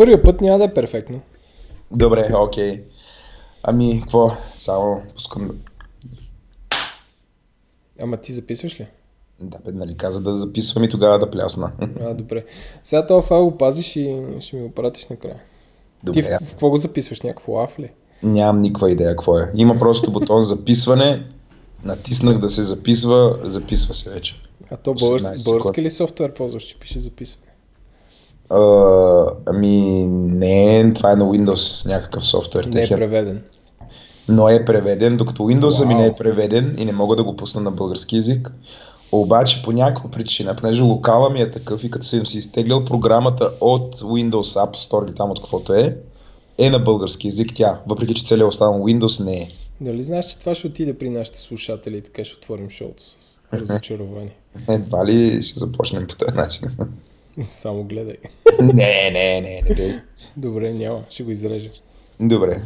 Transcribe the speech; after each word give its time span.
Първия 0.00 0.22
път 0.22 0.40
няма 0.40 0.58
да 0.58 0.64
е 0.64 0.74
перфектно. 0.74 1.20
Добре, 1.90 2.28
окей. 2.34 2.82
Ами, 3.62 4.00
какво? 4.00 4.30
Само 4.56 5.02
пускам. 5.14 5.50
Ама 8.00 8.16
ти 8.16 8.32
записваш 8.32 8.80
ли? 8.80 8.86
Да, 9.40 9.58
бе, 9.64 9.72
нали 9.72 9.96
каза 9.96 10.20
да 10.20 10.34
записвам 10.34 10.84
и 10.84 10.90
тогава 10.90 11.18
да 11.18 11.30
плясна. 11.30 11.72
А, 12.00 12.14
добре. 12.14 12.44
Сега 12.82 13.06
този 13.06 13.26
файл 13.26 13.44
го 13.44 13.58
пазиш 13.58 13.96
и 13.96 14.22
ще 14.40 14.56
ми 14.56 14.62
го 14.62 14.74
пратиш 14.74 15.06
накрая. 15.06 15.40
Добре. 16.04 16.22
Ти 16.22 16.22
в, 16.22 16.46
в 16.46 16.50
какво 16.50 16.70
го 16.70 16.76
записваш? 16.76 17.20
Някакво 17.20 17.52
лав 17.52 17.78
ли? 17.78 17.90
Нямам 18.22 18.60
никаква 18.60 18.90
идея 18.90 19.10
какво 19.10 19.38
е. 19.38 19.50
Има 19.54 19.78
просто 19.78 20.12
бутон 20.12 20.40
записване, 20.40 21.26
натиснах 21.84 22.38
да 22.38 22.48
се 22.48 22.62
записва, 22.62 23.38
записва 23.42 23.94
се 23.94 24.10
вече. 24.10 24.40
А 24.70 24.76
то 24.76 24.90
18 24.90 25.00
български, 25.00 25.38
секунди. 25.38 25.44
български 25.44 25.82
ли 25.82 25.90
софтуер 25.90 26.34
ползваш, 26.34 26.62
че 26.62 26.78
пише 26.78 26.98
записване? 26.98 27.49
А, 28.50 29.26
ами 29.46 30.06
не, 30.08 30.92
това 30.94 31.12
е 31.12 31.16
на 31.16 31.24
Windows 31.24 31.88
някакъв 31.88 32.26
софтуер. 32.26 32.64
Не 32.64 32.82
е 32.82 32.88
преведен. 32.88 33.42
но 34.28 34.48
е 34.48 34.64
преведен, 34.64 35.16
докато 35.16 35.42
Windows 35.42 35.86
ми 35.86 35.94
Вау. 35.94 36.02
не 36.02 36.06
е 36.06 36.14
преведен 36.14 36.74
и 36.78 36.84
не 36.84 36.92
мога 36.92 37.16
да 37.16 37.24
го 37.24 37.36
пусна 37.36 37.60
на 37.60 37.70
български 37.70 38.16
язик. 38.16 38.52
Обаче 39.12 39.62
по 39.62 39.72
някаква 39.72 40.10
причина, 40.10 40.56
понеже 40.56 40.82
локала 40.82 41.30
ми 41.30 41.40
е 41.40 41.50
такъв 41.50 41.84
и 41.84 41.90
като 41.90 42.06
съм 42.06 42.26
си 42.26 42.38
изтеглял 42.38 42.84
програмата 42.84 43.50
от 43.60 43.96
Windows 43.96 44.64
App 44.64 44.76
Store 44.76 45.06
или 45.08 45.14
там 45.14 45.30
от 45.30 45.40
каквото 45.40 45.74
е, 45.74 45.96
е 46.58 46.70
на 46.70 46.78
български 46.78 47.26
язик 47.26 47.50
тя, 47.54 47.80
въпреки 47.86 48.14
че 48.14 48.24
целият 48.24 48.48
останал 48.48 48.80
Windows 48.80 49.24
не 49.24 49.36
е. 49.36 49.48
Нали 49.80 50.02
знаеш, 50.02 50.26
че 50.26 50.38
това 50.38 50.54
ще 50.54 50.66
отиде 50.66 50.98
при 50.98 51.10
нашите 51.10 51.38
слушатели 51.38 51.96
и 51.96 52.00
така 52.00 52.24
ще 52.24 52.36
отворим 52.36 52.70
шоуто 52.70 53.02
с 53.02 53.40
разочарование. 53.52 54.36
Едва 54.68 55.06
ли 55.06 55.42
ще 55.42 55.58
започнем 55.58 56.06
по 56.06 56.16
този 56.16 56.36
начин. 56.36 56.68
Само 57.44 57.84
гледай. 57.84 58.16
не, 58.60 58.72
не, 58.72 59.40
не, 59.40 59.62
не, 59.68 59.74
не. 59.74 60.02
Добре, 60.36 60.72
няма. 60.72 61.04
Ще 61.10 61.22
го 61.22 61.30
изрежа. 61.30 61.70
Добре. 62.20 62.62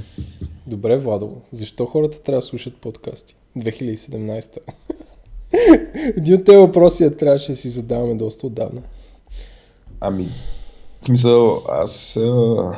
Добре, 0.66 0.96
Владо. 0.96 1.37
Защо 1.52 1.87
хората 1.87 2.23
трябва 2.23 2.38
да 2.38 2.43
слушат 2.43 2.76
подкасти? 2.76 3.37
2017. 3.59 4.59
Един 6.16 6.35
от 6.35 6.45
тези 6.45 6.59
въпроси 6.59 7.04
я 7.04 7.16
трябваше 7.16 7.52
да 7.52 7.57
си 7.57 7.68
задаваме 7.68 8.15
доста 8.15 8.46
отдавна. 8.46 8.82
Ами, 10.01 10.29
в 11.01 11.04
смисъл, 11.04 11.62
аз... 11.68 12.16
А... 12.16 12.76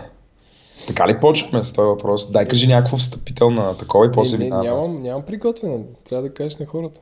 Така 0.87 1.09
ли 1.09 1.21
почваме 1.21 1.65
с 1.65 1.73
този 1.73 1.87
въпрос? 1.87 2.31
Дай 2.33 2.47
кажи 2.47 2.67
някакво 2.67 2.97
встъпителна 2.97 3.77
такова 3.79 4.07
и 4.07 4.13
после 4.13 4.39
не, 4.39 4.45
не, 4.45 4.51
нямам, 4.51 5.03
нямам 5.03 5.23
приготвена. 5.23 5.81
Трябва 6.09 6.29
да 6.29 6.35
кажеш 6.35 6.57
на 6.57 6.67
хората. 6.67 7.01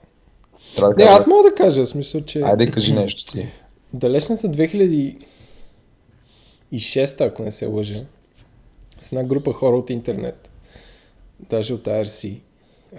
Трябва 0.77 0.95
да 0.95 1.03
Не, 1.03 1.05
кажа- 1.09 1.17
аз 1.17 1.27
мога 1.27 1.43
да 1.43 1.55
кажа. 1.55 1.85
В 1.85 1.89
смисъл, 1.89 2.21
че 2.21 2.41
Айде 2.41 2.71
кажи 2.71 2.93
нещо 2.95 3.33
ти. 3.33 3.47
Далечната 3.95 4.49
2006, 4.49 5.21
ако 7.21 7.43
не 7.43 7.53
се 7.53 7.67
лъжа, 7.67 7.99
с 8.99 9.13
една 9.13 9.25
група 9.25 9.53
хора 9.53 9.77
от 9.77 9.91
интернет, 9.91 10.51
даже 11.51 11.75
от 11.75 11.85
IRC, 11.85 12.41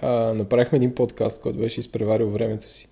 а, 0.02 0.08
направихме 0.34 0.76
един 0.76 0.94
подкаст, 0.94 1.42
който 1.42 1.58
беше 1.58 1.80
изпреварил 1.80 2.30
времето 2.30 2.70
си. 2.70 2.88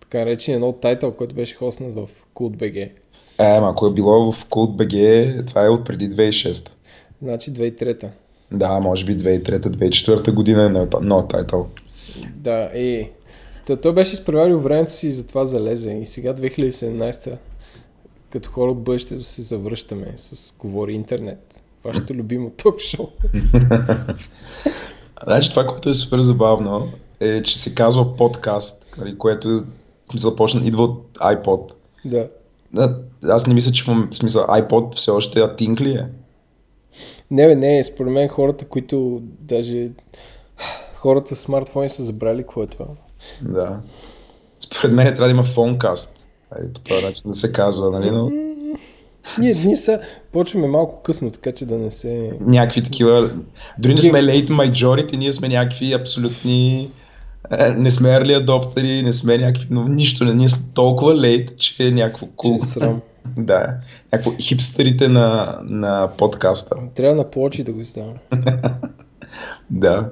Така 0.00 0.18
наречен 0.18 0.54
едно 0.54 0.72
тайтъл, 0.72 1.12
който 1.12 1.34
беше 1.34 1.54
хоснат 1.54 1.94
в 1.94 2.08
CultBG. 2.34 2.76
Е, 2.76 2.90
ама 3.38 3.70
ако 3.70 3.86
е 3.86 3.92
било 3.92 4.32
в 4.32 4.46
Cult 4.46 4.76
BG, 4.76 5.46
това 5.46 5.64
е 5.64 5.68
от 5.68 5.84
преди 5.84 6.10
2006. 6.10 6.70
Значи 7.22 7.52
2003. 7.52 8.08
Да, 8.52 8.80
може 8.80 9.04
би 9.04 9.16
2003-2004 9.16 10.32
година 10.32 10.64
е 10.64 11.04
нов 11.04 11.28
тайтъл. 11.28 11.68
Да, 12.36 12.70
и 12.74 13.08
Та, 13.66 13.76
той 13.76 13.92
беше 13.92 14.12
изпреварил 14.12 14.58
времето 14.58 14.92
си 14.92 15.06
и 15.06 15.12
затова 15.12 15.46
залезе. 15.46 15.92
И 15.92 16.06
сега 16.06 16.34
2017 16.34 17.38
като 18.30 18.50
хора 18.50 18.70
от 18.70 18.82
бъдещето 18.82 19.24
се 19.24 19.42
завръщаме 19.42 20.12
с 20.16 20.56
Говори 20.58 20.92
интернет. 20.92 21.62
Вашето 21.84 22.14
любимо 22.14 22.50
ток-шоу. 22.50 23.06
Значи 25.24 25.50
това, 25.50 25.66
което 25.66 25.88
е 25.88 25.94
супер 25.94 26.20
забавно, 26.20 26.88
е, 27.20 27.42
че 27.42 27.58
се 27.58 27.74
казва 27.74 28.16
подкаст, 28.16 28.86
нали, 28.98 29.18
което 29.18 29.64
започна, 30.16 30.66
идва 30.66 30.82
от 30.82 31.18
iPod. 31.18 31.72
Да. 32.04 32.28
Да, 32.72 32.98
аз 33.24 33.46
не 33.46 33.54
мисля, 33.54 33.72
че 33.72 33.84
в 33.84 34.08
смисъл 34.10 34.44
iPod 34.44 34.96
все 34.96 35.10
още 35.10 35.40
е 35.40 35.56
тинк 35.56 35.80
ли 35.80 35.92
е? 35.92 36.06
Не, 37.30 37.46
бе, 37.46 37.54
не, 37.54 37.84
според 37.84 38.12
мен 38.12 38.28
хората, 38.28 38.64
които 38.64 39.22
даже 39.40 39.90
хората 40.94 41.36
с 41.36 41.38
смартфони 41.38 41.88
са 41.88 42.02
забрали 42.02 42.42
какво 42.42 42.62
е 42.62 42.66
това. 42.66 42.86
Да. 43.40 43.80
Според 44.58 44.92
мен 44.92 45.06
трябва 45.06 45.24
да 45.24 45.30
има 45.30 45.42
фонкаст. 45.42 46.26
По 46.74 46.80
този 46.80 47.04
начин 47.04 47.22
да 47.26 47.34
се 47.34 47.52
казва, 47.52 47.90
нали, 47.90 48.10
но 48.10 48.30
Ние, 49.38 49.54
ние 49.54 49.76
са, 49.76 50.00
почваме 50.32 50.66
малко 50.66 51.02
късно, 51.02 51.30
така 51.30 51.52
че 51.52 51.66
да 51.66 51.78
не 51.78 51.90
се... 51.90 52.32
някакви 52.40 52.82
такива... 52.82 53.30
Дори 53.78 53.94
не 53.94 54.00
сме 54.00 54.18
late 54.18 54.48
majority, 54.48 55.16
ние 55.16 55.32
сме 55.32 55.48
някакви 55.48 55.92
абсолютни... 55.92 56.90
е, 57.50 57.68
Не 57.68 57.90
сме 57.90 58.08
early 58.08 58.46
adoptери, 58.46 59.02
не 59.02 59.12
сме 59.12 59.38
някакви... 59.38 59.66
Но 59.70 59.88
нищо, 59.88 60.24
не, 60.24 60.34
ние 60.34 60.48
сме 60.48 60.64
толкова 60.74 61.14
late, 61.14 61.56
че 61.56 61.86
е 61.86 61.90
някакво 61.90 62.26
Че 62.26 62.32
cool. 62.32 62.56
е 62.56 62.66
срам. 62.66 63.00
да, 63.36 63.66
някакво 64.12 64.32
хипстерите 64.40 65.08
на, 65.08 65.58
на 65.64 66.10
подкаста. 66.18 66.76
Трябва 66.94 67.16
на 67.16 67.30
плочи 67.30 67.64
да 67.64 67.72
го 67.72 67.80
издаваме. 67.80 68.18
Да. 69.70 70.10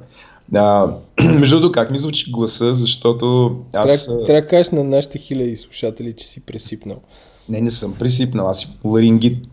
А, 0.55 0.95
между 1.25 1.61
другото, 1.61 1.73
как 1.73 1.91
ми 1.91 1.99
звучи 1.99 2.31
гласа, 2.31 2.75
защото 2.75 3.57
аз... 3.73 4.07
Трябва, 4.07 4.25
трябва 4.27 4.41
да 4.43 4.49
кажеш 4.49 4.71
на 4.71 4.85
нашите 4.85 5.19
хиляди 5.19 5.57
слушатели, 5.57 6.13
че 6.13 6.29
си 6.29 6.41
пресипнал. 6.41 6.99
Не, 7.49 7.61
не 7.61 7.71
съм 7.71 7.95
присипнал, 7.99 8.49
аз 8.49 8.61
си 8.61 8.69
ларингит. 8.85 9.47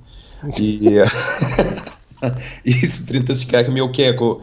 И, 0.60 1.04
и 2.66 2.74
сутринта 2.74 3.36
си 3.36 3.48
казаха 3.48 3.72
ми, 3.72 3.82
окей, 3.82 4.10
ако... 4.10 4.40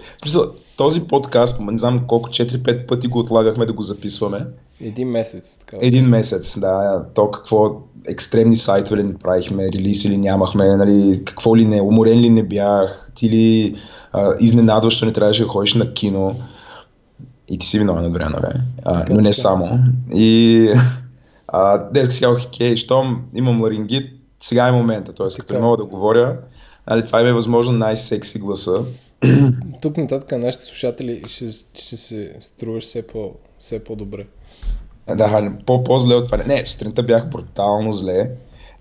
Този 0.77 1.01
подкаст, 1.01 1.61
не 1.61 1.79
знам 1.79 2.07
колко, 2.07 2.29
4-5 2.29 2.87
пъти 2.87 3.09
го 3.09 3.19
отлагахме 3.19 3.67
да 3.67 3.73
го 3.73 3.83
записваме. 3.83 4.47
Един 4.81 5.09
месец. 5.09 5.59
Така. 5.59 5.77
Един 5.81 6.07
месец, 6.07 6.59
да. 6.59 7.05
То 7.15 7.31
какво 7.31 7.81
екстремни 8.09 8.57
сайтове 8.57 8.97
ли 8.97 9.03
не 9.03 9.15
правихме, 9.15 9.73
релиз 9.73 10.07
ли 10.07 10.17
нямахме, 10.17 10.77
нали, 10.77 11.23
какво 11.25 11.57
ли 11.57 11.65
не, 11.65 11.81
уморен 11.81 12.21
ли 12.21 12.31
не 12.31 12.43
бях, 12.43 13.11
ти 13.15 13.31
ли 13.31 13.77
а, 14.13 14.35
изненадващо 14.41 15.07
не 15.07 15.13
трябваше 15.13 15.43
да 15.43 15.49
ходиш 15.49 15.75
на 15.75 15.93
кино. 15.95 16.37
И 17.49 17.59
ти 17.59 17.67
си 17.67 17.79
виновен 17.79 18.05
от 18.07 18.13
време 18.13 18.31
на 18.31 18.39
време. 18.39 18.65
А, 18.85 19.05
но 19.11 19.17
не 19.17 19.23
така. 19.23 19.33
само. 19.33 19.79
И 20.15 20.69
а, 21.49 21.79
днес 21.79 22.15
си 22.15 22.21
казах, 22.21 22.45
окей, 22.47 22.77
щом 22.77 23.23
имам 23.35 23.63
ларингит, 23.63 24.13
сега 24.41 24.69
е 24.69 24.73
момента. 24.73 25.13
Т.е. 25.13 25.27
като 25.41 25.55
не 25.55 25.61
мога 25.61 25.77
да 25.77 25.85
говоря, 25.85 26.39
нали, 26.91 27.07
това 27.07 27.21
е 27.21 27.33
възможно 27.33 27.73
най-секси 27.73 28.39
гласа. 28.39 28.85
Тук 29.83 29.97
нататък 29.97 30.39
нашите 30.39 30.65
слушатели 30.65 31.23
ще, 31.29 31.49
ще 31.75 31.97
се 31.97 32.37
струваш 32.41 32.85
все, 32.85 33.07
по, 33.07 33.33
все 33.59 33.85
по-добре. 33.85 34.27
Да, 35.17 35.53
по- 35.67 35.85
по-зле 35.85 36.15
от 36.15 36.25
това. 36.25 36.39
Не, 36.47 36.65
сутринта 36.65 37.03
бях 37.03 37.29
брутално 37.29 37.93
зле. 37.93 38.31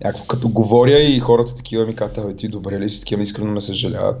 Някакво 0.04 0.26
като 0.26 0.48
говоря 0.48 0.98
и 0.98 1.20
хората 1.20 1.54
такива 1.54 1.86
ми 1.86 1.94
казват, 1.94 2.18
"Абе, 2.18 2.36
ти 2.36 2.48
добре 2.48 2.80
ли 2.80 2.88
си, 2.88 3.00
такива 3.00 3.22
искрено 3.22 3.52
ме 3.52 3.60
съжаляват. 3.60 4.16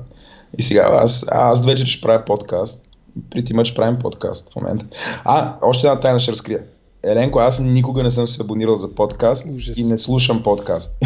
И 0.58 0.62
сега 0.62 0.88
аз, 0.92 1.26
аз 1.30 1.66
вечер 1.66 1.86
ще 1.86 2.00
правя 2.00 2.24
подкаст. 2.24 2.88
При 3.30 3.44
Тима 3.44 3.64
ще 3.64 3.74
правим 3.76 3.98
подкаст 3.98 4.52
в 4.52 4.56
момента. 4.56 4.86
А, 5.24 5.56
още 5.62 5.86
една 5.86 6.00
тайна 6.00 6.20
ще 6.20 6.32
разкрия. 6.32 6.62
Еленко, 7.02 7.38
аз 7.38 7.60
никога 7.60 8.02
не 8.02 8.10
съм 8.10 8.26
се 8.26 8.42
абонирал 8.42 8.76
за 8.76 8.94
подкаст 8.94 9.46
Ужас. 9.54 9.78
и 9.78 9.84
не 9.84 9.98
слушам 9.98 10.42
подкаст. 10.42 10.98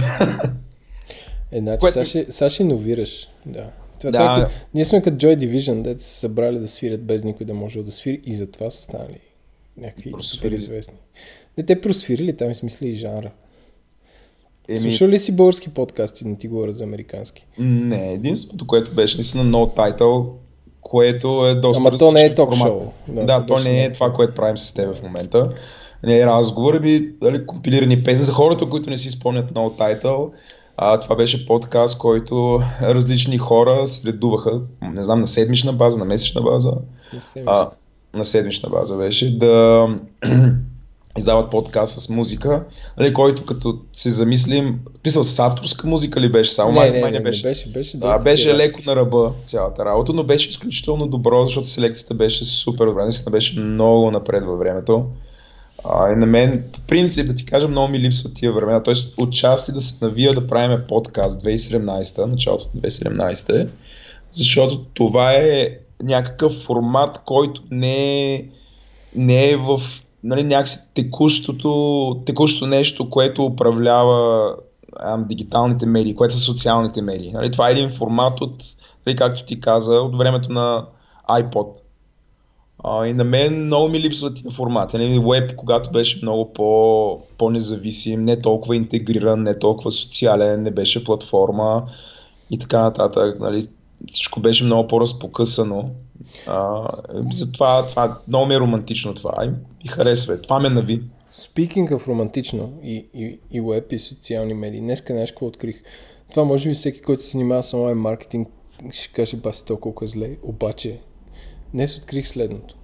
Е, 1.53 1.59
значи 1.59 1.79
Което- 1.79 1.93
сега, 1.93 2.05
ще, 2.05 2.27
сега 2.33 2.51
ще 2.51 2.63
иновираш. 2.63 3.29
Да. 3.47 3.65
Това, 4.01 4.11
Да. 4.11 4.19
това, 4.19 4.37
е 4.39 4.45
като- 4.45 4.55
ние 4.75 4.85
сме 4.85 5.03
като 5.03 5.17
Joy 5.17 5.37
Division, 5.37 5.83
дете 5.83 6.03
са 6.05 6.11
събрали 6.11 6.59
да 6.59 6.69
свирят 6.69 7.03
без 7.05 7.25
никой 7.25 7.47
да 7.47 7.55
може 7.55 7.83
да 7.83 7.93
свири 7.93 8.21
и 8.25 8.35
затова 8.35 8.71
са 8.71 8.83
станали 8.83 9.19
някакви 9.77 10.13
супер 10.19 10.51
известни. 10.51 10.97
Не, 11.59 11.65
те 11.65 11.81
просвирили, 11.81 12.37
там 12.37 12.55
смисли 12.55 12.89
и 12.89 12.95
жанра. 12.95 13.31
Еми, 14.69 14.79
Слушал 14.79 15.09
ли 15.09 15.19
си 15.19 15.37
български 15.37 15.75
подкасти, 15.75 16.27
не 16.27 16.39
ти 16.39 16.49
говоря 16.49 16.73
за 16.73 16.85
американски? 16.85 17.47
Не, 17.59 18.13
единственото, 18.13 18.67
което 18.67 18.95
беше 18.95 19.17
наистина 19.17 19.45
no 19.45 19.77
title, 19.77 20.27
което 20.81 21.47
е 21.47 21.55
доста 21.55 21.81
Ама 21.81 21.99
то 21.99 22.13
не 22.13 22.21
е 22.21 22.35
ток 22.35 22.55
шоу. 22.55 22.81
Да, 23.09 23.25
Да, 23.25 23.47
то 23.47 23.55
беше 23.55 23.69
не 23.69 23.85
е 23.85 23.93
това, 23.93 24.13
което 24.13 24.35
правим 24.35 24.57
с 24.57 24.75
теб 24.75 24.97
в 24.97 25.03
момента. 25.03 25.51
Не 26.03 26.19
е 26.19 26.27
разговор, 26.27 26.81
би 26.81 27.15
дали, 27.23 27.47
компилирани 27.47 28.05
песни. 28.05 28.25
За 28.25 28.33
хората, 28.33 28.69
които 28.69 28.91
не 28.91 28.97
си 28.97 29.11
спомнят 29.11 29.53
no 29.53 29.79
title, 29.79 30.31
а, 30.77 31.01
това 31.01 31.17
беше 31.17 31.47
подкаст, 31.47 31.99
който 31.99 32.63
различни 32.83 33.39
хора 33.39 33.87
се 33.87 34.09
редуваха, 34.09 34.61
не 34.93 35.03
знам, 35.03 35.21
на 35.21 35.27
седмична 35.27 35.73
база, 35.73 35.99
на 35.99 36.05
месечна 36.05 36.41
база, 36.41 36.73
Не 37.15 37.21
се 37.21 37.43
а, 37.47 37.69
на 38.15 38.25
седмична 38.25 38.69
база 38.69 38.97
беше, 38.97 39.39
да 39.39 39.87
издават 41.19 41.51
подкаст 41.51 42.01
с 42.01 42.09
музика, 42.09 42.65
нали, 42.99 43.13
който 43.13 43.45
като 43.45 43.79
се 43.93 44.11
замислим, 44.11 44.81
писал 45.03 45.23
с 45.23 45.39
авторска 45.39 45.87
музика 45.87 46.21
ли 46.21 46.33
беше, 46.33 46.51
само 46.51 46.73
май, 46.73 46.91
не, 46.91 47.01
не, 47.01 47.05
не, 47.05 47.11
не 47.11 47.21
беше. 47.21 47.47
не 47.47 47.51
беше, 47.51 47.69
беше 47.69 47.99
Да, 47.99 48.19
беше 48.19 48.45
пиратски. 48.45 48.79
леко 48.79 48.81
на 48.87 48.97
ръба 48.97 49.33
цялата 49.45 49.85
работа, 49.85 50.13
но 50.13 50.25
беше 50.25 50.49
изключително 50.49 51.07
добро, 51.07 51.47
защото 51.47 51.67
селекцията 51.67 52.15
беше 52.15 52.45
супер 52.45 52.87
добра, 52.87 53.03
наистина 53.03 53.31
беше 53.31 53.61
много 53.61 54.11
напред 54.11 54.45
във 54.45 54.59
времето. 54.59 55.07
А, 55.85 56.13
и 56.13 56.17
на 56.17 56.27
мен, 56.27 56.65
по 56.73 56.81
принцип, 56.81 57.27
да 57.27 57.35
ти 57.35 57.47
кажа, 57.47 57.69
много 57.69 57.89
ми 57.89 57.99
липсват 57.99 58.35
тия 58.35 58.53
времена. 58.53 58.83
Тоест, 58.83 59.15
отчасти 59.17 59.73
да 59.73 59.81
се 59.81 60.05
навия 60.05 60.35
да 60.35 60.47
правим 60.47 60.79
подкаст 60.89 61.43
2017, 61.43 62.25
началото 62.27 62.69
на 62.75 62.81
2017, 62.81 63.69
защото 64.33 64.85
това 64.95 65.33
е 65.33 65.69
някакъв 66.03 66.53
формат, 66.53 67.21
който 67.25 67.63
не 67.71 68.35
е, 68.35 68.45
не 69.15 69.51
е 69.51 69.57
в 69.57 69.81
нали, 70.27 70.45
някакси 70.45 70.79
текущото, 70.95 72.23
текущото 72.27 72.67
нещо, 72.67 73.11
което 73.11 73.45
управлява 73.45 74.55
ам, 75.01 75.23
дигиталните 75.23 75.87
медии, 75.87 76.15
което 76.15 76.35
са 76.35 76.41
социалните 76.41 77.03
медии. 77.03 77.33
Нали, 77.33 77.51
това 77.51 77.69
е 77.69 77.73
един 77.73 77.91
формат 77.91 78.41
от, 78.41 78.65
нали, 79.07 79.17
както 79.17 79.45
ти 79.45 79.61
каза, 79.61 79.95
от 79.95 80.17
времето 80.17 80.53
на 80.53 80.87
iPod. 81.31 81.69
А, 82.85 83.07
и 83.07 83.13
на 83.13 83.25
мен 83.25 83.65
много 83.65 83.89
ми 83.89 84.01
липсва 84.01 84.35
тия 84.35 84.51
формати. 84.51 84.99
Нали, 84.99 85.19
веб, 85.19 85.57
когато 85.57 85.91
беше 85.91 86.19
много 86.23 86.53
по, 86.53 87.21
по-независим, 87.39 88.23
не 88.23 88.41
толкова 88.41 88.77
интегриран, 88.77 89.43
не 89.43 89.59
толкова 89.59 89.91
социален, 89.91 90.63
не 90.63 90.71
беше 90.71 91.05
платформа 91.05 91.83
и 92.51 92.59
така 92.59 92.83
нататък. 92.83 93.41
Нали, 93.41 93.63
всичко 94.13 94.41
беше 94.41 94.65
много 94.65 94.89
по-разпокъсано. 94.89 95.91
А, 96.47 96.89
затова 97.31 97.87
това, 97.87 98.19
много 98.29 98.47
ми 98.47 98.55
е 98.55 98.61
романтично 98.61 99.15
това 99.15 99.45
и 99.45 99.49
ми 99.49 99.89
харесва. 99.89 100.43
Това 100.43 100.61
ме 100.61 100.71
нави. 100.71 101.03
Speaking 101.37 101.91
of 101.91 102.07
романтично 102.07 102.73
и, 102.83 103.07
и, 103.15 103.39
и 103.51 103.61
веб 103.61 103.93
и 103.93 103.99
социални 103.99 104.55
медии, 104.55 104.81
днеска 104.81 105.15
нещо 105.15 105.47
открих. 105.47 105.83
Това 106.31 106.45
може 106.45 106.69
би 106.69 106.75
всеки, 106.75 107.01
който 107.01 107.23
се 107.23 107.31
занимава 107.31 107.63
с 107.63 107.75
онлайн 107.75 107.99
маркетинг, 107.99 108.49
ще 108.91 109.13
каже 109.13 109.37
баси 109.37 109.65
толкова 109.65 110.05
е 110.05 110.09
зле. 110.09 110.37
Обаче, 110.43 111.01
днес 111.75 111.97
открих 111.97 112.29
следното. 112.29 112.77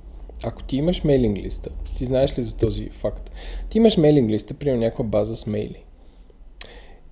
Ако 0.45 0.63
ти 0.63 0.77
имаш 0.77 1.05
мейлинг 1.05 1.39
листа, 1.39 1.71
ти 1.97 2.05
знаеш 2.05 2.39
ли 2.39 2.43
за 2.43 2.57
този 2.57 2.89
факт? 2.89 3.31
Ти 3.69 3.79
имаш 3.79 3.97
мейлинг 3.97 4.31
листа, 4.31 4.55
при 4.55 4.73
някаква 4.73 5.05
база 5.05 5.37
с 5.37 5.47
мейли. 5.47 5.85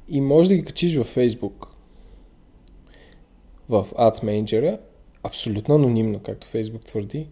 И 0.08 0.20
можеш 0.20 0.48
да 0.48 0.54
ги 0.54 0.64
качиш 0.64 0.96
във 0.96 1.16
Facebook, 1.16 1.66
в 3.70 3.86
Ads 3.98 4.24
Manager, 4.24 4.78
абсолютно 5.22 5.74
анонимно, 5.74 6.18
както 6.18 6.46
Facebook 6.46 6.84
твърди, 6.84 7.28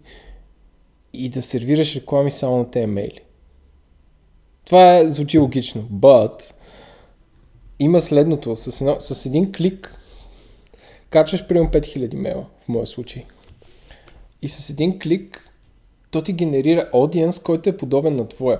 и 1.13 1.29
да 1.29 1.41
сервираш 1.41 1.95
реклами 1.95 2.31
само 2.31 2.57
на 2.57 2.71
тези 2.71 2.85
мейли. 2.85 3.21
Това 4.65 4.97
е, 4.97 5.07
звучи 5.07 5.37
логично, 5.37 5.87
but 5.91 6.53
има 7.79 8.01
следното. 8.01 8.57
С, 8.57 8.81
едно, 8.81 8.95
с 8.99 9.25
един 9.25 9.51
клик 9.51 9.95
качваш 11.09 11.47
примерно 11.47 11.71
5000 11.71 12.15
мейла, 12.15 12.45
в 12.65 12.67
моя 12.67 12.87
случай. 12.87 13.25
И 14.41 14.47
с 14.47 14.69
един 14.69 14.99
клик 14.99 15.45
то 16.11 16.21
ти 16.21 16.33
генерира 16.33 16.89
аудиенс, 16.93 17.39
който 17.39 17.69
е 17.69 17.77
подобен 17.77 18.15
на 18.15 18.27
твоя. 18.27 18.59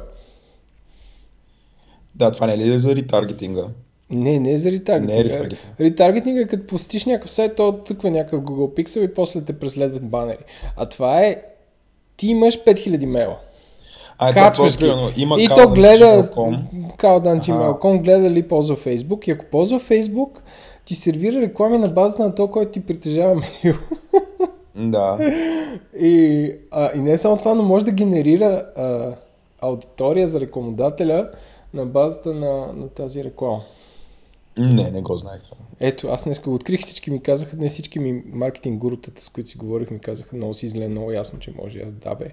Да, 2.16 2.32
това 2.32 2.48
не 2.48 2.54
е 2.54 2.58
ли 2.58 2.80
за 2.80 2.96
ретаргетинга? 2.96 3.64
Не, 4.10 4.40
не 4.40 4.58
за 4.58 4.72
ретаргетинг. 4.72 5.14
Не 5.14 5.20
е 5.20 5.24
ретаргетинг. 5.24 5.62
Ретаргетинг 5.80 6.38
е 6.38 6.48
като 6.48 6.68
посетиш 6.68 7.06
някакъв 7.06 7.32
сайт, 7.32 7.56
то 7.56 7.80
цъква 7.86 8.12
някакъв 8.12 8.42
Google 8.42 8.84
Pixel 8.84 9.06
и 9.06 9.14
после 9.14 9.42
те 9.42 9.60
преследват 9.60 10.10
банери. 10.10 10.44
А 10.78 10.86
това 10.86 11.22
е, 11.22 11.42
ти 12.18 12.28
имаш 12.28 12.64
5000 12.64 13.06
мейла. 13.06 13.38
А, 14.18 14.34
Качваш 14.34 14.78
ги. 14.78 14.94
Има 15.18 15.36
и 15.40 15.48
то 15.48 15.70
гледа, 15.70 16.24
Caldan 16.98 18.02
гледа 18.02 18.30
ли 18.30 18.48
ползва 18.48 18.76
Facebook 18.76 19.28
и 19.28 19.32
ако 19.32 19.46
ползва 19.46 19.80
Facebook, 19.80 20.30
ти 20.86 20.96
сервира 20.96 21.42
реклами 21.42 21.78
на 21.78 21.88
базата 21.88 22.24
на 22.24 22.36
то, 22.36 22.48
който 22.48 22.72
ти 22.72 22.86
притежава 22.86 23.36
мейл. 23.64 23.76
Да. 24.76 25.34
И, 26.00 26.54
а, 26.72 26.90
и 26.96 27.00
не 27.00 27.18
само 27.18 27.38
това, 27.38 27.56
но 27.56 27.64
може 27.64 27.86
да 27.86 27.92
генерира 27.92 28.64
а, 28.78 29.16
аудитория 29.62 30.28
за 30.28 30.40
рекламодателя 30.40 31.30
на 31.74 31.86
базата 31.86 32.34
на, 32.34 32.74
на 32.74 32.88
тази 32.88 33.24
реклама. 33.24 33.62
Не, 34.58 34.92
не 34.92 35.02
го 35.02 35.18
знаех 35.18 35.44
това. 35.44 35.58
Ето, 35.80 36.08
аз 36.08 36.24
днес 36.24 36.40
го 36.40 36.54
открих, 36.54 36.80
всички 36.80 37.12
ми 37.12 37.22
казаха, 37.22 37.58
не 37.58 37.70
всички 37.70 38.00
ми 38.00 38.24
маркетинг 38.26 38.78
гурутата, 38.78 39.24
с 39.24 39.30
които 39.30 39.50
си 39.50 39.58
говорих, 39.58 39.92
ми 39.92 40.00
казаха, 40.00 40.36
много 40.36 40.54
си 40.54 40.66
изгледа 40.66 40.90
много 40.90 41.12
ясно, 41.12 41.40
че 41.40 41.54
може. 41.64 41.80
Аз 41.80 41.94
да 41.94 42.16
бе. 42.16 42.32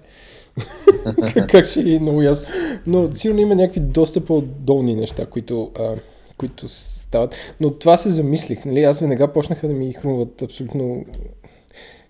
как 1.49 1.65
ще 1.65 1.93
е 1.93 1.99
много 1.99 2.21
ясно. 2.21 2.47
Но 2.87 3.11
сигурно 3.11 3.41
има 3.41 3.55
някакви 3.55 3.79
доста 3.79 4.25
по-долни 4.25 4.95
неща, 4.95 5.25
които, 5.25 5.71
а, 5.79 5.95
които 6.37 6.67
стават. 6.67 7.35
Но 7.59 7.73
това 7.73 7.97
се 7.97 8.09
замислих. 8.09 8.65
Нали? 8.65 8.83
Аз 8.83 8.99
веднага 8.99 9.33
почнаха 9.33 9.67
да 9.67 9.73
ми 9.73 9.93
хрумват 9.93 10.41
абсолютно 10.41 11.05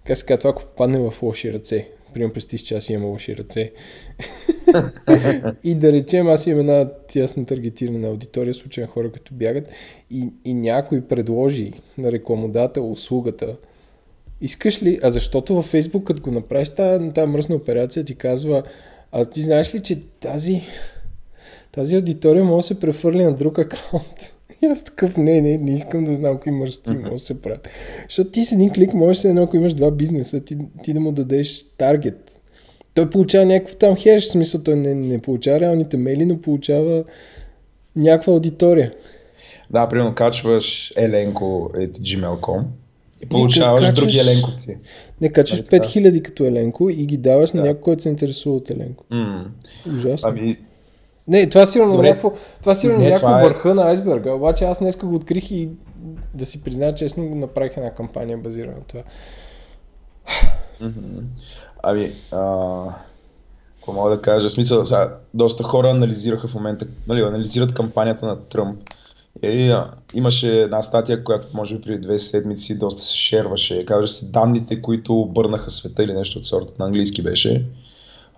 как 0.07 0.17
се 0.17 0.25
казва, 0.25 0.37
това 0.39 0.49
ако 0.49 0.61
попадне 0.61 0.99
в 0.99 1.13
лоши 1.21 1.53
ръце. 1.53 1.89
Примерно 2.17 2.33
представи, 2.33 2.63
че 2.63 2.75
аз 2.75 2.89
имам 2.89 3.09
лоши 3.09 3.37
ръце. 3.37 3.71
и 5.63 5.75
да 5.75 5.91
речем, 5.91 6.27
аз 6.27 6.47
имам 6.47 6.59
една 6.59 6.89
тясно 7.07 7.45
таргетирана 7.45 8.07
аудитория, 8.07 8.53
случайно 8.53 8.91
хора, 8.91 9.11
които 9.11 9.33
бягат 9.33 9.71
и, 10.11 10.29
и 10.45 10.53
някой 10.53 11.01
предложи 11.01 11.73
на 11.97 12.11
рекламодател 12.11 12.91
услугата, 12.91 13.57
искаш 14.41 14.83
ли, 14.83 14.99
а 15.03 15.09
защото 15.09 15.55
във 15.55 15.65
Фейсбук, 15.65 16.03
като 16.03 16.21
го 16.21 16.31
направиш 16.31 16.69
тази, 16.69 17.09
тази 17.09 17.27
мръсна 17.27 17.55
операция, 17.55 18.05
ти 18.05 18.15
казва, 18.15 18.63
а 19.11 19.25
ти 19.25 19.41
знаеш 19.41 19.75
ли, 19.75 19.79
че 19.79 20.01
тази, 20.19 20.61
тази 21.71 21.95
аудитория 21.95 22.43
може 22.43 22.63
да 22.63 22.67
се 22.67 22.79
прехвърли 22.79 23.23
на 23.23 23.33
друг 23.33 23.59
акаунт? 23.59 24.33
И 24.61 24.65
аз 24.65 24.83
такъв, 24.83 25.17
не, 25.17 25.41
не, 25.41 25.57
не 25.57 25.73
искам 25.73 26.03
да 26.03 26.15
знам 26.15 26.37
кои 26.37 26.51
мръсти 26.51 26.89
mm-hmm. 26.89 27.01
може 27.01 27.11
да 27.11 27.19
се 27.19 27.41
правят. 27.41 27.69
Защото 28.09 28.31
ти 28.31 28.45
с 28.45 28.51
един 28.51 28.69
клик 28.69 28.93
можеш 28.93 29.23
едно, 29.23 29.43
ако 29.43 29.57
имаш 29.57 29.73
два 29.73 29.91
бизнеса, 29.91 30.39
ти, 30.39 30.57
ти 30.83 30.93
да 30.93 30.99
му 30.99 31.11
дадеш 31.11 31.65
таргет. 31.77 32.31
Той 32.93 33.09
получава 33.09 33.45
някакъв 33.45 33.75
там 33.75 33.95
хеш, 33.95 34.23
в 34.23 34.31
смисъл 34.31 34.63
той 34.63 34.75
не, 34.75 34.93
не 34.93 35.19
получава 35.19 35.59
реалните 35.59 35.97
мейли, 35.97 36.25
но 36.25 36.41
получава 36.41 37.03
някаква 37.95 38.33
аудитория. 38.33 38.93
Да, 39.69 39.89
примерно 39.89 40.15
качваш 40.15 40.93
еленко 40.97 41.61
от 41.63 41.99
gmail.com 41.99 42.63
и 43.23 43.25
получаваш 43.25 43.83
и 43.83 43.89
качваш, 43.89 44.13
други 44.13 44.19
еленковци. 44.19 44.77
Не, 45.21 45.29
качваш 45.29 45.63
5000 45.63 46.03
нали 46.03 46.23
като 46.23 46.45
еленко 46.45 46.89
и 46.89 47.05
ги 47.05 47.17
даваш 47.17 47.51
да. 47.51 47.57
на 47.57 47.63
някой, 47.63 47.81
който 47.81 48.01
се 48.01 48.09
интересува 48.09 48.55
от 48.55 48.69
еленко. 48.69 49.05
Mm. 49.11 49.45
Ужасно. 49.95 50.29
Ами, 50.29 50.57
не, 51.27 51.49
това 51.49 51.65
сигурно 51.65 51.91
Добре. 51.91 52.07
някакво, 52.07 52.31
това 52.61 52.75
сигурно 52.75 52.99
не, 52.99 53.05
някакво 53.05 53.27
това 53.27 53.41
е... 53.41 53.43
върха 53.43 53.75
на 53.75 53.83
айсберга, 53.83 54.33
обаче 54.33 54.65
аз 54.65 54.79
днес 54.79 54.97
го 54.97 55.15
открих 55.15 55.51
и 55.51 55.69
да 56.33 56.45
си 56.45 56.63
призная 56.63 56.95
честно, 56.95 57.35
направих 57.35 57.77
една 57.77 57.93
кампания 57.93 58.37
базирана 58.37 58.77
на 58.77 58.83
това. 58.83 59.01
Ами, 61.83 62.11
а... 62.31 62.83
какво 63.75 63.93
мога 63.93 64.09
да 64.09 64.21
кажа? 64.21 64.49
В 64.49 64.51
смисъл, 64.51 64.85
сега, 64.85 65.17
доста 65.33 65.63
хора 65.63 65.89
анализираха 65.89 66.47
в 66.47 66.55
момента, 66.55 66.85
нали, 67.07 67.21
анализират 67.21 67.73
кампанията 67.73 68.25
на 68.25 68.39
Тръмп. 68.39 68.79
И, 69.43 69.69
а, 69.69 69.91
имаше 70.13 70.61
една 70.61 70.81
статия, 70.81 71.23
която 71.23 71.47
може 71.53 71.75
би 71.75 71.81
преди 71.81 71.97
две 71.97 72.19
седмици 72.19 72.79
доста 72.79 73.01
се 73.01 73.15
шерваше. 73.15 73.85
Казваше 73.85 74.13
се 74.13 74.31
данните, 74.31 74.81
които 74.81 75.21
обърнаха 75.21 75.69
света 75.69 76.03
или 76.03 76.13
нещо 76.13 76.39
от 76.39 76.45
сорта 76.45 76.73
на 76.79 76.85
английски 76.85 77.21
беше. 77.21 77.65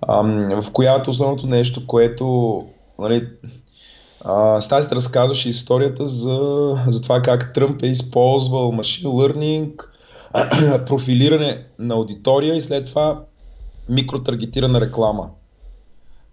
А, 0.01 0.21
в 0.61 0.71
която 0.71 1.09
основното 1.09 1.47
нещо, 1.47 1.87
което 1.87 2.65
Нали, 2.99 3.27
статията 4.59 4.95
разказваше 4.95 5.49
историята 5.49 6.05
за, 6.05 6.39
за 6.87 7.01
това 7.01 7.21
как 7.21 7.53
Тръмп 7.53 7.83
е 7.83 7.87
използвал 7.87 8.71
машин 8.71 9.09
learning, 9.09 9.71
профилиране 10.85 11.65
на 11.79 11.95
аудитория 11.95 12.55
и 12.55 12.61
след 12.61 12.85
това 12.85 13.23
микротаргетирана 13.89 14.81
реклама. 14.81 15.29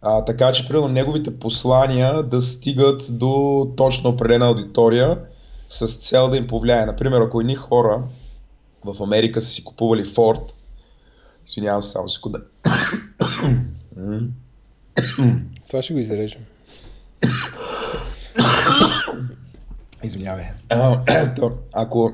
А, 0.03 0.25
така 0.25 0.53
че, 0.53 0.69
примерно, 0.69 0.89
неговите 0.89 1.39
послания 1.39 2.23
да 2.23 2.41
стигат 2.41 3.19
до 3.19 3.67
точно 3.77 4.11
определена 4.11 4.47
аудитория 4.47 5.19
с 5.69 5.87
цел 5.87 6.29
да 6.29 6.37
им 6.37 6.47
повлияе. 6.47 6.87
Например, 6.87 7.21
ако 7.21 7.41
едни 7.41 7.55
хора 7.55 8.03
в 8.85 9.03
Америка 9.03 9.41
са 9.41 9.49
си 9.49 9.65
купували 9.65 10.05
Форд, 10.05 10.55
извинявам 11.47 11.83
се, 11.83 11.91
само 11.91 12.09
секунда. 12.09 12.41
Това 15.69 15.83
ще 15.83 15.93
го 15.93 15.99
изрежем. 15.99 16.41
Извинявай. 20.05 20.45
ако 21.73 22.13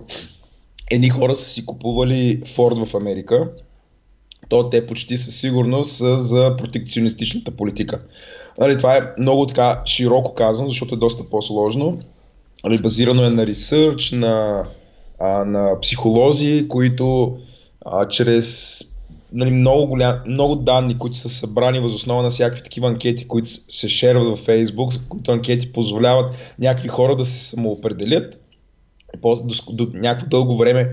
едни 0.91 1.09
хора 1.09 1.35
са 1.35 1.45
си 1.45 1.67
купували 1.67 2.43
Форд 2.55 2.79
в 2.79 2.95
Америка, 2.95 3.51
то 4.49 4.71
те 4.71 4.87
почти 4.87 5.17
със 5.17 5.41
сигурност 5.41 5.93
са 5.93 6.19
за 6.19 6.57
протекционистичната 6.59 7.51
политика. 7.51 8.01
Нали, 8.59 8.79
това 8.79 8.97
е 8.97 9.03
много 9.19 9.47
така 9.47 9.83
широко 9.87 10.35
казано, 10.35 10.69
защото 10.69 10.95
е 10.95 10.99
доста 10.99 11.31
по-сложно. 11.31 11.99
Нали, 12.65 12.83
базирано 12.83 13.25
е 13.25 13.31
на 13.31 13.47
ресърч, 13.47 14.11
на, 14.11 14.65
а, 15.19 15.45
на 15.45 15.81
психолози, 15.81 16.67
които 16.69 17.39
а, 17.87 18.09
чрез 18.09 18.79
нали, 19.33 19.51
много, 19.51 19.87
голям, 19.87 20.17
много 20.27 20.57
данни, 20.57 20.99
които 20.99 21.19
са 21.19 21.29
събрани 21.29 21.81
въз 21.81 21.95
основа 21.95 22.23
на 22.23 22.31
всякакви 22.31 22.62
такива 22.62 22.89
анкети, 22.89 23.29
които 23.29 23.49
се 23.69 23.89
шерват 23.89 24.39
в 24.39 24.47
Facebook, 24.47 25.09
които 25.09 25.33
анкети 25.33 25.73
позволяват 25.73 26.55
някакви 26.59 26.89
хора 26.89 27.17
да 27.17 27.25
се 27.25 27.45
самоопределят. 27.45 28.39
После, 29.23 29.45
до, 29.45 29.73
до 29.73 29.99
някакво 29.99 30.29
дълго 30.29 30.57
време 30.57 30.93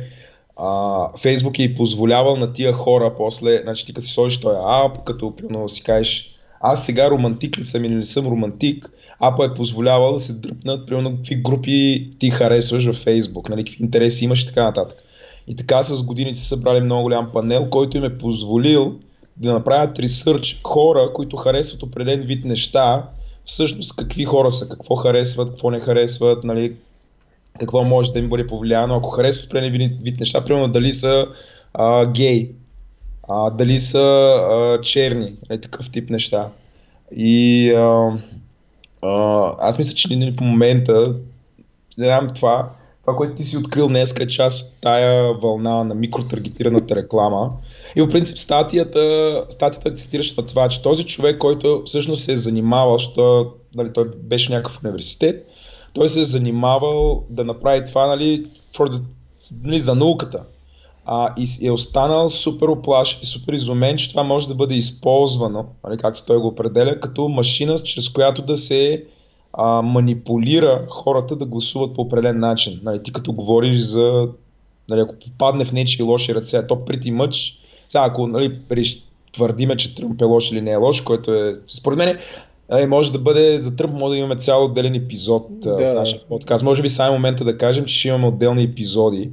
а, 0.58 0.67
Facebook 1.10 1.60
е 1.60 1.63
и 1.63 1.75
позволявал 1.75 2.36
на 2.36 2.53
тия 2.53 2.74
хора 2.74 3.13
после, 3.17 3.60
значи 3.63 3.86
ти 3.86 3.93
като 3.93 4.08
си 4.08 4.13
сложиш 4.13 4.39
този 4.39 4.58
ап, 4.67 5.03
като 5.03 5.36
примерно 5.36 5.69
си 5.69 5.84
кажеш 5.84 6.36
аз 6.62 6.86
сега 6.86 7.12
романтик 7.12 7.58
ли 7.58 7.63
съм 7.63 7.86
или 7.86 7.96
не 7.96 8.03
съм 8.03 8.27
романтик, 8.27 8.91
Апа 9.19 9.46
е 9.46 9.53
позволявал 9.53 10.13
да 10.13 10.19
се 10.19 10.34
дръпнат, 10.34 10.88
примерно, 10.88 11.15
какви 11.15 11.36
групи 11.36 12.10
ти 12.19 12.29
харесваш 12.29 12.86
във 12.86 12.96
Фейсбук, 12.96 13.50
нали, 13.50 13.65
какви 13.65 13.84
интереси 13.84 14.25
имаш 14.25 14.43
и 14.43 14.48
така 14.48 14.63
нататък. 14.63 15.03
И 15.48 15.55
така 15.55 15.84
с 15.84 16.03
годините 16.03 16.39
са 16.39 16.46
събрали 16.46 16.81
много 16.81 17.03
голям 17.03 17.31
панел, 17.34 17.69
който 17.69 17.98
им 17.98 18.03
е 18.03 18.17
позволил 18.17 18.96
да 19.38 19.53
направят 19.53 20.00
ресърч 20.00 20.60
хора, 20.63 21.13
които 21.13 21.38
харесват 21.38 21.84
определен 21.84 22.22
вид 22.22 22.46
неща, 22.46 23.10
всъщност 23.46 23.96
какви 23.96 24.25
хора 24.25 24.51
са, 24.51 24.69
какво 24.69 24.96
харесват, 24.96 25.50
какво 25.50 25.72
не 25.72 25.79
харесват, 25.79 26.43
нали, 26.43 26.75
какво 27.60 27.84
може 27.84 28.12
да 28.12 28.19
им 28.19 28.29
бъде 28.29 28.48
повлияно, 28.48 28.96
ако 28.96 29.10
харесват 29.10 29.46
определен 29.46 30.00
вид, 30.03 30.19
неща, 30.19 30.46
примерно 30.46 30.67
дали 30.67 30.91
са 30.91 31.27
а, 31.74 32.05
гей, 32.05 32.51
а, 33.29 33.50
дали 33.50 33.79
са 33.79 34.00
а, 34.00 34.81
черни, 34.81 35.34
нали, 35.50 35.62
такъв 35.62 35.91
тип 35.91 36.10
неща. 36.10 36.48
И 37.15 37.72
а, 37.72 38.17
а, 39.01 39.53
аз 39.60 39.77
мисля, 39.77 39.96
че 39.96 40.31
в 40.38 40.41
момента, 40.41 41.15
знам 41.98 42.27
това, 42.36 42.69
това, 43.10 43.18
което 43.18 43.36
ти 43.36 43.44
си 43.44 43.58
открил 43.58 43.88
днес 43.88 44.13
е 44.20 44.28
част 44.28 44.68
от 44.68 44.74
тая 44.82 45.34
вълна 45.34 45.84
на 45.84 45.96
микротаргетираната 45.96 46.96
реклама. 46.96 47.51
И 47.96 48.01
по 48.01 48.08
принцип 48.08 48.38
статията, 48.38 49.46
статията 49.50 49.94
цитираш 49.94 50.36
на 50.36 50.46
това, 50.46 50.70
че 50.70 50.82
този 50.82 51.06
човек, 51.06 51.38
който 51.38 51.84
всъщност 51.86 52.24
се 52.24 52.32
е 52.32 52.38
занимавал, 52.38 52.98
защото 52.98 53.51
нали, 53.75 53.94
той 53.94 54.06
беше 54.24 54.51
някакъв 54.51 54.80
университет, 54.84 55.48
той 55.94 56.10
се 56.10 56.20
е 56.20 56.24
занимавал 56.24 57.24
да 57.30 57.44
направи 57.44 57.86
това 57.86 58.08
нали, 58.08 58.46
for 58.74 58.92
the, 58.92 59.01
нали, 59.63 59.80
за 59.80 59.96
науката. 59.96 60.44
А, 61.06 61.34
и 61.38 61.68
е 61.68 61.72
останал 61.72 62.30
супер 62.30 62.68
оплаш 62.68 63.20
и 63.22 63.25
супер 63.25 63.54
изумен, 63.54 63.98
че 63.98 64.10
това 64.10 64.24
може 64.24 64.48
да 64.48 64.56
бъде 64.56 64.75
използвано, 64.75 65.66
нали, 65.88 65.98
както 65.98 66.25
той 66.25 66.38
го 66.38 66.48
определя, 66.48 67.00
като 67.00 67.28
машина, 67.28 67.78
чрез 67.78 68.10
която 68.10 68.42
да 68.42 68.56
се 68.56 69.04
а, 69.53 69.82
манипулира 69.82 70.86
хората 70.89 71.36
да 71.36 71.46
гласуват 71.46 71.96
по 71.96 72.01
определен 72.01 72.39
начин. 72.39 72.79
Нали, 72.84 73.03
ти 73.03 73.13
като 73.13 73.34
говориш 73.34 73.77
за, 73.77 74.29
нали, 74.89 75.01
ако 75.01 75.15
попадне 75.15 75.65
в 75.65 75.72
нечи 75.72 76.03
лоши 76.03 76.36
ръце, 76.36 76.68
то 76.68 76.86
прети 76.86 77.12
мъч, 77.12 77.60
сега 77.88 78.06
ако 78.06 78.27
нали, 78.27 78.60
твърдиме, 79.34 79.77
че 79.77 79.96
Тръмп 79.96 80.22
е 80.22 80.25
лош 80.25 80.51
или 80.51 80.62
не 80.62 80.72
е 80.72 80.75
лош, 80.75 81.01
който 81.01 81.34
е, 81.34 81.56
според 81.68 81.98
мен, 81.98 82.18
нали, 82.70 82.86
може 82.86 83.12
да 83.12 83.20
бъде, 83.20 83.62
за 83.62 83.75
Тръмп 83.75 83.94
може 83.94 84.12
да 84.12 84.18
имаме 84.18 84.36
цял 84.36 84.65
отделен 84.65 84.96
епизод 84.96 85.48
да. 85.50 85.77
в 85.77 85.94
нашия 85.96 86.22
подкаст. 86.29 86.63
Може 86.63 86.82
би 86.82 86.89
само 86.89 87.13
момента 87.13 87.44
да 87.44 87.58
кажем, 87.58 87.86
че 87.86 87.96
ще 87.96 88.08
имаме 88.08 88.27
отделни 88.27 88.63
епизоди. 88.63 89.32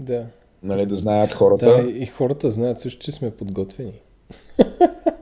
Да. 0.00 0.24
Нали, 0.62 0.86
да 0.86 0.94
знаят 0.94 1.32
хората. 1.32 1.66
Да, 1.66 1.90
и 1.90 2.06
хората 2.06 2.50
знаят 2.50 2.80
също, 2.80 3.04
че 3.04 3.12
сме 3.12 3.30
подготвени. 3.30 3.92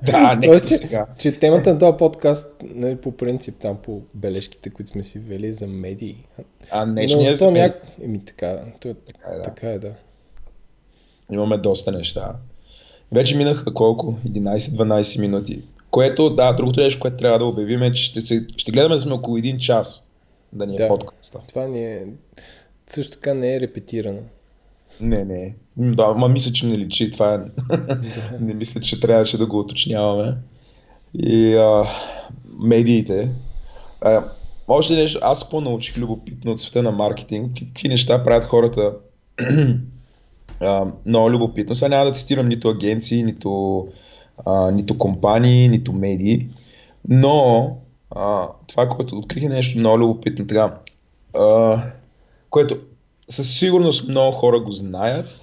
Да, 0.07 0.35
не 0.35 0.47
Тоест, 0.47 0.69
че, 0.69 0.75
сега. 0.75 1.07
че 1.19 1.39
темата 1.39 1.73
на 1.73 1.79
този 1.79 1.97
подкаст, 1.97 2.51
нали, 2.63 2.97
по 2.97 3.13
принцип, 3.13 3.57
там 3.61 3.77
по 3.83 4.03
бележките, 4.15 4.71
които 4.71 4.91
сме 4.91 5.03
си 5.03 5.19
вели 5.19 5.53
за 5.53 5.67
медии. 5.67 6.17
А 6.71 6.87
Но 6.87 6.93
днешния 6.93 7.33
то 7.33 7.37
за 7.37 7.51
няк... 7.51 7.83
Еми 8.03 8.25
така, 8.25 8.65
то 8.81 8.89
е, 8.89 8.95
Така 8.95 9.31
е, 9.31 9.37
да. 9.37 9.43
така 9.43 9.71
е, 9.71 9.79
да. 9.79 9.93
Имаме 11.33 11.59
доста 11.59 11.93
неща. 11.93 12.37
Вече 13.13 13.37
минаха 13.37 13.75
колко? 13.75 14.19
11-12 14.29 15.21
минути. 15.21 15.63
Което, 15.91 16.31
да, 16.31 16.53
другото 16.53 16.81
нещо, 16.81 17.01
което 17.01 17.17
трябва 17.17 17.39
да 17.39 17.45
обявим 17.45 17.83
е, 17.83 17.93
че 17.93 18.05
ще, 18.05 18.21
се, 18.21 18.47
ще 18.57 18.73
гледаме 18.73 18.95
да 18.95 19.01
сме 19.01 19.13
около 19.13 19.37
един 19.37 19.59
час 19.59 20.13
да 20.53 20.67
ни 20.67 20.75
е 20.75 20.79
Да. 20.79 20.89
подкаста. 20.89 21.41
Това 21.49 21.67
ни 21.67 21.85
е... 21.85 22.07
Също 22.87 23.13
така 23.13 23.35
не 23.35 23.55
е 23.55 23.61
репетирано. 23.61 24.21
Не, 25.03 25.25
не. 25.25 25.55
Да, 25.77 26.15
ма 26.15 26.29
мисля, 26.29 26.53
че 26.53 26.67
не 26.67 26.79
личи. 26.79 27.11
Това 27.11 27.35
е... 27.35 27.39
не 28.41 28.55
мисля, 28.55 28.81
че 28.81 29.01
трябваше 29.01 29.39
да 29.39 29.47
го 29.47 29.59
уточняваме. 29.59 30.37
И 31.15 31.55
а, 31.55 31.85
медиите. 32.59 33.29
А, 34.01 34.25
още 34.69 34.95
нещо, 34.95 35.19
аз 35.23 35.51
по-научих 35.51 35.99
любопитно 35.99 36.53
от 36.53 36.61
света 36.61 36.83
на 36.83 36.91
маркетинг. 36.91 37.53
Какви 37.59 37.89
неща 37.89 38.25
правят 38.25 38.45
хората 38.45 38.93
а, 40.61 40.87
много 41.07 41.31
любопитно. 41.31 41.75
Сега 41.75 41.89
няма 41.89 42.05
да 42.05 42.13
цитирам 42.13 42.49
нито 42.49 42.69
агенции, 42.69 43.23
нито, 43.23 43.89
а, 44.47 44.71
нито 44.71 44.99
компании, 44.99 45.69
нито 45.69 45.93
медии. 45.93 46.49
Но 47.09 47.77
а, 48.11 48.49
това, 48.67 48.89
което 48.89 49.19
открих 49.19 49.43
е 49.43 49.49
нещо 49.49 49.79
много 49.79 49.99
любопитно. 49.99 50.47
Така, 50.47 50.79
а, 51.35 51.83
което 52.51 52.79
със 53.29 53.59
сигурност 53.59 54.09
много 54.09 54.33
хора 54.33 54.61
го 54.61 54.73
знаят. 54.73 55.41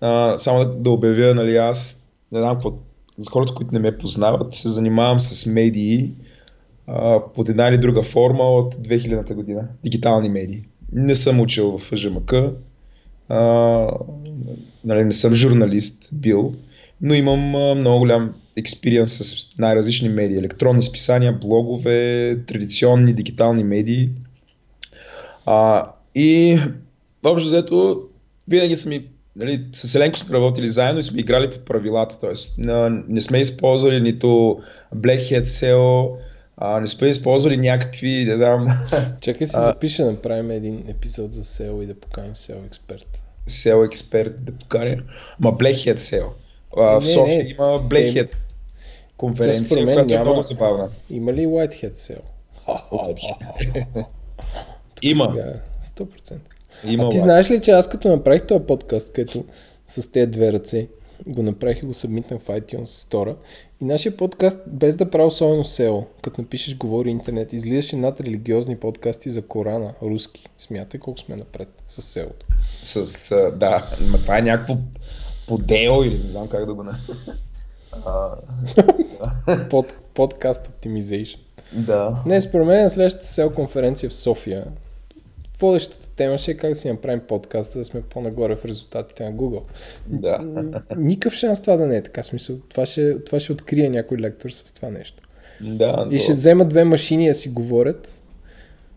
А, 0.00 0.38
само 0.38 0.58
да, 0.58 0.74
да 0.74 0.90
обявя, 0.90 1.34
нали, 1.34 1.56
аз 1.56 2.06
не 2.32 2.38
знам 2.38 2.54
какво, 2.54 2.72
за 3.18 3.30
хората, 3.30 3.54
които 3.54 3.72
не 3.72 3.78
ме 3.78 3.98
познават, 3.98 4.54
се 4.54 4.68
занимавам 4.68 5.20
с 5.20 5.46
медии 5.46 6.10
а, 6.86 7.20
под 7.34 7.48
една 7.48 7.68
или 7.68 7.78
друга 7.78 8.02
форма 8.02 8.44
от 8.44 8.74
2000-та 8.74 9.34
година. 9.34 9.68
Дигитални 9.84 10.28
медии. 10.28 10.64
Не 10.92 11.14
съм 11.14 11.40
учил 11.40 11.78
в 11.78 11.96
ЖМК, 11.96 12.34
а, 13.28 13.38
нали, 14.84 15.04
не 15.04 15.12
съм 15.12 15.34
журналист 15.34 16.08
бил, 16.12 16.52
но 17.00 17.14
имам 17.14 17.54
а, 17.54 17.74
много 17.74 17.98
голям 17.98 18.34
експириенс 18.56 19.12
с 19.12 19.58
най-различни 19.58 20.08
медии. 20.08 20.38
Електронни 20.38 20.82
списания, 20.82 21.32
блогове, 21.32 22.38
традиционни 22.46 23.12
дигитални 23.12 23.64
медии. 23.64 24.10
А, 25.46 25.86
и 26.14 26.58
общо 27.24 27.46
взето, 27.46 28.02
винаги 28.48 28.76
са 28.76 28.88
ми, 28.88 29.06
нали, 29.36 29.64
с 29.72 29.94
Еленко 29.94 30.18
сме 30.18 30.34
работили 30.34 30.68
заедно 30.68 31.00
и 31.00 31.04
сме 31.04 31.20
играли 31.20 31.50
по 31.50 31.58
правилата, 31.58 32.18
т.е. 32.18 32.32
не 33.08 33.20
сме 33.20 33.38
използвали 33.38 34.00
нито 34.00 34.26
Black 34.96 35.18
Hat 35.32 35.44
SEO, 35.44 36.16
а, 36.56 36.80
не 36.80 36.86
сме 36.86 37.08
използвали 37.08 37.56
някакви, 37.58 38.24
не 38.24 38.36
знам, 38.36 38.66
Чакай 39.20 39.46
се 39.46 39.56
А- 39.56 39.60
запиша 39.62 40.04
да 40.04 40.10
направим 40.10 40.50
един 40.50 40.84
епизод 40.88 41.34
за 41.34 41.42
SEO 41.44 41.82
и 41.82 41.86
да 41.86 41.94
поканим 41.94 42.34
SEO 42.34 42.66
експерт. 42.66 43.20
SEO 43.48 43.86
експерт 43.86 44.44
да 44.44 44.52
поканя. 44.52 44.96
Ма 45.40 45.52
Black 45.52 45.74
Hat 45.74 45.98
SEO. 45.98 46.26
А, 46.76 47.00
в 47.00 47.04
Не, 47.04 47.08
София 47.08 47.36
не, 47.38 47.50
има 47.50 47.64
Black 47.64 48.30
те- 48.30 48.38
конференция, 49.16 49.86
мен 49.86 49.94
която 49.94 50.12
е 50.12 50.16
няма- 50.16 50.24
много 50.24 50.42
забавна. 50.42 50.88
Има 51.10 51.32
ли 51.32 51.46
Whitehead 51.46 51.92
SEO? 51.92 52.18
Има, 55.02 55.24
Сега, 55.24 55.54
100%. 55.82 56.38
Има. 56.86 57.04
а 57.04 57.08
ти 57.08 57.16
лайк. 57.16 57.24
знаеш 57.24 57.50
ли, 57.50 57.60
че 57.60 57.70
аз 57.70 57.88
като 57.88 58.08
направих 58.08 58.46
този 58.46 58.64
подкаст, 58.64 59.12
където 59.12 59.44
с 59.86 60.12
тези 60.12 60.30
две 60.30 60.52
ръце 60.52 60.88
го 61.26 61.42
направих 61.42 61.82
и 61.82 61.86
го 61.86 61.94
събмитнах 61.94 62.40
в 62.40 62.48
iTunes 62.48 62.84
Store. 62.84 63.34
И 63.80 63.84
нашия 63.84 64.16
подкаст, 64.16 64.58
без 64.66 64.96
да 64.96 65.10
прави 65.10 65.26
особено 65.26 65.64
SEO, 65.64 66.04
като 66.22 66.40
напишеш 66.40 66.76
говори 66.76 67.10
интернет, 67.10 67.52
излизаше 67.52 67.96
над 67.96 68.20
религиозни 68.20 68.76
подкасти 68.76 69.30
за 69.30 69.42
Корана, 69.42 69.94
руски. 70.02 70.46
Смятай 70.58 71.00
колко 71.00 71.20
сме 71.20 71.36
напред 71.36 71.68
с 71.88 72.02
SEO. 72.02 72.30
С, 72.82 73.30
да, 73.56 73.90
ма 74.10 74.18
това 74.18 74.38
е 74.38 74.42
някакво 74.42 74.76
подело 75.48 76.04
или 76.04 76.18
не 76.18 76.28
знам 76.28 76.48
как 76.48 76.66
да 76.66 76.74
го 76.74 76.82
на... 76.82 76.98
Под, 79.70 79.94
подкаст 80.14 80.70
Optimization. 80.70 81.38
да. 81.72 82.22
Не, 82.26 82.40
според 82.40 82.66
мен 82.66 82.82
на 82.82 82.90
следващата 82.90 83.26
SEO 83.26 83.54
конференция 83.54 84.10
в 84.10 84.14
София, 84.14 84.64
водещата 85.60 86.08
тема 86.16 86.38
ще 86.38 86.50
е 86.50 86.56
как 86.56 86.70
да 86.70 86.74
си 86.74 86.90
направим 86.90 87.20
подкаст, 87.20 87.72
за 87.72 87.78
да 87.78 87.84
сме 87.84 88.02
по-нагоре 88.02 88.56
в 88.56 88.64
резултатите 88.64 89.24
на 89.24 89.32
Google. 89.32 89.62
Да. 90.06 90.40
Никакъв 90.96 91.34
шанс 91.34 91.62
това 91.62 91.76
да 91.76 91.86
не 91.86 91.96
е 91.96 92.02
така. 92.02 92.22
Смисъл, 92.22 92.56
това 92.68 92.86
ще, 92.86 93.24
това 93.24 93.40
ще 93.40 93.52
открие 93.52 93.90
някой 93.90 94.18
лектор 94.18 94.50
с 94.50 94.72
това 94.72 94.90
нещо. 94.90 95.22
Да, 95.60 96.08
И 96.10 96.18
ще 96.18 96.32
вземат 96.32 96.68
две 96.68 96.84
машини 96.84 97.28
да 97.28 97.34
си 97.34 97.48
говорят. 97.48 98.20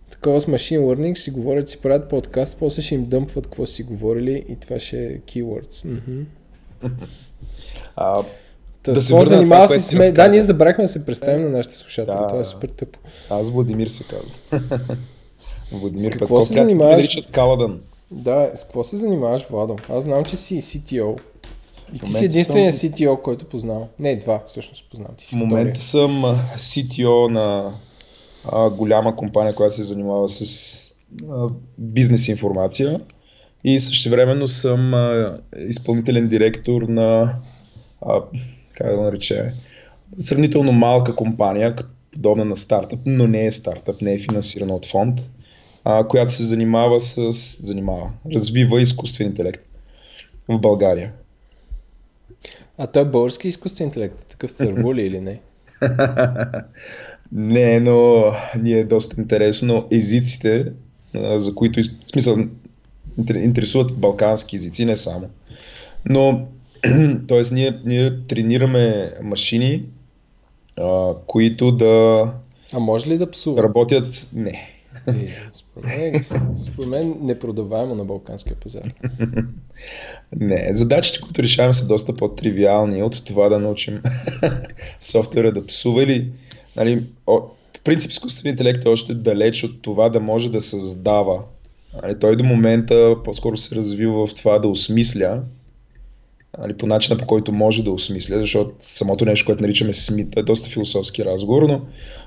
Такова 0.09 0.41
с 0.41 0.45
Machine 0.45 0.79
Learning, 0.79 1.15
си 1.15 1.31
говорят, 1.31 1.69
си 1.69 1.81
правят 1.81 2.09
подкаст, 2.09 2.57
после 2.59 2.81
ще 2.81 2.95
им 2.95 3.05
дъмпват 3.05 3.47
какво 3.47 3.65
си 3.65 3.83
говорили 3.83 4.45
и 4.49 4.55
това 4.55 4.79
ще 4.79 5.05
е 5.05 5.19
keywords. 5.19 5.85
Мгм. 5.85 6.21
а, 7.95 8.23
Та, 8.83 8.93
Да 8.93 9.01
се 9.01 9.13
върна 9.13 9.23
на 9.23 9.29
занимава 9.29 9.65
това, 9.67 9.79
с 9.79 9.89
ти 9.89 9.95
ме... 9.95 10.11
Да, 10.11 10.27
ние 10.27 10.43
забрахме 10.43 10.83
да 10.83 10.87
се 10.87 11.05
представим 11.05 11.41
на 11.43 11.49
нашите 11.57 11.75
слушатели. 11.75 12.15
Да. 12.15 12.27
Това 12.27 12.39
е 12.39 12.43
супер 12.43 12.69
тъпо. 12.69 12.99
аз 13.29 13.51
Владимир 13.51 13.87
се 13.87 14.03
казвам. 14.03 14.69
Владимир 15.71 16.03
С 16.03 16.09
какво 16.09 16.25
Петков, 16.27 16.47
се 16.47 16.53
занимаваш? 16.53 16.95
наричат 16.95 17.31
Каладън. 17.31 17.79
Да, 18.11 18.51
с 18.55 18.63
какво 18.63 18.83
се 18.83 18.97
занимаваш, 18.97 19.45
Владо? 19.49 19.75
Аз 19.89 20.03
знам, 20.03 20.25
че 20.25 20.37
си 20.37 20.61
CTO. 20.61 21.19
И 21.93 21.99
ти 21.99 22.11
си 22.11 22.25
единствения 22.25 22.73
съм- 22.73 22.89
CTO, 22.89 23.21
който 23.21 23.45
познавам. 23.45 23.83
Не, 23.99 24.15
два 24.15 24.43
всъщност 24.47 24.89
познавам. 24.91 25.15
Ти 25.15 25.25
си 25.25 25.35
В 25.35 25.37
момента 25.37 25.79
съм 25.79 26.11
CTO 26.55 27.27
на 27.27 27.73
а, 28.45 28.69
голяма 28.69 29.15
компания, 29.15 29.55
която 29.55 29.75
се 29.75 29.83
занимава 29.83 30.29
с 30.29 30.93
а, 31.31 31.47
бизнес 31.77 32.27
информация 32.27 33.01
и 33.63 33.79
същевременно 33.79 34.47
съм 34.47 34.93
а, 34.93 35.37
изпълнителен 35.59 36.27
директор 36.27 36.81
на 36.81 37.35
а, 38.01 38.21
как 38.73 38.89
да 38.89 38.95
го 38.97 39.03
нарече, 39.03 39.53
сравнително 40.17 40.71
малка 40.71 41.15
компания, 41.15 41.75
подобна 42.11 42.45
на 42.45 42.55
стартъп, 42.55 42.99
но 43.05 43.27
не 43.27 43.45
е 43.45 43.51
стартъп, 43.51 44.01
не 44.01 44.13
е 44.13 44.19
финансирана 44.19 44.75
от 44.75 44.85
фонд, 44.85 45.19
а, 45.89 46.07
която 46.07 46.33
се 46.33 46.43
занимава 46.43 46.99
с, 46.99 47.31
занимава, 47.61 48.09
развива 48.35 48.81
изкуствен 48.81 49.27
интелект 49.27 49.63
в 50.47 50.59
България. 50.59 51.11
А 52.77 52.87
той 52.87 53.01
е 53.01 53.05
български 53.05 53.47
изкуствен 53.47 53.87
интелект. 53.87 54.25
Такъв 54.25 54.51
църво 54.51 54.95
ли 54.95 55.01
или 55.01 55.19
не? 55.19 55.39
Не, 57.31 57.79
но 57.79 58.23
ни 58.59 58.73
е 58.73 58.83
доста 58.83 59.21
интересно. 59.21 59.87
Езиците, 59.91 60.71
за 61.15 61.55
които, 61.55 61.81
в 61.81 62.09
смисъл, 62.09 62.35
интер- 63.19 63.43
интересуват 63.43 63.97
балкански 63.97 64.55
езици, 64.55 64.85
не 64.85 64.95
само. 64.95 65.29
Но, 66.09 66.47
т.е. 67.27 67.41
Ние, 67.51 67.79
ние 67.85 68.23
тренираме 68.23 69.13
машини, 69.23 69.83
а, 70.79 71.13
които 71.27 71.71
да, 71.71 72.31
А 72.73 72.79
може 72.79 73.09
ли 73.09 73.17
да 73.17 73.25
да 73.25 73.31
псува? 73.31 73.63
работят... 73.63 74.29
Не. 74.33 74.76
Е, 75.07 75.29
според, 75.53 75.85
мен, 75.85 76.25
според 76.57 76.89
мен 76.89 77.15
непродаваемо 77.21 77.95
на 77.95 78.05
балканския 78.05 78.55
пазар. 78.55 78.93
Не, 80.35 80.69
задачите, 80.73 81.21
които 81.21 81.43
решаваме 81.43 81.73
са 81.73 81.87
доста 81.87 82.15
по-тривиални 82.15 83.03
от 83.03 83.25
това 83.25 83.49
да 83.49 83.59
научим 83.59 84.01
софтуера 84.99 85.51
да 85.51 85.65
псува 85.65 86.03
или, 86.03 86.31
нали, 86.75 87.03
о, 87.27 87.37
в 87.77 87.83
принцип 87.83 88.11
изкуственият 88.11 88.59
интелект 88.59 88.85
е 88.85 88.89
още 88.89 89.13
далеч 89.13 89.63
от 89.63 89.81
това 89.81 90.09
да 90.09 90.19
може 90.19 90.51
да 90.51 90.61
създава. 90.61 91.43
Нали, 92.03 92.19
той 92.19 92.35
до 92.35 92.43
момента 92.43 93.15
по-скоро 93.23 93.57
се 93.57 93.75
развива 93.75 94.27
в 94.27 94.33
това 94.33 94.59
да 94.59 94.67
осмисля, 94.67 95.41
нали, 96.57 96.77
по 96.77 96.87
начина 96.87 97.17
по 97.17 97.25
който 97.25 97.51
може 97.51 97.83
да 97.83 97.91
осмисля, 97.91 98.39
защото 98.39 98.75
самото 98.79 99.25
нещо, 99.25 99.45
което 99.45 99.63
наричаме 99.63 99.93
смит, 99.93 100.37
е 100.37 100.43
доста 100.43 100.69
философски 100.69 101.25
разговор, 101.25 101.61
но 101.61 101.81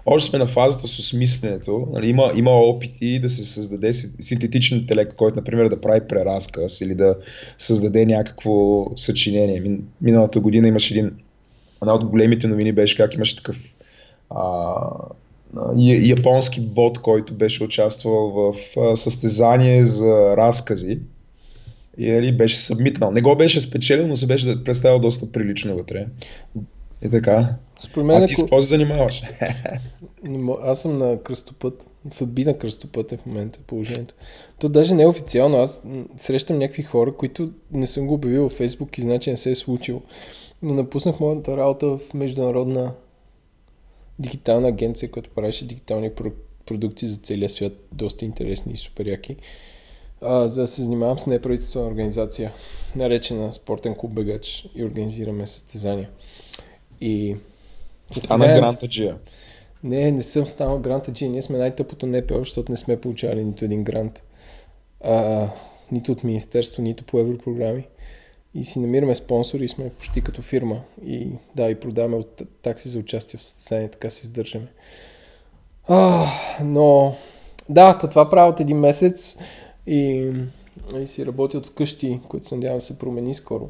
още 0.07 0.31
сме 0.31 0.39
на 0.39 0.47
фазата 0.47 0.87
с 0.87 0.99
осмисленето. 0.99 1.89
Нали, 1.93 2.09
има, 2.09 2.33
има 2.37 2.51
опити 2.51 3.19
да 3.19 3.29
се 3.29 3.45
създаде 3.45 3.93
си- 3.93 4.17
синтетичен 4.21 4.79
интелект, 4.79 5.15
който, 5.17 5.37
например, 5.37 5.69
да 5.69 5.81
прави 5.81 6.01
преразказ 6.09 6.81
или 6.81 6.95
да 6.95 7.17
създаде 7.59 8.07
някакво 8.07 8.87
съчинение. 8.97 9.61
Мин- 9.61 9.81
Миналата 10.01 10.41
година 10.41 10.69
имаше 10.69 10.95
един, 10.95 11.11
една 11.83 11.95
от 11.95 12.05
големите 12.05 12.47
новини 12.47 12.73
беше 12.73 12.97
как 12.97 13.15
имаше 13.15 13.37
такъв 13.37 13.57
а, 14.31 14.75
японски 16.03 16.61
бот, 16.61 16.99
който 16.99 17.35
беше 17.35 17.65
участвал 17.65 18.31
в 18.31 18.55
състезание 18.97 19.85
за 19.85 20.37
разкази 20.37 20.99
и 22.01 22.13
нали, 22.13 22.37
беше 22.37 22.57
събмитнал. 22.57 23.11
Не 23.11 23.21
го 23.21 23.37
беше 23.37 23.61
спечелил, 23.61 24.07
но 24.07 24.17
се 24.17 24.27
беше 24.27 24.65
представил 24.65 24.99
доста 24.99 25.33
прилично 25.33 25.77
вътре. 25.77 26.07
И 27.03 27.11
така. 27.11 27.55
Според 27.79 28.07
мен, 28.07 28.23
А 28.23 28.27
ти 28.27 28.35
с 28.35 28.39
ако... 28.39 28.43
какво 28.43 28.63
се 28.63 28.69
занимаваш? 28.69 29.23
Аз 30.63 30.83
съм 30.83 30.99
на 30.99 31.23
кръстопът. 31.23 31.85
Съдби 32.11 32.45
на 32.45 32.59
кръстопът 32.59 33.13
е 33.13 33.17
в 33.17 33.27
момента 33.27 33.59
положението. 33.67 34.15
То 34.59 34.69
даже 34.69 34.95
не 34.95 35.03
е 35.03 35.07
официално. 35.07 35.57
Аз 35.57 35.83
срещам 36.17 36.59
някакви 36.59 36.83
хора, 36.83 37.17
които 37.17 37.53
не 37.73 37.87
съм 37.87 38.07
го 38.07 38.15
обявил 38.15 38.43
във 38.43 38.53
Фейсбук 38.53 38.99
и 38.99 39.01
значи 39.01 39.31
не 39.31 39.37
се 39.37 39.51
е 39.51 39.55
случило. 39.55 40.03
Но 40.63 40.75
напуснах 40.75 41.21
моята 41.21 41.57
работа 41.57 41.87
в 41.87 42.01
международна 42.15 42.95
дигитална 44.19 44.69
агенция, 44.69 45.11
която 45.11 45.31
правеше 45.31 45.67
дигитални 45.67 46.11
про- 46.11 46.33
продукти 46.67 47.07
за 47.07 47.17
целия 47.17 47.51
свят. 47.51 47.73
Доста 47.93 48.25
интересни 48.25 48.73
и 48.73 48.77
супер 48.77 49.07
яки. 49.07 49.37
А, 50.23 50.49
за 50.49 50.61
да 50.61 50.67
се 50.67 50.83
занимавам 50.83 51.19
с 51.19 51.27
неправителствена 51.27 51.87
организация, 51.87 52.53
наречена 52.97 53.53
Спортен 53.53 53.95
клуб 53.95 54.13
Бегач 54.13 54.69
и 54.75 54.85
организираме 54.85 55.47
състезания. 55.47 56.11
И 57.01 57.37
Стана 58.13 58.39
състезания- 58.39 58.61
грантаджия. 58.61 59.17
не, 59.85 60.11
не 60.11 60.23
съм 60.23 60.47
станал 60.47 60.79
гранта 60.79 61.11
G. 61.11 61.29
Ние 61.29 61.43
сме 61.43 61.59
най-тъпото 61.59 62.07
НПО, 62.07 62.39
защото 62.39 62.73
не 62.73 62.77
сме 62.77 63.01
получавали 63.01 63.45
нито 63.45 63.65
един 63.65 63.85
грант. 63.85 64.23
А, 65.05 65.49
нито 65.93 66.13
от 66.13 66.25
Министерство, 66.25 66.83
нито 66.83 67.05
по 67.05 67.19
европрограми. 67.19 67.87
И 68.55 68.65
си 68.65 68.79
намираме 68.79 69.15
спонсори 69.15 69.65
и 69.65 69.69
сме 69.69 69.91
почти 69.91 70.21
като 70.21 70.43
фирма. 70.43 70.81
И 71.05 71.29
да, 71.55 71.71
и 71.71 71.75
продаваме 71.81 72.17
от 72.17 72.43
такси 72.63 72.89
за 72.89 72.99
участие 72.99 73.39
в 73.39 73.43
състезание, 73.43 73.89
така 73.89 74.11
се 74.11 74.23
издържаме. 74.23 74.67
А, 75.89 76.27
но 76.65 77.15
да, 77.69 77.99
това 77.99 78.29
правя 78.29 78.51
от 78.51 78.61
един 78.61 78.79
месец 78.79 79.37
и, 79.91 80.33
и 81.03 81.07
си 81.07 81.27
работя 81.27 81.59
от 81.59 81.67
вкъщи, 81.67 82.21
което 82.29 82.47
се 82.47 82.55
надявам 82.55 82.79
да 82.79 82.85
се 82.85 82.99
промени 82.99 83.35
скоро. 83.35 83.69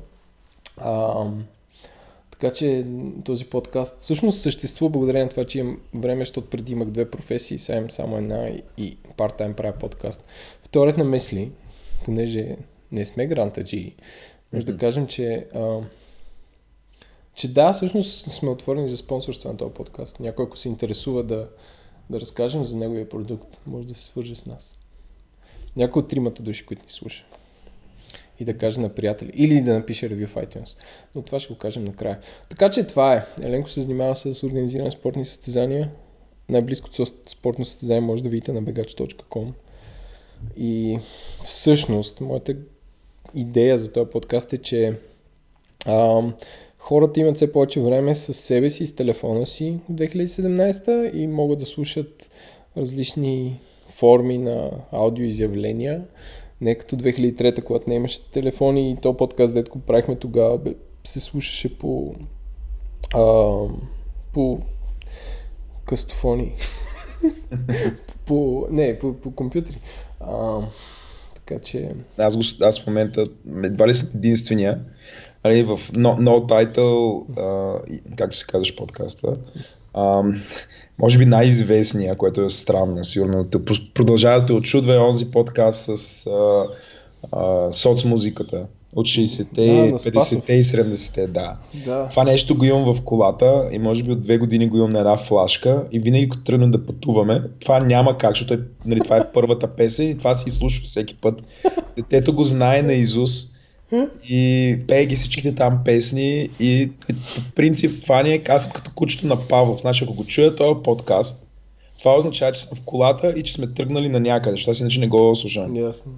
А, 0.77 1.25
така 2.31 2.53
че 2.53 2.87
този 3.25 3.45
подкаст 3.45 4.01
всъщност 4.01 4.41
съществува 4.41 4.91
благодарение 4.91 5.25
на 5.25 5.31
това, 5.31 5.45
че 5.45 5.59
имам 5.59 5.81
време, 5.95 6.21
защото 6.21 6.51
преди 6.51 6.73
имах 6.73 6.91
две 6.91 7.11
професии, 7.11 7.59
сега 7.59 7.79
имам 7.79 7.91
само 7.91 8.17
една 8.17 8.49
и, 8.49 8.63
и 8.77 8.97
part-time 9.17 9.55
правя 9.55 9.79
подкаст. 9.79 10.25
Вторият 10.63 10.99
на 10.99 11.05
мисли, 11.05 11.51
понеже 12.05 12.57
не 12.93 13.05
сме 13.05 13.27
грантаджи, 13.27 13.95
може 14.53 14.67
да 14.67 14.77
кажем, 14.77 15.07
че, 15.07 15.47
а, 15.55 15.81
че 17.35 17.53
да, 17.53 17.73
всъщност 17.73 18.33
сме 18.33 18.51
отворени 18.51 18.89
за 18.89 18.97
спонсорство 18.97 19.49
на 19.49 19.57
този 19.57 19.75
подкаст. 19.75 20.21
Някой, 20.21 20.45
ако 20.45 20.57
се 20.57 20.69
интересува 20.69 21.23
да, 21.23 21.49
да 22.11 22.21
разкажем 22.21 22.65
за 22.65 22.77
неговия 22.77 23.09
продукт, 23.09 23.61
може 23.67 23.87
да 23.87 23.95
се 23.95 24.05
свърже 24.05 24.37
с 24.37 24.47
нас. 24.47 24.80
Някой 25.81 26.03
от 26.03 26.09
тримата 26.09 26.43
души, 26.43 26.67
които 26.67 26.83
ни 26.83 26.91
слуша. 26.91 27.25
И 28.41 28.45
да 28.45 28.59
каже 28.59 28.81
на 28.81 28.89
приятели. 28.89 29.31
Или 29.35 29.61
да 29.61 29.75
напише 29.75 30.11
ревю 30.11 30.27
в 30.27 30.35
iTunes. 30.35 30.77
Но 31.15 31.23
това 31.23 31.41
ще 31.41 31.53
го 31.53 31.59
кажем 31.59 31.85
накрая. 31.85 32.19
Така 32.49 32.71
че 32.71 32.87
това 32.87 33.15
е. 33.15 33.27
Еленко 33.43 33.71
се 33.71 33.81
занимава 33.81 34.17
с 34.17 34.43
организиране 34.43 34.91
спортни 34.91 35.25
състезания. 35.25 35.91
Най-близкото 36.49 37.07
спортно 37.07 37.65
състезание 37.65 38.01
може 38.01 38.23
да 38.23 38.29
видите 38.29 38.53
на 38.53 38.63
begaч.com. 38.63 39.53
И 40.57 40.99
всъщност, 41.45 42.21
моята 42.21 42.57
идея 43.35 43.79
за 43.79 43.93
този 43.93 44.11
подкаст 44.11 44.53
е, 44.53 44.59
че 44.59 44.99
ам, 45.87 46.35
хората 46.79 47.21
имат 47.21 47.37
все 47.37 47.53
повече 47.53 47.81
време 47.81 48.15
с 48.15 48.35
себе 48.35 48.71
си, 48.71 48.87
с 48.87 48.95
телефона 48.95 49.47
си 49.47 49.79
в 49.89 49.93
2017 49.93 51.13
и 51.13 51.27
могат 51.27 51.59
да 51.59 51.67
слушат 51.67 52.31
различни 52.77 53.61
форми 54.01 54.39
на 54.39 54.71
аудиоизявления. 54.93 56.03
Не 56.61 56.75
като 56.75 56.97
2003, 56.97 57.65
когато 57.65 57.91
не 57.91 57.95
имаше 57.95 58.31
телефони 58.31 58.91
и 58.91 58.97
то 58.97 59.17
подкаст, 59.17 59.55
дето 59.55 59.79
правихме 59.79 60.17
тогава, 60.17 60.59
бе, 60.59 60.75
се 61.05 61.21
слушаше 61.21 61.79
по 61.79 62.15
а, 63.15 63.55
по 64.33 64.61
къстофони. 65.85 66.55
по, 68.27 68.67
не, 68.71 68.99
по, 68.99 69.13
по 69.13 69.31
компютри. 69.31 69.81
А, 70.21 70.61
така 71.35 71.61
че... 71.61 71.91
Аз, 72.19 72.37
го, 72.37 72.43
аз 72.61 72.83
в 72.83 72.87
момента 72.87 73.25
едва 73.65 73.89
ли 73.89 73.95
съм 73.95 74.09
единствения. 74.15 74.81
Нали, 75.45 75.63
в 75.63 75.79
no, 75.79 76.19
no 76.19 76.47
Title, 76.47 77.25
а, 77.39 77.81
както 78.17 78.37
се 78.37 78.47
казваш 78.47 78.77
подкаста, 78.77 79.33
а, 79.95 80.23
може 80.99 81.19
би 81.19 81.27
най-известния, 81.27 82.15
което 82.17 82.43
е 82.43 82.51
странно, 82.51 83.05
сигурно. 83.05 83.45
Те 83.45 83.59
прос- 83.59 83.93
Продължава 83.95 84.41
да 84.41 84.47
те 84.47 84.53
очудва 84.53 84.95
е 84.95 84.99
онзи 84.99 85.31
подкаст 85.31 85.99
с 85.99 86.27
а, 86.27 86.65
а, 87.33 87.73
соцмузиката 87.73 88.67
от 88.97 89.07
60-те, 89.07 89.67
Да, 89.67 89.87
на 89.93 89.99
Спасов. 89.99 90.39
50-те 90.39 90.53
и 90.53 90.63
70-те, 90.63 91.27
да. 91.27 91.57
Да. 91.85 92.09
Това 92.09 92.25
нещо 92.25 92.57
го 92.57 92.65
имам 92.65 92.95
в 92.95 93.03
колата 93.03 93.69
и 93.73 93.79
може 93.79 94.03
би 94.03 94.13
от 94.13 94.21
две 94.23 94.39
години 94.39 94.69
го 94.69 94.77
имам 94.77 94.91
на 94.91 94.99
една 94.99 95.17
флашка 95.17 95.85
и 95.93 96.01
винаги 96.01 96.29
като 96.29 96.45
тръгна 96.45 96.71
да 96.71 96.87
пътуваме, 96.87 97.43
това 97.61 97.81
няма 97.81 98.19
как, 98.19 98.31
защото 98.31 98.55
е, 98.55 98.59
нали, 98.85 99.01
това 99.01 99.17
е 99.17 99.33
първата 99.33 99.69
песен 99.69 100.11
и 100.11 100.19
това 100.19 100.35
си 100.35 100.45
изслушва 100.49 100.85
всеки 100.85 101.15
път. 101.15 101.43
Детето 101.97 102.33
го 102.35 102.45
знае 102.45 102.83
на 102.83 102.93
Изус 102.93 103.47
и 104.29 104.77
пее 104.89 105.07
ги 105.07 105.17
всичките 105.17 105.55
там 105.55 105.81
песни 105.85 106.49
и 106.61 106.93
по 107.09 107.55
принцип 107.55 108.03
това 108.03 108.23
ни 108.23 108.35
е, 108.35 108.43
аз 108.49 108.65
съм 108.65 108.73
като 108.73 108.91
кучето 108.95 109.27
на 109.27 109.49
Павлов, 109.49 109.81
значи 109.81 110.05
ако 110.05 110.15
го 110.15 110.25
чуя 110.25 110.57
този 110.57 110.83
подкаст, 110.83 111.47
това 111.99 112.17
означава, 112.17 112.53
че 112.53 112.61
съм 112.61 112.79
в 112.79 112.81
колата 112.85 113.35
и 113.37 113.43
че 113.43 113.53
сме 113.53 113.75
тръгнали 113.75 114.09
на 114.09 114.21
някъде, 114.21 114.53
защото 114.53 114.71
аз 114.71 114.81
иначе 114.81 115.01
не 115.01 115.09
го 115.09 115.37
слушам. 115.37 115.77
Ясно. 115.77 116.13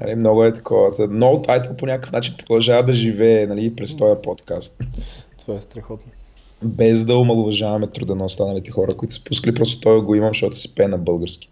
Нали, 0.00 0.14
много 0.14 0.44
е 0.44 0.52
такова. 0.52 0.96
Та, 0.96 1.02
No 1.02 1.46
Title 1.46 1.76
по 1.76 1.86
някакъв 1.86 2.12
начин 2.12 2.34
продължава 2.38 2.82
да 2.82 2.92
живее 2.92 3.46
нали, 3.46 3.76
през 3.76 3.96
този 3.96 4.22
подкаст. 4.22 4.82
Това 5.38 5.54
е 5.54 5.60
страхотно. 5.60 6.12
Без 6.62 7.04
да 7.04 7.16
омалуважаваме 7.16 7.86
труда 7.86 8.14
на 8.14 8.24
останалите 8.24 8.70
хора, 8.70 8.94
които 8.94 9.14
са 9.14 9.24
пускали, 9.24 9.54
просто 9.54 9.80
той 9.80 10.02
го 10.02 10.14
имам, 10.14 10.30
защото 10.30 10.58
се 10.58 10.74
пее 10.74 10.88
на 10.88 10.98
български. 10.98 11.50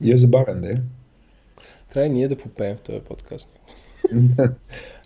И 0.00 0.12
е 0.12 0.16
забавен, 0.16 0.60
да 0.60 0.68
е. 0.68 0.74
Трябва 1.92 2.06
и 2.06 2.10
ние 2.10 2.28
да 2.28 2.36
попеем 2.36 2.76
в 2.76 2.80
този 2.80 3.00
подкаст. 3.00 3.48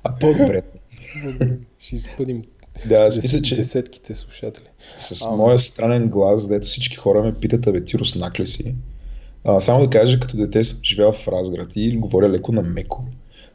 А 0.05 0.19
по-добре. 0.21 0.63
Ще 1.79 1.95
изпъдим 1.95 2.43
Да, 2.87 2.95
аз 2.95 3.23
мисля, 3.23 3.43
че 3.43 3.57
десетките 3.57 4.15
слушатели. 4.15 4.67
с 4.97 5.25
Ама. 5.27 5.37
моя 5.37 5.59
странен 5.59 6.09
глас, 6.09 6.49
дето 6.49 6.67
всички 6.67 6.97
хора 6.97 7.23
ме 7.23 7.35
питат, 7.35 7.67
абе 7.67 7.85
ти 7.85 7.99
руснак 7.99 8.41
ли 8.41 8.47
си? 8.47 8.75
А, 9.45 9.61
само 9.61 9.85
да 9.87 9.91
кажа, 9.91 10.21
като 10.21 10.37
дете 10.37 10.63
съм 10.63 10.79
живял 10.85 11.13
в 11.13 11.29
Разград 11.29 11.73
и 11.77 11.97
говоря 11.97 12.29
леко 12.29 12.53
на 12.53 12.63
меко. 12.63 13.05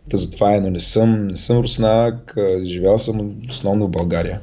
Та 0.10 0.18
затова 0.18 0.56
е, 0.56 0.60
но 0.60 0.70
не 0.70 0.80
съм, 0.80 1.28
не 1.28 1.38
съм 1.38 1.58
руснак, 1.58 2.38
а, 2.38 2.66
живял 2.66 2.98
съм 2.98 3.42
основно 3.50 3.88
в 3.88 3.92
България. 3.92 4.42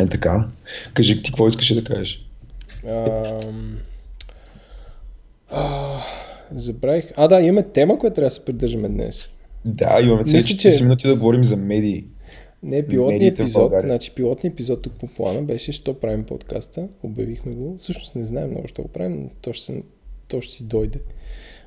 Е 0.00 0.06
така. 0.06 0.48
Кажи 0.94 1.22
ти 1.22 1.30
какво 1.30 1.48
искаш 1.48 1.74
да 1.74 1.84
кажеш? 1.84 2.28
Ам... 2.88 3.76
А, 5.50 5.98
забравих. 6.54 7.12
А, 7.16 7.28
да, 7.28 7.40
имаме 7.40 7.62
тема, 7.62 7.98
която 7.98 8.14
трябва 8.14 8.26
да 8.26 8.30
се 8.30 8.44
придържаме 8.44 8.88
днес. 8.88 9.28
Да, 9.64 10.00
имаме 10.02 10.24
цели 10.24 10.36
Мисля, 10.36 10.56
40 10.70 10.78
че- 10.78 10.82
минути 10.84 11.08
да 11.08 11.16
говорим 11.16 11.44
за 11.44 11.56
медии. 11.56 12.04
Не, 12.62 12.86
пилотният 12.86 13.38
епизод, 13.38 13.72
значи 13.84 14.10
пилотният 14.10 14.54
епизод 14.54 14.82
тук 14.82 14.92
по 14.92 15.06
плана 15.06 15.42
беше, 15.42 15.72
що 15.72 15.94
правим 15.94 16.24
подкаста, 16.24 16.88
обявихме 17.02 17.52
го. 17.52 17.74
Всъщност 17.78 18.14
не 18.14 18.24
знаем 18.24 18.50
много, 18.50 18.68
що 18.68 18.82
го 18.82 18.88
правим, 18.88 19.22
но 19.22 19.30
то 19.40 19.52
ще, 19.52 19.64
се, 19.64 19.82
то 20.28 20.40
ще 20.40 20.52
си 20.52 20.64
дойде. 20.64 21.00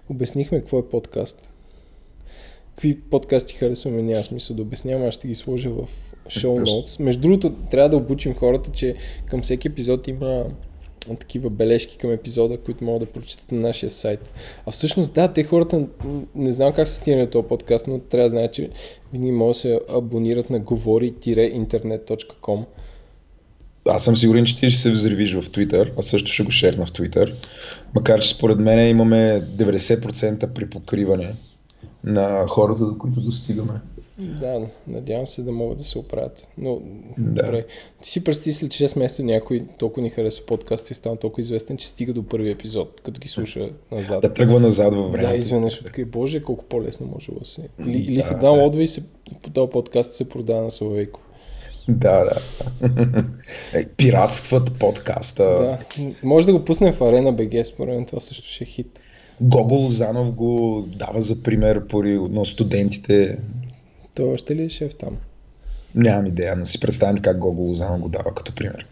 Обяснихме 0.09 0.59
какво 0.59 0.79
е 0.79 0.89
подкаст. 0.89 1.49
Какви 2.69 2.99
подкасти 3.01 3.53
харесваме, 3.53 4.01
няма 4.01 4.23
смисъл 4.23 4.55
да 4.55 4.61
обяснявам, 4.61 5.07
аз 5.07 5.13
ще 5.13 5.27
ги 5.27 5.35
сложа 5.35 5.69
в 5.69 5.87
шоу 6.29 6.59
ноутс. 6.59 6.99
Между 6.99 7.21
другото, 7.21 7.55
трябва 7.71 7.89
да 7.89 7.97
обучим 7.97 8.33
хората, 8.33 8.71
че 8.71 8.95
към 9.25 9.41
всеки 9.41 9.67
епизод 9.67 10.07
има 10.07 10.45
такива 11.15 11.49
бележки 11.49 11.97
към 11.97 12.11
епизода, 12.11 12.57
които 12.57 12.83
могат 12.83 13.07
да 13.07 13.13
прочитат 13.13 13.51
на 13.51 13.59
нашия 13.59 13.89
сайт. 13.89 14.29
А 14.65 14.71
всъщност, 14.71 15.13
да, 15.13 15.33
те 15.33 15.43
хората 15.43 15.85
не 16.35 16.51
знам 16.51 16.73
как 16.73 16.87
са 16.87 16.95
стигнали 16.95 17.25
до 17.25 17.31
този 17.31 17.47
подкаст, 17.47 17.87
но 17.87 17.99
трябва 17.99 18.25
да 18.25 18.29
знаят, 18.29 18.53
че 18.53 18.69
винаги 19.13 19.31
могат 19.31 19.55
да 19.55 19.59
се 19.59 19.79
абонират 19.95 20.49
на 20.49 20.59
говори-интернет.com. 20.59 22.65
Аз 23.89 24.03
съм 24.03 24.15
сигурен, 24.15 24.45
че 24.45 24.59
ти 24.59 24.69
ще 24.69 24.81
се 24.81 24.91
взривиш 24.91 25.33
в 25.33 25.51
Twitter, 25.51 25.91
аз 25.97 26.05
също 26.05 26.31
ще 26.31 26.43
го 26.43 26.51
шерна 26.51 26.85
в 26.85 26.91
Twitter. 26.91 27.33
Макар, 27.95 28.19
че 28.19 28.29
според 28.29 28.59
мен 28.59 28.89
имаме 28.89 29.41
90% 29.59 30.53
при 30.53 30.69
покриване 30.69 31.35
на 32.03 32.47
хората, 32.47 32.85
до 32.85 32.97
които 32.97 33.21
достигаме. 33.21 33.73
Да, 34.19 34.67
надявам 34.87 35.27
се 35.27 35.41
да 35.41 35.51
могат 35.51 35.77
да 35.77 35.83
се 35.83 35.99
оправят. 35.99 36.47
Но, 36.57 36.81
Да. 37.17 37.43
добре. 37.43 37.65
Ти 38.01 38.09
си 38.09 38.23
представи 38.23 38.53
след 38.53 38.71
6 38.71 38.99
месеца 38.99 39.23
някой 39.23 39.63
толкова 39.79 40.01
ни 40.01 40.09
харесва 40.09 40.45
подкаст 40.45 40.91
и 40.91 40.93
стана 40.93 41.17
толкова 41.17 41.41
известен, 41.41 41.77
че 41.77 41.87
стига 41.87 42.13
до 42.13 42.23
първи 42.23 42.51
епизод, 42.51 43.01
като 43.01 43.19
ги 43.19 43.27
слуша 43.27 43.69
назад. 43.91 44.21
Да 44.21 44.33
тръгва 44.33 44.59
назад 44.59 44.93
във 44.93 45.11
времето. 45.11 45.31
Да, 45.31 45.37
изведнъж 45.37 45.81
откри, 45.81 46.05
боже, 46.05 46.43
колко 46.43 46.65
по-лесно 46.65 47.07
може 47.13 47.31
да 47.39 47.45
се... 47.45 47.61
Или, 47.85 47.97
или 47.97 48.15
Да, 48.15 48.21
се 48.21 48.33
да. 48.33 48.39
даунлодва 48.39 48.83
и 48.83 48.87
се, 48.87 49.03
по 49.43 49.49
този 49.49 49.69
подкаст 49.71 50.13
се 50.13 50.29
продава 50.29 50.61
на 50.61 50.71
Славейко. 50.71 51.19
Да, 51.89 52.23
да. 52.25 52.41
Е, 53.73 53.85
Пиратстват 53.85 54.73
подкаста. 54.79 55.43
Да, 55.43 55.77
може 56.23 56.45
да 56.45 56.53
го 56.53 56.65
пуснем 56.65 56.93
в 56.93 57.01
Арена 57.01 57.31
БГ, 57.31 57.65
според 57.65 57.95
мен 57.95 58.05
това 58.05 58.19
също 58.19 58.47
ще 58.47 58.63
е 58.63 58.67
хит. 58.67 58.99
Гого 59.41 59.75
Лозанов 59.75 60.31
го 60.31 60.83
дава 60.95 61.21
за 61.21 61.43
пример 61.43 61.87
пори 61.87 62.19
на 62.29 62.45
студентите. 62.45 63.37
Той 64.17 64.33
още 64.33 64.55
ли 64.55 64.63
е 64.63 64.69
шеф 64.69 64.95
там? 64.95 65.17
Нямам 65.95 66.25
идея, 66.25 66.55
но 66.55 66.65
си 66.65 66.79
представям 66.79 67.17
как 67.17 67.37
Гого 67.37 67.61
Лозанов 67.61 68.01
го 68.01 68.09
дава 68.09 68.35
като 68.35 68.55
пример. 68.55 68.85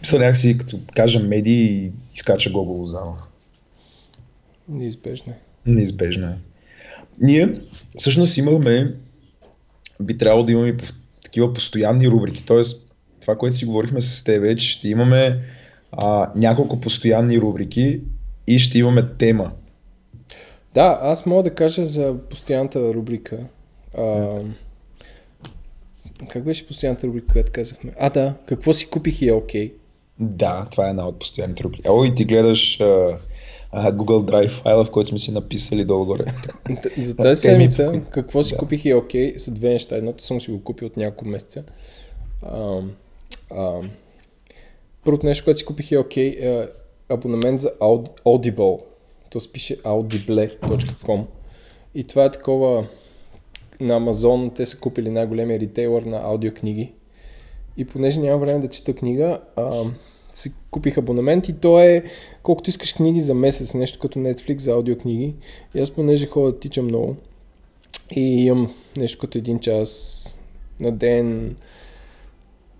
Мисля 0.00 0.18
някакси, 0.18 0.58
като 0.58 0.78
кажа 0.96 1.20
медии 1.20 1.84
и 1.84 1.92
изкача 2.14 2.50
Гого 2.50 2.72
Лозанов. 2.72 3.18
Неизбежно 4.68 5.32
е. 5.32 5.36
Неизбежно 5.66 6.26
е. 6.26 6.36
Ние 7.20 7.60
всъщност 7.98 8.36
имахме, 8.36 8.94
би 10.00 10.18
трябвало 10.18 10.44
да 10.44 10.52
имаме 10.52 10.76
такива 11.24 11.52
постоянни 11.52 12.08
рубрики. 12.08 12.44
Тоест, 12.46 12.94
това, 13.20 13.36
което 13.36 13.56
си 13.56 13.64
говорихме 13.64 14.00
с 14.00 14.24
теб 14.24 14.58
че 14.58 14.68
ще 14.68 14.88
имаме 14.88 15.40
а, 15.92 16.30
няколко 16.36 16.80
постоянни 16.80 17.40
рубрики 17.40 18.00
и 18.46 18.58
ще 18.58 18.78
имаме 18.78 19.08
тема. 19.18 19.52
Да, 20.74 20.98
аз 21.02 21.26
мога 21.26 21.42
да 21.42 21.54
кажа 21.54 21.86
за 21.86 22.16
постоянната 22.30 22.94
рубрика. 22.94 23.38
А, 23.98 24.38
как 26.28 26.44
беше 26.44 26.66
постоянната 26.66 27.06
рубрика, 27.06 27.32
която 27.32 27.52
казахме? 27.52 27.92
А, 27.98 28.10
да, 28.10 28.34
какво 28.46 28.72
си 28.72 28.86
купих 28.86 29.22
и 29.22 29.28
е 29.28 29.32
окей. 29.32 29.72
Да, 30.18 30.66
това 30.70 30.86
е 30.86 30.90
една 30.90 31.08
от 31.08 31.18
постоянните 31.18 31.64
рубрики. 31.64 31.88
О, 31.88 32.04
и 32.04 32.14
ти 32.14 32.24
гледаш 32.24 32.80
а, 32.80 33.18
а, 33.72 33.92
Google 33.92 34.30
Drive 34.30 34.62
файла, 34.62 34.84
в 34.84 34.90
който 34.90 35.08
сме 35.08 35.18
си 35.18 35.32
написали 35.32 35.84
долу-горе. 35.84 36.24
За 36.98 37.16
тази 37.16 37.40
седмица, 37.40 38.02
какво 38.10 38.42
си 38.42 38.52
да. 38.52 38.58
купих 38.58 38.84
и 38.84 38.90
е 38.90 38.94
окей, 38.94 39.38
са 39.38 39.50
две 39.50 39.68
неща. 39.68 39.96
Едното 39.96 40.24
съм 40.24 40.40
си 40.40 40.50
го 40.50 40.64
купил 40.64 40.86
от 40.86 40.96
няколко 40.96 41.24
месеца. 41.28 41.64
А, 42.42 42.80
а, 43.50 43.80
първото 45.04 45.26
нещо, 45.26 45.44
което 45.44 45.58
си 45.58 45.64
купих 45.64 45.92
е 45.92 45.98
окей, 45.98 46.28
е 46.40 46.66
абонамент 47.08 47.60
за 47.60 47.72
Aud- 47.80 48.20
Audible. 48.24 48.80
То 49.30 49.40
се 49.40 49.52
пише 49.52 49.76
audible.com. 49.82 51.24
И 51.94 52.04
това 52.04 52.24
е 52.24 52.30
такова 52.30 52.86
на 53.80 53.94
Амазон, 53.96 54.50
те 54.50 54.66
са 54.66 54.78
купили 54.78 55.10
най-големия 55.10 55.60
ритейлър 55.60 56.02
на 56.02 56.20
аудиокниги. 56.24 56.92
И 57.76 57.84
понеже 57.84 58.20
нямам 58.20 58.40
време 58.40 58.58
да 58.58 58.68
чета 58.68 58.94
книга, 58.94 59.40
а, 59.56 59.84
си 60.32 60.52
купих 60.70 60.98
абонамент 60.98 61.48
и 61.48 61.52
то 61.52 61.80
е 61.80 62.04
колкото 62.42 62.70
искаш 62.70 62.94
книги 62.94 63.20
за 63.20 63.34
месец, 63.34 63.74
нещо 63.74 63.98
като 63.98 64.18
Netflix 64.18 64.60
за 64.60 64.72
аудиокниги. 64.72 65.34
И 65.74 65.80
аз 65.80 65.90
понеже 65.90 66.26
ходя 66.26 66.52
да 66.52 66.58
тичам 66.58 66.84
много 66.84 67.16
и 68.10 68.44
имам 68.46 68.74
нещо 68.96 69.18
като 69.18 69.38
един 69.38 69.58
час 69.58 70.20
на 70.80 70.92
ден, 70.92 71.56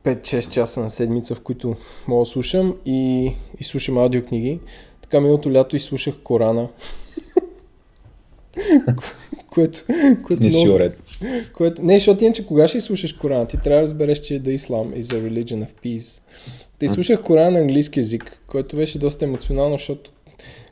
5-6 0.05 0.51
часа 0.51 0.81
на 0.81 0.91
седмица, 0.91 1.35
в 1.35 1.41
които 1.41 1.77
мога 2.09 2.23
да 2.23 2.27
слушам 2.27 2.77
и, 2.87 3.33
и 3.61 3.65
слушам 3.65 3.99
аудиокниги. 3.99 4.61
Така 5.03 5.21
миналото 5.21 5.53
лято 5.53 5.77
изслушах 5.77 6.15
Корана. 6.23 6.69
което, 9.55 9.85
което 10.27 10.43
Не 10.43 10.51
си 10.51 10.69
уред. 10.69 10.99
което... 11.53 11.83
Не, 11.83 11.95
защото 11.95 12.25
иначе 12.25 12.47
кога 12.47 12.69
ще 12.69 12.81
слушаш 12.81 13.13
Корана? 13.13 13.47
Ти 13.47 13.57
трябва 13.57 13.77
да 13.77 13.83
разбереш, 13.83 14.21
че 14.21 14.41
The 14.41 14.57
Islam 14.57 15.01
is 15.01 15.03
a 15.03 15.31
religion 15.31 15.67
of 15.67 15.71
peace. 15.85 16.21
Те 16.79 16.89
слушах 16.89 17.23
Корана 17.23 17.51
на 17.51 17.59
английски 17.59 17.99
язик, 18.01 18.41
който 18.47 18.77
беше 18.77 18.99
доста 18.99 19.25
емоционално, 19.25 19.79
защото 19.79 20.11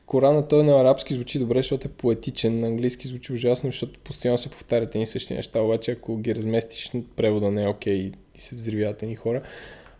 Корана 0.06 0.48
той 0.48 0.64
на 0.64 0.80
арабски 0.80 1.14
звучи 1.14 1.38
добре, 1.38 1.58
защото 1.58 1.88
е 1.88 1.90
поетичен, 1.90 2.60
на 2.60 2.66
английски 2.66 3.08
звучи 3.08 3.32
ужасно, 3.32 3.70
защото 3.70 4.00
постоянно 4.04 4.38
се 4.38 4.48
повтарят 4.48 4.94
едни 4.94 5.06
същи 5.06 5.34
неща, 5.34 5.60
обаче 5.60 5.90
ако 5.90 6.16
ги 6.16 6.34
разместиш, 6.34 6.92
превода 7.16 7.50
не 7.50 7.62
е 7.64 7.68
окей 7.68 7.94
и 7.94 8.12
се 8.36 8.54
взривяват 8.54 9.02
едни 9.02 9.16
хора. 9.16 9.42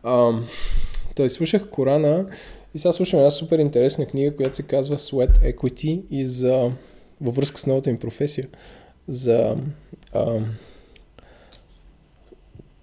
Ам, 0.05 0.47
той 1.15 1.31
слушах 1.31 1.69
Корана 1.69 2.27
и 2.75 2.79
сега 2.79 2.93
слушам 2.93 3.19
една 3.19 3.31
супер 3.31 3.59
интересна 3.59 4.07
книга, 4.07 4.37
която 4.37 4.57
се 4.57 4.63
казва 4.63 4.99
Sweat 4.99 5.55
Equity 5.57 6.03
и 6.11 6.27
за, 6.27 6.71
във 7.23 7.37
връзка 7.37 7.61
с 7.61 7.67
новата 7.67 7.91
ми 7.91 7.99
професия 7.99 8.49
за 9.09 9.57
ам, 10.15 10.55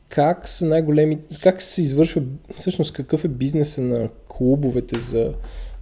как 0.09 0.49
са 0.49 0.65
най-големи, 0.65 1.17
как 1.43 1.61
се 1.61 1.81
извършва, 1.81 2.21
всъщност 2.57 2.93
какъв 2.93 3.25
е 3.25 3.27
бизнеса 3.27 3.81
на 3.81 4.09
клубовете 4.27 4.99
за 4.99 5.33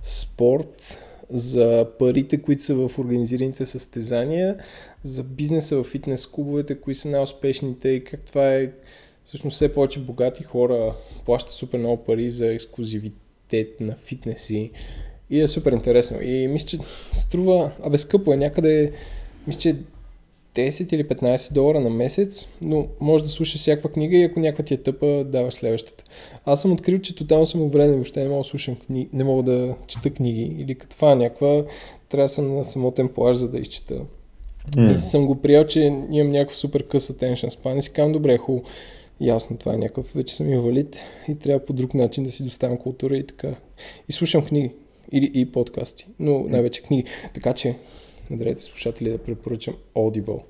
спорт, 0.04 0.98
за 1.30 1.88
парите, 2.00 2.42
които 2.42 2.64
са 2.64 2.76
в 2.76 3.00
организираните 3.00 3.66
състезания, 3.66 4.58
за 5.04 5.24
бизнеса 5.24 5.78
в 5.78 5.84
фитнес 5.84 6.28
клубовете, 6.28 6.82
кои 6.82 6.96
са 6.96 7.10
най-успешните 7.10 7.90
и 7.90 8.04
как 8.04 8.20
това 8.20 8.54
е 8.54 8.72
всъщност 9.24 9.56
все 9.56 9.74
повече 9.74 10.00
богати 10.00 10.44
хора 10.44 10.96
плащат 11.26 11.54
супер 11.54 11.80
много 11.80 12.04
пари 12.04 12.30
за 12.30 12.48
ексклюзивитет 12.48 13.80
на 13.80 13.96
фитнеси 13.96 14.72
и 15.30 15.42
е 15.42 15.48
супер 15.48 15.72
интересно. 15.72 16.22
И 16.22 16.48
мисля, 16.48 16.68
че 16.68 16.80
струва, 17.12 17.72
абе 17.84 17.98
скъпо 17.98 18.34
е 18.34 18.38
някъде, 18.38 18.92
мисля, 19.48 19.60
че 19.60 19.76
10 20.56 20.94
или 20.94 21.04
15 21.04 21.54
долара 21.54 21.80
на 21.80 21.90
месец, 21.90 22.48
но 22.62 22.88
може 23.00 23.24
да 23.24 23.30
слушаш 23.30 23.60
всякаква 23.60 23.92
книга 23.92 24.18
и 24.18 24.24
ако 24.24 24.40
някаква 24.40 24.64
ти 24.64 24.74
е 24.74 24.78
тъпа, 24.78 25.24
даваш 25.24 25.54
следващата. 25.54 26.04
Аз 26.46 26.62
съм 26.62 26.72
открил, 26.72 27.00
че 27.00 27.16
тотално 27.16 27.46
съм 27.46 27.62
увреден, 27.62 27.94
въобще 27.94 28.24
не 28.24 28.30
мога 28.30 28.38
да 28.38 28.44
слушам 28.44 28.76
книги, 28.76 29.10
не 29.14 29.24
мога 29.24 29.44
да 29.44 29.76
чета 29.88 30.10
книги 30.10 30.56
или 30.60 30.76
като 30.76 30.96
това 30.96 31.16
някаква, 31.16 31.64
трябва 32.10 32.26
да 32.26 32.30
съм 32.30 32.56
на 32.56 32.64
самотен 32.64 33.08
плаж, 33.08 33.38
за 33.38 33.50
да 33.50 33.60
изчета. 33.60 34.02
М. 34.78 34.92
И 34.92 34.98
съм 34.98 35.26
го 35.26 35.36
приел, 35.36 35.64
че 35.64 35.82
имам 36.12 36.32
някакъв 36.32 36.58
супер 36.58 36.88
къс 36.88 37.08
attention 37.08 37.50
span 37.50 37.78
и 37.78 37.82
си 37.82 37.94
казвам, 37.94 38.12
добре, 38.12 38.38
хубаво, 38.38 38.66
ясно, 39.22 39.58
това 39.58 39.74
е 39.74 39.78
някакъв, 39.78 40.12
вече 40.16 40.36
съм 40.36 40.50
инвалид 40.50 41.00
и 41.30 41.36
трябва 41.36 41.66
по 41.66 41.74
друг 41.74 41.94
начин 41.94 42.24
да 42.24 42.32
си 42.32 42.44
доставям 42.44 42.78
култура 42.78 43.18
и 43.18 43.24
така. 43.24 43.56
И 44.10 44.14
слушам 44.14 44.46
книги 44.46 44.72
или 45.12 45.32
и 45.34 45.52
подкасти, 45.52 46.08
но 46.20 46.40
най-вече 46.40 46.82
книги. 46.82 47.10
Така 47.34 47.54
че, 47.54 47.78
на 48.30 48.38
древите 48.38 48.64
слушатели 48.64 49.10
да 49.10 49.18
препоръчам 49.18 49.76
Audible. 49.96 50.42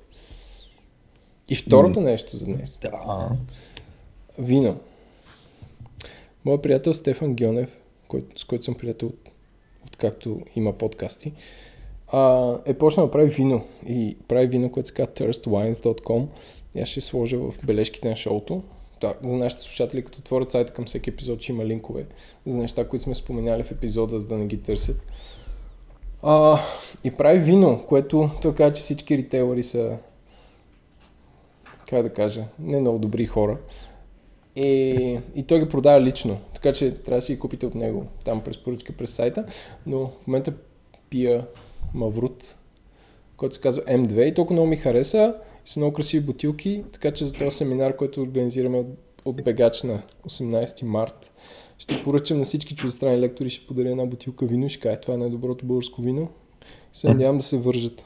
И 1.48 1.56
второто 1.56 2.00
нещо 2.00 2.36
за 2.36 2.44
днес. 2.44 2.78
Да. 2.82 3.30
Вино. 4.38 4.76
Моят 6.44 6.62
приятел 6.62 6.94
Стефан 6.94 7.36
Гьонев, 7.36 7.76
с 8.36 8.44
който 8.44 8.64
съм 8.64 8.74
приятел 8.74 9.08
от, 9.08 9.28
откакто 9.86 10.40
има 10.56 10.72
подкасти, 10.72 11.32
а, 12.12 12.54
е 12.66 12.74
почнал 12.74 13.06
да 13.06 13.12
прави 13.12 13.28
вино. 13.28 13.64
И 13.88 14.16
прави 14.28 14.46
вино, 14.46 14.72
което 14.72 14.88
се 14.88 14.94
казва 14.94 15.12
thirstwines.com. 15.12 16.26
И 16.74 16.80
аз 16.80 16.88
ще 16.88 17.00
сложа 17.00 17.38
в 17.38 17.54
бележките 17.64 18.08
на 18.08 18.16
шоуто. 18.16 18.62
Да, 19.00 19.14
за 19.24 19.36
нашите 19.36 19.62
слушатели, 19.62 20.04
като 20.04 20.18
отворят 20.18 20.50
сайта 20.50 20.72
към 20.72 20.84
всеки 20.84 21.10
епизод, 21.10 21.42
ще 21.42 21.52
има 21.52 21.66
линкове 21.66 22.06
за 22.46 22.58
неща, 22.58 22.88
които 22.88 23.02
сме 23.02 23.14
споменали 23.14 23.62
в 23.62 23.70
епизода, 23.70 24.18
за 24.18 24.28
да 24.28 24.38
не 24.38 24.46
ги 24.46 24.62
търсят. 24.62 25.02
А, 26.22 26.58
и 27.04 27.10
прави 27.10 27.38
вино, 27.38 27.84
което 27.88 28.30
той 28.42 28.54
каза, 28.54 28.74
че 28.74 28.82
всички 28.82 29.18
ритейлери 29.18 29.62
са 29.62 29.98
как 31.88 32.02
да 32.02 32.12
кажа, 32.12 32.44
не 32.58 32.80
много 32.80 32.98
добри 32.98 33.26
хора. 33.26 33.58
И, 34.56 35.20
и 35.34 35.42
той 35.42 35.60
ги 35.60 35.68
продава 35.68 36.00
лично, 36.00 36.38
така 36.54 36.72
че 36.72 36.94
трябва 36.94 37.18
да 37.18 37.22
си 37.22 37.34
ги 37.34 37.38
купите 37.38 37.66
от 37.66 37.74
него 37.74 38.06
там 38.24 38.40
през 38.40 38.58
поръчка, 38.58 38.92
през 38.92 39.10
сайта. 39.10 39.46
Но 39.86 40.06
в 40.06 40.26
момента 40.26 40.52
пия 41.10 41.46
Маврут, 41.94 42.56
който 43.36 43.54
се 43.54 43.60
казва 43.60 43.82
M2 43.82 44.22
и 44.22 44.34
толкова 44.34 44.52
много 44.52 44.68
ми 44.68 44.76
хареса 44.76 45.34
Са 45.64 45.80
много 45.80 45.92
красиви 45.92 46.26
бутилки, 46.26 46.84
така 46.92 47.10
че 47.10 47.24
за 47.24 47.32
този 47.32 47.56
семинар, 47.56 47.96
който 47.96 48.22
организираме 48.22 48.78
от, 48.78 48.86
от 49.24 49.44
Бегач 49.44 49.82
на 49.82 50.02
18 50.28 50.82
март, 50.82 51.32
ще 51.78 52.02
поръчам 52.02 52.38
на 52.38 52.44
всички 52.44 52.74
чуждестранни 52.74 53.20
лектори, 53.20 53.50
ще 53.50 53.66
подаря 53.66 53.90
една 53.90 54.06
бутилка 54.06 54.46
вино 54.46 54.66
и 54.66 54.68
ще 54.68 54.80
кажа, 54.80 55.00
това 55.00 55.14
е 55.14 55.16
най-доброто 55.16 55.66
българско 55.66 56.02
вино. 56.02 56.28
И 56.94 56.98
се 56.98 57.08
надявам 57.08 57.38
да 57.38 57.44
се 57.44 57.58
вържат. 57.58 58.04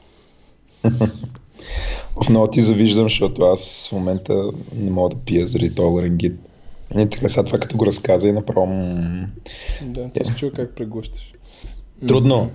Много 2.29 2.47
ти 2.47 2.61
завиждам, 2.61 3.03
защото 3.03 3.41
аз 3.41 3.87
в 3.89 3.91
момента 3.91 4.51
не 4.75 4.91
мога 4.91 5.15
да 5.15 5.21
пия 5.21 5.47
заради 5.47 5.75
този 5.75 5.93
ларингит. 5.93 6.39
И 6.97 7.09
така 7.09 7.29
сега 7.29 7.45
това 7.45 7.59
като 7.59 7.77
го 7.77 7.85
разказа 7.85 8.27
и 8.27 8.31
направо... 8.31 8.67
Да, 9.81 10.09
то 10.13 10.25
се 10.25 10.35
чува 10.35 10.51
как 10.51 10.75
преглъщаш. 10.75 11.33
Трудно. 12.07 12.51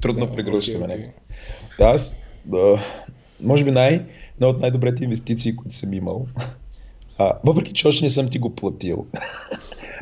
Трудно 0.00 0.26
Да, 0.26 0.32
окей. 0.84 1.06
Да, 1.78 1.84
аз, 1.86 2.16
да, 2.44 2.82
може 3.40 3.64
би 3.64 3.70
най, 3.70 4.04
една 4.42 4.56
от 4.56 4.60
най-добрите 4.60 5.04
инвестиции, 5.04 5.56
които 5.56 5.76
съм 5.76 5.92
имал. 5.92 6.26
А, 7.18 7.32
въпреки, 7.44 7.72
че 7.72 7.88
още 7.88 8.04
не 8.04 8.10
съм 8.10 8.30
ти 8.30 8.38
го 8.38 8.54
платил. 8.54 9.06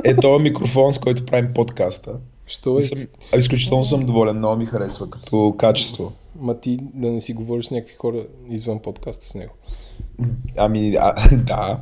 е 0.05 0.14
този 0.14 0.42
микрофон, 0.42 0.92
с 0.92 0.98
който 0.98 1.26
правим 1.26 1.55
подкаста. 1.55 2.12
Що 2.46 2.76
е? 2.76 2.81
Съм, 2.81 2.98
изключително 3.38 3.85
съм 3.85 4.07
доволен, 4.07 4.37
много 4.37 4.57
ми 4.57 4.66
харесва 4.66 5.11
като 5.11 5.55
качество. 5.59 6.12
Ма 6.40 6.61
ти 6.61 6.79
да 6.94 7.11
не 7.11 7.20
си 7.20 7.33
говориш 7.33 7.64
с 7.64 7.70
някакви 7.70 7.94
хора 7.94 8.26
извън 8.50 8.79
подкаста 8.79 9.26
с 9.26 9.35
него. 9.35 9.53
Ами, 10.57 10.96
а, 11.00 11.37
да. 11.37 11.81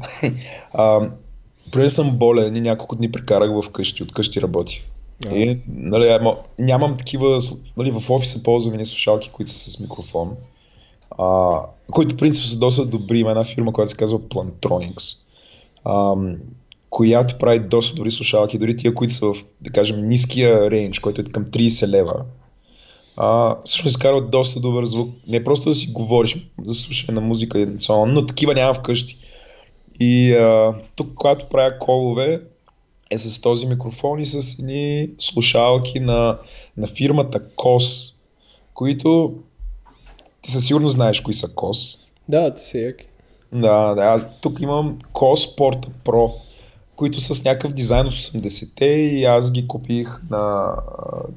А, 0.72 1.10
преди 1.72 1.90
съм 1.90 2.18
болен 2.18 2.56
и 2.56 2.60
няколко 2.60 2.96
дни 2.96 3.12
прекарах 3.12 3.50
в 3.50 3.70
къщи, 3.70 4.02
от 4.02 4.12
къщи 4.12 4.42
работих. 4.42 4.82
А. 5.30 5.34
И, 5.34 5.58
нали, 5.68 6.08
ама, 6.08 6.36
нямам 6.58 6.96
такива, 6.96 7.40
нали, 7.76 7.90
в 7.90 8.10
офиса 8.10 8.42
ползвам 8.42 8.74
едни 8.74 8.86
слушалки, 8.86 9.30
които 9.32 9.50
са 9.50 9.70
с 9.70 9.80
микрофон, 9.80 10.36
а, 11.18 11.60
които 11.92 12.16
принцип 12.16 12.44
са 12.44 12.58
доста 12.58 12.86
добри. 12.86 13.18
Има 13.18 13.30
една 13.30 13.44
фирма, 13.44 13.72
която 13.72 13.90
се 13.90 13.96
казва 13.96 14.18
Plantronics, 14.18 15.16
а, 15.84 16.14
която 16.90 17.38
прави 17.38 17.60
доста 17.60 17.94
добри 17.94 18.10
слушалки, 18.10 18.58
дори 18.58 18.76
тия, 18.76 18.94
които 18.94 19.14
са 19.14 19.26
в, 19.26 19.44
да 19.60 19.70
кажем, 19.70 20.04
ниския 20.04 20.70
рейндж, 20.70 20.98
който 20.98 21.20
е 21.20 21.24
към 21.24 21.46
30 21.46 21.88
лева. 21.88 22.24
А, 23.16 23.56
всъщност 23.64 23.96
изкарват 23.96 24.30
доста 24.30 24.60
добър 24.60 24.84
звук. 24.84 25.10
Не 25.28 25.44
просто 25.44 25.68
да 25.68 25.74
си 25.74 25.92
говориш 25.92 26.46
за 26.64 26.74
слушане 26.74 27.20
на 27.20 27.26
музика, 27.26 27.60
и 27.60 27.66
но 27.88 28.26
такива 28.26 28.54
няма 28.54 28.74
вкъщи. 28.74 29.18
И 30.00 30.32
а, 30.32 30.74
тук, 30.96 31.14
когато 31.14 31.48
правя 31.48 31.78
колове, 31.78 32.42
е 33.10 33.18
с 33.18 33.40
този 33.40 33.66
микрофон 33.66 34.20
и 34.20 34.24
с 34.24 34.58
едни 34.58 35.10
слушалки 35.18 36.00
на, 36.00 36.38
на 36.76 36.88
фирмата 36.88 37.40
KOS, 37.40 38.14
които 38.74 39.34
ти 40.48 40.54
със 40.54 40.66
сигурно 40.66 40.88
знаеш 40.88 41.20
кои 41.20 41.34
са 41.34 41.48
KOS. 41.48 41.98
Да, 42.28 42.54
ти 42.54 42.64
се 42.64 42.78
яки. 42.78 43.08
Да, 43.52 43.94
да, 43.94 44.02
аз 44.02 44.26
тук 44.40 44.60
имам 44.60 44.98
KOS 45.12 45.58
Porta 45.58 45.88
Pro, 46.04 46.32
които 46.96 47.20
са 47.20 47.34
с 47.34 47.44
някакъв 47.44 47.72
дизайн 47.72 48.06
от 48.06 48.14
80-те 48.14 48.84
и 48.84 49.24
аз 49.24 49.52
ги 49.52 49.68
купих 49.68 50.08
на, 50.30 50.74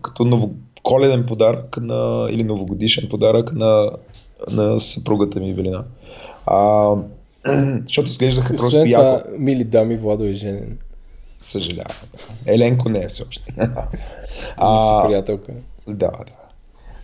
като 0.01 0.25
ново, 0.25 0.51
коледен 0.83 1.25
подарък 1.25 1.77
на, 1.81 2.27
или 2.31 2.43
новогодишен 2.43 3.09
подарък 3.09 3.53
на, 3.53 3.91
на 4.51 4.79
съпругата 4.79 5.39
ми 5.39 5.53
Велина. 5.53 5.83
А, 6.45 6.95
защото 7.85 8.09
изглеждаха 8.09 8.47
просто 8.47 8.65
Освен 8.65 8.89
яко. 8.89 9.03
това, 9.03 9.37
мили 9.37 9.63
дами, 9.63 9.97
Владо 9.97 10.23
е 10.23 10.31
женен. 10.31 10.77
Съжалявам. 11.43 11.97
Еленко 12.45 12.89
не 12.89 12.99
е 12.99 13.07
все 13.07 13.23
още. 13.29 13.53
Си 13.57 13.67
а, 14.57 15.07
приятелка. 15.07 15.51
да, 15.87 16.11
да. 16.11 16.40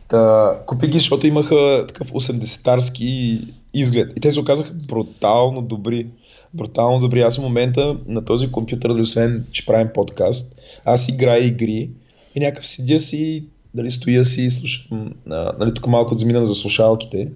Та, 0.08 0.54
купи 0.65 0.88
ги, 0.88 1.00
защото 1.00 1.28
имаха 1.28 1.86
такъв 1.88 2.12
80-тарски 2.12 3.41
изглед. 3.74 4.13
И 4.17 4.20
те 4.20 4.32
се 4.32 4.39
оказаха 4.39 4.74
брутално 4.74 5.62
добри. 5.62 6.08
Брутално 6.54 7.00
добри. 7.00 7.22
Аз 7.22 7.38
в 7.38 7.41
момента 7.41 7.98
на 8.08 8.26
този 8.26 8.52
компютър, 8.52 8.89
освен, 8.89 9.46
че 9.52 9.65
правим 9.65 9.89
подкаст, 9.93 10.56
аз 10.86 11.10
играя 11.10 11.46
игри 11.46 11.89
и 12.36 12.39
някакъв 12.39 12.67
седя 12.67 13.00
си, 13.00 13.43
дали 13.74 13.89
стоя 13.89 14.24
си 14.26 14.41
и 14.41 14.50
слушам, 14.50 15.13
а, 15.30 15.54
нали, 15.60 15.74
тук 15.74 15.88
малко 15.88 16.17
замина 16.17 16.46
за 16.46 16.56
слушалките, 16.56 17.28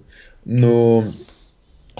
но 0.46 1.04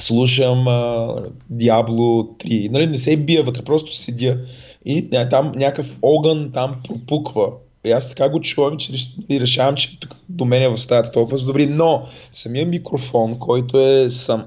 слушам 0.00 0.68
а, 0.68 1.08
Diablo 1.52 2.44
3. 2.44 2.70
Нали, 2.70 2.87
не 2.87 2.96
се 2.96 3.16
бия 3.16 3.42
вътре, 3.42 3.62
просто 3.62 3.94
седя 3.94 4.38
и 4.85 5.11
ня- 5.11 5.30
там 5.30 5.52
някакъв 5.56 5.96
огън 6.02 6.50
там 6.52 6.74
пропуква. 6.88 7.52
И 7.84 7.90
аз 7.92 8.08
така 8.08 8.28
го 8.28 8.40
чувам, 8.40 8.76
че 8.76 8.92
и 9.28 9.40
решавам, 9.40 9.76
че 9.76 10.00
тук 10.00 10.16
до 10.28 10.44
мен 10.44 10.74
в 10.74 10.80
стаята 10.80 11.10
толкова 11.10 11.38
са 11.38 11.46
добри, 11.46 11.66
но 11.66 12.06
самия 12.32 12.66
микрофон, 12.66 13.38
който 13.38 13.80
е 13.80 14.10
сам, 14.10 14.46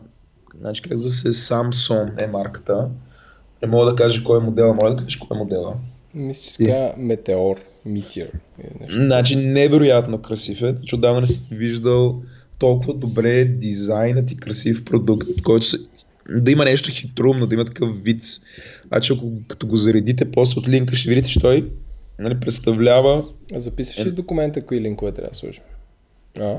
значи 0.59 0.81
как 0.81 0.97
за 0.97 1.09
се 1.09 1.33
Samsung 1.33 2.23
е 2.23 2.27
марката, 2.27 2.89
не 3.61 3.67
мога 3.67 3.91
да 3.91 3.95
кажа 3.95 4.23
кой 4.23 4.37
е 4.37 4.43
модела, 4.43 4.73
моля 4.73 4.89
да 4.89 4.95
кажеш 4.95 5.15
кой 5.15 5.37
е 5.37 5.39
модела. 5.39 5.75
Мисля, 6.13 6.41
че 6.41 6.49
ска 6.49 6.93
Метеор, 6.97 7.55
Meteor. 7.87 8.29
е. 8.59 8.69
Значи 8.89 9.35
невероятно 9.35 10.21
красив 10.21 10.61
е, 10.61 10.75
че 10.85 10.95
отдавна 10.95 11.21
не 11.21 11.27
съм 11.27 11.45
виждал 11.51 12.21
толкова 12.59 12.93
добре 12.93 13.45
дизайнът 13.45 14.31
и 14.31 14.37
красив 14.37 14.85
продукт, 14.85 15.41
който 15.43 15.65
се, 15.65 15.77
да 16.29 16.51
има 16.51 16.65
нещо 16.65 16.91
хитрумно, 16.91 17.47
да 17.47 17.55
има 17.55 17.65
такъв 17.65 18.03
вид. 18.03 18.23
Значи 18.87 19.13
ако 19.13 19.31
като 19.47 19.67
го 19.67 19.75
заредите 19.75 20.31
после 20.31 20.59
от 20.59 20.69
линка 20.69 20.95
ще 20.95 21.09
видите, 21.09 21.29
че 21.29 21.39
той 21.39 21.69
нали, 22.19 22.39
представлява... 22.39 23.25
А 23.53 23.59
записваш 23.59 24.05
ли 24.05 24.11
документа, 24.11 24.65
кои 24.65 24.81
линкове 24.81 25.11
трябва 25.11 25.29
да 25.29 25.35
сложим? 25.35 25.63
А? 26.39 26.57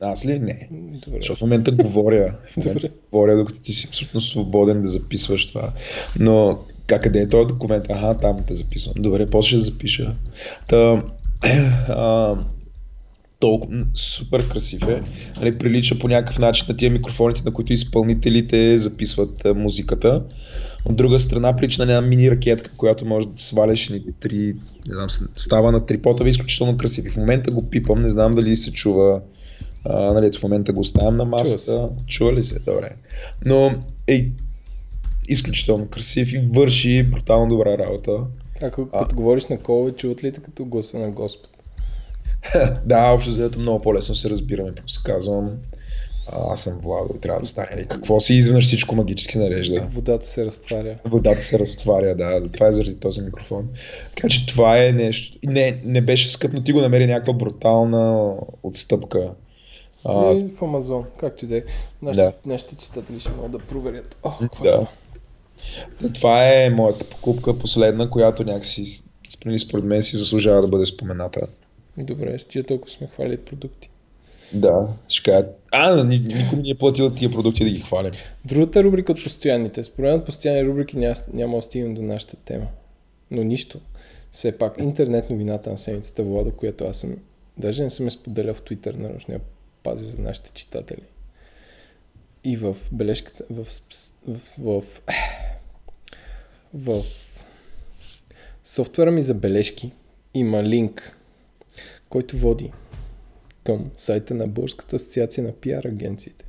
Аз 0.00 0.26
ли? 0.26 0.38
Не. 0.38 0.68
Добре. 0.72 1.18
Защото 1.20 1.38
в 1.38 1.42
момента 1.42 1.72
говоря. 1.72 2.36
В 2.46 2.56
момента 2.56 2.80
Добре. 2.80 2.94
говоря, 3.12 3.36
докато 3.36 3.60
ти 3.60 3.72
си 3.72 3.86
абсолютно 3.88 4.20
свободен 4.20 4.82
да 4.82 4.88
записваш 4.88 5.46
това. 5.46 5.72
Но 6.18 6.58
как 6.86 7.02
къде 7.02 7.20
е 7.20 7.28
този 7.28 7.48
документ? 7.48 7.90
Аха, 7.90 8.16
там 8.16 8.36
те 8.46 8.54
записвам. 8.54 8.94
Добре, 8.98 9.26
после 9.26 9.48
ще 9.48 9.58
запиша. 9.58 10.16
Та, 10.68 11.02
а, 11.88 12.36
толкова 13.38 13.84
супер 13.94 14.48
красив 14.48 14.88
е. 14.88 15.02
Нали, 15.40 15.58
прилича 15.58 15.98
по 15.98 16.08
някакъв 16.08 16.38
начин 16.38 16.66
на 16.68 16.76
тия 16.76 16.90
микрофоните, 16.90 17.42
на 17.44 17.52
които 17.52 17.72
изпълнителите 17.72 18.78
записват 18.78 19.44
музиката. 19.54 20.24
От 20.84 20.96
друга 20.96 21.18
страна 21.18 21.56
прилича 21.56 21.86
на 21.86 21.92
една 21.92 22.08
мини 22.08 22.30
ракетка, 22.30 22.70
която 22.76 23.04
може 23.06 23.26
да 23.26 23.42
сваляш 23.42 23.88
ни 23.88 24.04
три, 24.20 24.54
не 24.88 24.94
знам, 24.94 25.06
става 25.36 25.72
на 25.72 25.86
три 25.86 25.98
потава, 25.98 26.30
изключително 26.30 26.76
красив. 26.76 27.06
И 27.06 27.08
в 27.10 27.16
момента 27.16 27.50
го 27.50 27.70
пипам, 27.70 27.98
не 27.98 28.10
знам 28.10 28.32
дали 28.32 28.56
се 28.56 28.72
чува. 28.72 29.22
А, 29.84 30.12
нали, 30.12 30.38
в 30.38 30.42
момента 30.42 30.72
го 30.72 30.80
оставям 30.80 31.16
на 31.16 31.24
масата. 31.24 31.88
Чува, 32.06 32.32
ли 32.32 32.42
се? 32.42 32.58
Добре. 32.58 32.90
Но 33.44 33.74
е 34.08 34.30
изключително 35.28 35.86
красив 35.86 36.32
и 36.32 36.38
върши 36.38 37.02
брутално 37.02 37.48
добра 37.48 37.78
работа. 37.78 38.12
Ако 38.62 38.88
А. 38.92 38.98
като 38.98 39.16
говориш 39.16 39.46
на 39.46 39.58
колове, 39.58 39.92
чуват 39.92 40.24
ли 40.24 40.32
те 40.32 40.40
като 40.40 40.64
гласа 40.64 40.98
на 40.98 41.10
Господ? 41.10 41.50
да, 42.86 43.10
общо 43.10 43.30
взето 43.30 43.60
много 43.60 43.82
по-лесно 43.82 44.14
се 44.14 44.30
разбираме. 44.30 44.74
Просто 44.74 45.02
казвам, 45.04 45.50
а, 46.28 46.52
аз 46.52 46.62
съм 46.62 46.78
Владо 46.78 47.14
и 47.16 47.20
трябва 47.20 47.40
да 47.40 47.46
стане. 47.46 47.68
Нали, 47.70 47.86
какво 47.88 48.20
си 48.20 48.34
изведнъж 48.34 48.66
всичко 48.66 48.94
магически 48.94 49.38
нарежда. 49.38 49.80
Водата 49.82 50.26
се 50.26 50.44
разтваря. 50.44 50.98
Водата 51.04 51.42
се 51.42 51.58
разтваря, 51.58 52.14
да. 52.14 52.42
Това 52.52 52.68
е 52.68 52.72
заради 52.72 52.96
този 52.96 53.20
микрофон. 53.20 53.68
Така 54.16 54.28
че 54.28 54.46
това 54.46 54.84
е 54.84 54.92
нещо. 54.92 55.38
и 55.42 55.46
Не, 55.46 55.80
не 55.84 56.00
беше 56.00 56.28
скъп, 56.28 56.52
но 56.52 56.62
ти 56.62 56.72
го 56.72 56.80
намери 56.80 57.06
някаква 57.06 57.32
брутална 57.32 58.34
отстъпка. 58.62 59.30
А, 60.04 60.32
И 60.32 60.48
в 60.58 60.62
Амазон, 60.62 61.04
както 61.18 61.44
и 61.44 61.48
да 61.48 61.56
е. 61.56 61.62
Нашите, 62.02 62.22
Да. 62.22 62.32
нашите 62.46 62.74
читатели 62.76 63.20
ще 63.20 63.30
могат 63.30 63.52
да 63.52 63.58
проверят. 63.58 64.16
О, 64.22 64.30
какво 64.40 64.64
Да. 64.64 64.70
е 64.70 64.72
това? 64.72 64.88
Та, 66.00 66.12
това 66.12 66.48
е 66.48 66.70
моята 66.70 67.04
покупка, 67.04 67.58
последна, 67.58 68.10
която 68.10 68.44
някакси 68.44 69.02
според 69.58 69.84
мен 69.84 70.02
си 70.02 70.16
заслужава 70.16 70.62
да 70.62 70.68
бъде 70.68 70.86
спомената. 70.86 71.40
Добре, 71.98 72.38
с 72.38 72.44
тия 72.44 72.64
толкова 72.64 72.90
сме 72.90 73.06
хвалили 73.14 73.36
продукти. 73.36 73.90
Да, 74.54 74.88
ще 75.08 75.30
кажа. 75.30 75.46
А, 75.72 76.04
ни- 76.04 76.18
никой 76.18 76.58
не 76.58 76.70
е 76.70 76.74
платил 76.74 77.10
тия 77.10 77.30
продукти 77.30 77.64
да 77.64 77.70
ги 77.70 77.80
хвалим. 77.80 78.12
Другата 78.44 78.84
рубрика 78.84 79.12
от 79.12 79.24
постоянните. 79.24 79.82
Според 79.82 80.24
постоянни 80.24 80.64
рубрики 80.64 80.96
няма, 81.32 81.56
да 81.56 81.62
стигнем 81.62 81.94
до 81.94 82.02
нашата 82.02 82.36
тема. 82.36 82.66
Но 83.30 83.42
нищо. 83.42 83.80
Все 84.30 84.58
пак, 84.58 84.74
интернет 84.80 85.30
новината 85.30 85.70
на 85.70 85.78
седмицата 85.78 86.22
Влада, 86.22 86.50
която 86.52 86.84
аз 86.84 86.96
съм, 86.96 87.16
даже 87.58 87.82
не 87.82 87.90
съм 87.90 88.06
я 88.06 88.10
споделял 88.10 88.54
в 88.54 88.62
Twitter, 88.62 88.96
нарочно 88.96 89.34
я 89.34 89.40
пазя 89.82 90.04
за 90.04 90.20
нашите 90.20 90.50
читатели. 90.54 91.02
И 92.44 92.56
в 92.56 92.76
бележката, 92.92 93.44
в, 93.50 93.64
в, 94.28 94.40
в, 94.58 94.82
в, 96.74 97.02
в 97.02 97.02
софтуера 98.64 99.10
ми 99.10 99.22
за 99.22 99.34
бележки 99.34 99.92
има 100.34 100.62
линк, 100.62 101.16
който 102.08 102.36
води 102.36 102.72
към 103.64 103.90
сайта 103.96 104.34
на 104.34 104.48
Българската 104.48 104.96
асоциация 104.96 105.44
на 105.44 105.52
пиар 105.52 105.84
агенциите. 105.84 106.44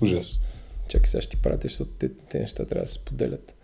Ужас. 0.00 0.40
Чакай, 0.88 1.06
сега 1.06 1.20
ще 1.22 1.30
ти 1.30 1.42
пратя, 1.42 1.68
защото 1.68 1.90
те, 1.98 2.08
те 2.08 2.38
неща 2.38 2.64
трябва 2.64 2.84
да 2.84 2.88
се 2.88 2.94
споделят. 2.94 3.54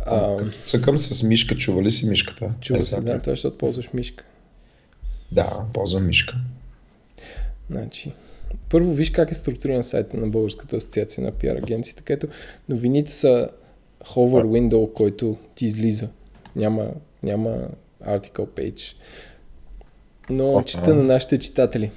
А, 0.00 0.44
Цъкам 0.66 0.98
с 0.98 1.22
мишка, 1.22 1.56
чува 1.56 1.82
ли 1.82 1.90
си 1.90 2.08
мишката? 2.08 2.54
чува 2.60 2.78
Е, 2.78 2.82
се, 2.82 3.00
да, 3.00 3.20
това 3.20 3.32
е, 3.32 3.34
защото 3.34 3.58
ползваш 3.58 3.92
мишка. 3.92 4.24
Да, 5.32 5.64
ползвам 5.74 6.06
мишка. 6.06 6.36
Значи, 7.70 8.12
първо 8.68 8.92
виж 8.92 9.10
как 9.10 9.30
е 9.30 9.34
структуриран 9.34 9.82
сайта 9.82 10.16
на 10.16 10.28
Българската 10.28 10.76
асоциация 10.76 11.24
на 11.24 11.32
пиар 11.32 11.56
агенции, 11.56 11.94
където 11.94 12.28
новините 12.68 13.12
са 13.12 13.48
hover 14.04 14.44
window, 14.44 14.92
който 14.92 15.36
ти 15.54 15.64
излиза. 15.64 16.08
Няма, 16.56 16.90
няма 17.22 17.68
article 18.06 18.46
page. 18.46 18.94
Но 20.30 20.62
чета 20.62 20.94
на 20.94 21.02
нашите 21.02 21.38
читатели. 21.38 21.90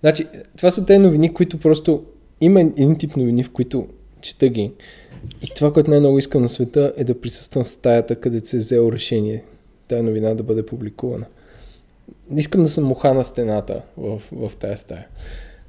Значи, 0.00 0.26
това 0.56 0.70
са 0.70 0.86
те 0.86 0.98
новини, 0.98 1.34
които 1.34 1.58
просто 1.58 2.04
има 2.40 2.60
един 2.60 2.98
тип 2.98 3.16
новини, 3.16 3.44
в 3.44 3.50
които 3.50 3.88
чета 4.20 4.48
ги. 4.48 4.72
И 5.42 5.46
това, 5.54 5.72
което 5.72 5.90
най-много 5.90 6.18
искам 6.18 6.42
на 6.42 6.48
света 6.48 6.92
е 6.96 7.04
да 7.04 7.20
присъствам 7.20 7.64
в 7.64 7.68
стаята, 7.68 8.16
където 8.16 8.48
се 8.48 8.56
е 8.56 8.58
взело 8.58 8.92
решение 8.92 9.44
тая 9.88 10.02
новина 10.02 10.34
да 10.34 10.42
бъде 10.42 10.66
публикувана. 10.66 11.26
Искам 12.36 12.62
да 12.62 12.68
съм 12.68 12.84
муха 12.84 13.14
на 13.14 13.24
стената 13.24 13.82
в, 13.96 14.22
в 14.32 14.52
тая 14.56 14.76
стая. 14.76 15.06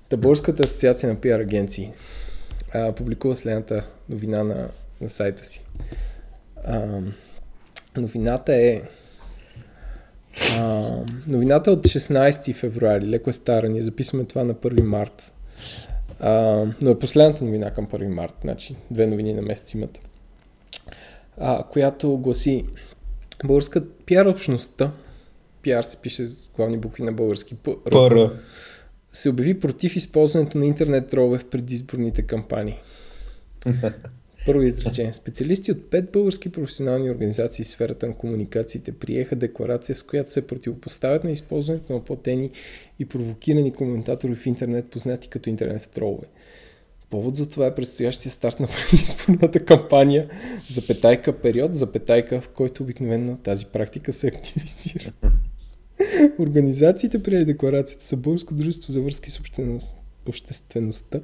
Таборската 0.09 0.63
асоциация 0.63 1.09
на 1.09 1.15
пиар 1.15 1.39
агенции 1.39 1.91
а, 2.73 2.91
публикува 2.91 3.35
следната 3.35 3.85
новина 4.09 4.43
на, 4.43 4.67
на 5.01 5.09
сайта 5.09 5.43
си. 5.43 5.65
А, 6.65 6.99
новината 7.97 8.55
е 8.55 8.81
а, 10.57 10.91
новината 11.27 11.69
е 11.69 11.73
от 11.73 11.83
16 11.83 12.55
февруари, 12.55 13.07
леко 13.07 13.29
е 13.29 13.33
стара, 13.33 13.69
ние 13.69 13.81
записваме 13.81 14.25
това 14.25 14.43
на 14.43 14.53
1 14.53 14.81
март. 14.81 15.33
А, 16.19 16.65
но 16.81 16.89
е 16.89 16.99
последната 16.99 17.45
новина 17.45 17.71
към 17.71 17.87
1 17.87 18.07
март, 18.07 18.33
значи 18.41 18.75
две 18.91 19.07
новини 19.07 19.33
на 19.33 19.41
месец 19.41 19.73
имат. 19.73 20.01
А, 21.37 21.63
която 21.63 22.17
гласи 22.17 22.65
Българска 23.45 23.85
пиар 24.05 24.25
общността, 24.25 24.91
пиар 25.61 25.83
се 25.83 25.97
пише 25.97 26.25
с 26.25 26.49
главни 26.49 26.77
букви 26.77 27.03
на 27.03 27.11
български 27.11 27.55
Пър. 27.55 28.31
се 29.11 29.29
обяви 29.29 29.59
против 29.59 29.95
използването 29.95 30.57
на 30.57 30.65
интернет 30.65 31.07
тролове 31.07 31.37
в 31.37 31.49
предизборните 31.49 32.21
кампании. 32.21 32.79
Първо 34.47 34.61
изречение. 34.61 35.13
Специалисти 35.13 35.71
от 35.71 35.89
пет 35.89 36.11
български 36.11 36.49
професионални 36.49 37.11
организации 37.11 37.65
в 37.65 37.67
сферата 37.67 38.07
на 38.07 38.13
комуникациите 38.13 38.91
приеха 38.91 39.35
декларация, 39.35 39.95
с 39.95 40.03
която 40.03 40.31
се 40.31 40.47
противопоставят 40.47 41.23
на 41.23 41.31
използването 41.31 41.93
на 41.93 42.03
платени 42.03 42.51
и 42.99 43.05
провокирани 43.05 43.73
коментатори 43.73 44.35
в 44.35 44.45
интернет, 44.45 44.89
познати 44.89 45.27
като 45.27 45.49
интернет 45.49 45.89
тролове. 45.89 46.27
Повод 47.09 47.35
за 47.35 47.49
това 47.49 47.65
е 47.65 47.75
предстоящия 47.75 48.31
старт 48.31 48.59
на 48.59 48.67
предизборната 48.89 49.65
кампания, 49.65 50.29
запетайка 50.69 51.41
период, 51.41 51.75
запетайка, 51.75 52.41
в 52.41 52.49
който 52.49 52.83
обикновено 52.83 53.37
тази 53.37 53.65
практика 53.65 54.13
се 54.13 54.27
активизира. 54.27 55.13
Организациите 56.39 57.23
приели 57.23 57.45
декларацията 57.45 58.05
са 58.05 58.17
Българско 58.17 58.55
дружество 58.55 58.91
за 58.91 59.01
връзки 59.01 59.31
с 59.31 59.39
общеност, 59.39 59.97
обществеността, 60.29 61.21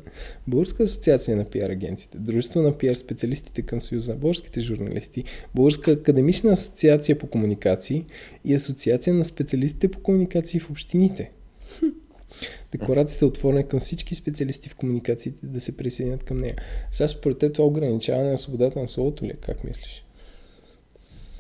Българска 0.48 0.84
асоциация 0.84 1.38
на 1.38 1.46
пиар 1.46 1.70
агенциите, 1.70 2.18
Дружество 2.18 2.62
на 2.62 2.78
пиар 2.78 2.96
специалистите 2.96 3.62
към 3.62 3.82
Съюза 3.82 4.12
на 4.12 4.20
българските 4.20 4.62
журналисти, 4.62 5.24
Българска 5.56 5.92
академична 5.92 6.52
асоциация 6.52 7.20
по 7.20 7.28
комуникации 7.28 8.06
и 8.46 8.56
Асоциация 8.56 9.14
на 9.14 9.26
специалистите 9.26 9.88
по 9.88 10.00
комуникации 10.00 10.60
в 10.60 10.70
общините. 10.70 11.32
Декларацията 12.72 13.26
е 13.26 13.28
отворена 13.28 13.68
към 13.68 13.80
всички 13.80 14.16
специалисти 14.16 14.70
в 14.70 14.76
комуникациите 14.76 15.40
да 15.44 15.62
се 15.62 15.78
присъединят 15.78 16.24
към 16.24 16.38
нея. 16.38 16.56
Сега 16.92 17.08
според 17.08 17.38
теб 17.38 17.54
това 17.54 17.68
ограничаване 17.68 18.32
на 18.32 18.38
свободата 18.38 18.80
на 18.80 18.88
словото 18.88 19.26
ли? 19.26 19.30
Е? 19.30 19.34
Как 19.34 19.64
мислиш? 19.64 20.06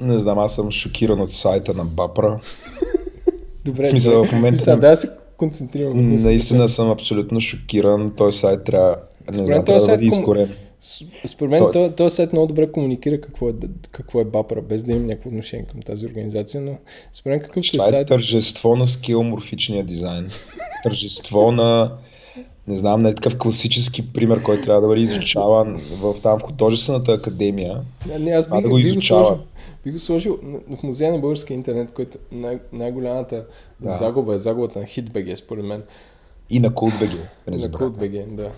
Не 0.02 0.19
знам, 0.19 0.39
аз 0.39 0.56
съм 0.56 0.71
шокиран 0.71 1.21
от 1.21 1.34
сайта 1.34 1.73
на 1.73 1.86
Бапра. 1.86 2.41
Добре, 3.65 3.84
в 3.84 3.88
смисъл, 3.88 4.26
в 4.26 4.32
момента... 4.32 4.60
Сега, 4.60 4.76
да 4.76 4.95
се 4.95 5.10
концентрирам. 5.38 6.10
Наистина 6.10 6.67
съм 6.67 6.91
абсолютно 6.91 7.39
шокиран. 7.39 8.10
Този 8.17 8.39
сайт 8.39 8.63
трябва, 8.63 8.96
не 9.28 9.34
Според 9.34 9.48
знам, 9.48 9.65
трябва 9.65 9.82
да 9.82 9.88
бъде 9.88 10.06
изкорен. 10.06 10.56
Според 11.28 11.52
мен 11.52 11.63
той... 11.74 11.96
този 11.96 12.15
сайт 12.15 12.34
много 12.34 12.48
добре 12.48 12.72
комуникира 12.72 13.22
какво 13.22 13.50
е, 13.50 13.54
какво 13.91 14.22
е 14.22 14.26
Бапра, 14.26 14.62
без 14.62 14.84
да 14.84 14.91
имам 14.93 15.08
някакво 15.08 15.30
отношение 15.30 15.65
към 15.65 15.82
тази 15.82 16.06
организация, 16.06 16.62
но 16.62 16.78
според 17.13 17.38
мен 17.38 17.48
какъв 17.48 17.63
ще 17.63 17.78
е 17.78 17.80
сайт... 17.80 18.08
тържество 18.08 18.76
на 18.76 18.86
скилморфичния 18.86 19.84
дизайн. 19.84 20.30
тържество 20.84 21.52
на 21.52 21.98
не 22.67 22.76
знам, 22.76 22.99
не 22.99 23.10
е 23.10 23.15
такъв 23.15 23.38
класически 23.38 24.13
пример, 24.13 24.43
който 24.43 24.63
трябва 24.63 24.82
да 24.82 24.88
бъде 24.88 25.02
изучаван 25.02 25.82
в 26.02 26.15
там 26.23 26.39
в 26.39 26.41
художествената 26.41 27.13
академия. 27.13 27.82
Не, 28.08 28.19
не 28.19 28.32
аз 28.32 28.49
бих, 28.49 28.62
да 28.62 28.69
го 28.69 28.76
бих 28.76 28.86
изучава. 28.86 29.26
Сложил, 29.26 29.43
би 29.84 29.91
го 29.91 29.99
сложил 29.99 30.39
в 30.69 30.84
музея 30.84 31.12
на 31.12 31.19
българския 31.19 31.56
интернет, 31.56 31.91
който 31.91 32.17
най- 32.32 32.60
най-голямата 32.73 33.45
да. 33.80 33.93
загуба 33.93 34.34
е 34.34 34.38
загубата 34.38 34.80
на 34.80 34.86
HitBG, 34.86 35.36
според 35.36 35.65
мен. 35.65 35.84
И 36.49 36.60
на 36.60 36.71
CodeBG. 36.71 37.17
Да 37.47 37.52
на 37.52 37.58
CodeBG, 37.58 38.36
да. 38.36 38.52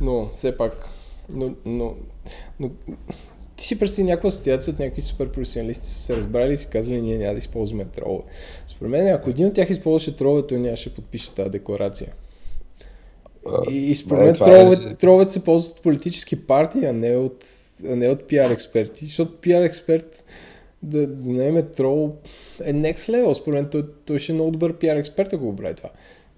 Но 0.00 0.28
все 0.32 0.56
пак, 0.56 0.88
но, 1.34 1.54
но, 1.64 1.94
но 2.60 2.70
ти 3.56 3.64
си 3.64 3.78
представи 3.78 4.08
някаква 4.08 4.28
асоциация 4.28 4.72
от 4.72 4.78
някакви 4.78 5.02
супер 5.02 5.28
професионалисти 5.28 5.86
са 5.86 6.00
се 6.00 6.16
разбрали 6.16 6.52
и 6.52 6.56
си 6.56 6.66
казали, 6.66 7.02
ние 7.02 7.18
няма 7.18 7.32
да 7.32 7.38
използваме 7.38 7.84
тролове. 7.84 8.22
Според 8.66 8.90
мен, 8.90 9.14
ако 9.14 9.30
един 9.30 9.46
от 9.46 9.54
тях 9.54 9.70
използваше 9.70 10.16
тролове, 10.16 10.46
той 10.46 10.58
нямаше 10.58 10.94
подпише 10.94 11.34
тази 11.34 11.50
декларация. 11.50 12.12
И, 13.70 13.76
и 13.76 13.94
според 13.94 14.40
мен 14.40 14.72
е... 14.72 14.94
троловете 14.94 15.32
се 15.32 15.44
ползват 15.44 15.76
от 15.76 15.82
политически 15.82 16.46
партии, 16.46 16.84
а 16.84 16.92
не 16.92 17.16
от, 17.16 17.44
а 17.88 17.96
не 17.96 18.08
от 18.08 18.28
пиар 18.28 18.50
експерти, 18.50 19.04
защото 19.04 19.36
пиар 19.40 19.62
експерт 19.62 20.24
да, 20.82 21.06
да 21.06 21.30
наеме 21.30 21.62
трол 21.62 22.12
е 22.64 22.72
next 22.72 22.94
level. 22.96 23.32
Според 23.32 23.60
мен 23.60 23.70
той, 23.70 23.84
той 24.06 24.18
ще 24.18 24.32
е 24.32 24.34
много 24.34 24.50
добър 24.50 24.78
пиар 24.78 24.96
експерт, 24.96 25.32
ако 25.32 25.44
го 25.44 25.56
прави 25.56 25.74
това. 25.74 25.90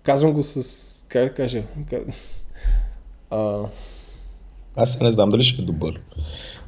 Казвам 0.02 0.32
го 0.32 0.42
с, 0.42 1.06
как 1.08 1.24
да 1.24 1.34
кажа, 1.34 1.62
а... 3.30 3.64
Аз 4.76 5.00
не 5.00 5.12
знам 5.12 5.28
дали 5.28 5.42
ще 5.42 5.62
е 5.62 5.64
добър, 5.64 6.00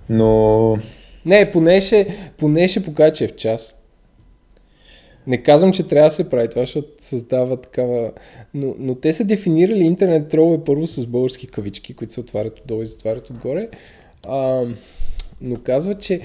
но... 0.09 0.79
Не, 1.27 1.51
поне 1.51 1.81
ще, 1.81 2.33
поне 2.39 2.69
ще 2.69 2.85
покаже, 2.85 3.13
че 3.13 3.25
е 3.25 3.29
в 3.29 3.37
час. 3.37 3.77
Не 5.27 5.43
казвам, 5.43 5.73
че 5.73 5.89
трябва 5.89 6.09
да 6.09 6.15
се 6.15 6.31
прави 6.31 6.51
това, 6.51 6.63
защото 6.63 6.89
създава 7.01 7.57
такава... 7.57 8.13
Но, 8.55 8.75
но 8.79 8.95
те 8.95 9.13
са 9.13 9.25
дефинирали 9.25 9.85
интернет 9.85 10.29
тролове 10.29 10.65
първо 10.65 10.87
с 10.87 11.07
български 11.07 11.47
кавички, 11.47 11.95
които 11.95 12.15
се 12.15 12.21
отварят 12.21 12.59
отдолу 12.59 12.83
и 12.83 12.87
затварят 12.87 13.31
отгоре. 13.31 13.69
А, 14.27 14.65
но 15.41 15.57
казват, 15.63 16.01
че 16.01 16.21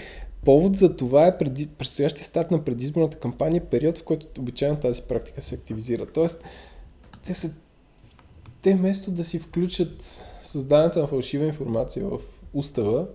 повод 0.45 0.77
за 0.77 0.95
това 0.95 1.27
е 1.27 1.37
преди, 1.37 1.67
предстоящия 1.67 2.23
старт 2.23 2.51
на 2.51 2.65
предизборната 2.65 3.17
кампания, 3.17 3.61
период, 3.65 3.97
в 3.97 4.03
който 4.03 4.27
обичайно 4.39 4.79
тази 4.79 5.01
практика 5.01 5.41
се 5.41 5.55
активизира. 5.55 6.05
Тоест, 6.05 6.43
те 7.27 7.33
са 7.33 7.51
те 8.61 8.73
вместо 8.75 9.11
да 9.11 9.23
си 9.23 9.39
включат 9.39 10.21
създаването 10.41 10.99
на 10.99 11.07
фалшива 11.07 11.45
информация 11.45 12.05
в 12.05 12.19
устава, 12.53 13.07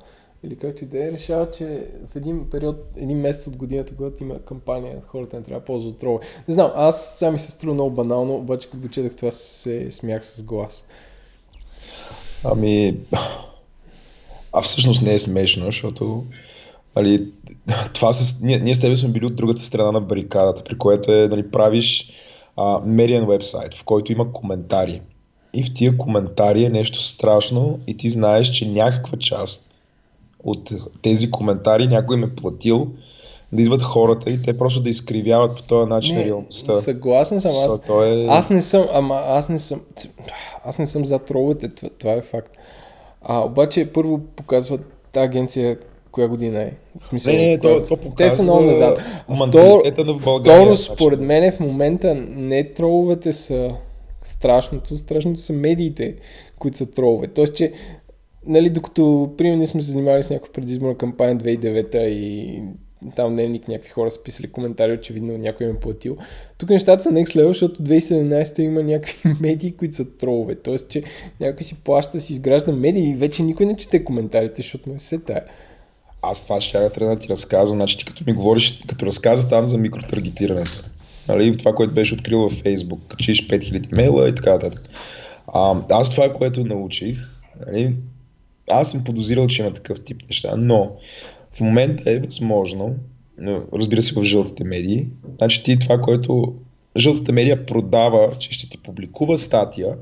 или 0.44 0.57
както 0.57 0.85
и 0.85 0.87
да 0.87 1.05
е, 1.05 1.12
решава, 1.12 1.50
че 1.50 1.87
в 2.12 2.16
един 2.16 2.50
период, 2.50 2.76
един 2.96 3.18
месец 3.18 3.46
от 3.46 3.57
годината, 3.57 3.96
когато 3.96 4.22
има 4.22 4.38
кампания, 4.38 5.00
хората 5.07 5.37
не 5.37 5.42
трябва 5.42 5.61
да 5.61 5.64
ползват 5.64 5.98
тролове. 5.98 6.26
Не 6.48 6.55
знам, 6.55 6.70
аз 6.74 7.18
сега 7.18 7.38
се 7.38 7.50
струва 7.50 7.74
много 7.74 7.90
банално, 7.90 8.35
обаче 8.35 8.68
като 8.68 8.83
го 8.83 8.88
четах 8.88 9.16
това 9.16 9.31
се 9.31 9.90
смях 9.90 10.24
с 10.24 10.42
глас. 10.42 10.87
Ами, 12.44 13.00
а 14.53 14.62
всъщност 14.62 15.03
не 15.03 15.14
е 15.14 15.18
смешно, 15.18 15.64
защото 15.64 16.24
али, 16.94 17.33
това 17.94 18.12
с, 18.12 18.42
ние, 18.42 18.59
ние 18.59 18.74
с 18.74 18.81
тебе 18.81 18.96
сме 18.96 19.09
били 19.09 19.26
от 19.26 19.37
другата 19.37 19.62
страна 19.62 19.92
на 19.92 20.00
барикадата, 20.00 20.64
при 20.64 20.79
което 20.79 21.12
е, 21.12 21.29
нали, 21.29 21.50
правиш 21.50 22.12
а, 22.57 22.81
медиен 22.85 23.26
вебсайт, 23.26 23.74
в 23.74 23.85
който 23.85 24.12
има 24.12 24.33
коментари. 24.33 25.03
И 25.53 25.64
в 25.64 25.74
тия 25.74 25.96
коментари 25.96 26.64
е 26.64 26.70
нещо 26.70 27.03
страшно 27.03 27.81
и 27.87 27.96
ти 27.96 28.09
знаеш, 28.09 28.50
че 28.50 28.68
някаква 28.68 29.18
част 29.18 29.69
от 30.44 30.70
тези 31.03 31.31
коментари 31.31 31.87
някой 31.87 32.16
ме 32.16 32.35
платил 32.35 32.87
да 33.53 33.62
идват 33.62 33.83
хората 33.83 34.31
и 34.31 34.42
те 34.42 34.59
просто 34.59 34.83
да 34.83 34.90
изкривяват 34.90 35.57
по 35.57 35.62
този 35.62 35.88
начин 35.88 36.16
не, 36.16 36.24
реалността. 36.24 36.72
Съгласен 36.72 37.40
съм. 37.40 37.50
Аз, 37.50 37.81
е... 37.88 38.26
аз 38.29 38.50
не 38.50 38.61
съм, 38.61 38.87
ама 38.92 39.22
аз 39.26 39.48
не 39.48 39.59
съм, 39.59 39.81
аз 40.64 40.79
не 40.79 40.87
съм 40.87 41.05
за 41.05 41.18
троловете, 41.18 41.68
това, 41.68 41.88
това 41.98 42.12
е 42.12 42.22
факт. 42.22 42.57
А, 43.22 43.40
обаче 43.40 43.92
първо 43.92 44.18
показват 44.18 44.81
тази 45.12 45.24
агенция 45.24 45.79
коя 46.11 46.29
година 46.29 46.62
е. 46.62 46.72
В 46.98 47.05
смисъл, 47.05 47.33
не, 47.33 47.46
не, 47.46 47.59
то, 47.59 47.85
то 47.88 47.96
показва 47.96 48.16
Те 48.16 48.31
са 48.31 48.42
много 48.42 48.61
назад. 48.61 49.00
Второ, 49.48 49.83
второ, 50.40 50.77
според 50.77 51.21
мен 51.21 51.52
в 51.52 51.60
момента 51.60 52.15
не 52.37 52.65
троловете 52.65 53.33
са 53.33 53.71
страшното, 54.23 54.96
страшното 54.96 55.40
са 55.40 55.52
медиите, 55.52 56.15
които 56.58 56.79
са 56.79 56.90
тролове. 56.90 57.27
Тоест, 57.27 57.56
че 57.56 57.73
нали, 58.47 58.71
докато, 58.71 59.35
примерно, 59.38 59.67
сме 59.67 59.83
се 59.83 59.93
занимавали 59.93 60.23
с 60.23 60.31
някаква 60.31 60.53
предизборна 60.53 60.97
кампания 60.97 61.37
2009 61.37 61.97
и 62.07 62.63
там 63.17 63.33
дневник 63.33 63.69
някакви 63.69 63.91
хора 63.91 64.11
са 64.11 64.23
писали 64.23 64.51
коментари, 64.51 64.93
очевидно 64.93 65.38
някой 65.38 65.67
им 65.67 65.77
е 65.77 65.81
платил. 65.81 66.17
Тук 66.59 66.71
нещата 66.71 67.03
са 67.03 67.11
next 67.11 67.37
level, 67.37 67.47
защото 67.47 67.83
2017 67.83 68.61
има 68.61 68.83
някакви 68.83 69.29
медии, 69.41 69.73
които 69.73 69.97
са 69.97 70.17
тролове. 70.17 70.55
Тоест, 70.55 70.91
че 70.91 71.03
някой 71.41 71.63
си 71.63 71.85
плаща, 71.85 72.21
си 72.21 72.33
изгражда 72.33 72.73
медии 72.73 73.11
и 73.11 73.15
вече 73.15 73.43
никой 73.43 73.67
не 73.67 73.77
чете 73.77 74.05
коментарите, 74.05 74.63
защото 74.63 74.88
му 74.88 74.95
е 74.95 74.99
се 74.99 75.19
тая. 75.19 75.45
Аз 76.23 76.43
това 76.43 76.61
ще 76.61 76.91
трябва 76.91 77.15
да 77.15 77.21
ти 77.21 77.29
разказвам. 77.29 77.79
Значи 77.79 77.99
ти 77.99 78.05
като 78.05 78.25
ми 78.27 78.33
говориш, 78.33 78.83
като 78.88 79.07
разказа 79.07 79.49
там 79.49 79.67
за 79.67 79.79
микротаргетирането. 79.79 80.85
Нали, 81.29 81.57
това, 81.57 81.75
което 81.75 81.95
беше 81.95 82.15
открил 82.15 82.38
във 82.38 82.53
Facebook, 82.53 82.99
качиш 83.09 83.49
5000 83.49 83.97
мейла 83.97 84.29
и 84.29 84.35
така 84.35 84.53
нататък. 84.53 84.83
Аз 85.91 86.11
това, 86.11 86.33
което 86.33 86.65
научих, 86.65 87.19
нали, 87.67 87.95
аз 88.71 88.90
съм 88.90 89.04
подозирал, 89.04 89.46
че 89.46 89.62
има 89.62 89.73
такъв 89.73 90.04
тип 90.04 90.23
неща, 90.29 90.54
но 90.58 90.92
в 91.52 91.60
момента 91.60 92.10
е 92.10 92.21
възможно, 92.21 92.94
разбира 93.75 94.02
се 94.02 94.14
в 94.14 94.25
жълтите 94.25 94.64
медии, 94.64 95.06
значи 95.38 95.62
ти 95.62 95.79
това, 95.79 96.00
което 96.00 96.54
жълтата 96.96 97.33
медия 97.33 97.66
продава, 97.66 98.35
че 98.38 98.52
ще 98.52 98.68
ти 98.68 98.79
публикува 98.79 99.38
статия, 99.38 99.96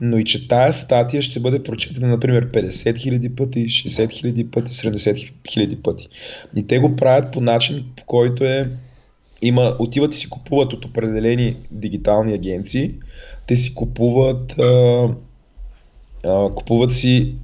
но 0.00 0.18
и 0.18 0.24
че 0.24 0.48
тая 0.48 0.72
статия 0.72 1.22
ще 1.22 1.40
бъде 1.40 1.62
прочетена, 1.62 2.08
например, 2.08 2.50
50 2.50 2.68
000 2.68 3.34
пъти, 3.34 3.66
60 3.66 4.06
000 4.06 4.50
пъти, 4.50 4.72
70 4.72 5.32
000 5.44 5.82
пъти. 5.82 6.08
И 6.56 6.66
те 6.66 6.78
го 6.78 6.96
правят 6.96 7.32
по 7.32 7.40
начин, 7.40 7.84
по 7.96 8.04
който 8.04 8.44
е 8.44 8.70
има, 9.42 9.76
отиват 9.78 10.14
и 10.14 10.16
си 10.16 10.30
купуват 10.30 10.72
от 10.72 10.84
определени 10.84 11.56
дигитални 11.70 12.34
агенции, 12.34 12.94
те 13.46 13.56
си 13.56 13.74
купуват 13.74 14.58
а, 14.58 15.08
а, 16.24 16.48
купуват 16.54 16.92
си 16.92 17.34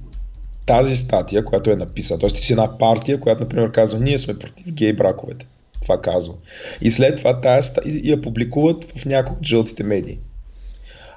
тази 0.65 0.95
статия, 0.95 1.45
която 1.45 1.71
е 1.71 1.75
написана. 1.75 2.19
Тоест 2.19 2.35
ти 2.35 2.41
си 2.41 2.53
една 2.53 2.77
партия, 2.77 3.19
която, 3.19 3.41
например, 3.41 3.71
казва, 3.71 3.99
ние 3.99 4.17
сме 4.17 4.39
против 4.39 4.73
гей 4.73 4.93
браковете. 4.93 5.47
Това 5.81 6.01
казва. 6.01 6.33
И 6.81 6.91
след 6.91 7.17
това 7.17 7.41
тази 7.41 7.71
я 7.85 8.21
публикуват 8.21 8.91
в 8.97 9.05
някои 9.05 9.37
от 9.37 9.45
жълтите 9.45 9.83
медии. 9.83 10.19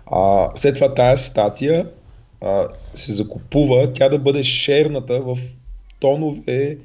А, 0.06 0.48
след 0.54 0.74
това 0.74 0.94
тази 0.94 1.24
статия 1.24 1.86
а, 2.40 2.68
се 2.94 3.12
закупува 3.12 3.92
тя 3.92 4.08
да 4.08 4.18
бъде 4.18 4.42
шерната 4.42 5.20
в 5.20 5.38
тонове, 6.00 6.78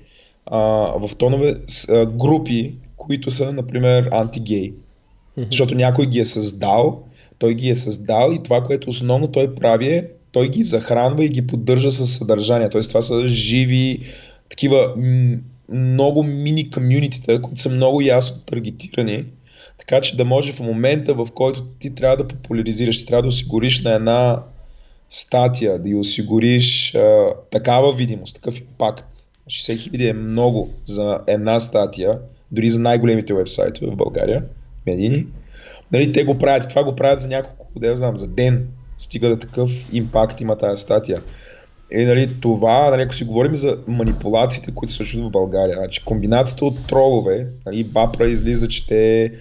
а, 0.45 0.59
в 1.07 1.15
тонове 1.17 1.55
а, 1.89 2.05
групи, 2.05 2.75
които 2.97 3.31
са, 3.31 3.53
например, 3.53 4.09
антигей. 4.11 4.71
Mm-hmm. 4.71 5.45
Защото 5.45 5.75
някой 5.75 6.05
ги 6.05 6.19
е 6.19 6.25
създал, 6.25 7.03
той 7.39 7.53
ги 7.53 7.69
е 7.69 7.75
създал 7.75 8.31
и 8.33 8.43
това, 8.43 8.63
което 8.63 8.89
основно 8.89 9.27
той 9.27 9.55
прави 9.55 9.87
е, 9.87 10.07
той 10.31 10.49
ги 10.49 10.63
захранва 10.63 11.25
и 11.25 11.29
ги 11.29 11.47
поддържа 11.47 11.91
със 11.91 12.15
съдържание. 12.15 12.69
Тоест 12.69 12.89
това 12.89 13.01
са 13.01 13.27
живи, 13.27 13.99
такива 14.49 14.93
много 15.69 16.23
мини 16.23 16.69
комюнитита, 16.69 17.41
които 17.41 17.61
са 17.61 17.69
много 17.69 18.01
ясно 18.01 18.41
таргетирани 18.45 19.25
така 19.81 20.01
че 20.01 20.17
да 20.17 20.25
може 20.25 20.53
в 20.53 20.59
момента, 20.59 21.13
в 21.13 21.27
който 21.35 21.65
ти 21.65 21.95
трябва 21.95 22.17
да 22.17 22.27
популяризираш, 22.27 22.99
ти 22.99 23.05
трябва 23.05 23.21
да 23.21 23.27
осигуриш 23.27 23.83
на 23.83 23.91
една 23.93 24.43
статия, 25.09 25.79
да 25.79 25.89
й 25.89 25.95
осигуриш 25.95 26.95
а, 26.95 27.33
такава 27.51 27.95
видимост, 27.95 28.35
такъв 28.35 28.59
импакт. 28.59 29.05
60 29.49 29.77
хиляди 29.77 30.07
е 30.07 30.13
много 30.13 30.69
за 30.85 31.19
една 31.27 31.59
статия, 31.59 32.19
дори 32.51 32.69
за 32.69 32.79
най-големите 32.79 33.33
вебсайтове 33.33 33.91
в 33.91 33.95
България, 33.95 34.43
медийни. 34.87 35.25
Нали, 35.91 36.11
те 36.11 36.23
го 36.23 36.37
правят 36.37 36.69
това 36.69 36.83
го 36.83 36.95
правят 36.95 37.21
за 37.21 37.27
няколко, 37.27 37.79
да 37.79 37.87
я 37.87 37.95
знам, 37.95 38.17
за 38.17 38.27
ден, 38.27 38.67
стига 39.01 39.29
да 39.29 39.39
такъв 39.39 39.71
импакт 39.91 40.41
има 40.41 40.57
тази 40.57 40.81
статия. 40.81 41.21
И 41.91 42.05
нали, 42.05 42.35
това, 42.41 42.89
нали, 42.89 43.01
ако 43.01 43.13
си 43.13 43.23
говорим 43.23 43.55
за 43.55 43.77
манипулациите, 43.87 44.71
които 44.75 44.93
се 44.93 44.97
случват 44.97 45.23
в 45.23 45.31
България, 45.31 45.75
значи 45.77 46.03
комбинацията 46.05 46.65
от 46.65 46.87
тролове, 46.87 47.47
нали, 47.65 47.83
Бапра 47.83 48.27
излиза, 48.27 48.67
че 48.67 48.87
те 48.87 49.31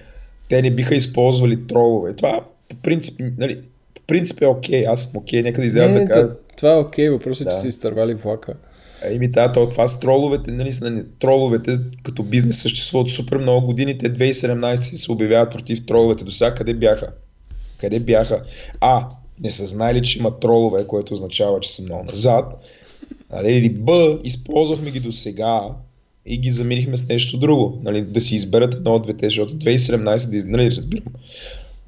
те 0.51 0.63
не 0.63 0.71
биха 0.71 0.95
използвали 0.95 1.67
тролове. 1.67 2.17
Това 2.17 2.45
по 2.69 2.77
принцип, 2.77 3.21
нали, 3.39 3.61
по 3.95 4.03
принцип 4.07 4.43
е 4.43 4.47
окей, 4.47 4.87
аз 4.87 5.03
съм 5.03 5.21
окей, 5.21 5.43
нека 5.43 5.61
да 5.61 5.67
излязат 5.67 5.95
да 5.95 6.05
кажа. 6.05 6.29
Това 6.57 6.73
е 6.73 6.77
окей, 6.77 7.11
въпросът 7.11 7.41
е, 7.41 7.45
да. 7.45 7.51
че 7.51 7.57
са 7.57 7.69
изтървали 7.69 8.15
влака. 8.15 8.55
Еми 9.03 9.29
да, 9.29 9.53
то, 9.53 9.69
това 9.69 9.87
с 9.87 10.01
троловете, 10.01 10.51
нали, 10.51 10.73
са, 10.73 11.05
троловете 11.21 11.73
като 12.03 12.23
бизнес 12.23 12.63
съществуват 12.63 13.11
супер 13.11 13.37
много 13.37 13.67
години, 13.67 13.99
те 13.99 14.13
2017 14.13 14.95
се 14.95 15.13
обявяват 15.13 15.51
против 15.51 15.87
троловете, 15.87 16.25
до 16.25 16.31
сега 16.31 16.55
къде 16.55 16.75
бяха? 16.75 17.09
Къде 17.79 18.01
бяха? 18.01 18.43
А, 18.81 19.07
не 19.43 19.51
са 19.51 19.67
знаели, 19.67 20.03
че 20.03 20.19
има 20.19 20.41
тролове, 20.41 20.87
което 20.87 21.15
означава, 21.15 21.61
че 21.61 21.73
са 21.73 21.83
много 21.83 22.05
назад. 22.05 22.65
Нали, 23.33 23.53
или 23.53 23.71
Б, 23.71 24.19
използвахме 24.25 24.91
ги 24.91 25.01
до 25.01 25.13
сега, 25.13 25.61
и 26.27 26.39
ги 26.39 26.51
заменихме 26.51 26.97
с 26.97 27.09
нещо 27.09 27.39
друго. 27.39 27.79
Нали, 27.83 28.03
да 28.03 28.21
си 28.21 28.35
изберат 28.35 28.75
едно 28.75 28.95
от 28.95 29.03
двете, 29.03 29.27
защото 29.27 29.55
2017, 29.55 30.45
нали, 30.47 30.71
разбирам. 30.71 31.13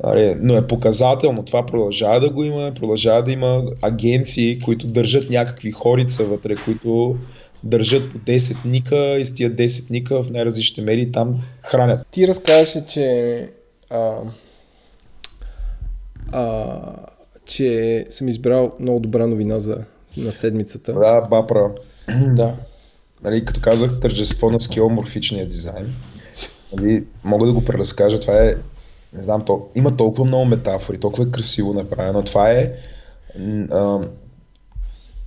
Нали, 0.04 0.36
но 0.40 0.56
е 0.56 0.66
показателно. 0.66 1.44
Това 1.44 1.66
продължава 1.66 2.20
да 2.20 2.30
го 2.30 2.44
има, 2.44 2.72
продължава 2.74 3.22
да 3.22 3.32
има 3.32 3.64
агенции, 3.82 4.58
които 4.58 4.86
държат 4.86 5.30
някакви 5.30 5.72
хорица 5.72 6.24
вътре, 6.24 6.54
които 6.54 7.16
държат 7.64 8.10
по 8.10 8.18
10 8.18 8.64
ника 8.64 9.18
и 9.18 9.24
с 9.24 9.34
тия 9.34 9.50
10 9.50 9.90
ника 9.90 10.22
в 10.22 10.30
най-различните 10.30 10.82
медии 10.82 11.12
там 11.12 11.42
хранят. 11.62 12.06
Ти 12.10 12.28
разказваше, 12.28 12.86
че 12.86 13.48
а, 13.90 14.16
а, 16.32 17.11
че 17.52 18.06
съм 18.10 18.28
избрал 18.28 18.72
много 18.80 19.00
добра 19.00 19.26
новина 19.26 19.60
за 19.60 19.84
на 20.16 20.32
седмицата. 20.32 20.92
Да, 20.92 21.20
Бапра. 21.30 21.70
Да 22.36 22.56
нали, 23.22 23.44
като 23.44 23.60
казах, 23.60 24.00
тържество 24.00 24.50
на 24.50 24.60
скеоморфичния 24.60 25.46
дизайн. 25.46 25.94
Нали, 26.76 27.04
мога 27.24 27.46
да 27.46 27.52
го 27.52 27.64
преразкажа, 27.64 28.20
това 28.20 28.44
е, 28.44 28.54
не 29.12 29.22
знам, 29.22 29.44
то, 29.44 29.68
има 29.74 29.96
толкова 29.96 30.24
много 30.24 30.44
метафори, 30.44 31.00
толкова 31.00 31.24
е 31.24 31.30
красиво 31.30 31.72
направено. 31.72 32.22
Това 32.22 32.50
е 32.50 32.72
а, 33.70 34.00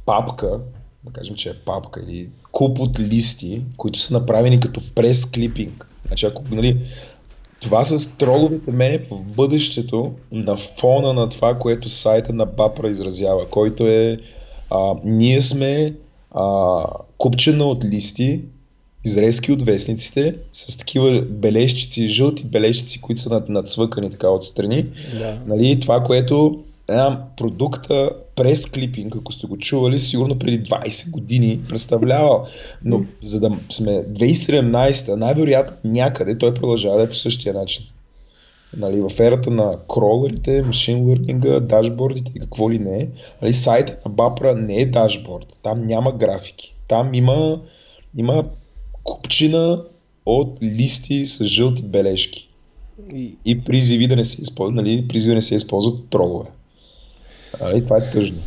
папка, 0.05 0.59
да 1.03 1.11
кажем, 1.13 1.35
че 1.35 1.49
е 1.49 1.53
папка 1.65 2.01
или 2.07 2.29
куп 2.51 2.79
от 2.79 2.99
листи, 2.99 3.61
които 3.77 3.99
са 3.99 4.13
направени 4.13 4.59
като 4.59 4.81
прес 4.95 5.25
клипинг. 5.25 5.87
Значи, 6.07 6.25
ако, 6.25 6.43
нали, 6.51 6.81
това 7.65 7.85
с 7.85 8.17
троловете 8.17 8.71
мене 8.71 8.97
в 9.11 9.21
бъдещето 9.21 10.11
на 10.31 10.57
фона 10.57 11.13
на 11.13 11.29
това, 11.29 11.55
което 11.55 11.89
сайта 11.89 12.33
на 12.33 12.45
Бапра 12.45 12.89
изразява, 12.89 13.49
който 13.49 13.87
е 13.87 14.17
а, 14.69 14.93
ние 15.03 15.41
сме 15.41 15.93
а, 16.31 16.83
купчена 17.17 17.65
от 17.65 17.85
листи, 17.85 18.41
изрезки 19.05 19.51
от 19.51 19.61
вестниците, 19.61 20.35
с 20.51 20.77
такива 20.77 21.21
бележчици, 21.29 22.07
жълти 22.07 22.43
бележчици, 22.43 23.01
които 23.01 23.21
са 23.21 23.29
над, 23.29 23.49
надцвъкани 23.49 24.09
така 24.09 24.29
отстрани. 24.29 24.85
Да. 25.19 25.39
Нали, 25.47 25.79
това, 25.79 26.03
което 26.03 26.63
една 26.89 27.27
продукта 27.37 28.09
прес 28.35 28.65
клипинг, 28.65 29.15
ако 29.15 29.31
сте 29.31 29.47
го 29.47 29.57
чували, 29.57 29.99
сигурно 29.99 30.39
преди 30.39 30.63
20 30.63 31.11
години 31.11 31.61
представлявал. 31.69 32.45
Но 32.83 33.05
за 33.21 33.39
да 33.39 33.51
сме 33.69 33.91
2017, 33.91 35.15
най-вероятно 35.15 35.91
някъде 35.91 36.37
той 36.37 36.53
продължава 36.53 36.97
да 36.97 37.03
е 37.03 37.09
по 37.09 37.15
същия 37.15 37.53
начин. 37.53 37.85
Нали, 38.77 39.01
в 39.01 39.19
ерата 39.19 39.51
на 39.51 39.77
кролерите, 39.93 40.61
машин 40.61 41.09
лърнинга, 41.09 41.59
дашбордите 41.59 42.31
и 42.35 42.39
какво 42.39 42.71
ли 42.71 42.79
не. 42.79 43.09
Нали, 43.41 43.53
сайта 43.53 43.97
на 44.05 44.11
Бапра 44.11 44.55
не 44.55 44.75
е 44.75 44.85
дашборд. 44.85 45.57
Там 45.63 45.87
няма 45.87 46.11
графики. 46.11 46.75
Там 46.87 47.13
има, 47.13 47.61
има 48.17 48.43
купчина 49.03 49.83
от 50.25 50.63
листи 50.63 51.25
с 51.25 51.45
жълти 51.45 51.83
бележки. 51.83 52.49
И, 53.13 53.37
и 53.45 53.63
призиви 53.63 54.07
да 54.07 54.15
не 54.15 54.23
се 54.23 54.41
използват, 54.41 54.75
нали, 54.75 55.07
призиви 55.07 55.31
да 55.31 55.35
не 55.35 55.41
се 55.41 55.55
използват 55.55 56.09
тролове. 56.09 56.49
Нали, 57.61 57.83
това 57.83 57.97
е 57.97 58.11
тъжно. 58.11 58.37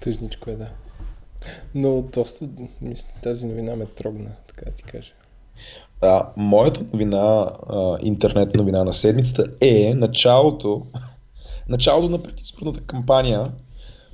Тъжничко 0.00 0.50
е, 0.50 0.56
да. 0.56 0.68
Но 1.74 2.02
доста, 2.02 2.48
мисля, 2.80 3.08
тази 3.22 3.46
новина 3.46 3.76
ме 3.76 3.86
трогна, 3.86 4.30
така 4.46 4.64
да 4.64 4.70
ти 4.70 4.82
кажа. 4.82 5.12
А, 6.00 6.28
моята 6.36 6.84
новина, 6.92 7.50
а, 7.68 7.98
интернет 8.02 8.54
новина 8.54 8.84
на 8.84 8.92
седмицата 8.92 9.44
е 9.60 9.94
началото, 9.94 10.86
началото 11.68 12.08
на 12.08 12.22
предизборната 12.22 12.80
кампания, 12.80 13.52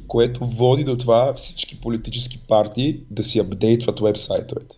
което 0.09 0.47
води 0.47 0.85
до 0.85 0.99
това 0.99 1.35
всички 1.35 1.81
политически 1.81 2.45
партии 2.49 3.03
да 3.11 3.23
си 3.23 3.39
апдейтват 3.39 4.01
вебсайтовете. 4.01 4.77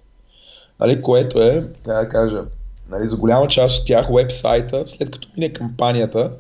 Нали, 0.80 1.02
което 1.02 1.42
е, 1.42 1.60
да 1.84 2.08
кажа, 2.08 2.44
нали, 2.90 3.08
за 3.08 3.16
голяма 3.16 3.48
част 3.48 3.80
от 3.80 3.86
тях 3.86 4.08
вебсайта, 4.14 4.86
след 4.86 5.10
като 5.10 5.28
мине 5.36 5.52
кампанията, 5.52 6.36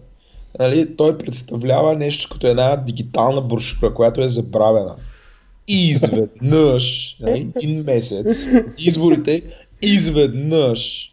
нали, 0.58 0.96
той 0.96 1.18
представлява 1.18 1.96
нещо 1.96 2.28
като 2.32 2.46
една 2.46 2.76
дигитална 2.76 3.40
брошура, 3.40 3.94
която 3.94 4.20
е 4.20 4.28
забравена. 4.28 4.96
Изведнъж, 5.68 7.16
нали, 7.20 7.52
един 7.56 7.84
месец, 7.84 8.46
изборите, 8.78 9.42
изведнъж 9.82 11.12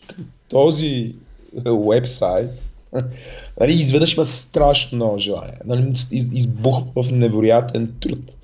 този 0.49 1.15
вебсайт 1.65 2.49
нали, 3.59 3.73
изведнъж 3.73 4.13
има 4.13 4.25
страшно 4.25 4.95
много 4.95 5.19
желание. 5.19 5.57
Нали, 5.65 5.93
избухва 6.11 7.03
в 7.03 7.11
невероятен 7.11 7.93
труд. 7.99 8.35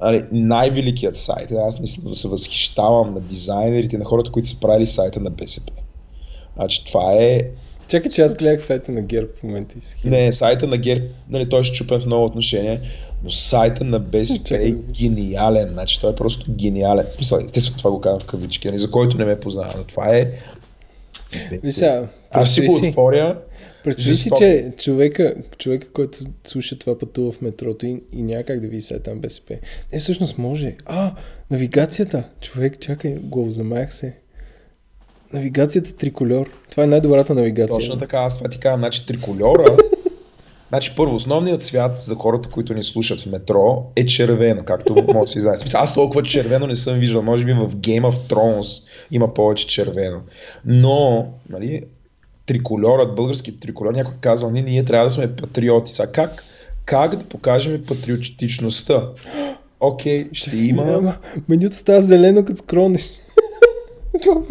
Нали, 0.00 0.24
най-великият 0.32 1.18
сайт. 1.18 1.52
Аз 1.52 1.78
наистина 1.78 2.14
се 2.14 2.28
възхищавам 2.28 3.14
на 3.14 3.20
дизайнерите, 3.20 3.98
на 3.98 4.04
хората, 4.04 4.30
които 4.30 4.48
са 4.48 4.60
правили 4.60 4.86
сайта 4.86 5.20
на 5.20 5.30
БСП. 5.30 5.72
Значи 6.56 6.84
това 6.84 7.12
е 7.12 7.40
Чакай, 7.90 8.10
че 8.10 8.22
аз 8.22 8.34
гледах 8.34 8.62
сайта 8.62 8.92
на 8.92 9.02
ГЕРБ 9.02 9.28
в 9.36 9.42
момента 9.42 9.74
и 9.78 9.80
си. 9.80 9.96
Не, 10.04 10.32
сайта 10.32 10.66
на 10.66 10.76
ГЕРБ, 10.76 11.04
нали, 11.30 11.48
той 11.48 11.60
е 11.60 11.64
щупен 11.64 12.00
в 12.00 12.06
много 12.06 12.24
отношение, 12.24 12.80
но 13.24 13.30
сайта 13.30 13.84
на 13.84 13.98
БСП 13.98 14.56
е 14.56 14.74
гениален. 14.92 15.68
Значи, 15.72 16.00
той 16.00 16.12
е 16.12 16.14
просто 16.14 16.52
гениален. 16.52 17.06
В 17.08 17.12
смисъл, 17.12 17.38
естествено 17.38 17.78
това 17.78 17.90
го 17.90 18.00
казвам 18.00 18.20
в 18.20 18.24
кавички, 18.24 18.68
нали, 18.68 18.78
за 18.78 18.90
който 18.90 19.18
не 19.18 19.24
ме 19.24 19.40
познава, 19.40 19.74
но 19.76 19.84
това 19.84 20.16
е... 20.16 20.32
Вися, 21.62 22.08
аз 22.30 22.52
ще 22.52 22.66
го 22.66 22.74
отворя, 22.74 23.42
Представи 23.84 24.16
си, 24.16 24.30
че 24.38 24.72
човека, 24.76 25.34
човека, 25.58 25.92
който 25.92 26.18
слуша 26.44 26.78
това 26.78 26.98
пътува 26.98 27.32
в 27.32 27.40
метрото 27.40 27.86
и, 27.86 28.02
и 28.12 28.22
някак 28.22 28.60
да 28.60 28.68
ви 28.68 28.80
се 28.80 28.98
там 28.98 29.18
БСП. 29.18 29.54
Не, 29.92 29.98
всъщност 29.98 30.38
може. 30.38 30.76
А, 30.84 31.14
навигацията. 31.50 32.24
Човек, 32.40 32.80
чакай, 32.80 33.14
го 33.14 33.50
замаях 33.50 33.94
се. 33.94 34.14
Навигацията 35.32 35.92
трикольор. 35.92 36.50
Това 36.70 36.82
е 36.82 36.86
най-добрата 36.86 37.34
навигация. 37.34 37.78
Точно 37.78 37.98
така, 37.98 38.18
аз 38.18 38.38
това 38.38 38.50
ти 38.50 38.58
казвам, 38.58 38.80
значи 38.80 39.06
трикольора. 39.06 39.76
значи 40.68 40.92
първо, 40.96 41.14
основният 41.14 41.62
цвят 41.62 41.98
за 41.98 42.14
хората, 42.14 42.48
които 42.48 42.74
ни 42.74 42.82
слушат 42.82 43.20
в 43.20 43.26
метро 43.26 43.84
е 43.96 44.04
червено, 44.04 44.64
както 44.64 44.94
може 44.94 45.20
да 45.20 45.26
си 45.26 45.40
знаете. 45.40 45.64
Аз 45.74 45.94
толкова 45.94 46.22
червено 46.22 46.66
не 46.66 46.76
съм 46.76 46.98
виждал, 46.98 47.22
може 47.22 47.44
би 47.44 47.52
в 47.52 47.68
Game 47.68 48.02
of 48.02 48.32
Thrones 48.32 48.82
има 49.10 49.34
повече 49.34 49.66
червено. 49.66 50.20
Но, 50.64 51.28
нали, 51.48 51.84
трикольорът, 52.46 53.14
български 53.14 53.60
трикольор, 53.60 53.94
някой 53.94 54.14
казал, 54.20 54.50
ние, 54.50 54.62
ние 54.62 54.84
трябва 54.84 55.06
да 55.06 55.10
сме 55.10 55.36
патриоти. 55.36 55.94
Сега 55.94 56.12
как, 56.12 56.44
как 56.84 57.16
да 57.16 57.24
покажем 57.24 57.84
патриотичността? 57.88 59.08
Окей, 59.80 60.28
ще 60.32 60.56
има... 60.56 61.16
Менюто 61.48 61.76
става 61.76 62.02
зелено, 62.02 62.44
като 62.44 62.58
скронеш. 62.58 63.10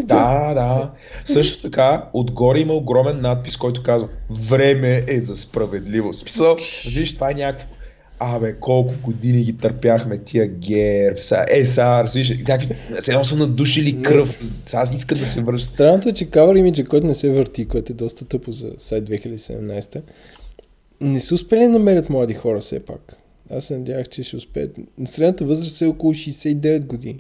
Да, 0.03 0.53
да. 0.53 0.91
Също 1.23 1.61
така, 1.61 2.05
отгоре 2.13 2.59
има 2.59 2.73
огромен 2.73 3.21
надпис, 3.21 3.57
който 3.57 3.83
казва 3.83 4.07
Време 4.29 5.03
е 5.07 5.19
за 5.19 5.35
справедливост. 5.35 6.19
Смисъл, 6.19 6.57
виж, 6.85 7.13
това 7.13 7.31
е 7.31 7.33
някакво. 7.33 7.67
Абе, 8.21 8.55
колко 8.59 8.93
години 9.03 9.43
ги 9.43 9.57
търпяхме 9.57 10.17
тия 10.17 10.47
герб, 10.47 11.19
са, 11.19 11.45
е, 11.49 11.65
са, 11.65 12.05
виж, 12.15 12.29
някакви, 12.29 12.75
сега 12.99 13.23
са 13.23 13.35
надушили 13.35 14.01
кръв, 14.01 14.39
сега 14.65 14.81
аз 14.81 14.93
искам 14.93 15.17
да 15.17 15.25
се 15.25 15.43
връща. 15.43 15.73
Странното 15.73 16.09
е, 16.09 16.13
че 16.13 16.25
Cover 16.25 16.71
Image, 16.71 16.87
който 16.87 17.07
не 17.07 17.15
се 17.15 17.29
върти, 17.29 17.67
което 17.67 17.91
е 17.91 17.95
доста 17.95 18.25
тъпо 18.25 18.51
за 18.51 18.71
сайт 18.77 19.09
2017, 19.09 20.01
не 21.01 21.19
са 21.19 21.35
успели 21.35 21.61
да 21.61 21.69
намерят 21.69 22.09
млади 22.09 22.33
хора 22.33 22.59
все 22.59 22.85
пак. 22.85 23.17
Аз 23.51 23.65
се 23.65 23.77
надявах, 23.77 24.09
че 24.09 24.23
ще 24.23 24.35
успеят. 24.35 24.75
Средната 25.05 25.45
възраст 25.45 25.81
е 25.81 25.85
около 25.85 26.13
69 26.13 26.85
години. 26.85 27.19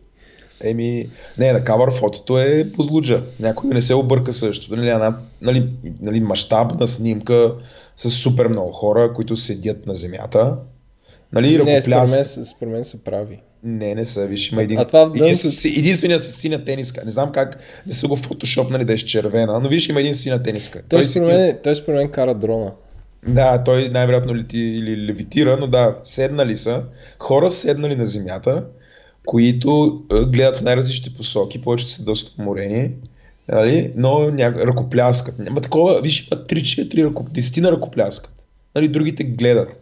Еми, 0.63 1.09
не, 1.37 1.53
на 1.53 1.63
кавър 1.63 1.93
фотото 1.93 2.39
е 2.39 2.71
позлуджа. 2.75 3.23
Някой 3.39 3.69
не 3.69 3.81
се 3.81 3.95
обърка 3.95 4.33
също. 4.33 4.75
Нали, 4.75 4.89
една, 4.89 5.17
нали, 5.41 5.69
нали, 6.01 6.19
мащабна 6.19 6.87
снимка 6.87 7.53
с 7.95 8.09
супер 8.09 8.47
много 8.47 8.71
хора, 8.71 9.13
които 9.13 9.35
седят 9.35 9.85
на 9.85 9.95
земята. 9.95 10.55
Нали, 11.33 11.63
Не, 11.63 11.81
според 11.81 12.11
мен, 12.11 12.23
според 12.23 12.73
мен 12.73 12.83
са 12.83 13.03
прави. 13.03 13.39
Не, 13.63 13.95
не 13.95 14.05
са, 14.05 14.27
виж, 14.27 14.51
има 14.51 14.63
един. 14.63 14.79
а 14.79 14.85
това 14.85 15.11
един 15.15 15.35
с, 15.35 15.65
единствения 15.65 16.19
с 16.19 16.31
синя 16.31 16.65
тениска. 16.65 17.05
Не 17.05 17.11
знам 17.11 17.31
как 17.31 17.57
не 17.87 17.93
са 17.93 18.07
го 18.07 18.15
фотошопнали 18.15 18.85
да 18.85 18.93
е 18.93 18.97
с 18.97 19.01
червена, 19.01 19.59
но 19.59 19.69
виж, 19.69 19.89
има 19.89 19.99
един 19.99 20.13
синя 20.13 20.43
тениска. 20.43 20.81
Той, 20.89 21.03
си- 21.03 21.09
според 21.09 21.27
мен, 21.27 21.57
той 21.63 21.75
според 21.75 21.97
мен 21.97 22.09
кара 22.09 22.35
дрона. 22.35 22.71
Да, 23.27 23.63
той 23.63 23.89
най-вероятно 23.89 24.35
лети 24.35 24.59
или 24.59 25.07
левитира, 25.07 25.57
но 25.59 25.67
да, 25.67 25.95
седнали 26.03 26.55
са. 26.55 26.83
Хора 27.19 27.49
седнали 27.49 27.95
на 27.95 28.05
земята, 28.05 28.63
които 29.25 30.01
гледат 30.27 30.55
в 30.55 30.61
най-различни 30.61 31.13
посоки, 31.13 31.61
повечето 31.61 31.91
са 31.91 32.03
доста 32.03 32.41
уморени, 32.41 32.91
нали? 33.51 33.93
но 33.95 34.31
ня... 34.31 34.53
ръкопляскат. 34.53 35.39
Няма 35.39 35.61
такова, 35.61 36.01
виж, 36.01 36.27
има 36.31 36.41
3-4 36.41 37.05
ръкоп... 37.05 37.29
10 37.29 37.61
на 37.61 37.71
ръкопляскат. 37.71 38.35
Нали, 38.75 38.87
другите 38.87 39.23
гледат. 39.23 39.79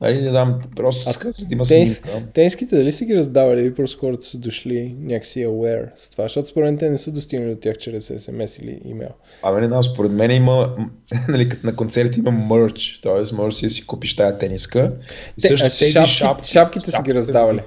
Нали, 0.00 0.22
не 0.22 0.30
знам, 0.30 0.60
просто 0.76 1.10
А 1.10 1.14
казва, 1.14 1.46
има 1.50 1.64
Тенис, 1.64 2.02
тениските 2.34 2.76
дали 2.76 2.92
са 2.92 3.04
ги 3.04 3.16
раздавали 3.16 3.60
или 3.60 3.74
просто 3.74 4.00
хората 4.00 4.26
са 4.26 4.38
дошли 4.38 4.96
някакси 5.00 5.46
aware 5.46 5.88
с 5.94 6.10
това? 6.10 6.24
Защото 6.24 6.48
според 6.48 6.66
мен 6.66 6.78
те 6.78 6.90
не 6.90 6.98
са 6.98 7.12
достигнали 7.12 7.54
до 7.54 7.60
тях 7.60 7.78
чрез 7.78 8.08
SMS 8.08 8.62
или 8.62 8.80
имейл. 8.84 9.10
Абе, 9.42 9.60
не 9.60 9.66
знам, 9.66 9.82
според 9.82 10.12
мен 10.12 10.30
има, 10.30 10.76
нали, 11.28 11.48
като 11.48 11.66
на 11.66 11.76
концерти 11.76 12.18
има 12.18 12.30
мърч, 12.30 13.00
т.е. 13.02 13.34
можеш 13.34 13.60
да 13.60 13.70
си 13.70 13.86
купиш 13.86 14.16
тая 14.16 14.38
тениска. 14.38 14.92
И 15.38 15.42
Те, 15.42 15.48
също 15.48 15.66
а 15.66 15.70
тези 15.70 15.92
шапки, 15.92 16.12
шапки, 16.12 16.50
шапките 16.50 16.84
са 16.84 16.90
ги 16.90 16.96
шапките 16.96 17.14
раздавали. 17.14 17.60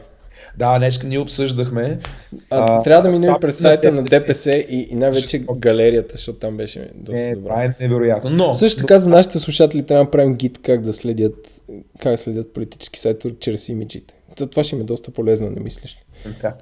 Да, 0.57 0.77
днес 0.77 1.03
ние 1.03 1.19
обсъждахме. 1.19 1.99
А, 2.49 2.79
А, 2.79 2.81
трябва 2.81 3.01
да 3.01 3.09
минем 3.09 3.35
през 3.41 3.59
на 3.59 3.61
сайта 3.61 3.91
на 3.91 4.03
ДПС. 4.03 4.19
ДПС 4.19 4.51
и, 4.51 4.87
и 4.91 4.95
най-вече 4.95 5.43
галерията, 5.55 6.11
защото 6.17 6.39
там 6.39 6.57
беше 6.57 6.89
доста 6.95 7.21
Не, 7.21 7.35
добра. 7.35 7.49
това 7.49 7.63
е 7.63 7.75
невероятно. 7.79 8.29
Но, 8.29 8.53
Също 8.53 8.79
така 8.79 8.97
за 8.97 9.09
нашите 9.09 9.39
слушатели 9.39 9.83
трябва 9.85 9.99
да 9.99 10.05
направим 10.05 10.35
гид 10.35 10.59
как 10.63 10.81
да 10.81 10.93
следят, 10.93 11.61
как 11.99 12.19
следят 12.19 12.53
политически 12.53 12.99
сайтове 12.99 13.33
чрез 13.39 13.69
имиджите. 13.69 14.13
Това 14.35 14.63
ще 14.63 14.75
им 14.75 14.81
е 14.81 14.85
доста 14.85 15.11
полезно, 15.11 15.49
не 15.49 15.59
мислиш 15.59 15.97
ли? 16.25 16.33
Да. 16.41 16.53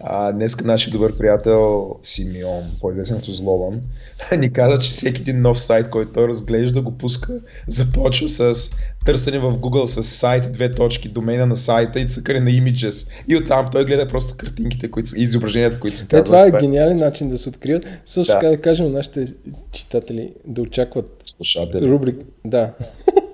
А, 0.00 0.32
днеска 0.32 0.64
нашия 0.64 0.92
добър 0.92 1.18
приятел 1.18 1.94
Симеон, 2.02 2.62
по-известен 2.80 3.18
като 3.18 3.32
Злобан, 3.32 3.80
ни 4.38 4.52
каза, 4.52 4.78
че 4.78 4.90
всеки 4.90 5.20
един 5.20 5.40
нов 5.40 5.60
сайт, 5.60 5.90
който 5.90 6.12
той 6.12 6.28
разглежда, 6.28 6.82
го 6.82 6.92
пуска, 6.92 7.40
започва 7.66 8.28
с 8.28 8.70
търсене 9.06 9.38
в 9.38 9.52
Google 9.52 9.84
с 9.84 10.02
сайт, 10.02 10.52
две 10.52 10.70
точки, 10.70 11.08
домена 11.08 11.46
на 11.46 11.56
сайта 11.56 12.00
и 12.00 12.08
цъкане 12.08 12.40
на 12.40 12.50
images. 12.50 13.10
И 13.28 13.36
оттам 13.36 13.68
той 13.72 13.84
гледа 13.84 14.08
просто 14.08 14.34
картинките, 14.36 14.90
които 14.90 15.10
и 15.16 15.22
изображенията, 15.22 15.80
които 15.80 15.98
се 15.98 16.04
Е, 16.04 16.08
казват. 16.08 16.24
това 16.26 16.46
е 16.46 16.60
гениален 16.60 16.96
начин 16.96 17.28
да 17.28 17.38
се 17.38 17.48
открият. 17.48 17.84
Също 18.04 18.32
Да. 18.32 18.38
така 18.38 18.48
да 18.48 18.60
кажем 18.60 18.86
на 18.86 18.92
нашите 18.92 19.24
читатели 19.72 20.32
да 20.46 20.62
очакват 20.62 21.22
Слушатели. 21.26 21.90
рубрик... 21.90 22.16
Да. 22.44 22.72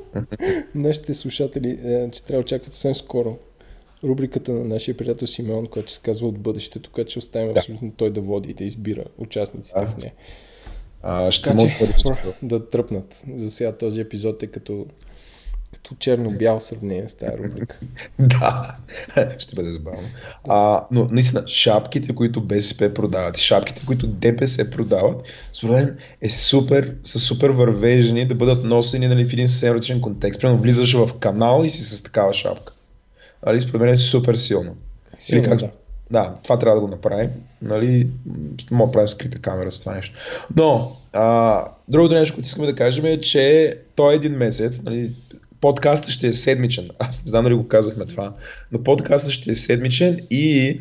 нашите 0.75 1.15
слушатели, 1.15 1.79
е, 1.85 2.11
че 2.11 2.25
трябва 2.25 2.39
да 2.39 2.45
очакват 2.45 2.73
съвсем 2.73 2.95
скоро 2.95 3.37
рубриката 4.05 4.53
на 4.53 4.65
нашия 4.65 4.97
приятел 4.97 5.27
Симеон, 5.27 5.67
която 5.67 5.93
се 5.93 6.01
казва 6.01 6.29
от 6.29 6.39
бъдещето, 6.39 6.91
която 6.91 7.11
ще 7.11 7.19
оставим 7.19 7.53
Да. 7.53 7.61
абсолютно 7.61 7.93
той 7.97 8.11
да 8.11 8.21
води 8.21 8.51
и 8.51 8.55
да 8.55 8.65
избира 8.65 9.05
участниците 9.19 9.81
Да. 9.81 9.87
в 9.87 9.97
нея. 9.97 10.13
А, 11.03 11.31
ще 11.31 11.51
Така 11.51 11.59
че, 11.59 11.77
да 12.43 12.69
тръпнат. 12.69 13.23
За 13.35 13.51
сега 13.51 13.77
този 13.77 14.01
епизод 14.01 14.43
е 14.43 14.47
като, 14.47 14.87
като 15.73 15.95
черно-бял 15.99 16.61
сравнение 16.61 17.09
с 17.09 17.15
тази 17.15 17.37
рубрика. 17.39 17.79
Да, 18.19 18.77
ще 19.39 19.55
бъде 19.55 19.73
забавно. 19.73 20.09
А, 20.49 20.87
но 20.91 21.07
наистина, 21.11 21.47
шапките, 21.47 22.15
които 22.15 22.41
БСП 22.41 22.95
продават 22.95 23.39
и 23.39 23.41
шапките, 23.41 23.83
които 23.87 24.07
ДПС 24.07 24.71
продават, 24.71 25.23
според 25.53 25.77
мен 25.77 25.99
е 26.21 26.31
супер, 26.31 26.95
са 27.03 27.19
супер 27.19 27.51
вървежни 27.51 28.27
да 28.27 28.35
бъдат 28.35 28.65
носени 28.65 29.09
нали, 29.09 29.29
в 29.29 29.33
един 29.33 29.49
съвсем 29.49 29.75
различен 29.75 30.01
контекст. 30.01 30.41
Примерно 30.41 30.63
влизаш 30.63 30.93
в 30.95 31.11
канал 31.21 31.63
и 31.65 31.71
си 31.71 31.83
с 31.83 32.03
такава 32.03 32.35
шапка. 32.35 32.74
Нали, 33.47 33.61
според 33.61 33.81
мен 33.81 33.91
е 33.91 33.97
супер 33.97 34.35
силно. 34.35 34.77
Сигурно, 35.19 35.51
как- 35.51 35.61
да. 35.61 35.71
Да, 36.11 36.35
това 36.43 36.59
трябва 36.59 36.75
да 36.81 36.87
го 36.87 36.89
направим. 36.89 37.31
Нали, 37.63 38.09
мога 38.71 38.87
да 38.87 38.93
правим 38.93 39.09
скрита 39.09 39.39
камера 39.39 39.71
с 39.71 39.81
това 39.81 39.95
нещо. 39.95 40.15
Но, 40.57 40.97
а, 41.13 41.65
другото 41.89 42.15
нещо, 42.15 42.35
което 42.35 42.47
искаме 42.47 42.67
да 42.67 42.75
кажем 42.75 43.05
е, 43.05 43.21
че 43.21 43.77
той 43.95 44.13
е 44.13 44.17
един 44.17 44.33
месец, 44.33 44.83
нали, 44.83 45.15
подкастът 45.61 46.11
ще 46.11 46.27
е 46.27 46.33
седмичен. 46.33 46.91
Аз 46.99 47.25
не 47.25 47.31
знам 47.31 47.45
дали 47.45 47.55
го 47.55 47.69
казахме 47.69 48.07
това, 48.07 48.33
но 48.73 48.83
подкастът 48.83 49.33
ще 49.33 49.51
е 49.51 49.55
седмичен 49.55 50.21
и 50.31 50.81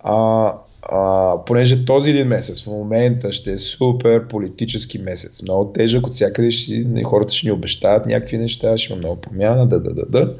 а, 0.00 0.52
а, 0.88 1.34
понеже 1.46 1.84
този 1.84 2.10
един 2.10 2.28
месец 2.28 2.62
в 2.62 2.66
момента 2.66 3.32
ще 3.32 3.52
е 3.52 3.58
супер 3.58 4.28
политически 4.28 4.98
месец, 4.98 5.42
много 5.42 5.72
тежък, 5.72 6.06
от 6.06 6.12
всякъде 6.12 6.50
ще, 6.50 7.02
хората 7.04 7.34
ще 7.34 7.46
ни 7.46 7.52
обещават 7.52 8.06
някакви 8.06 8.38
неща, 8.38 8.76
ще 8.76 8.92
има 8.92 8.98
много 8.98 9.20
промяна, 9.20 9.66
да, 9.66 9.80
да, 9.80 9.94
да, 9.94 10.06
да. 10.06 10.34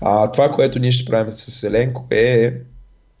А, 0.00 0.32
това, 0.32 0.50
което 0.50 0.78
ние 0.78 0.90
ще 0.90 1.04
правим 1.04 1.30
с 1.30 1.62
Еленко 1.62 2.06
е 2.10 2.54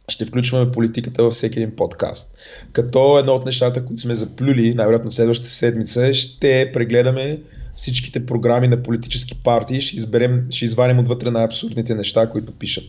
ще 0.08 0.24
включваме 0.24 0.72
политиката 0.72 1.22
във 1.22 1.32
всеки 1.32 1.58
един 1.58 1.76
подкаст. 1.76 2.38
Като 2.72 3.18
едно 3.18 3.34
от 3.34 3.46
нещата, 3.46 3.84
които 3.84 4.02
сме 4.02 4.14
заплюли, 4.14 4.74
най-вероятно 4.74 5.10
следващата 5.10 5.50
седмица, 5.50 6.14
ще 6.14 6.70
прегледаме 6.72 7.38
всичките 7.76 8.26
програми 8.26 8.68
на 8.68 8.82
политически 8.82 9.42
партии, 9.44 9.80
ще, 9.80 9.96
изберем, 9.96 10.46
ще 10.50 10.64
извадим 10.64 10.98
отвътре 10.98 11.30
най-абсурдните 11.30 11.94
неща, 11.94 12.30
които 12.30 12.52
пишат 12.52 12.84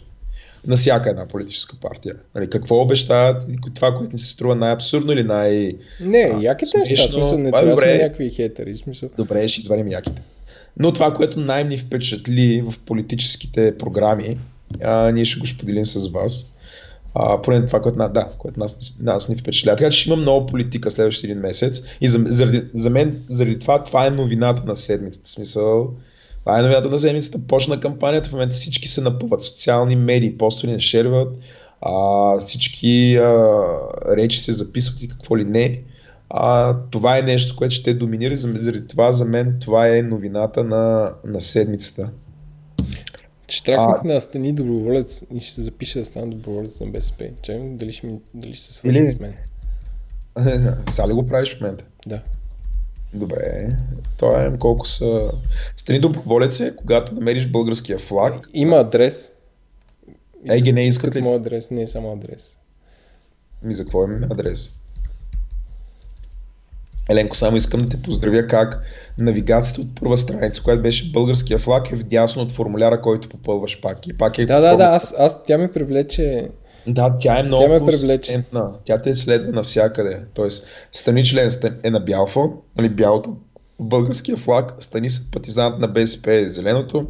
на 0.68 0.76
всяка 0.76 1.10
една 1.10 1.28
политическа 1.28 1.76
партия. 1.82 2.16
Нали, 2.36 2.50
какво 2.50 2.82
обещават 2.82 3.46
това, 3.76 3.96
което 3.96 4.12
ни 4.12 4.18
се 4.18 4.30
струва 4.30 4.56
най-абсурдно 4.56 5.12
или 5.12 5.24
най... 5.24 5.74
Не, 6.00 6.32
А, 6.36 6.42
яките 6.42 6.78
неща, 6.78 7.10
смисъл, 7.10 7.38
не 7.38 7.52
А, 7.54 7.66
добре. 7.66 7.98
някакви 7.98 8.30
хейтери, 8.30 8.74
в 8.74 8.78
смисъл. 8.78 9.10
Добре, 9.18 9.48
ще 9.48 9.60
извадим 9.60 9.88
яките. 9.88 10.22
Но 10.80 10.94
това, 10.94 11.14
което 11.14 11.40
най-ни 11.40 11.78
впечатли 11.78 12.64
в 12.68 12.80
политическите 12.86 13.78
програми, 13.78 14.38
а, 14.84 15.12
ние 15.12 15.26
ще 15.26 15.40
го 15.40 15.48
споделим 15.48 15.86
с 15.86 16.08
вас. 16.08 16.54
А, 17.16 17.42
поне 17.42 17.66
това, 17.66 17.82
което, 17.82 17.98
да, 17.98 18.30
което 18.38 18.60
нас, 18.60 18.98
нас 19.02 19.30
ни 19.30 19.36
впечатля. 19.36 19.76
Така 19.76 19.90
че 19.90 20.00
ще 20.00 20.10
има 20.10 20.18
много 20.18 20.46
политика 20.46 20.92
следващия 20.92 21.32
един 21.32 21.42
месец. 21.42 21.84
И 22.02 22.08
за, 22.10 22.20
заради, 22.28 22.64
за 22.74 22.90
мен, 22.90 23.24
заради 23.30 23.60
това, 23.60 23.84
това 23.84 24.08
е 24.08 24.12
новината 24.12 24.64
на 24.66 24.76
седмицата. 24.76 25.26
В 25.26 25.32
Смисъл, 25.32 25.94
това 26.42 26.60
е 26.60 26.62
новината 26.62 26.90
на 26.90 27.00
седмицата. 27.00 27.48
Почна 27.48 27.80
кампанията, 27.80 28.30
в 28.30 28.34
момента 28.34 28.54
всички 28.54 28.88
се 28.88 29.02
напъват. 29.02 29.42
Социални 29.42 29.96
медии, 29.96 30.38
постове 30.38 30.74
не 30.74 30.80
шерват, 30.80 31.38
а, 31.82 31.94
всички 32.40 33.16
а, 33.16 33.54
речи 34.10 34.40
се 34.40 34.54
записват 34.54 35.02
и 35.02 35.08
какво 35.08 35.38
ли 35.38 35.46
не. 35.46 35.82
А, 36.30 36.76
това 36.82 37.18
е 37.18 37.22
нещо, 37.22 37.56
което 37.56 37.74
ще 37.74 37.94
доминира. 37.94 38.36
За- 38.36 38.54
Заради 38.56 38.88
това 38.88 39.12
за 39.12 39.26
мен 39.26 39.58
това 39.62 39.88
е 39.88 40.02
новината 40.02 40.64
на, 40.64 41.08
на 41.26 41.42
седмицата. 41.42 42.10
Штракнах 43.50 44.04
на 44.04 44.22
стани 44.22 44.54
доброволец 44.54 45.24
и 45.36 45.40
ще 45.40 45.54
се 45.54 45.62
запиша 45.62 46.00
да 46.00 46.06
стана 46.06 46.28
доброволец 46.28 46.80
на 46.80 46.88
БСП. 46.88 47.26
Чакай, 47.42 47.70
дали 47.70 47.92
ще, 47.94 48.08
ми, 48.08 48.20
дали 48.34 48.54
ще 48.54 48.64
се 48.64 48.74
свържи 48.74 49.00
Или- 49.00 49.08
с 49.08 49.20
мен. 49.20 49.34
Сега 50.90 51.08
ли 51.08 51.14
го 51.14 51.28
правиш 51.28 51.58
в 51.58 51.62
момента? 51.62 51.86
Да. 52.08 52.22
Добре. 53.14 53.78
Това 54.18 54.40
е 54.40 54.58
колко 54.60 54.88
са... 54.88 55.32
Страни 55.76 56.00
доброволец 56.00 56.60
е, 56.60 56.76
когато 56.76 57.16
намериш 57.16 57.48
българския 57.48 58.00
флаг. 58.00 58.50
Има 58.54 58.76
адрес. 58.76 59.32
Ей, 60.50 60.62
ги 60.62 60.74
не 60.74 60.88
искат 60.88 61.08
искат 61.08 61.16
ли? 61.16 61.22
моят 61.22 61.46
адрес, 61.46 61.72
не 61.72 61.82
е 61.82 61.88
само 61.88 62.14
адрес. 62.14 62.58
Ми 63.64 63.74
за 63.74 63.84
какво 63.84 64.04
имаме 64.04 64.28
адрес? 64.32 64.72
Еленко, 67.10 67.36
само 67.36 67.58
искам 67.58 67.82
да 67.82 67.90
те 67.90 68.02
поздравя 68.02 68.48
как 68.48 68.84
навигацията 69.20 69.82
от 69.82 69.96
първа 70.00 70.18
страница, 70.18 70.64
която 70.64 70.82
беше 70.82 71.12
българския 71.12 71.60
флаг, 71.60 71.92
е 71.92 71.96
вдясно 71.96 72.42
от 72.42 72.52
формуляра, 72.52 73.02
който 73.02 73.30
попълваш 73.30 73.82
пак. 73.82 74.08
И 74.08 74.18
пак 74.18 74.38
е 74.38 74.46
Да, 74.46 74.60
да, 74.60 74.76
да, 74.76 74.84
аз, 74.84 75.16
аз 75.18 75.44
тя 75.44 75.58
ме 75.58 75.72
привлече. 75.72 76.50
Да, 76.88 77.18
тя 77.20 77.40
е 77.40 77.44
много 77.44 77.64
Тя 77.64 77.80
консистентна. 77.80 78.74
Тя 78.84 79.02
те 79.02 79.16
следва 79.16 79.52
навсякъде. 79.52 80.22
Тоест, 80.34 80.68
стани 80.92 81.26
член 81.26 81.50
ста- 81.50 81.78
е 81.84 81.90
на 81.90 82.00
бял 82.00 82.28
фон, 82.28 82.54
нали, 82.78 82.90
бялото, 82.90 83.38
българския 83.80 84.38
флаг, 84.38 84.74
стани 84.80 85.08
партизант 85.32 85.80
на 85.80 85.88
БСП 85.88 86.34
е 86.34 86.48
зеленото, 86.48 87.08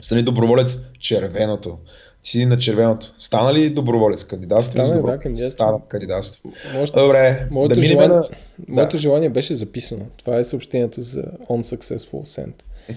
стани 0.00 0.22
доброволец 0.22 0.78
червеното. 0.98 1.78
Ти 2.22 2.30
си 2.30 2.46
на 2.46 2.58
червеното. 2.58 3.14
Стана 3.18 3.54
ли 3.54 3.70
доброволец? 3.70 4.24
Кандидатство 4.24 4.72
Стана, 4.72 4.88
за 4.88 5.02
да, 5.02 5.18
кандидатствам. 5.18 5.68
Стана 5.68 5.80
кандидатство. 5.88 6.52
Може, 6.74 6.92
Добре, 6.92 7.48
моето, 7.50 7.74
да 7.74 7.82
желание, 7.82 8.16
на... 8.16 8.28
моето 8.68 8.98
желание 8.98 9.28
беше 9.28 9.54
записано. 9.54 10.06
Това 10.16 10.38
е 10.38 10.44
съобщението 10.44 11.00
за 11.00 11.22
Unsuccessful 11.50 12.22
Send. 12.22 12.52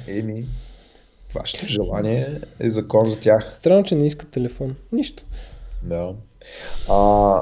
Еми, 0.07 0.45
вашето 1.35 1.65
желание 1.65 2.39
е 2.59 2.69
закон 2.69 3.05
за 3.05 3.19
тях. 3.19 3.51
Странно, 3.51 3.83
че 3.83 3.95
не 3.95 4.05
искат 4.05 4.29
телефон. 4.29 4.75
Нищо. 4.91 5.23
Да. 5.83 6.13
А, 6.89 7.41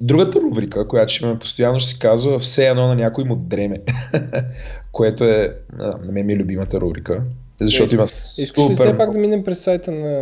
другата 0.00 0.40
рубрика, 0.40 0.88
която 0.88 1.12
ще 1.12 1.24
имаме 1.24 1.38
постоянно, 1.38 1.78
ще 1.80 1.90
се 1.90 1.98
казва 1.98 2.38
Все 2.38 2.68
едно 2.68 2.86
на 2.86 2.94
някой 2.94 3.24
му 3.24 3.36
дреме. 3.36 3.76
което 4.92 5.24
е, 5.24 5.56
а, 5.78 5.86
на 5.86 6.12
мен 6.12 6.26
ми 6.26 6.32
е 6.32 6.36
любимата 6.36 6.80
рубрика. 6.80 7.22
Защото 7.60 7.90
Иск- 7.90 7.94
има 7.94 8.04
Искаш 8.04 8.40
ли 8.70 8.74
супер... 8.74 8.74
все 8.74 8.98
пак 8.98 9.10
да 9.12 9.18
минем 9.18 9.44
през 9.44 9.60
сайта 9.60 9.90
на, 9.90 10.20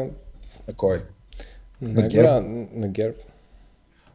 На 0.68 0.74
кой? 0.76 0.98
на, 1.82 2.08
ГЕРБ? 2.08 2.40
на, 2.74 2.88
ГЕРБ? 2.88 3.14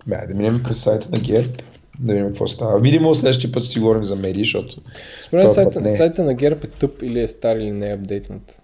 Бе, 0.07 0.27
да 0.27 0.33
минем 0.33 0.63
през 0.63 0.83
сайта 0.83 1.07
на 1.11 1.19
ГЕРБ. 1.19 1.53
Да 1.99 2.13
видим 2.13 2.27
какво 2.27 2.47
става. 2.47 2.79
Видимо 2.79 3.13
следващия 3.13 3.51
път 3.51 3.63
ще 3.63 3.73
си 3.73 3.79
говорим 3.79 4.03
за 4.03 4.15
медии, 4.15 4.43
защото 4.43 4.81
Според 5.21 5.51
сайта, 5.51 5.81
не. 5.81 5.89
сайта 5.89 6.23
на 6.23 6.33
ГЕРБ 6.33 6.59
е 6.63 6.67
тъп 6.67 7.01
или 7.01 7.19
е 7.19 7.27
стар 7.27 7.55
или 7.55 7.71
не 7.71 7.89
е 7.89 7.93
апдейтнат. 7.93 8.61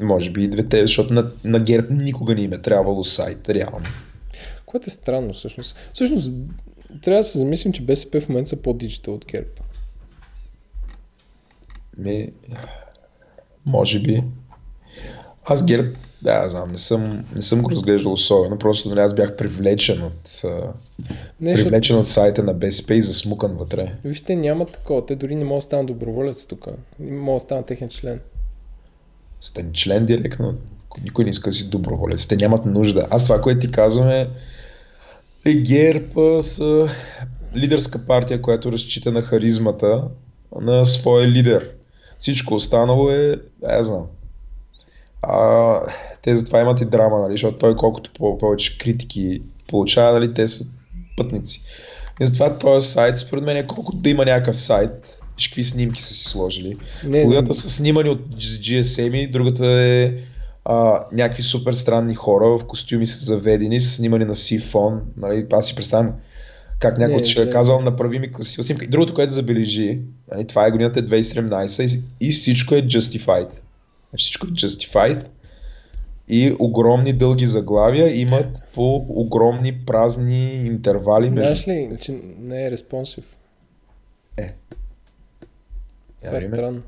Може 0.00 0.30
би 0.30 0.44
и 0.44 0.48
двете, 0.48 0.80
защото 0.80 1.12
на, 1.12 1.30
на 1.44 1.60
ГЕРБ 1.60 1.94
никога 1.94 2.34
не 2.34 2.42
им 2.42 2.52
е 2.52 2.62
трябвало 2.62 3.04
сайт, 3.04 3.48
реално. 3.48 3.86
Което 4.66 4.84
е 4.86 4.90
странно 4.90 5.32
всъщност. 5.32 5.76
Всъщност, 5.92 6.32
трябва 7.02 7.20
да 7.20 7.24
се 7.24 7.38
замислим, 7.38 7.72
че 7.72 7.82
БСП 7.82 8.20
в 8.20 8.28
момента 8.28 8.48
са 8.48 8.62
по-диджитал 8.62 9.14
от 9.14 9.26
ГЕРБ. 9.26 9.48
Ми, 11.98 12.32
може 13.66 14.00
би. 14.00 14.22
Аз 15.44 15.66
ГЕРБ, 15.66 15.88
да, 16.22 16.48
знам, 16.48 16.70
не 16.70 16.78
съм, 16.78 17.24
не 17.34 17.42
съм 17.42 17.62
го 17.62 17.70
разглеждал 17.70 18.12
особено, 18.12 18.58
просто 18.58 18.88
нали, 18.88 19.00
аз 19.00 19.14
бях 19.14 19.36
привлечен 19.36 20.02
от, 20.02 20.42
Не, 21.40 21.54
привлечен 21.54 21.98
от 21.98 22.08
сайта 22.08 22.42
на 22.42 22.54
БСП 22.54 22.94
и 22.94 23.02
засмукан 23.02 23.56
вътре. 23.56 23.94
вижте, 24.04 24.36
няма 24.36 24.66
такова. 24.66 25.06
Те 25.06 25.16
дори 25.16 25.36
не 25.36 25.44
могат 25.44 25.58
да 25.58 25.62
станат 25.62 25.86
доброволец 25.86 26.46
тук. 26.46 26.66
Не 26.98 27.16
могат 27.16 27.36
да 27.36 27.40
станат 27.40 27.66
техен 27.66 27.88
член. 27.88 28.20
Стани 29.40 29.72
член 29.72 30.06
директно, 30.06 30.54
никой 31.02 31.24
не 31.24 31.30
иска 31.30 31.52
си 31.52 31.70
доброволец, 31.70 32.26
те 32.26 32.36
нямат 32.36 32.66
нужда. 32.66 33.06
Аз 33.10 33.24
това, 33.24 33.40
което 33.40 33.60
ти 33.60 33.70
казвам 33.70 34.08
е, 34.08 34.28
ГЕРБ 35.54 36.42
са 36.42 36.88
лидерска 37.56 38.06
партия, 38.06 38.42
която 38.42 38.72
разчита 38.72 39.12
на 39.12 39.22
харизмата 39.22 40.04
на 40.60 40.84
своя 40.84 41.28
лидер. 41.28 41.70
Всичко 42.18 42.54
останало 42.54 43.10
е, 43.10 43.36
я 43.70 43.82
знам. 43.82 44.06
А, 45.22 45.80
те 46.22 46.34
затова 46.34 46.60
имат 46.60 46.80
и 46.80 46.84
драма, 46.84 47.18
нали, 47.18 47.32
защото 47.32 47.58
той 47.58 47.76
колкото 47.76 48.10
по- 48.12 48.38
повече 48.38 48.78
критики 48.78 49.42
получава, 49.68 50.12
нали, 50.12 50.34
те 50.34 50.46
са 50.46 50.64
пътници. 51.16 51.62
И 52.20 52.26
затова 52.26 52.58
този 52.58 52.88
сайт, 52.88 53.18
според 53.18 53.44
мен, 53.44 53.56
е 53.56 53.66
колкото 53.66 53.96
да 53.96 54.10
има 54.10 54.24
някакъв 54.24 54.56
сайт, 54.56 55.19
какви 55.48 55.62
снимки 55.62 56.02
са 56.02 56.14
си 56.14 56.24
сложили. 56.24 56.76
Не, 57.04 57.22
Половината 57.22 57.54
са 57.54 57.68
снимани 57.68 58.08
от 58.08 58.34
GSM-и, 58.34 59.30
другата 59.30 59.66
е 59.66 60.12
а, 60.64 61.04
някакви 61.12 61.42
супер 61.42 61.72
странни 61.72 62.14
хора 62.14 62.58
в 62.58 62.64
костюми 62.66 63.06
са 63.06 63.24
заведени, 63.24 63.80
са 63.80 63.90
снимани 63.90 64.24
на 64.24 64.34
си 64.34 64.58
фон. 64.58 65.00
Нали, 65.16 65.46
аз 65.52 65.66
си 65.66 65.74
представям 65.74 66.12
как 66.78 66.98
някой 66.98 67.16
Не, 67.16 67.24
ще 67.24 67.42
е 67.42 67.50
казал 67.50 67.80
направи 67.80 68.18
ми 68.18 68.32
красива 68.32 68.62
снимка. 68.62 68.84
И 68.84 68.88
другото, 68.88 69.14
което 69.14 69.32
забележи, 69.32 70.00
нали, 70.32 70.46
това 70.46 70.66
е 70.66 70.70
годината 70.70 71.00
е 71.00 71.02
2017 71.02 72.00
и, 72.20 72.28
и 72.28 72.30
всичко 72.30 72.74
е 72.74 72.82
justified. 72.82 73.50
Значи 74.10 74.22
Всичко 74.22 74.46
е 74.46 74.50
justified 74.50 75.24
и 76.28 76.56
огромни 76.58 77.12
дълги 77.12 77.46
заглавия 77.46 78.20
имат 78.20 78.62
по 78.74 79.06
огромни 79.08 79.72
празни 79.86 80.66
интервали 80.66 81.30
между... 81.30 81.40
Знаеш 81.40 81.68
ли, 81.68 81.96
че 82.00 82.20
не 82.40 82.66
е 82.66 82.70
респонсив? 82.70 83.24
Е. 84.36 84.54
Това 86.24 86.36
е 86.36 86.40
странно. 86.40 86.82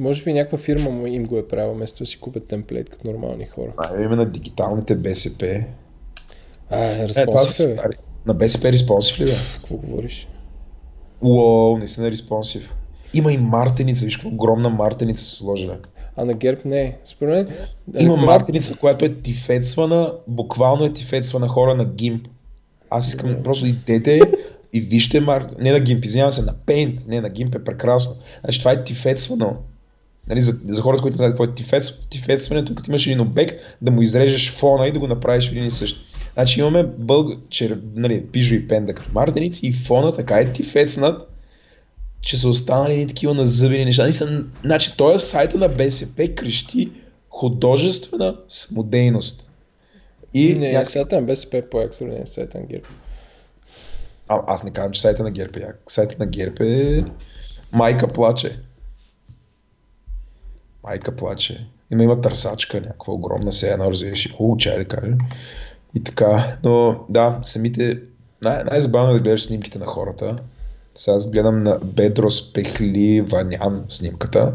Може 0.00 0.24
би 0.24 0.32
някаква 0.32 0.58
фирма 0.58 0.90
му 0.90 1.06
им 1.06 1.24
го 1.24 1.38
е 1.38 1.48
правила, 1.48 1.74
вместо 1.74 1.98
да 1.98 2.06
си 2.06 2.20
купят 2.20 2.46
темплейт 2.46 2.90
като 2.90 3.06
нормални 3.06 3.46
хора. 3.46 3.72
А, 3.76 3.96
имаме 3.96 4.16
на 4.16 4.26
дигиталните 4.26 4.96
БСП. 4.96 5.64
А, 6.70 6.84
Е, 6.84 7.26
това 7.26 7.44
са 7.44 7.68
е, 7.68 7.72
стари. 7.72 7.96
На 8.26 8.34
БСП 8.34 8.72
респонсив 8.72 9.20
ли 9.20 9.24
бе? 9.24 9.32
Какво 9.54 9.76
говориш? 9.76 10.28
Уоу, 11.22 11.78
не 11.78 11.86
си 11.86 12.00
на 12.00 12.10
респонсив. 12.10 12.74
Има 13.14 13.32
и 13.32 13.38
мартеница, 13.38 14.04
виж 14.04 14.16
каква 14.16 14.30
огромна 14.30 14.68
мартеница 14.68 15.24
са 15.24 15.36
сложила. 15.36 15.78
А 16.16 16.24
на 16.24 16.34
ГЕРБ 16.34 16.60
не 16.64 16.80
е. 16.82 16.96
Според 17.04 17.48
мен... 17.48 17.56
Има 17.98 18.16
мартеница, 18.16 18.76
която 18.76 19.04
е 19.04 19.14
тифецвана, 19.14 20.14
буквално 20.26 20.84
е 20.84 20.92
тифецвана 20.92 21.48
хора 21.48 21.74
на 21.74 21.84
гимп. 21.84 22.28
Аз 22.90 23.08
искам 23.08 23.28
Добре. 23.30 23.42
просто 23.42 23.66
идете 23.66 24.20
и 24.72 24.80
вижте 24.80 25.20
мар... 25.20 25.50
Не 25.58 25.72
на 25.72 25.80
гимп, 25.80 26.04
извинявам 26.04 26.30
се, 26.30 26.42
на 26.42 26.54
Paint. 26.54 27.08
Не, 27.08 27.20
на 27.20 27.28
гимп 27.28 27.54
е 27.54 27.64
прекрасно. 27.64 28.14
Значи 28.44 28.58
това 28.58 28.72
е 28.72 28.84
тифецвано. 28.84 29.56
Нали, 30.28 30.40
за, 30.40 30.52
за 30.68 30.82
хората, 30.82 31.02
които 31.02 31.14
не 31.14 31.18
знаят 31.18 31.32
какво 31.32 31.44
е 31.44 31.54
тифец, 31.54 32.08
тифецването, 32.08 32.74
като 32.74 32.90
имаш 32.90 33.06
един 33.06 33.20
обект, 33.20 33.56
да 33.82 33.90
му 33.90 34.02
изрежеш 34.02 34.52
фона 34.52 34.86
и 34.86 34.92
да 34.92 34.98
го 34.98 35.06
направиш 35.06 35.48
в 35.48 35.52
един 35.52 35.64
и 35.64 35.70
същ. 35.70 36.00
Значи 36.34 36.60
имаме 36.60 36.82
бълг... 36.82 37.32
чер... 37.50 37.80
нали, 37.94 38.26
пижо 38.26 38.54
и 38.54 38.68
пендък 38.68 39.12
мартеници 39.12 39.66
и 39.66 39.72
фона 39.72 40.14
така 40.14 40.40
е 40.40 40.52
тифецнат, 40.52 41.28
че 42.20 42.36
са 42.36 42.48
останали 42.48 43.06
такива 43.06 43.34
назъбени 43.34 43.84
неща. 43.84 44.02
Наистина, 44.02 44.44
значи, 44.64 44.96
този 44.96 45.26
сайта 45.26 45.58
на 45.58 45.68
БСП 45.68 46.28
крещи 46.34 46.90
художествена 47.30 48.36
самодейност. 48.48 49.50
И 50.34 50.54
Не, 50.54 50.72
някак... 50.72 51.12
на 51.12 51.22
БСП 51.22 51.56
е 51.56 51.68
по-як 51.68 51.92
в 51.92 51.96
сравнение 51.96 52.26
с 52.26 52.30
сайта 52.30 52.58
на 52.58 52.66
ГЕРБ. 52.66 52.86
А, 54.28 54.40
аз 54.46 54.64
не 54.64 54.70
казвам, 54.70 54.92
че 54.92 55.00
сайта 55.00 55.22
на 55.22 55.30
ГЕРБ 55.30 55.60
е 55.60 55.62
як. 55.62 55.82
Сайта 55.86 56.16
на 56.18 56.26
ГЕРБ 56.26 56.64
е... 56.64 57.04
Майка 57.72 58.08
плаче. 58.08 58.58
Майка 60.84 61.16
плаче. 61.16 61.66
Има, 61.90 62.02
има 62.02 62.20
търсачка, 62.20 62.80
някаква 62.80 63.12
огромна, 63.12 63.52
се 63.52 63.72
едно 63.72 63.90
развиеш 63.90 64.26
и 64.26 64.28
хубаво 64.28 64.56
чай 64.56 64.78
да 64.78 64.84
кажем. 64.84 65.18
И 65.94 66.04
така, 66.04 66.58
но 66.64 67.04
да, 67.08 67.38
самите... 67.42 68.00
Най- 68.42 68.64
най-забавно 68.64 69.10
е 69.10 69.14
да 69.14 69.20
гледаш 69.20 69.42
снимките 69.42 69.78
на 69.78 69.86
хората. 69.86 70.36
Сега 70.94 71.30
гледам 71.30 71.62
на 71.62 71.78
Бедрос 71.84 72.52
Пехли 72.52 73.20
Ванян 73.20 73.84
снимката. 73.88 74.52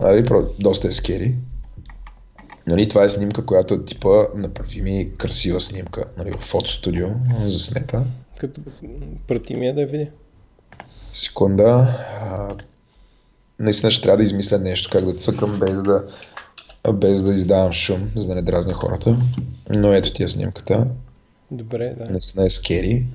Нали, 0.00 0.24
доста 0.58 0.88
е 0.88 0.92
скери. 0.92 1.34
Нали, 2.66 2.88
това 2.88 3.04
е 3.04 3.08
снимка, 3.08 3.46
която 3.46 3.74
е 3.74 3.84
типа 3.84 4.24
направи 4.34 4.82
ми 4.82 5.10
красива 5.16 5.60
снимка 5.60 6.04
нали, 6.18 6.30
в 6.30 6.40
фотостудио 6.40 7.08
заснета. 7.46 8.04
Като 8.44 8.60
прати 9.28 9.58
ми 9.58 9.66
я 9.66 9.74
да 9.74 9.86
видя. 9.86 10.06
Секунда. 11.12 11.64
А, 11.64 12.48
наистина 13.58 13.90
ще 13.90 14.02
трябва 14.02 14.16
да 14.16 14.22
измисля 14.22 14.58
нещо, 14.58 14.90
как 14.92 15.04
да 15.04 15.14
цъкам 15.14 15.60
без 15.60 15.82
да, 15.82 16.04
без 16.92 17.22
да 17.22 17.30
издавам 17.30 17.72
шум, 17.72 18.10
за 18.16 18.28
да 18.28 18.34
не 18.34 18.42
дразня 18.42 18.74
хората. 18.74 19.16
Но 19.70 19.92
ето 19.92 20.12
ти 20.12 20.22
е 20.22 20.28
снимката. 20.28 20.86
Добре, 21.50 21.94
да. 21.98 22.04
Наистина 22.10 22.46
е 22.46 22.50
скери. 22.50 23.06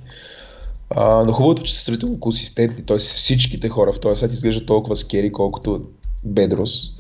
А, 0.90 1.24
но 1.24 1.34
хубавото, 1.34 1.62
е, 1.62 1.66
че 1.66 1.76
са 1.76 1.84
сравнително 1.84 2.20
консистентни, 2.20 2.86
т.е. 2.86 2.98
всичките 2.98 3.70
хора 3.70 3.94
в 3.94 4.00
този 4.00 4.20
сайт 4.20 4.32
изглеждат 4.32 4.66
толкова 4.66 4.96
скери, 4.96 5.32
колкото 5.32 5.82
Бедрос. 6.24 7.00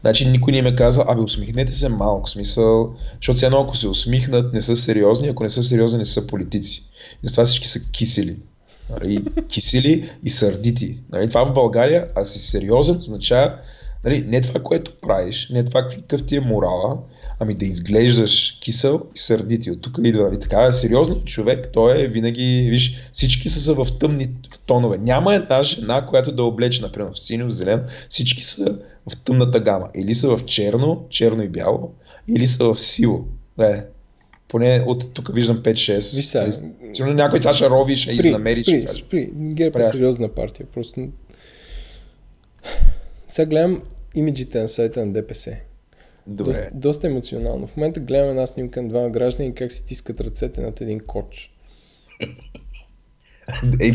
Значи 0.00 0.28
никой 0.28 0.52
не 0.52 0.62
ме 0.62 0.76
каза, 0.76 1.04
абе 1.08 1.20
усмихнете 1.20 1.72
се 1.72 1.88
малко, 1.88 2.30
смисъл, 2.30 2.94
защото 3.16 3.46
едно 3.46 3.60
ако 3.60 3.76
се 3.76 3.88
усмихнат, 3.88 4.52
не 4.52 4.62
са 4.62 4.76
сериозни, 4.76 5.28
ако 5.28 5.42
не 5.42 5.48
са 5.48 5.62
сериозни, 5.62 5.98
не 5.98 6.04
са 6.04 6.26
политици. 6.26 6.82
И 7.24 7.26
затова 7.26 7.44
всички 7.44 7.68
са 7.68 7.90
кисели. 7.90 8.36
Нали, 8.90 9.24
кисели 9.48 10.12
и 10.24 10.30
сърдити. 10.30 10.98
Нали, 11.12 11.28
това 11.28 11.46
в 11.46 11.52
България, 11.52 12.06
а 12.14 12.24
си 12.24 12.38
сериозен, 12.38 12.96
означава 12.96 13.56
Нали, 14.04 14.24
не 14.28 14.40
това, 14.40 14.60
което 14.62 14.92
правиш, 15.00 15.48
не 15.52 15.64
това 15.64 15.88
какъв 15.88 16.26
ти 16.26 16.36
е 16.36 16.40
морала, 16.40 16.98
ами 17.38 17.54
да 17.54 17.64
изглеждаш 17.64 18.58
кисел 18.60 19.06
и 19.14 19.18
сърдити. 19.18 19.70
От 19.70 19.80
тук 19.80 19.98
идва, 20.04 20.24
нали, 20.24 20.40
така 20.40 20.72
сериозен 20.72 21.22
човек, 21.24 21.68
той 21.72 22.00
е 22.00 22.08
винаги, 22.08 22.68
виж, 22.70 23.08
всички 23.12 23.48
са 23.48 23.74
в 23.74 23.98
тъмни 23.98 24.28
тонове. 24.66 24.98
Няма 24.98 25.34
една 25.34 25.62
жена, 25.62 26.06
която 26.06 26.32
да 26.32 26.42
облече, 26.42 26.82
например, 26.82 27.10
в 27.14 27.20
синьо, 27.20 27.46
в 27.46 27.50
зелено, 27.50 27.82
всички 28.08 28.44
са 28.44 28.78
в 29.10 29.16
тъмната 29.16 29.60
гама. 29.60 29.88
Или 29.94 30.14
са 30.14 30.36
в 30.36 30.44
черно, 30.44 31.06
черно 31.10 31.42
и 31.42 31.48
бяло, 31.48 31.92
или 32.28 32.46
са 32.46 32.64
в 32.64 32.80
сило. 32.80 33.24
Не, 33.58 33.84
поне 34.48 34.84
от 34.86 35.14
тук 35.14 35.34
виждам 35.34 35.58
5-6. 35.58 36.16
Виж 36.16 36.24
сега. 36.24 36.52
Сигурно 36.92 37.14
някой 37.14 37.38
сега 37.38 37.52
ще 37.52 37.70
рови, 37.70 37.96
ще 37.96 38.12
изнамери. 38.12 38.64
Спри, 38.64 38.88
спри. 38.88 39.30
ГЕРБ 39.36 39.80
е 39.80 39.84
сериозна 39.84 40.28
партия. 40.28 40.66
Просто... 40.74 41.08
Сега 43.30 43.48
гледам 43.48 43.82
имиджите 44.14 44.62
на 44.62 44.68
сайта 44.68 45.06
на 45.06 45.12
ДПС. 45.12 45.56
Добре. 46.26 46.50
Доста, 46.50 46.68
доста 46.74 47.06
емоционално. 47.06 47.66
В 47.66 47.76
момента 47.76 48.00
гледам 48.00 48.28
една 48.28 48.46
снимка 48.46 48.82
на 48.82 48.88
двама 48.88 49.10
граждани 49.10 49.54
как 49.54 49.72
си 49.72 49.84
тискат 49.84 50.20
ръцете 50.20 50.60
над 50.60 50.80
един 50.80 51.00
коч. 51.00 51.54
Ей, 53.80 53.92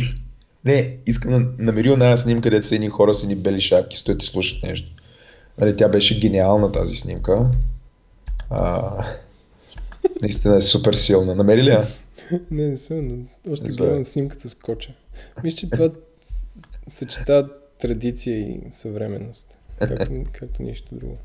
не, 0.65 0.97
искам 1.05 1.31
да 1.31 1.63
намери 1.63 1.91
една 1.91 2.17
снимка, 2.17 2.41
където 2.41 2.67
са 2.67 2.75
едни 2.75 2.89
хора 2.89 3.13
с 3.13 3.23
едни 3.23 3.36
бели 3.36 3.61
шапки, 3.61 3.97
стоят 3.97 4.23
и 4.23 4.25
слушат 4.25 4.63
нещо. 4.63 4.88
Нали, 5.57 5.75
тя 5.75 5.89
беше 5.89 6.19
гениална 6.19 6.71
тази 6.71 6.95
снимка. 6.95 7.51
А, 8.49 8.91
наистина 10.21 10.55
е 10.55 10.61
супер 10.61 10.93
силна. 10.93 11.36
Намери 11.36 11.63
ли 11.63 11.69
я? 11.69 11.88
Не, 12.51 12.69
не 12.69 12.77
съм, 12.77 13.07
но 13.07 13.53
още 13.53 13.69
гледам 13.69 14.05
снимката 14.05 14.49
с 14.49 14.55
коча. 14.55 14.93
Мисля, 15.43 15.57
че 15.57 15.69
това 15.69 15.89
съчетава 16.89 17.49
традиция 17.80 18.39
и 18.39 18.61
съвременност. 18.71 19.57
Както, 19.80 20.23
както 20.32 20.63
нищо 20.63 20.95
друго. 20.95 21.17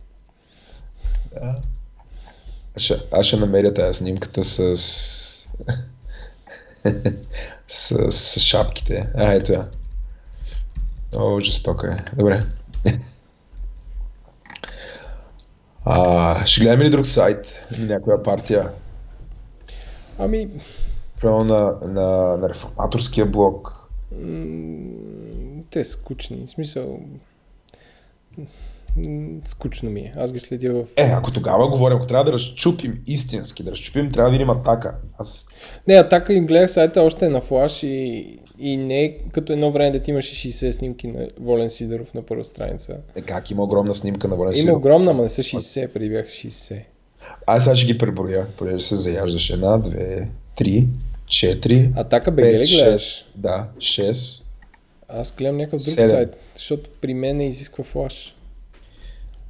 Да. 1.33 1.61
Аз 2.77 2.83
ще, 2.83 3.01
аз 3.13 3.27
ще 3.27 3.37
намеря 3.37 3.75
тази 3.75 3.99
снимката 3.99 4.43
с... 4.43 4.77
с, 7.69 8.13
с 8.13 8.41
шапките. 8.41 9.09
А, 9.15 9.33
ето 9.33 9.53
я. 9.53 9.69
О, 11.13 11.41
жестока 11.41 11.97
е. 11.99 12.17
Добре. 12.17 12.41
А, 15.85 16.47
ще 16.47 16.61
гледаме 16.61 16.85
ли 16.85 16.91
друг 16.91 17.07
сайт? 17.07 17.69
Някоя 17.79 18.23
партия? 18.23 18.71
Ами... 20.19 20.51
Право 21.21 21.45
на, 21.45 21.79
на, 21.83 22.37
на 22.37 22.49
реформаторския 22.49 23.27
блок. 23.27 23.80
Те 25.71 25.85
са 25.85 25.91
скучни. 25.91 26.47
В 26.47 26.51
смисъл... 26.51 27.01
Скучно 29.45 29.91
ми 29.91 30.01
е. 30.01 30.15
Аз 30.17 30.33
ги 30.33 30.41
следя 30.41 30.73
в... 30.73 30.85
Е, 30.97 31.03
ако 31.03 31.33
тогава 31.33 31.69
говорим, 31.69 31.97
ако 31.97 32.07
трябва 32.07 32.25
да 32.25 32.33
разчупим 32.33 33.03
истински, 33.07 33.63
да 33.63 33.71
разчупим, 33.71 34.11
трябва 34.11 34.31
да 34.31 34.33
видим 34.33 34.51
атака. 34.51 34.95
Аз... 35.19 35.47
Не, 35.89 35.95
атака 35.95 36.35
им 36.35 36.47
гледах 36.47 36.71
сайта 36.71 37.03
още 37.03 37.27
е 37.27 37.29
на 37.29 37.41
флаш 37.41 37.83
и, 37.83 38.27
и 38.59 38.77
не 38.77 39.05
е 39.05 39.19
като 39.19 39.53
едно 39.53 39.73
време 39.73 39.91
да 39.91 40.03
ти 40.03 40.11
имаше 40.11 40.51
60 40.51 40.71
снимки 40.71 41.09
на 41.09 41.29
Волен 41.41 41.71
Сидоров 41.71 42.15
на 42.15 42.23
първа 42.23 42.45
страница. 42.45 42.97
Е, 43.15 43.23
как 43.23 43.51
има 43.51 43.63
огромна 43.63 43.95
снимка 43.95 44.29
на 44.29 44.37
Волен 44.37 44.55
Сидоров? 44.55 44.71
Има 44.71 44.79
огромна, 44.79 45.15
но 45.15 45.23
не 45.23 45.29
са 45.29 45.43
60, 45.43 45.89
преди 45.89 46.11
бяха 46.11 46.29
60. 46.29 46.83
Аз 47.47 47.65
сега 47.65 47.77
ще 47.77 47.87
ги 47.87 47.99
преброя, 47.99 48.47
понеже 48.57 48.85
се 48.85 48.95
заяждаш. 48.95 49.51
Една, 49.51 49.79
две, 49.79 50.29
три, 50.57 50.87
четири, 51.31 51.91
Атака 51.97 52.31
бе, 52.31 52.43
ли 52.43 52.67
гледаш? 52.67 53.31
Да, 53.37 53.67
6. 53.79 54.43
Аз 55.09 55.33
гледам 55.33 55.57
някакъв 55.57 55.85
друг 55.85 55.95
7. 55.95 56.09
сайт, 56.09 56.37
защото 56.57 56.91
при 57.01 57.15
мен 57.15 57.37
не 57.37 57.49
изисква 57.49 57.85
флаш. 57.85 58.35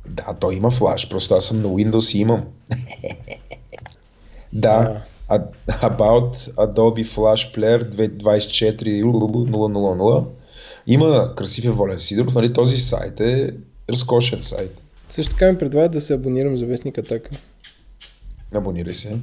Да, 0.09 0.37
той 0.41 0.55
има 0.55 0.71
флаш, 0.71 1.09
просто 1.09 1.35
аз 1.35 1.45
съм 1.45 1.63
на 1.63 1.69
Windows 1.69 2.17
и 2.17 2.21
имам. 2.21 2.45
да, 4.53 5.03
а. 5.29 5.45
About 5.69 6.55
Adobe 6.55 7.07
Flash 7.07 7.57
Player 7.57 7.89
224.000. 8.23 10.25
Има 10.87 11.35
красив 11.37 11.77
Волен 11.77 11.99
Сидоров, 11.99 12.35
нали 12.35 12.53
този 12.53 12.77
сайт 12.77 13.21
е 13.21 13.55
разкошен 13.91 14.43
сайт. 14.43 14.79
Също 15.11 15.33
така 15.33 15.53
ми 15.53 15.59
предлага 15.59 15.89
да 15.89 16.01
се 16.01 16.15
абонирам 16.15 16.57
за 16.57 16.67
Вестник 16.67 16.99
Атака. 16.99 17.31
Абонирай 18.55 18.95
се. 18.95 19.19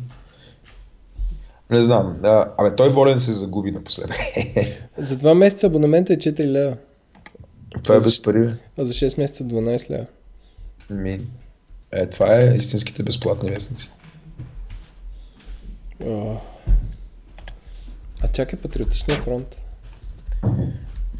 Не 1.69 1.81
знам. 1.81 2.19
А, 2.23 2.53
абе, 2.57 2.75
той 2.75 2.89
Волен 2.89 3.19
се 3.19 3.31
загуби 3.31 3.71
напоследък. 3.71 4.17
за 4.97 5.17
два 5.17 5.33
месеца 5.33 5.67
абонамента 5.67 6.13
е 6.13 6.17
4 6.17 6.45
лева. 6.45 6.77
Това 7.83 7.95
е 7.95 7.99
без 7.99 8.21
пари. 8.21 8.53
А 8.77 8.85
за 8.85 8.93
6 8.93 9.17
месеца 9.17 9.43
12 9.43 9.89
лева. 9.89 10.05
Ми, 10.89 11.21
е, 11.91 12.05
това 12.09 12.39
е 12.43 12.55
истинските 12.55 13.03
безплатни 13.03 13.49
вестници. 13.49 13.89
О. 16.05 16.35
А 18.23 18.27
чакай, 18.27 18.59
Патриотичния 18.59 19.21
фронт. 19.21 19.61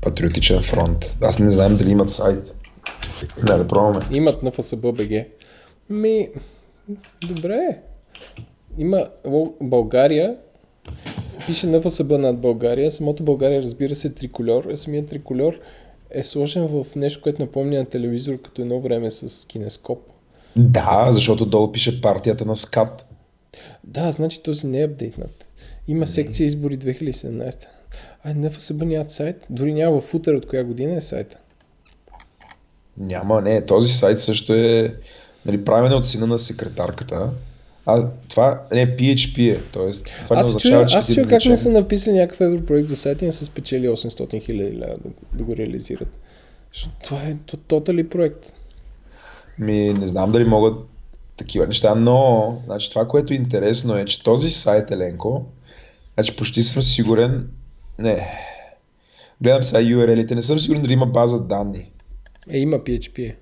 Патриотичен 0.01 0.63
фронт. 0.63 1.17
Аз 1.21 1.39
не 1.39 1.49
знам 1.49 1.75
дали 1.75 1.91
имат 1.91 2.09
сайт. 2.11 2.53
Не, 3.49 3.57
да 3.57 3.67
пробваме. 3.67 4.05
Имат 4.11 4.43
на 4.43 4.51
ФСБ 4.51 4.91
БГ. 4.91 5.25
Ми, 5.89 6.29
добре. 7.21 7.79
Има 8.77 9.07
България, 9.61 10.35
пише 11.47 11.67
на 11.67 11.81
ФСБ 11.81 12.17
над 12.17 12.39
България. 12.39 12.91
Самото 12.91 13.23
България, 13.23 13.61
разбира 13.61 13.95
се, 13.95 14.07
е 14.07 14.13
трикольор. 14.13 14.71
Самият 14.75 15.09
трикольор 15.09 15.59
е 16.11 16.23
сложен 16.23 16.67
в 16.67 16.85
нещо, 16.95 17.21
което 17.21 17.41
напомня 17.41 17.79
на 17.79 17.85
телевизор 17.85 18.41
като 18.41 18.61
едно 18.61 18.81
време 18.81 19.11
с 19.11 19.47
кинескоп. 19.47 19.99
Да, 20.55 21.07
защото 21.11 21.45
долу 21.45 21.71
пише 21.71 22.01
партията 22.01 22.45
на 22.45 22.55
СКАП. 22.55 23.01
Да, 23.83 24.11
значи 24.11 24.43
този 24.43 24.67
не 24.67 24.81
е 24.81 24.85
апдейтнат. 24.85 25.49
Има 25.87 26.07
секция 26.07 26.45
избори 26.45 26.77
2017. 26.77 27.65
Ай, 28.23 28.33
НФСБ 28.33 28.85
нямат 28.85 29.11
сайт. 29.11 29.47
Дори 29.49 29.73
няма 29.73 30.01
в 30.01 30.03
футер 30.03 30.33
от 30.33 30.47
коя 30.47 30.63
година 30.63 30.95
е 30.95 31.01
сайта. 31.01 31.37
Няма, 32.97 33.41
не. 33.41 33.65
Този 33.65 33.93
сайт 33.93 34.19
също 34.19 34.53
е 34.53 34.95
нали, 35.45 35.65
правен 35.65 35.93
от 35.93 36.07
сина 36.07 36.27
на 36.27 36.37
секретарката. 36.37 37.29
А 37.89 38.07
това 38.29 38.61
не 38.71 38.97
PHP 38.97 39.55
е. 39.55 39.61
Тоест, 39.71 40.05
това 40.23 40.35
аз 40.39 40.47
не 40.47 40.55
означава, 40.55 40.81
чуя, 40.81 40.87
че 40.87 40.97
аз 40.97 41.13
чуя 41.13 41.27
как 41.27 41.45
не 41.45 41.57
са 41.57 41.69
написали 41.69 42.15
някакъв 42.15 42.41
европроект 42.41 42.87
за 42.87 42.95
сайта 42.95 43.25
и 43.25 43.27
не 43.27 43.31
са 43.31 43.45
спечели 43.45 43.87
800 43.87 44.43
хиляди 44.43 44.77
да, 44.77 44.93
да 45.33 45.43
го 45.43 45.55
реализират. 45.55 46.09
Защото 46.73 46.95
това 47.03 47.21
е 47.21 47.35
тотали 47.67 48.09
проект. 48.09 48.53
Ми, 49.59 49.93
не 49.93 50.05
знам 50.05 50.31
дали 50.31 50.43
могат 50.43 50.75
такива 51.37 51.67
неща, 51.67 51.95
но 51.95 52.61
значи, 52.65 52.89
това, 52.89 53.07
което 53.07 53.33
е 53.33 53.35
интересно 53.35 53.97
е, 53.97 54.05
че 54.05 54.23
този 54.23 54.49
сайт, 54.49 54.91
Еленко, 54.91 55.45
значи 56.13 56.35
почти 56.35 56.63
съм 56.63 56.83
сигурен, 56.83 57.49
не, 57.99 58.27
гледам 59.41 59.63
сега 59.63 59.81
URL-ите, 59.81 60.35
не 60.35 60.41
съм 60.41 60.59
сигурен 60.59 60.81
дали 60.81 60.93
има 60.93 61.05
база 61.05 61.47
данни. 61.47 61.91
Е, 62.49 62.57
има 62.57 62.79
PHP. 62.79 63.35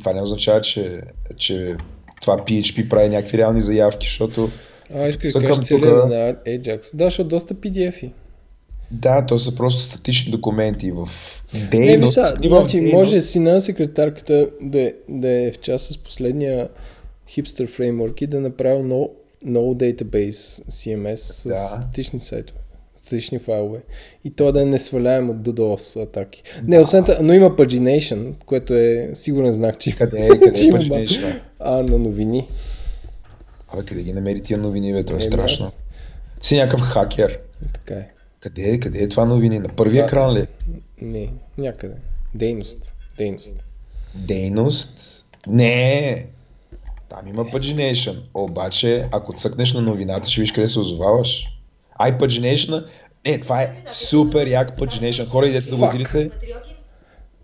Това 0.00 0.12
не 0.12 0.22
означава, 0.22 0.60
че, 0.60 1.02
че 1.36 1.76
това 2.20 2.36
PHP 2.36 2.88
прави 2.88 3.08
някакви 3.08 3.38
реални 3.38 3.60
заявки, 3.60 4.06
защото... 4.06 4.50
А, 4.94 5.08
искаш 5.08 5.32
да 5.32 5.44
кажеш 5.44 5.68
тука... 5.68 5.86
на 5.86 6.34
Ajax. 6.34 6.90
Да, 6.94 7.04
защото 7.04 7.28
доста 7.28 7.54
PDF-и. 7.54 8.10
Да, 8.90 9.26
то 9.26 9.38
са 9.38 9.56
просто 9.56 9.82
статични 9.82 10.32
документи 10.32 10.90
в 10.90 11.08
дейност. 11.70 11.90
Не, 11.90 11.96
мисля, 11.96 12.26
значи, 12.48 12.80
може 12.80 13.22
си 13.22 13.38
на 13.38 13.60
секретарката 13.60 14.48
да, 14.60 14.92
да 15.08 15.28
е 15.28 15.52
в 15.52 15.58
част 15.58 15.92
с 15.92 15.98
последния 15.98 16.68
хипстер 17.28 17.66
фреймворк 17.66 18.20
и 18.20 18.26
да 18.26 18.40
направи 18.40 18.82
no 18.82 19.10
database 19.44 20.64
CMS 20.70 21.16
с 21.16 21.48
да. 21.48 21.54
статични 21.54 22.20
сайтове 22.20 22.60
статични 23.08 23.38
файлове. 23.38 23.82
И 24.24 24.30
то 24.30 24.52
да 24.52 24.66
не 24.66 24.78
сваляем 24.78 25.30
от 25.30 25.36
DDoS 25.36 26.02
атаки. 26.02 26.42
Да. 26.62 26.68
Не, 26.68 26.80
освен 26.80 27.04
това, 27.04 27.18
но 27.22 27.32
има 27.32 27.50
pagination, 27.50 28.32
което 28.46 28.74
е 28.74 29.10
сигурен 29.14 29.52
знак, 29.52 29.78
че 29.78 29.96
Къде 29.96 30.24
е, 30.24 30.28
къде 30.28 30.46
е 30.46 30.52
pagination? 30.52 31.40
А, 31.60 31.82
на 31.82 31.98
новини. 31.98 32.48
Абе, 33.68 33.84
къде 33.84 34.02
ги 34.02 34.12
намери 34.12 34.42
тия 34.42 34.58
новини, 34.58 34.92
бе? 34.92 35.04
Това 35.04 35.16
е, 35.16 35.18
е 35.18 35.22
страшно. 35.22 35.66
Аз... 35.66 35.78
Си 36.40 36.56
някакъв 36.56 36.80
хакер. 36.80 37.38
Така 37.72 37.94
е. 37.94 38.08
Къде 38.40 38.62
е? 38.62 38.80
Къде 38.80 39.02
е 39.02 39.08
това 39.08 39.24
новини? 39.24 39.58
На 39.58 39.68
първия 39.68 40.06
това... 40.06 40.20
екран 40.20 40.34
ли? 40.34 40.46
Не, 41.00 41.28
някъде. 41.58 41.94
Дейност. 42.34 42.94
Дейност. 43.16 43.52
Дейност? 44.14 45.24
Не. 45.48 46.26
Там 47.08 47.28
има 47.28 47.44
pagination. 47.44 48.20
Обаче, 48.34 49.08
ако 49.12 49.32
цъкнеш 49.32 49.74
на 49.74 49.80
новината, 49.80 50.30
ще 50.30 50.40
виж 50.40 50.52
къде 50.52 50.68
се 50.68 50.78
озоваваш 50.78 51.57
iPagination. 52.00 52.84
Не, 53.26 53.40
това 53.40 53.62
е 53.62 53.82
супер 53.88 54.46
як 54.46 54.78
Pagination. 54.78 55.28
Хора, 55.28 55.46
идете 55.46 55.70
да 55.70 55.76
го 55.76 55.90
видите. 55.90 56.30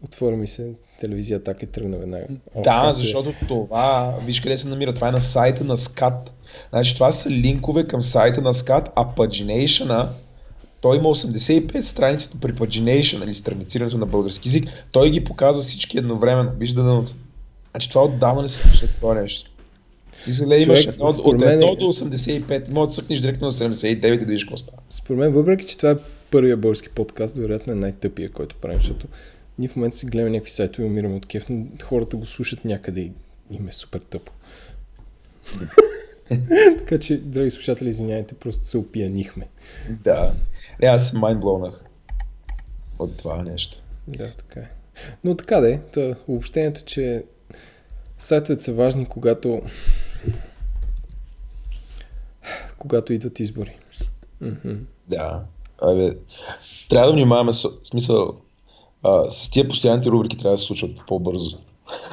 Отвори 0.04 0.36
ми 0.36 0.46
се 0.46 0.74
телевизия 1.00 1.44
така 1.44 1.60
и 1.62 1.66
тръгна 1.66 1.98
веднага. 1.98 2.24
О, 2.54 2.62
да, 2.62 2.88
е. 2.90 2.92
защото 2.92 3.28
е. 3.28 3.46
това, 3.48 4.14
виж 4.24 4.40
къде 4.40 4.56
се 4.56 4.68
намира, 4.68 4.94
това 4.94 5.08
е 5.08 5.12
на 5.12 5.20
сайта 5.20 5.64
на 5.64 5.76
SCAT. 5.76 6.30
Значи 6.70 6.94
това 6.94 7.12
са 7.12 7.30
линкове 7.30 7.86
към 7.86 8.02
сайта 8.02 8.40
на 8.42 8.52
SCAT, 8.52 8.88
а 8.94 9.04
Pagination 9.04 10.08
той 10.80 10.96
има 10.96 11.08
85 11.08 11.82
страници 11.82 12.28
при 12.40 12.54
Pagination, 12.54 13.18
нали, 13.18 13.34
страницирането 13.34 13.98
на 13.98 14.06
български 14.06 14.48
язик. 14.48 14.64
Той 14.92 15.10
ги 15.10 15.24
показва 15.24 15.62
всички 15.62 15.98
едновременно. 15.98 16.52
Виж 16.58 16.72
дъното. 16.72 17.12
Значи 17.70 17.88
това 17.88 18.04
отдавна 18.04 18.42
не 18.42 18.48
се 18.48 18.62
случва 18.62 18.88
това 19.00 19.14
нещо. 19.14 19.50
Ли 20.48 20.62
имаш 20.62 20.86
едно, 20.86 21.04
от 21.04 21.14
според 21.14 21.40
мен 21.40 21.60
1 21.60 21.72
е- 21.72 21.76
до 21.76 21.86
85, 21.86 22.68
може 22.68 22.88
да 22.88 23.02
цъкнеш 23.02 23.20
директно 23.20 23.46
на 23.46 23.52
79 23.52 24.14
и 24.14 24.18
да 24.18 24.24
видиш 24.24 24.44
какво 24.44 24.56
става. 24.56 24.78
Според 24.90 25.18
мен, 25.18 25.32
въпреки 25.32 25.66
че 25.66 25.76
това 25.76 25.90
е 25.90 25.96
първия 26.30 26.56
български 26.56 26.88
подкаст, 26.88 27.36
вероятно 27.36 27.72
е 27.72 27.76
най-тъпия, 27.76 28.30
който 28.30 28.56
правим, 28.56 28.80
защото 28.80 29.06
ние 29.58 29.68
в 29.68 29.76
момента 29.76 29.96
си 29.96 30.06
гледаме 30.06 30.30
някакви 30.30 30.50
сайтове 30.50 30.86
и 30.86 30.90
умираме 30.90 31.14
от 31.14 31.26
кеф, 31.26 31.48
но 31.48 31.66
хората 31.84 32.16
го 32.16 32.26
слушат 32.26 32.64
някъде 32.64 33.00
и 33.00 33.12
им 33.50 33.68
е 33.68 33.72
супер 33.72 34.00
тъпо. 34.00 34.32
така 36.78 36.98
че, 36.98 37.18
драги 37.18 37.50
слушатели, 37.50 37.88
извиняйте, 37.88 38.34
просто 38.34 38.68
се 38.68 38.78
опиянихме. 38.78 39.48
Да. 39.90 40.32
Не, 40.82 40.88
аз 40.88 41.10
се 41.10 41.18
майнблонах 41.18 41.84
от 42.98 43.16
това 43.16 43.42
нещо. 43.42 43.82
Да, 44.08 44.30
така 44.30 44.60
е. 44.60 44.70
Но 45.24 45.36
така 45.36 45.60
да 45.60 45.72
е, 45.72 45.78
та, 45.78 46.14
обобщението, 46.28 46.84
че 46.84 47.24
сайтовете 48.18 48.64
са 48.64 48.72
важни, 48.72 49.06
когато 49.06 49.62
когато 52.78 53.12
идват 53.12 53.40
избори. 53.40 53.76
Да. 55.08 55.40
Абе, 55.82 56.10
трябва 56.88 57.08
да 57.08 57.12
внимаваме 57.12 57.52
с 57.52 57.68
смисъл. 57.82 58.34
А, 59.02 59.30
с 59.30 59.50
тия 59.50 59.68
постоянните 59.68 60.10
рубрики 60.10 60.36
трябва 60.36 60.54
да 60.54 60.58
се 60.58 60.64
случват 60.64 60.90
по-бързо. 61.06 61.56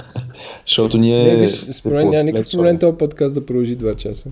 Защото 0.68 0.98
ние... 0.98 1.24
Не, 1.24 1.36
виж, 1.36 1.68
според 1.72 1.98
мен 1.98 2.10
няма 2.10 2.24
никакъв 2.24 2.52
проблем 2.52 2.80
този 2.80 2.98
подкаст 2.98 3.36
да 3.36 3.46
продължи 3.46 3.78
2 3.78 3.96
часа. 3.96 4.30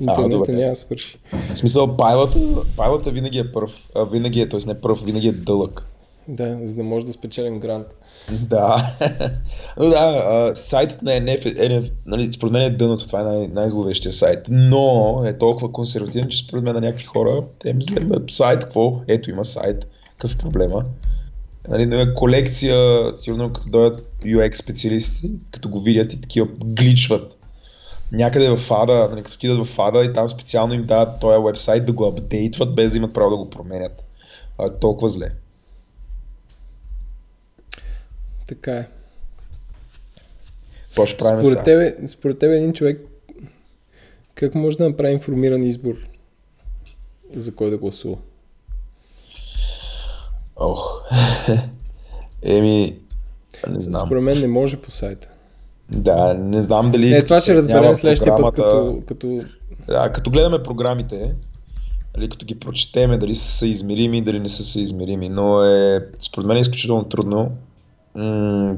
Интернета 0.00 0.52
няма 0.52 0.68
да 0.68 0.76
свърши. 0.76 1.18
В 1.54 1.58
смисъл, 1.58 1.96
пайлата, 1.96 2.38
пайлата 2.76 3.10
винаги 3.10 3.38
е 3.38 3.52
първ. 3.52 3.70
А, 3.94 4.04
винаги 4.04 4.40
е, 4.40 4.48
т.е. 4.48 4.60
не 4.66 4.80
първ, 4.80 5.04
винаги 5.04 5.28
е 5.28 5.32
дълъг. 5.32 5.86
Да, 6.28 6.58
за 6.62 6.74
да 6.74 6.82
може 6.82 7.06
да 7.06 7.12
спечелим 7.12 7.60
грант. 7.60 7.86
Да. 8.30 8.96
Но 9.78 9.86
да, 9.86 10.52
сайтът 10.54 11.02
на 11.02 11.10
NF, 11.10 11.46
е, 11.46 11.68
NF 11.68 11.92
нали, 12.06 12.32
според 12.32 12.52
мен 12.52 12.62
е 12.62 12.70
дъното, 12.70 13.06
това 13.06 13.20
е 13.20 13.24
най- 13.24 13.48
най-зловещия 13.48 14.12
сайт. 14.12 14.46
Но 14.48 15.22
е 15.26 15.38
толкова 15.38 15.72
консервативен, 15.72 16.28
че 16.28 16.44
според 16.44 16.64
мен 16.64 16.74
на 16.74 16.80
някакви 16.80 17.04
хора, 17.04 17.44
те 17.58 17.72
мислят, 17.72 18.04
сайт, 18.30 18.60
какво? 18.60 19.00
Ето 19.08 19.30
има 19.30 19.44
сайт, 19.44 19.86
какъв 20.10 20.34
е 20.34 20.38
проблема? 20.38 20.84
Нали, 21.68 22.02
е 22.02 22.14
колекция, 22.14 23.10
сигурно 23.16 23.52
като 23.52 23.68
дойдат 23.68 24.08
UX 24.22 24.54
специалисти, 24.54 25.30
като 25.50 25.68
го 25.68 25.80
видят 25.80 26.12
и 26.12 26.20
такива 26.20 26.48
гличват. 26.64 27.36
Някъде 28.12 28.56
в 28.56 28.70
ада, 28.70 29.08
нали, 29.10 29.22
като 29.22 29.34
отидат 29.34 29.66
в 29.66 29.78
ада 29.78 30.04
и 30.04 30.12
там 30.12 30.28
специално 30.28 30.74
им 30.74 30.82
дават 30.82 31.20
този 31.20 31.44
вебсайт 31.44 31.86
да 31.86 31.92
го 31.92 32.04
апдейтват, 32.06 32.74
без 32.74 32.92
да 32.92 32.98
имат 32.98 33.12
право 33.12 33.30
да 33.30 33.36
го 33.36 33.50
променят. 33.50 34.02
А, 34.58 34.66
е 34.66 34.78
толкова 34.80 35.08
зле. 35.08 35.30
Така 38.50 38.72
е. 38.72 38.88
Това 40.92 41.06
ще 41.06 41.16
правим 41.16 41.44
Според 41.44 41.64
тебе, 41.64 41.96
според 42.06 42.38
тебе 42.38 42.56
един 42.56 42.72
човек 42.72 43.00
как 44.34 44.54
може 44.54 44.78
да 44.78 44.88
направи 44.88 45.12
информиран 45.12 45.64
избор 45.64 45.94
за 47.36 47.54
кой 47.54 47.70
да 47.70 47.78
гласува? 47.78 48.16
Ох. 50.56 51.02
Еми, 52.42 52.96
не 53.68 53.80
знам. 53.80 54.06
Според 54.06 54.22
мен 54.22 54.40
не 54.40 54.48
може 54.48 54.76
по 54.76 54.90
сайта. 54.90 55.28
Да, 55.90 56.34
не 56.34 56.62
знам 56.62 56.90
дали... 56.90 57.10
Не, 57.10 57.22
това 57.22 57.40
ще 57.40 57.54
разберем 57.54 57.94
следващия 57.94 58.36
път, 58.36 58.54
като, 58.54 59.02
като... 59.06 59.44
Да, 59.86 60.12
като 60.12 60.30
гледаме 60.30 60.62
програмите, 60.62 61.34
нали, 62.16 62.28
като 62.28 62.46
ги 62.46 62.60
прочетеме, 62.60 63.18
дали 63.18 63.34
са 63.34 63.52
съизмерими, 63.52 64.24
дали 64.24 64.40
не 64.40 64.48
са 64.48 64.62
съизмерими, 64.62 65.28
но 65.28 65.64
е, 65.64 66.08
според 66.18 66.46
мен 66.46 66.56
е 66.56 66.60
изключително 66.60 67.04
трудно. 67.04 67.56
М- 68.14 68.76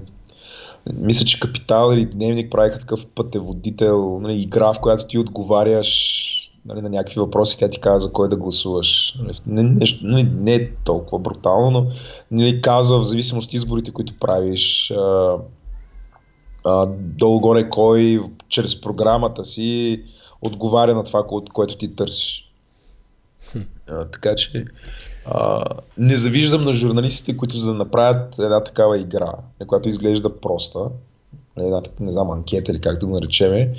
мисля, 0.94 1.26
че 1.26 1.40
Капитал 1.40 1.92
или 1.92 2.06
Дневник 2.06 2.50
правиха 2.50 2.78
такъв 2.78 3.06
пътеводител, 3.06 4.18
нали, 4.20 4.40
игра, 4.40 4.72
в 4.72 4.80
която 4.80 5.06
ти 5.06 5.18
отговаряш 5.18 6.28
нали, 6.66 6.82
на 6.82 6.88
някакви 6.88 7.20
въпроси, 7.20 7.58
тя 7.58 7.70
ти 7.70 7.80
казва 7.80 7.98
за 8.08 8.12
кой 8.12 8.28
да 8.28 8.36
гласуваш. 8.36 9.18
Нали, 9.18 9.36
Не, 9.46 9.62
нещо, 9.62 10.06
нали, 10.06 10.22
не 10.22 10.54
е 10.54 10.70
толкова 10.74 11.18
брутално, 11.18 11.70
но 11.80 11.90
нали, 12.30 12.60
казва 12.60 12.98
в 12.98 13.04
зависимост 13.04 13.48
от 13.48 13.54
изборите, 13.54 13.90
които 13.90 14.18
правиш, 14.20 14.90
а, 14.90 15.36
а, 16.64 16.86
долу-горе 16.98 17.68
кой 17.68 18.22
чрез 18.48 18.80
програмата 18.80 19.44
си 19.44 20.02
отговаря 20.42 20.94
на 20.94 21.04
това, 21.04 21.20
кое- 21.20 21.52
което 21.52 21.76
ти 21.76 21.96
търсиш. 21.96 22.52
А, 23.88 24.04
така 24.04 24.34
че 24.34 24.64
а, 25.24 25.64
не 25.98 26.16
завиждам 26.16 26.64
на 26.64 26.74
журналистите, 26.74 27.36
които 27.36 27.56
за 27.56 27.66
да 27.66 27.74
направят 27.74 28.38
една 28.38 28.64
такава 28.64 28.98
игра, 28.98 29.32
която 29.66 29.88
изглежда 29.88 30.40
проста, 30.40 30.80
една, 31.56 31.82
так- 31.82 32.00
не 32.00 32.12
знам, 32.12 32.30
анкета 32.30 32.72
или 32.72 32.80
как 32.80 32.98
да 32.98 33.06
го 33.06 33.12
наречеме, 33.12 33.74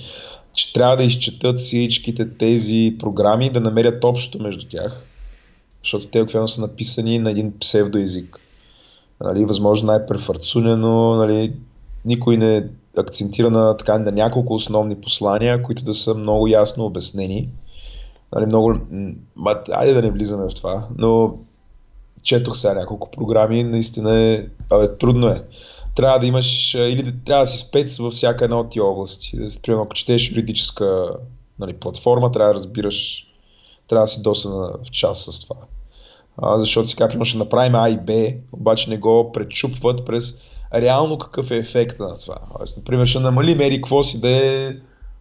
че 0.53 0.73
трябва 0.73 0.97
да 0.97 1.03
изчетат 1.03 1.59
всичките 1.59 2.29
тези 2.29 2.95
програми 2.99 3.49
да 3.49 3.59
намерят 3.59 4.03
общото 4.03 4.43
между 4.43 4.67
тях, 4.67 5.01
защото 5.83 6.07
те 6.07 6.21
обикновено 6.21 6.47
са 6.47 6.61
написани 6.61 7.19
на 7.19 7.31
един 7.31 7.59
псевдоязик. 7.59 8.39
Нали, 9.21 9.45
възможно 9.45 9.87
най-префарцунено, 9.87 11.15
нали, 11.15 11.53
никой 12.05 12.37
не 12.37 12.67
акцентира 12.97 13.49
на, 13.49 13.77
така, 13.77 13.97
на 13.97 14.11
няколко 14.11 14.53
основни 14.53 14.95
послания, 14.95 15.63
които 15.63 15.83
да 15.83 15.93
са 15.93 16.15
много 16.15 16.47
ясно 16.47 16.85
обяснени. 16.85 17.49
Нали, 18.36 18.45
много, 18.45 18.75
ма, 19.36 19.55
айде 19.71 19.93
да 19.93 20.01
не 20.01 20.11
влизаме 20.11 20.49
в 20.49 20.55
това, 20.55 20.88
но 20.97 21.38
четох 22.23 22.57
сега 22.57 22.73
няколко 22.73 23.11
програми, 23.11 23.63
наистина 23.63 24.19
е, 24.19 24.45
абе, 24.71 24.97
трудно 24.97 25.27
е. 25.27 25.43
Трябва 25.95 26.19
да 26.19 26.25
имаш, 26.25 26.73
или 26.73 27.03
да, 27.03 27.11
трябва 27.25 27.43
да 27.43 27.47
си 27.47 27.57
спец 27.57 27.97
във 27.97 28.13
всяка 28.13 28.43
една 28.43 28.59
от 28.59 28.69
тия 28.69 28.86
области. 28.86 29.38
Примерно, 29.63 29.84
ако 29.84 29.93
четеш 29.93 30.31
юридическа 30.31 31.09
нали, 31.59 31.73
платформа, 31.73 32.31
трябва 32.31 32.53
да 32.53 32.59
разбираш, 32.59 33.27
трябва 33.88 34.03
да 34.03 34.07
си 34.07 34.21
доста 34.21 34.49
в 34.49 34.91
час 34.91 35.23
с 35.23 35.39
това. 35.39 35.55
А, 36.38 36.59
защото 36.59 36.88
сега, 36.88 37.07
примерно, 37.07 37.25
ще 37.25 37.38
направим 37.38 37.75
А 37.75 37.89
и 37.89 37.97
Б, 37.97 38.34
обаче 38.51 38.89
не 38.89 38.97
го 38.97 39.31
пречупват 39.31 40.05
през 40.05 40.43
реално 40.73 41.17
какъв 41.17 41.51
е 41.51 41.57
ефекта 41.57 42.03
на 42.03 42.17
това. 42.17 42.38
Тоест, 42.57 42.77
например, 42.77 43.05
ще 43.05 43.19
намалим 43.19 43.61
ери 43.61 43.75
какво 43.75 44.03
си 44.03 44.21
да 44.21 44.29
е 44.29 44.73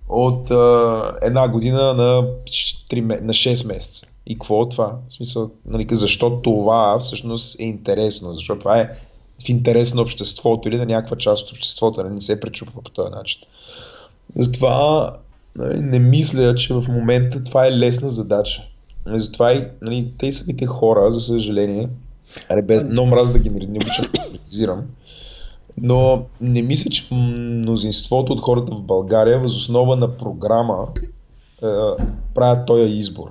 от 0.09 0.51
а, 0.51 1.19
една 1.23 1.49
година 1.49 1.95
на, 1.95 2.29
3, 2.47 3.01
ме- 3.01 3.21
на 3.21 3.33
6 3.33 3.67
месеца. 3.67 4.07
И 4.27 4.35
какво 4.35 4.61
от 4.61 4.71
това? 4.71 4.99
В 5.09 5.13
смисъл, 5.13 5.51
нали, 5.67 5.87
защо 5.93 6.41
това 6.43 6.99
всъщност 6.99 7.61
е 7.61 7.65
интересно? 7.65 8.35
Защото 8.35 8.61
това 8.61 8.79
е 8.79 8.91
в 9.45 9.49
интерес 9.49 9.95
на 9.95 10.03
обществото 10.03 10.69
или 10.69 10.79
на 10.79 10.87
някаква 10.87 11.17
част 11.17 11.45
от 11.45 11.53
обществото, 11.53 12.03
нали, 12.03 12.15
не 12.15 12.21
се 12.21 12.41
пречупва 12.41 12.83
по 12.83 12.91
този 12.91 13.13
начин. 13.13 13.41
Затова 14.35 15.11
нали, 15.57 15.81
не 15.81 15.99
мисля, 15.99 16.55
че 16.55 16.75
в 16.75 16.85
момента 16.89 17.45
това 17.45 17.67
е 17.67 17.73
лесна 17.73 18.09
задача. 18.09 18.63
Нали, 19.07 19.21
Затова 19.21 19.53
и 19.53 19.69
нали, 19.83 20.13
те 20.19 20.33
самите 20.33 20.67
хора, 20.67 21.11
за 21.11 21.21
съжаление, 21.21 21.89
аре, 22.49 22.63
без 22.63 22.85
много 22.85 23.09
мраз 23.09 23.33
да 23.33 23.39
ги 23.39 23.51
не 23.51 23.79
обичам 23.79 24.07
да 24.15 24.31
критизирам, 24.31 24.83
но 25.81 26.25
не 26.41 26.63
мисля, 26.63 26.91
че 26.91 27.15
мнозинството 27.15 28.33
от 28.33 28.41
хората 28.41 28.75
в 28.75 28.83
България 28.83 29.39
възоснова 29.39 29.97
на 29.97 30.17
програма 30.17 30.89
е, 31.63 31.67
правят 32.35 32.67
този 32.67 32.93
избор. 32.93 33.31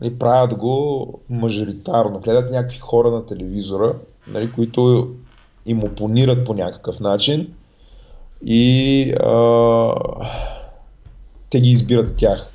Нали, 0.00 0.18
правят 0.18 0.54
го 0.54 1.06
мажоритарно. 1.30 2.20
Гледат 2.20 2.50
някакви 2.50 2.78
хора 2.78 3.10
на 3.10 3.26
телевизора, 3.26 3.94
нали, 4.28 4.52
които 4.52 5.10
им 5.66 5.84
опонират 5.84 6.44
по 6.44 6.54
някакъв 6.54 7.00
начин 7.00 7.54
и 8.44 9.12
а, 9.12 9.94
те 11.50 11.60
ги 11.60 11.70
избират 11.70 12.16
тях. 12.16 12.53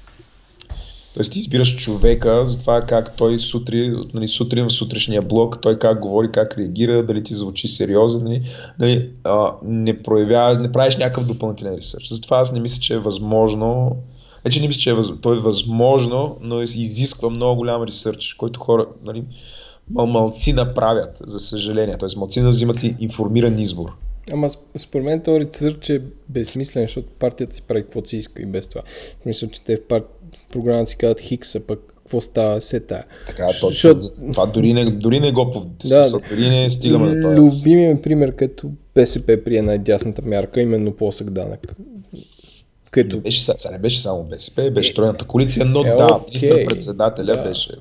Тоест 1.14 1.32
ти 1.32 1.40
избираш 1.40 1.76
човека 1.76 2.46
за 2.46 2.60
това 2.60 2.82
как 2.82 3.16
той 3.16 3.40
сутрин, 3.40 4.04
нали, 4.14 4.28
сутрин 4.28 4.66
в 4.66 4.74
сутрешния 4.74 5.22
блок, 5.22 5.62
той 5.62 5.80
как 5.80 6.00
говори, 6.00 6.32
как 6.32 6.58
реагира, 6.58 7.06
дали 7.06 7.24
ти 7.24 7.34
звучи 7.34 7.68
сериозен, 7.68 8.24
нали, 8.24 8.44
нали, 8.80 9.12
не, 9.64 10.04
проявява, 10.04 10.60
не 10.60 10.72
правиш 10.72 10.98
някакъв 10.98 11.26
допълнителен 11.26 11.76
ресърч. 11.76 12.08
Затова 12.10 12.38
аз 12.38 12.52
не 12.52 12.60
мисля, 12.60 12.82
че 12.82 12.94
е 12.94 13.00
възможно, 13.00 13.96
не 14.46 14.52
че 14.52 14.62
не 14.62 14.68
мисля, 14.68 14.80
че 14.80 14.90
е, 14.90 14.94
въз... 14.94 15.12
то 15.22 15.34
е 15.34 15.40
възможно, 15.40 16.38
но 16.42 16.62
изисква 16.62 17.30
много 17.30 17.58
голям 17.58 17.84
ресърч, 17.84 18.34
който 18.34 18.60
хора, 18.60 18.86
нали, 19.04 19.24
мал, 19.90 20.08
малци 20.08 20.54
направят, 20.54 21.18
за 21.22 21.40
съжаление. 21.40 21.98
Тоест 21.98 22.18
малци 22.18 22.42
взимат 22.42 22.84
и 22.84 22.96
информиран 23.00 23.60
избор. 23.60 23.90
Ама 24.32 24.50
сп- 24.50 24.78
според 24.78 25.06
мен 25.06 25.22
този 25.22 25.40
ресърч 25.40 25.90
е 25.90 26.02
безсмислен, 26.30 26.84
защото 26.84 27.08
партията 27.20 27.56
си 27.56 27.62
прави 27.62 27.84
каквото 27.84 28.10
си 28.10 28.18
иска 28.18 28.42
и 28.42 28.46
без 28.46 28.68
това. 28.68 28.82
Мисля, 29.26 29.48
че 29.48 29.64
те 29.64 29.78
в 29.78 29.88
пар... 29.88 30.04
програмата 30.52 30.88
си 30.88 30.98
казват 30.98 31.20
Хикса, 31.20 31.60
пък 31.60 31.80
какво 31.96 32.22
става, 32.22 32.62
се 32.62 32.80
тая. 32.80 33.06
Така, 33.28 33.48
точно. 33.48 33.70
Защото- 33.70 34.06
Това 34.34 34.46
дори 34.46 34.74
не, 34.74 34.86
дори 34.86 35.20
не 35.20 35.32
го 35.32 35.66
Да, 35.86 36.02
да, 36.02 36.20
дори 36.30 36.50
не 36.50 36.70
стигаме 36.70 37.16
до 37.16 37.22
това. 37.22 37.36
Любимият 37.36 38.04
пример, 38.04 38.36
като 38.36 38.72
БСП 38.96 39.44
прие 39.46 39.62
най-дясната 39.62 40.22
мярка, 40.22 40.62
именно 40.62 40.94
плосък 40.94 41.30
данък. 41.30 41.76
Не 42.14 42.20
Като 42.92 43.20
беше, 43.20 43.42
са- 43.42 43.54
сега 43.58 43.72
не 43.72 43.80
беше 43.80 44.00
само 44.00 44.24
БСП, 44.24 44.72
беше 44.72 44.94
тройната 44.94 45.26
коалиция, 45.26 45.66
но 45.66 45.82
Е, 45.82 45.84
да, 45.88 46.06
окей. 46.08 46.26
министър-председателя 46.28 47.34
Да. 47.34 47.44
беше. 47.44 47.72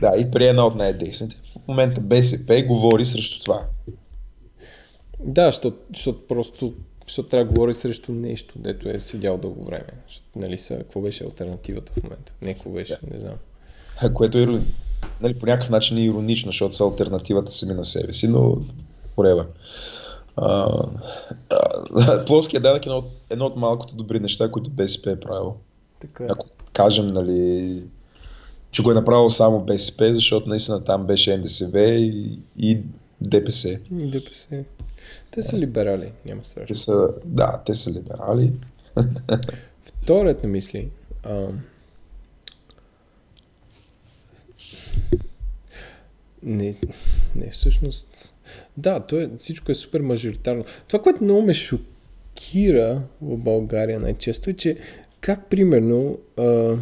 Да, 0.00 0.12
и 0.18 0.30
при 0.30 0.46
една 0.46 0.66
от 0.66 0.74
най-десните. 0.74 1.36
В 1.36 1.68
момента 1.68 2.00
БСП 2.00 2.62
говори 2.62 3.04
срещу 3.04 3.40
това. 3.40 3.62
Да, 5.20 5.50
защото 5.50 5.76
просто 6.28 6.72
защото 7.06 7.28
трябва 7.28 7.44
да 7.44 7.50
говори 7.50 7.74
срещу 7.74 8.12
нещо, 8.12 8.54
дето 8.56 8.88
е 8.88 9.00
седял 9.00 9.38
дълго 9.38 9.64
време. 9.64 9.88
Защото, 10.08 10.26
нали 10.36 10.58
са, 10.58 10.78
какво 10.78 11.00
беше 11.00 11.24
альтернативата 11.24 11.92
в 11.92 12.02
момента? 12.02 12.32
Не, 12.42 12.54
какво 12.54 12.70
беше, 12.70 12.92
yeah. 12.92 13.12
не 13.12 13.18
знам. 13.18 13.34
А, 14.02 14.12
което 14.12 14.38
е 14.38 14.46
нали, 15.20 15.38
по 15.38 15.46
някакъв 15.46 15.70
начин 15.70 15.98
е 15.98 16.04
иронично, 16.04 16.50
защото 16.50 16.74
са 16.74 16.84
альтернативата 16.84 17.52
сами 17.52 17.74
на 17.74 17.84
себе 17.84 18.12
си, 18.12 18.28
но 18.28 18.58
whatever. 19.16 19.46
плоския 22.26 22.60
данък 22.60 22.86
е 22.86 22.88
едно, 22.88 23.04
едно 23.30 23.46
от 23.46 23.56
малкото 23.56 23.94
добри 23.94 24.20
неща, 24.20 24.50
които 24.50 24.70
БСП 24.70 25.10
е 25.10 25.20
правил. 25.20 25.56
Така 26.00 26.24
е. 26.24 26.26
Ако 26.30 26.46
кажем, 26.72 27.06
нали, 27.06 27.82
че 28.70 28.82
го 28.82 28.90
е 28.90 28.94
направил 28.94 29.30
само 29.30 29.60
БСП, 29.60 30.14
защото 30.14 30.48
наистина 30.48 30.84
там 30.84 31.06
беше 31.06 31.38
НДСВ 31.38 31.80
и, 31.80 32.38
и 32.56 32.78
ДПС. 33.20 33.80
И 33.98 34.10
ДПС. 34.10 34.64
Те 35.32 35.42
са 35.42 35.58
либерали, 35.58 36.12
няма 36.26 36.44
страшно. 36.44 36.74
Те 36.74 36.80
са, 36.80 37.08
да, 37.24 37.62
те 37.66 37.74
са 37.74 37.90
либерали. 37.90 38.52
Вторият 39.82 40.42
на 40.42 40.48
мисли. 40.48 40.90
А... 41.22 41.48
Не, 46.42 46.74
не, 47.34 47.50
всъщност. 47.50 48.34
Да, 48.76 49.00
то 49.00 49.20
е, 49.20 49.30
всичко 49.38 49.72
е 49.72 49.74
супер 49.74 50.00
мажоритарно. 50.00 50.64
Това, 50.88 51.02
което 51.02 51.24
много 51.24 51.42
ме 51.42 51.54
шокира 51.54 53.02
в 53.22 53.36
България 53.36 54.00
най-често 54.00 54.50
е, 54.50 54.52
че 54.52 54.78
как 55.20 55.50
примерно 55.50 56.18
а, 56.36 56.76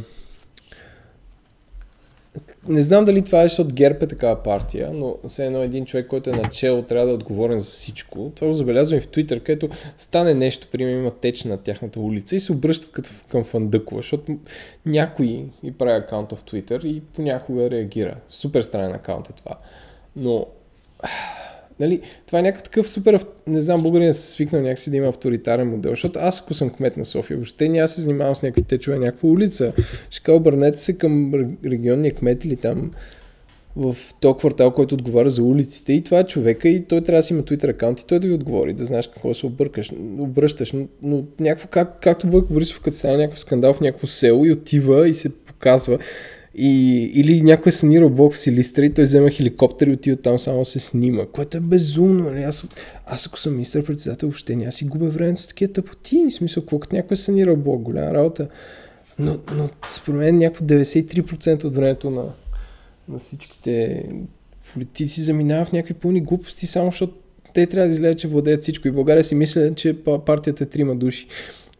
не 2.69 2.83
знам 2.83 3.05
дали 3.05 3.23
това 3.23 3.43
е, 3.43 3.49
защото 3.49 3.75
ГЕРБ 3.75 3.99
е 4.03 4.07
такава 4.09 4.43
партия, 4.43 4.91
но 4.93 5.17
все 5.27 5.47
едно 5.47 5.63
един 5.63 5.85
човек, 5.85 6.07
който 6.07 6.31
е 6.31 6.33
начало, 6.33 6.83
трябва 6.83 7.07
да 7.07 7.13
е 7.13 7.15
отговорен 7.15 7.59
за 7.59 7.65
всичко. 7.65 8.33
Това 8.35 8.49
го 8.49 8.55
забелязвам 8.55 8.99
и 8.99 9.03
в 9.03 9.09
Твитър, 9.09 9.41
където 9.41 9.69
стане 9.99 10.35
нещо, 10.35 10.69
примерно 10.73 10.99
има 10.99 11.11
теч 11.11 11.45
на 11.45 11.57
тяхната 11.57 12.01
улица 12.01 12.37
и 12.37 12.41
се 12.41 12.53
обръщат 12.53 13.11
към 13.29 13.45
Фандъкова, 13.45 13.99
защото 13.99 14.39
някой 14.87 15.45
и 15.63 15.73
прави 15.73 15.93
акаунта 15.93 16.37
в 16.37 16.45
Твитър 16.45 16.81
и 16.81 17.01
понякога 17.01 17.71
реагира. 17.71 18.17
Супер 18.29 18.63
странен 18.63 18.93
акаунт 18.95 19.29
е 19.29 19.33
това. 19.33 19.57
Но 20.17 20.47
Нали, 21.81 22.01
това 22.27 22.39
е 22.39 22.43
някакъв 22.43 22.63
такъв 22.63 22.91
супер, 22.91 23.25
не 23.47 23.61
знам, 23.61 23.83
българин 23.83 24.15
се 24.15 24.31
свикнал 24.31 24.63
някакси 24.63 24.91
да 24.91 24.97
има 24.97 25.09
авторитарен 25.09 25.71
модел, 25.71 25.93
защото 25.93 26.19
аз 26.23 26.41
ако 26.41 26.55
съм 26.55 26.71
кмет 26.71 26.97
на 26.97 27.05
София, 27.05 27.37
въобще 27.37 27.69
няма 27.69 27.89
се 27.89 28.01
занимавам 28.01 28.37
с 28.37 28.43
някакви 28.43 28.63
течове, 28.63 28.99
някаква 28.99 29.29
улица. 29.29 29.73
Ще 30.11 30.31
обърнете 30.31 30.79
се 30.79 30.99
към 30.99 31.33
регионния 31.65 32.15
кмет 32.15 32.45
или 32.45 32.57
там 32.57 32.91
в 33.77 33.97
този 34.21 34.39
квартал, 34.39 34.71
който 34.71 34.95
отговаря 34.95 35.31
за 35.31 35.43
улиците 35.43 35.93
и 35.93 36.05
това 36.05 36.19
е 36.19 36.27
човека 36.27 36.69
и 36.69 36.85
той 36.85 37.01
трябва 37.01 37.19
да 37.19 37.23
си 37.23 37.33
има 37.33 37.43
Twitter 37.43 37.71
аккаунт 37.71 38.01
и 38.01 38.07
той 38.07 38.19
да 38.19 38.29
ви 38.29 38.35
отговори, 38.35 38.73
да 38.73 38.85
знаеш 38.85 39.07
какво 39.07 39.35
се 39.35 39.47
объркаш, 39.47 39.93
обръщаш. 40.19 40.73
Но, 40.73 40.87
но 41.03 41.25
някакво, 41.41 41.69
как, 41.69 42.01
както 42.01 42.27
Бойко 42.27 42.53
Борисов, 42.53 42.81
като 42.81 42.97
стане 42.97 43.17
някакъв 43.17 43.41
скандал 43.41 43.73
в 43.73 43.81
някакво 43.81 44.07
село 44.07 44.45
и 44.45 44.53
отива 44.53 45.09
и 45.09 45.15
се 45.15 45.37
показва. 45.37 45.99
И, 46.57 47.05
или 47.15 47.43
някой 47.43 47.73
санирал 47.73 48.11
блок 48.11 48.33
в 48.33 48.39
Силистра 48.39 48.85
и 48.85 48.91
той 48.91 49.05
взема 49.05 49.31
хеликоптер 49.31 49.87
и 49.87 49.93
отива 49.93 50.17
там 50.17 50.39
само 50.39 50.65
се 50.65 50.81
снима, 50.81 51.27
което 51.27 51.57
е 51.57 51.61
безумно. 51.61 52.25
Нали? 52.25 52.43
Аз, 52.43 52.69
аз 53.07 53.27
ако 53.27 53.39
съм 53.39 53.53
министър 53.53 53.85
председател 53.85 54.29
въобще 54.29 54.57
няма 54.57 54.73
си 54.73 54.85
губя 54.85 55.07
времето 55.07 55.43
с 55.43 55.47
такива 55.47 55.73
тъпоти. 55.73 56.27
В 56.31 56.35
смисъл, 56.35 56.63
какво 56.63 56.79
като 56.79 56.97
някой 56.97 57.17
санирал 57.17 57.57
блок, 57.57 57.83
голяма 57.83 58.15
работа. 58.15 58.49
Но, 59.19 59.39
но 59.57 59.69
според 59.89 60.19
мен 60.19 60.39
някакво 60.39 60.65
93% 60.65 61.65
от 61.65 61.75
времето 61.75 62.11
на, 62.11 62.25
на 63.09 63.19
всичките 63.19 64.05
политици 64.73 65.23
заминава 65.23 65.65
в 65.65 65.73
някакви 65.73 65.95
пълни 65.95 66.21
глупости, 66.21 66.67
само 66.67 66.91
защото 66.91 67.15
те 67.55 67.67
трябва 67.67 67.89
да 67.89 67.93
изгледат, 67.93 68.19
че 68.19 68.29
владеят 68.29 68.63
всичко. 68.63 68.89
И 68.89 68.91
България 68.91 69.25
си 69.25 69.35
мисля, 69.35 69.75
че 69.75 69.97
партията 70.27 70.65
е 70.65 70.67
трима 70.67 70.97
души. 70.97 71.27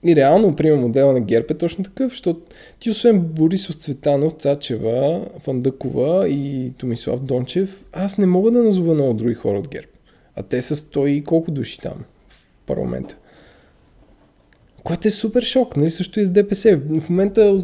И 0.05 0.17
реално, 0.17 0.49
например, 0.49 0.77
модела 0.77 1.13
на 1.13 1.21
ГЕРБ 1.21 1.47
е 1.51 1.55
точно 1.55 1.85
такъв, 1.85 2.11
защото 2.11 2.41
ти 2.81 2.91
освен 2.91 3.21
Борисов 3.21 3.77
Цветанов, 3.77 4.33
Цачева, 4.33 5.27
Фандъкова 5.41 6.29
и 6.29 6.73
Томислав 6.79 7.21
Дончев, 7.21 7.85
аз 7.93 8.19
не 8.19 8.27
мога 8.27 8.51
да 8.51 8.63
назова 8.63 8.95
много 8.95 9.15
други 9.15 9.35
хора 9.35 9.59
от 9.59 9.69
ГЕРБ. 9.69 9.89
А 10.37 10.43
те 10.43 10.63
са 10.63 10.77
сто 10.77 11.07
и 11.07 11.25
колко 11.25 11.51
души 11.51 11.79
там 11.79 12.05
в 12.29 12.47
парламента. 12.67 13.17
Което 14.85 15.09
е 15.09 15.11
супер 15.11 15.43
шок, 15.43 15.77
нали? 15.77 15.91
Също 15.91 16.21
и 16.21 16.25
с 16.25 16.31
ДПС. 16.31 16.77
В 17.01 17.11
момента 17.11 17.59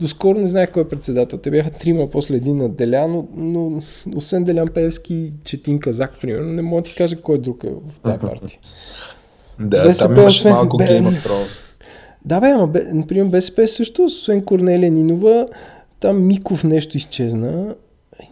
доскоро 0.00 0.38
не 0.38 0.46
знаех 0.46 0.72
кой 0.72 0.82
е 0.82 0.88
председател. 0.88 1.38
Те 1.38 1.50
бяха 1.50 1.70
трима, 1.70 2.10
после 2.10 2.36
един 2.36 2.56
на 2.56 2.68
Делян, 2.68 3.10
но, 3.10 3.28
но 3.36 3.82
освен 4.16 4.44
Делян 4.44 4.68
Певски, 4.68 5.32
Четин 5.44 5.80
Казак, 5.80 6.20
примерно, 6.20 6.52
не 6.52 6.62
мога 6.62 6.82
да 6.82 6.88
ти 6.88 6.94
кажа 6.94 7.20
кой 7.20 7.38
друг 7.38 7.64
е 7.64 7.70
в 7.70 8.00
тази 8.00 8.18
партия. 8.18 8.58
Да, 9.60 9.84
БСП, 9.84 10.08
там 10.08 10.22
имаше 10.22 10.48
малко 10.48 10.76
бе, 10.76 10.84
Game 10.84 11.10
of 11.10 11.28
Thrones. 11.28 11.60
Да, 12.24 12.40
бе, 12.40 12.46
ама, 12.46 12.66
бе, 12.66 12.84
например, 12.92 13.24
БСП 13.24 13.68
също, 13.68 14.04
освен 14.04 14.44
Корнелия 14.44 14.90
Нинова, 14.90 15.48
там 16.00 16.26
Миков 16.26 16.64
нещо 16.64 16.96
изчезна. 16.96 17.74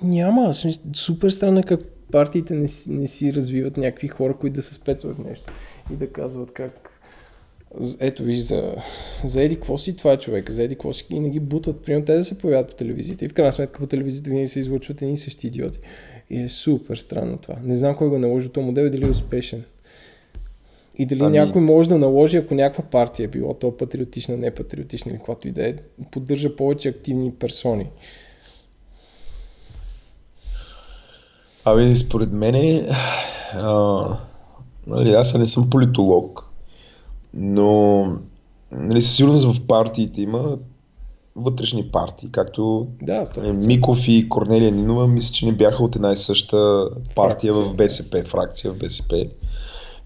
Няма, 0.02 0.54
супер 0.94 1.30
странно 1.30 1.60
е 1.60 1.62
как 1.62 1.80
партиите 2.12 2.54
не 2.54 2.68
си, 2.68 2.90
не 2.90 3.06
си 3.06 3.34
развиват 3.34 3.76
някакви 3.76 4.08
хора, 4.08 4.34
които 4.36 4.54
да 4.54 4.62
се 4.62 4.74
спецват 4.74 5.18
нещо 5.18 5.52
и 5.92 5.96
да 5.96 6.06
казват 6.06 6.52
как 6.52 6.88
ето 8.00 8.22
виж, 8.22 8.38
за, 8.38 8.74
за 9.24 9.42
Еди 9.42 9.54
какво 9.54 9.78
си 9.78 9.96
това 9.96 10.12
е 10.12 10.16
човек, 10.16 10.50
за 10.50 10.62
Еди 10.62 10.74
какво 10.74 10.92
си 10.92 11.06
и 11.10 11.20
не 11.20 11.30
ги 11.30 11.40
бутат. 11.40 11.82
Примерно 11.82 12.04
те 12.04 12.14
да 12.14 12.24
се 12.24 12.38
появят 12.38 12.68
по 12.68 12.74
телевизията 12.74 13.24
и 13.24 13.28
в 13.28 13.34
крайна 13.34 13.52
сметка 13.52 13.80
по 13.80 13.86
телевизията 13.86 14.30
винаги 14.30 14.46
се 14.46 14.60
излъчват 14.60 15.02
едни 15.02 15.16
същи 15.16 15.46
идиоти. 15.46 15.78
И 16.30 16.42
е 16.42 16.48
супер 16.48 16.96
странно 16.96 17.36
това. 17.36 17.56
Не 17.64 17.76
знам 17.76 17.96
кой 17.96 18.08
го 18.08 18.18
наложи 18.18 18.48
този 18.48 18.66
модел 18.66 18.82
и 18.82 18.90
дали 18.90 19.04
е 19.04 19.10
успешен. 19.10 19.64
И 20.94 21.06
дали 21.06 21.22
ами... 21.22 21.38
някой 21.38 21.62
може 21.62 21.88
да 21.88 21.98
наложи, 21.98 22.36
ако 22.36 22.54
някаква 22.54 22.84
партия, 22.84 23.28
било 23.28 23.54
то 23.54 23.76
патриотична, 23.76 24.36
не 24.36 24.50
патриотична 24.50 25.10
или 25.10 25.18
каквато 25.18 25.48
и 25.48 25.52
да 25.52 25.68
е, 25.68 25.74
поддържа 26.10 26.56
повече 26.56 26.88
активни 26.88 27.32
персони. 27.34 27.86
Ами, 31.64 31.96
според 31.96 32.32
мен, 32.32 32.54
нали, 34.86 35.12
аз 35.12 35.34
не 35.34 35.46
съм 35.46 35.70
политолог, 35.70 36.44
но 37.34 38.06
нали, 38.72 39.02
със 39.02 39.16
сигурност 39.16 39.54
в 39.54 39.66
партиите 39.66 40.22
има 40.22 40.58
вътрешни 41.36 41.88
партии, 41.88 42.28
както 42.32 42.86
да, 43.02 43.24
нали, 43.36 43.52
Миков 43.52 44.08
и 44.08 44.28
Корнелия 44.28 44.72
Нинова, 44.72 45.08
мисля, 45.08 45.32
че 45.32 45.46
не 45.46 45.52
бяха 45.52 45.84
от 45.84 45.96
една 45.96 46.12
и 46.12 46.16
съща 46.16 46.88
партия 47.14 47.52
фракция. 47.52 47.72
в 47.72 47.76
БСП, 47.76 48.22
фракция 48.24 48.72
в 48.72 48.78
БСП. 48.78 49.26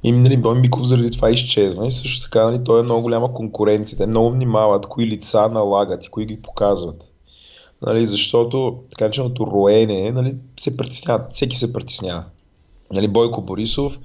И 0.06 0.12
нали, 0.12 0.36
Бой 0.36 0.54
Миков 0.54 0.86
заради 0.86 1.10
това 1.10 1.30
изчезна 1.30 1.86
и 1.86 1.90
също 1.90 2.22
така 2.22 2.44
нали, 2.44 2.64
той 2.64 2.80
е 2.80 2.82
много 2.82 3.02
голяма 3.02 3.34
конкуренция. 3.34 3.98
Те 3.98 4.06
много 4.06 4.30
внимават 4.30 4.86
кои 4.86 5.06
лица 5.06 5.48
налагат 5.48 6.04
и 6.04 6.08
кои 6.08 6.26
ги 6.26 6.42
показват. 6.42 7.10
Нали, 7.82 8.06
защото 8.06 8.78
така 8.90 9.04
начинаното 9.04 9.46
роене 9.46 10.12
нали, 10.12 10.34
се 10.60 10.76
притеснява, 10.76 11.24
всеки 11.30 11.56
се 11.56 11.72
притеснява. 11.72 12.24
Нали, 12.92 13.08
Бойко 13.08 13.42
Борисов, 13.42 13.98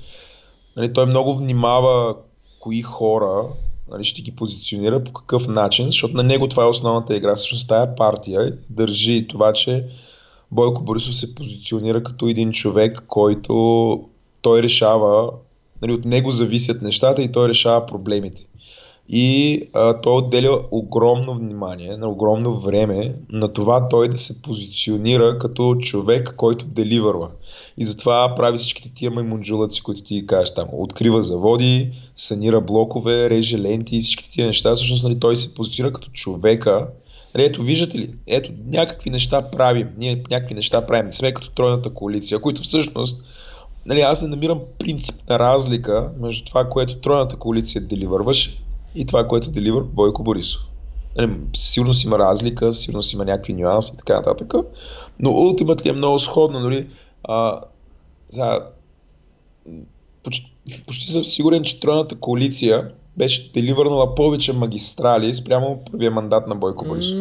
нали, 0.77 0.93
той 0.93 1.05
много 1.05 1.35
внимава 1.35 2.15
кои 2.59 2.81
хора 2.81 3.43
нали, 3.91 4.03
ще 4.03 4.21
ги 4.21 4.31
позиционира 4.31 5.03
по 5.03 5.13
какъв 5.13 5.47
начин, 5.47 5.85
защото 5.85 6.17
на 6.17 6.23
него 6.23 6.47
това 6.47 6.63
е 6.63 6.67
основната 6.67 7.15
игра. 7.15 7.35
Всъщност 7.35 7.67
тая 7.67 7.95
партия 7.95 8.57
държи 8.69 9.27
това, 9.27 9.53
че 9.53 9.85
Бойко 10.51 10.81
Борисов 10.81 11.15
се 11.15 11.35
позиционира 11.35 12.03
като 12.03 12.27
един 12.27 12.51
човек, 12.51 13.03
който 13.07 14.09
той 14.41 14.63
решава 14.63 15.31
нали, 15.81 15.93
от 15.93 16.05
него 16.05 16.31
зависят 16.31 16.81
нещата 16.81 17.21
и 17.21 17.31
той 17.31 17.49
решава 17.49 17.85
проблемите. 17.85 18.45
И 19.09 19.61
а, 19.73 20.01
той 20.01 20.15
отделя 20.15 20.65
огромно 20.71 21.35
внимание, 21.35 21.97
на 21.97 22.09
огромно 22.09 22.59
време 22.59 23.15
на 23.29 23.53
това 23.53 23.89
той 23.89 24.09
да 24.09 24.17
се 24.17 24.41
позиционира 24.41 25.37
като 25.37 25.75
човек, 25.75 26.33
който 26.37 26.65
деливърва. 26.65 27.31
И 27.77 27.85
затова 27.85 28.35
прави 28.35 28.57
всичките 28.57 28.91
тия 28.95 29.11
маймунджулаци, 29.11 29.83
които 29.83 30.01
ти 30.01 30.25
кажеш 30.27 30.53
там. 30.53 30.67
Открива 30.71 31.23
заводи, 31.23 31.91
санира 32.15 32.61
блокове, 32.61 33.29
реже 33.29 33.59
ленти 33.59 33.97
и 33.97 33.99
всичките 33.99 34.29
тия 34.29 34.47
неща. 34.47 34.75
Всъщност 34.75 35.03
нали, 35.03 35.19
той 35.19 35.35
се 35.35 35.55
позиционира 35.55 35.93
като 35.93 36.09
човека, 36.11 36.87
Нали, 37.35 37.45
ето, 37.45 37.63
виждате 37.63 37.97
ли, 37.97 38.13
ето, 38.27 38.51
някакви 38.65 39.09
неща 39.09 39.41
правим, 39.51 39.89
ние 39.97 40.23
някакви 40.29 40.55
неща 40.55 40.85
правим, 40.85 41.05
не 41.05 41.11
сме 41.11 41.33
като 41.33 41.51
тройната 41.51 41.93
коалиция, 41.93 42.39
които 42.39 42.61
всъщност 42.61 43.25
нали, 43.85 44.01
аз 44.01 44.21
не 44.21 44.27
намирам 44.27 44.59
принципна 44.79 45.39
разлика 45.39 46.11
между 46.19 46.45
това, 46.45 46.69
което 46.69 46.99
Тройната 46.99 47.35
коалиция 47.35 47.81
деливърваше 47.81 48.57
и 48.95 49.05
това, 49.05 49.27
което 49.27 49.51
деливър 49.51 49.83
Бойко 49.83 50.23
Борисов. 50.23 50.61
Нали, 51.17 51.33
сигурно 51.55 51.93
си 51.93 52.07
има 52.07 52.19
разлика, 52.19 52.71
сигурно 52.71 53.03
си 53.03 53.15
има 53.15 53.25
някакви 53.25 53.53
нюанси 53.53 53.91
и 53.93 53.97
така 53.97 54.15
нататък, 54.15 54.53
но 55.19 55.31
ултимът 55.31 55.85
е 55.85 55.93
много 55.93 56.19
сходно. 56.19 56.59
Нали, 56.59 56.87
а, 57.23 57.61
за, 58.29 58.59
почти, 60.23 60.53
почти 60.87 61.11
съм 61.11 61.25
сигурен, 61.25 61.63
че 61.63 61.79
Тройната 61.79 62.15
коалиция 62.15 62.91
беше 63.17 63.51
деливърнала 63.51 64.15
повече 64.15 64.53
магистрали 64.53 65.33
спрямо 65.33 65.83
първия 65.91 66.11
мандат 66.11 66.47
на 66.47 66.55
Бойко 66.55 66.85
Борисов. 66.85 67.17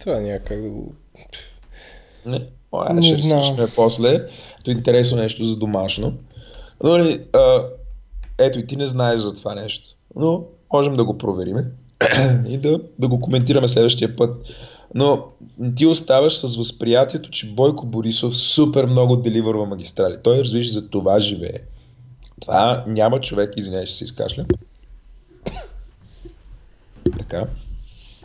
Това 0.00 0.20
някак 0.20 0.62
да 0.62 0.70
го... 0.70 0.92
Не, 2.26 2.40
О, 2.72 2.92
не 2.92 3.02
ще 3.02 3.14
знам. 3.14 3.56
после. 3.76 4.28
То 4.64 4.70
интересно 4.70 5.16
нещо 5.16 5.44
за 5.44 5.56
домашно. 5.56 6.12
Но, 6.82 6.90
нали, 6.90 7.24
а, 7.32 7.62
ето 8.38 8.58
и 8.58 8.66
ти 8.66 8.76
не 8.76 8.86
знаеш 8.86 9.20
за 9.20 9.34
това 9.34 9.54
нещо, 9.54 9.88
но 10.16 10.44
можем 10.72 10.96
да 10.96 11.04
го 11.04 11.18
проверим 11.18 11.56
и 12.48 12.58
да, 12.58 12.80
да 12.98 13.08
го 13.08 13.20
коментираме 13.20 13.68
следващия 13.68 14.16
път. 14.16 14.46
Но 14.94 15.24
ти 15.76 15.86
оставаш 15.86 16.38
с 16.38 16.56
възприятието, 16.56 17.30
че 17.30 17.54
Бойко 17.54 17.86
Борисов 17.86 18.36
супер 18.36 18.86
много 18.86 19.16
деливърва 19.16 19.66
магистрали. 19.66 20.16
Той, 20.22 20.38
разбираш, 20.38 20.72
за 20.72 20.90
това 20.90 21.20
живее. 21.20 21.58
Това 22.40 22.84
няма 22.86 23.20
човек, 23.20 23.52
извиняй, 23.56 23.86
ще 23.86 23.94
се 23.94 24.04
изкашля. 24.04 24.44
Така. 27.18 27.46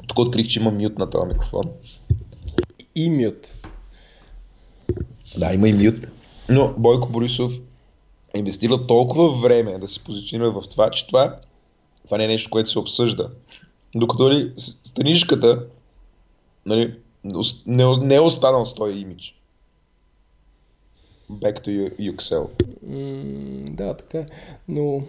Тук 0.07 0.19
открих, 0.19 0.47
че 0.47 0.59
има 0.59 0.71
мют 0.71 0.99
на 0.99 1.09
този 1.09 1.27
микрофон. 1.27 1.63
И 2.95 3.09
мют. 3.09 3.55
Да, 5.37 5.53
има 5.53 5.69
и 5.69 5.73
мют. 5.73 6.07
Но 6.49 6.73
Бойко 6.77 7.09
Борисов 7.09 7.53
е 8.33 8.39
инвестира 8.39 8.87
толкова 8.87 9.41
време 9.41 9.77
да 9.77 9.87
се 9.87 10.03
позиционира 10.03 10.51
в 10.51 10.69
това, 10.69 10.91
че 10.91 11.07
това, 11.07 11.39
това 12.05 12.17
не 12.17 12.23
е 12.23 12.27
нещо, 12.27 12.49
което 12.49 12.69
се 12.69 12.79
обсъжда. 12.79 13.29
Докато 13.95 14.31
ли 14.31 14.35
нали, 14.35 14.53
страничката 14.57 15.65
нали, 16.65 16.95
не, 17.65 17.97
не 17.97 18.15
е 18.15 18.19
останал 18.19 18.65
с 18.65 18.73
този 18.73 18.99
имидж. 18.99 19.35
Back 21.31 21.65
to 21.65 21.97
Excel. 22.15 22.49
Mm, 22.87 23.69
да, 23.69 23.97
така. 23.97 24.25
Но 24.67 25.01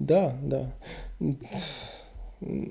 да, 0.00 0.32
да 0.42 0.66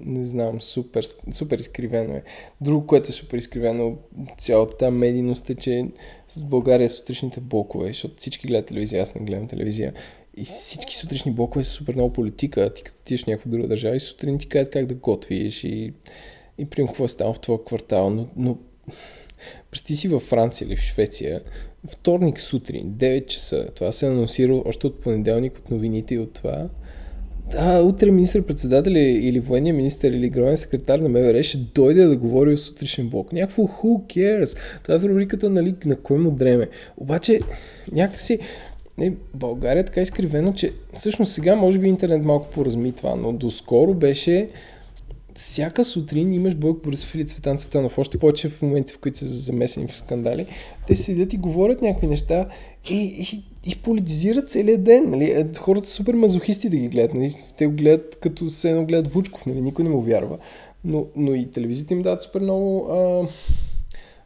не 0.06 0.26
знам, 0.26 0.62
супер, 0.62 1.06
супер 1.32 1.60
изкривено 1.60 2.14
е. 2.14 2.24
Друго, 2.62 2.88
което 2.88 3.10
е 3.10 3.14
супер 3.14 3.38
изкривено, 3.38 3.98
цялата 4.38 4.92
медийност 4.92 5.50
е, 5.50 5.56
че 5.56 5.86
с 6.28 6.42
България 6.42 6.90
сутрешните 6.90 7.40
блокове, 7.40 7.88
защото 7.88 8.16
всички 8.18 8.48
гледат 8.48 8.66
телевизия, 8.66 9.04
аз 9.04 9.16
не 9.16 9.22
гледам 9.22 9.48
телевизия, 9.48 9.94
и 10.38 10.46
всички 10.46 10.96
сутрешни 10.96 11.32
блокове 11.32 11.64
са 11.64 11.72
супер 11.72 11.96
много 11.96 12.14
политика. 12.14 12.74
Ти 12.74 12.84
като 12.84 12.98
тиеш 13.04 13.24
в 13.24 13.28
някаква 13.28 13.52
друга 13.52 13.68
държава 13.68 13.96
и 13.96 14.00
сутрин 14.00 14.38
ти 14.38 14.50
казват 14.50 14.74
как 14.74 14.86
да 14.86 14.96
готвиш 14.96 15.64
и, 15.64 15.94
и 16.58 16.66
при 16.66 16.86
какво 16.86 17.06
е 17.06 17.10
станало 17.10 17.34
в 17.34 17.40
твоя 17.40 17.64
квартал. 17.64 18.10
Но, 18.10 18.28
но 18.36 18.58
Представи 19.72 19.98
си 19.98 20.08
във 20.08 20.24
Франция 20.24 20.66
или 20.66 20.76
в 20.76 20.80
Швеция, 20.80 21.42
вторник 21.88 22.40
сутрин, 22.40 22.94
9 22.94 23.26
часа, 23.26 23.68
това 23.76 23.92
се 23.92 24.06
е 24.06 24.10
анонсира 24.10 24.62
още 24.66 24.88
от 24.88 25.02
понеделник 25.02 25.58
от 25.58 25.72
новините 25.72 26.16
и 26.16 26.20
от 26.20 26.34
това, 26.34 26.70
да, 27.52 27.84
утре 27.84 28.12
министър-председател 28.12 28.92
или 28.92 29.40
военния 29.40 29.74
министър 29.74 30.12
или 30.12 30.30
главен 30.30 30.58
секретар 30.58 31.00
на 31.00 31.10
МВР 31.10 31.44
ще 31.44 31.58
дойде 31.58 32.06
да 32.06 32.18
говори 32.18 32.54
от 32.54 32.60
сутрешен 32.60 33.10
блок. 33.10 33.34
Някакво 33.34 33.64
who 33.64 34.16
cares? 34.16 34.58
Това 34.84 34.96
е 34.96 34.98
в 34.98 35.06
рубриката, 35.06 35.50
нали, 35.50 35.76
на 35.86 35.96
кое 35.96 36.18
му 36.18 36.32
дреме. 36.32 36.70
Обаче, 36.98 37.40
някакси, 37.92 38.40
не, 38.98 39.14
България 39.34 39.82
е 39.82 39.86
така 39.86 40.02
изкривено, 40.02 40.54
че 40.54 40.72
всъщност 40.94 41.34
сега 41.34 41.56
може 41.56 41.80
би 41.80 41.88
интернет 41.88 42.24
малко 42.24 42.50
поразмитва, 42.52 43.16
но 43.16 43.34
доскоро 43.34 43.94
беше 43.94 44.50
всяка 45.36 45.86
сутрин 45.86 46.34
имаш 46.34 46.56
Бойко 46.56 46.82
Борисов 46.84 47.16
или 47.16 47.28
Цветан 47.28 47.58
Цветанов, 47.58 47.98
още 47.98 48.18
повече 48.18 48.50
в 48.50 48.62
моменти, 48.62 48.94
в 48.94 48.98
които 48.98 49.18
са 49.18 49.26
замесени 49.26 49.88
в 49.88 49.96
скандали, 49.96 50.48
те 50.88 50.96
седят 50.96 51.34
и 51.34 51.38
говорят 51.38 51.82
някакви 51.82 52.08
неща 52.08 52.48
и, 52.90 52.96
и 52.96 53.44
и 53.72 53.76
политизират 53.76 54.50
целият 54.50 54.84
ден. 54.84 55.10
Нали? 55.10 55.26
Е, 55.26 55.48
хората 55.60 55.88
са 55.88 55.94
супер 55.94 56.14
мазохисти 56.14 56.70
да 56.70 56.78
ги 56.78 56.88
гледат. 56.88 57.14
Нали? 57.14 57.36
Те 57.58 57.68
го 57.68 57.74
гледат 57.74 58.18
като 58.22 58.50
се 58.50 58.70
едно 58.70 58.86
гледат 58.86 59.14
Вучков. 59.14 59.46
Нали? 59.46 59.62
Никой 59.62 59.84
не 59.84 59.90
му 59.90 60.02
вярва. 60.02 60.38
Но, 60.84 61.06
но 61.16 61.36
и 61.36 61.52
телевизията 61.52 61.94
им 61.94 62.02
дават 62.02 62.22
супер 62.22 62.42
много 62.42 62.92
а, 62.92 63.28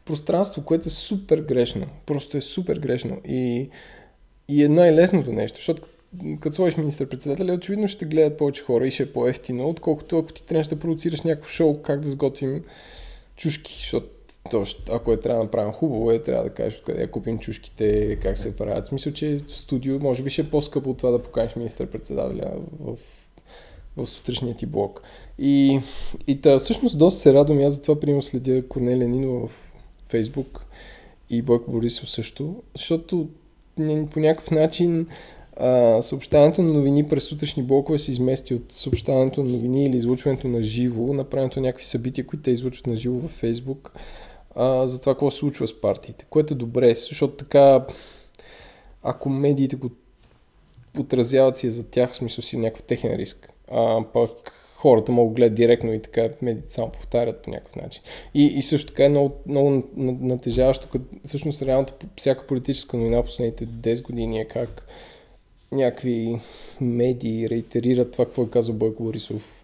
пространство, 0.04 0.64
което 0.64 0.88
е 0.88 0.90
супер 0.90 1.38
грешно. 1.38 1.86
Просто 2.06 2.36
е 2.36 2.40
супер 2.40 2.78
грешно. 2.78 3.16
И, 3.28 3.68
и 4.48 4.64
е 4.64 4.68
най-лесното 4.68 5.32
нещо, 5.32 5.56
защото 5.56 5.82
като 6.40 6.54
сложиш 6.54 6.76
министър-председателя, 6.76 7.52
очевидно 7.52 7.88
ще 7.88 8.04
гледат 8.04 8.38
повече 8.38 8.62
хора 8.62 8.86
и 8.86 8.90
ще 8.90 9.02
е 9.02 9.12
по-ефтино, 9.12 9.68
отколкото 9.68 10.18
ако 10.18 10.32
ти 10.32 10.46
трябваше 10.46 10.70
да 10.70 10.78
продуцираш 10.78 11.22
някакво 11.22 11.48
шоу, 11.48 11.82
как 11.82 12.00
да 12.00 12.10
сготвим 12.10 12.64
чушки, 13.36 13.74
защото 13.78 14.06
то, 14.50 14.64
ако 14.92 15.12
е 15.12 15.20
трябва 15.20 15.38
да 15.38 15.44
направим 15.44 15.72
хубаво, 15.72 16.10
е 16.10 16.22
трябва 16.22 16.44
да 16.44 16.50
кажеш 16.50 16.78
откъде 16.78 17.02
я 17.02 17.10
купим 17.10 17.38
чушките, 17.38 18.16
как 18.16 18.38
се 18.38 18.56
правят. 18.56 18.84
В 18.84 18.88
смисъл, 18.88 19.12
че 19.12 19.40
студио 19.48 19.98
може 19.98 20.22
би 20.22 20.30
ще 20.30 20.42
е 20.42 20.50
по-скъпо 20.50 20.90
от 20.90 20.98
това 20.98 21.10
да 21.10 21.22
поканиш 21.22 21.56
министър-председателя 21.56 22.52
в, 22.80 22.96
в 23.96 24.06
сутрешния 24.06 24.56
ти 24.56 24.66
блок. 24.66 25.02
И, 25.38 25.80
и 26.26 26.40
та, 26.40 26.58
всъщност 26.58 26.98
доста 26.98 27.20
се 27.20 27.34
радвам, 27.34 27.58
аз 27.58 27.74
затова 27.74 28.00
приема 28.00 28.22
следя 28.22 28.68
Корнелия 28.68 29.08
Нинова 29.08 29.46
в 29.46 29.50
Фейсбук 30.08 30.64
и 31.30 31.42
Бойко 31.42 31.70
Борисов 31.70 32.10
също, 32.10 32.62
защото 32.76 33.28
по 34.10 34.20
някакъв 34.20 34.50
начин 34.50 35.06
а, 35.56 36.02
съобщаването 36.02 36.62
на 36.62 36.72
новини 36.72 37.08
през 37.08 37.24
сутрешни 37.24 37.62
блокове 37.62 37.98
се 37.98 38.10
измести 38.12 38.54
от 38.54 38.72
съобщаването 38.72 39.42
на 39.42 39.50
новини 39.50 39.84
или 39.84 39.96
излучването 39.96 40.48
на 40.48 40.62
живо, 40.62 41.12
направенето 41.12 41.60
на 41.60 41.66
някакви 41.66 41.84
събития, 41.84 42.26
които 42.26 42.42
те 42.42 42.50
излучват 42.50 42.86
на 42.86 42.96
живо 42.96 43.18
във 43.18 43.30
Фейсбук 43.30 43.92
а, 44.54 44.86
за 44.86 45.00
това 45.00 45.14
какво 45.14 45.30
се 45.30 45.38
случва 45.38 45.68
с 45.68 45.80
партиите, 45.80 46.26
което 46.30 46.54
е 46.54 46.56
добре, 46.56 46.94
защото 46.94 47.34
така 47.34 47.86
ако 49.02 49.28
медиите 49.28 49.76
го 49.76 49.90
отразяват 50.98 51.56
си 51.56 51.70
за 51.70 51.90
тях, 51.90 52.12
в 52.12 52.16
смисъл 52.16 52.42
си 52.42 52.56
някакъв 52.56 52.82
техен 52.82 53.14
риск, 53.14 53.52
а 53.72 54.04
пък 54.12 54.52
хората 54.76 55.12
могат 55.12 55.32
да 55.32 55.36
гледат 55.36 55.54
директно 55.54 55.92
и 55.92 56.02
така 56.02 56.28
медиите 56.42 56.72
само 56.72 56.90
повтарят 56.90 57.42
по 57.42 57.50
някакъв 57.50 57.76
начин. 57.76 58.02
И, 58.34 58.44
и 58.46 58.62
също 58.62 58.92
така 58.92 59.04
е 59.04 59.08
много, 59.08 59.32
много 59.46 59.82
натежаващо, 60.00 60.88
като 60.88 61.04
всъщност 61.24 61.62
реалната 61.62 61.94
всяка 62.16 62.46
политическа 62.46 62.96
новина 62.96 63.22
последните 63.22 63.66
10 63.66 64.02
години 64.02 64.40
е 64.40 64.44
как 64.44 64.86
някакви 65.72 66.40
медии 66.80 67.50
реитерират 67.50 68.12
това, 68.12 68.24
какво 68.24 68.42
е 68.42 68.50
казал 68.50 68.74
Бойко 68.74 69.02
Борисов 69.02 69.62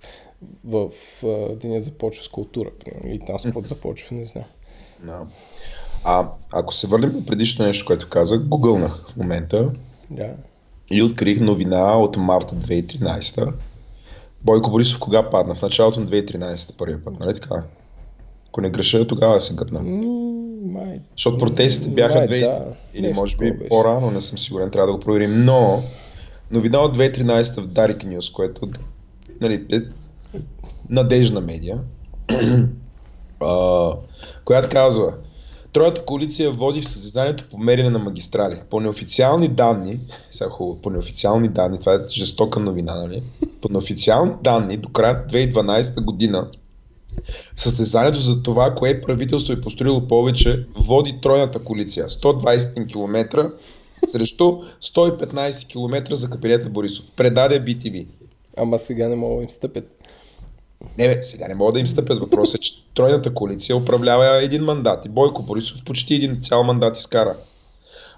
в, 0.64 0.91
в 1.22 1.57
деня 1.57 1.80
започва 1.80 2.24
с 2.24 2.28
култура, 2.28 2.70
примерно, 2.70 3.11
или 3.11 3.18
там 3.26 3.38
спот 3.38 3.66
започва, 3.66 4.16
не 4.16 4.24
знам. 4.24 4.45
No. 5.07 5.26
А 6.05 6.28
ако 6.53 6.74
се 6.74 6.86
върнем 6.86 7.14
на 7.14 7.26
предишното 7.26 7.66
нещо, 7.66 7.86
което 7.86 8.09
казах, 8.09 8.40
гугълнах 8.40 9.07
в 9.09 9.16
момента 9.16 9.72
yeah. 10.12 10.32
и 10.90 11.03
открих 11.03 11.40
новина 11.40 11.98
от 11.98 12.16
марта 12.16 12.55
2013. 12.55 13.53
Бойко 14.42 14.70
Борисов 14.70 14.98
кога 14.98 15.30
падна? 15.30 15.55
В 15.55 15.62
началото 15.62 16.01
на 16.01 16.07
2013 16.07 16.76
първия 16.76 17.05
път, 17.05 17.20
нали 17.20 17.34
така? 17.34 17.62
Ако 18.48 18.61
не 18.61 18.70
греша, 18.70 19.07
тогава 19.07 19.40
се 19.40 19.55
гътна. 19.55 19.80
май... 20.62 21.01
Защото 21.16 21.38
протестите 21.38 21.90
бяха 21.90 22.14
май, 22.14 22.26
две... 22.26 22.40
да. 22.40 22.64
или 22.94 23.07
Нещо 23.07 23.20
може 23.20 23.36
би 23.36 23.68
по-рано, 23.68 24.11
не 24.11 24.20
съм 24.20 24.38
сигурен, 24.38 24.70
трябва 24.70 24.86
да 24.86 24.92
го 24.92 25.01
проверим. 25.01 25.44
Но 25.44 25.82
новина 26.51 26.78
от 26.78 26.98
2013 26.98 27.61
в 27.61 27.66
Дарик 27.66 27.98
News, 27.98 28.32
което 28.32 28.68
нали, 29.40 29.66
е 29.72 29.80
надежна 30.88 31.40
медия, 31.40 31.78
която 34.45 34.68
казва 34.68 35.14
Тройната 35.72 36.05
коалиция 36.05 36.51
води 36.51 36.80
в 36.80 36.88
състезанието 36.88 37.45
по 37.51 37.59
мерене 37.59 37.91
на 37.91 37.99
магистрали. 37.99 38.61
По 38.70 38.80
неофициални 38.80 39.49
данни, 39.49 40.01
сега 40.30 40.51
хубаво, 40.51 40.80
по 40.80 40.91
неофициални 40.91 41.49
данни, 41.49 41.78
това 41.78 41.95
е 41.95 41.99
жестока 42.09 42.61
новина, 42.61 42.95
нали? 42.95 43.22
По 43.61 43.68
неофициални 43.68 44.32
данни, 44.43 44.76
до 44.76 44.88
края 44.88 45.14
на 45.14 45.26
2012 45.26 46.05
година, 46.05 46.49
състезанието 47.57 48.18
за 48.18 48.42
това, 48.42 48.75
кое 48.75 49.00
правителство 49.00 49.53
е 49.53 49.61
построило 49.61 50.08
повече, 50.08 50.67
води 50.76 51.18
тройната 51.22 51.58
коалиция. 51.58 52.08
120 52.08 52.92
км 52.92 53.50
срещу 54.07 54.45
115 54.83 55.68
км 55.68 56.14
за 56.14 56.30
кабинета 56.30 56.68
Борисов. 56.68 57.04
Предаде 57.17 57.64
BTV. 57.64 58.07
Ама 58.57 58.79
сега 58.79 59.08
не 59.08 59.17
могат 59.17 59.38
да 59.38 59.42
им 59.42 59.50
стъпят. 59.50 59.99
Не, 60.98 61.08
бе, 61.08 61.22
сега 61.22 61.48
не 61.48 61.54
мога 61.54 61.72
да 61.72 61.80
им 61.80 61.86
стъпят. 61.86 62.18
Въпросът 62.18 62.54
е, 62.61 62.62
че 62.62 62.72
тройната 62.94 63.34
коалиция 63.34 63.76
управлява 63.76 64.42
един 64.44 64.64
мандат 64.64 65.04
и 65.04 65.08
Бойко 65.08 65.42
Борисов 65.42 65.84
почти 65.84 66.14
един 66.14 66.40
цял 66.40 66.64
мандат 66.64 66.96
изкара. 66.96 67.36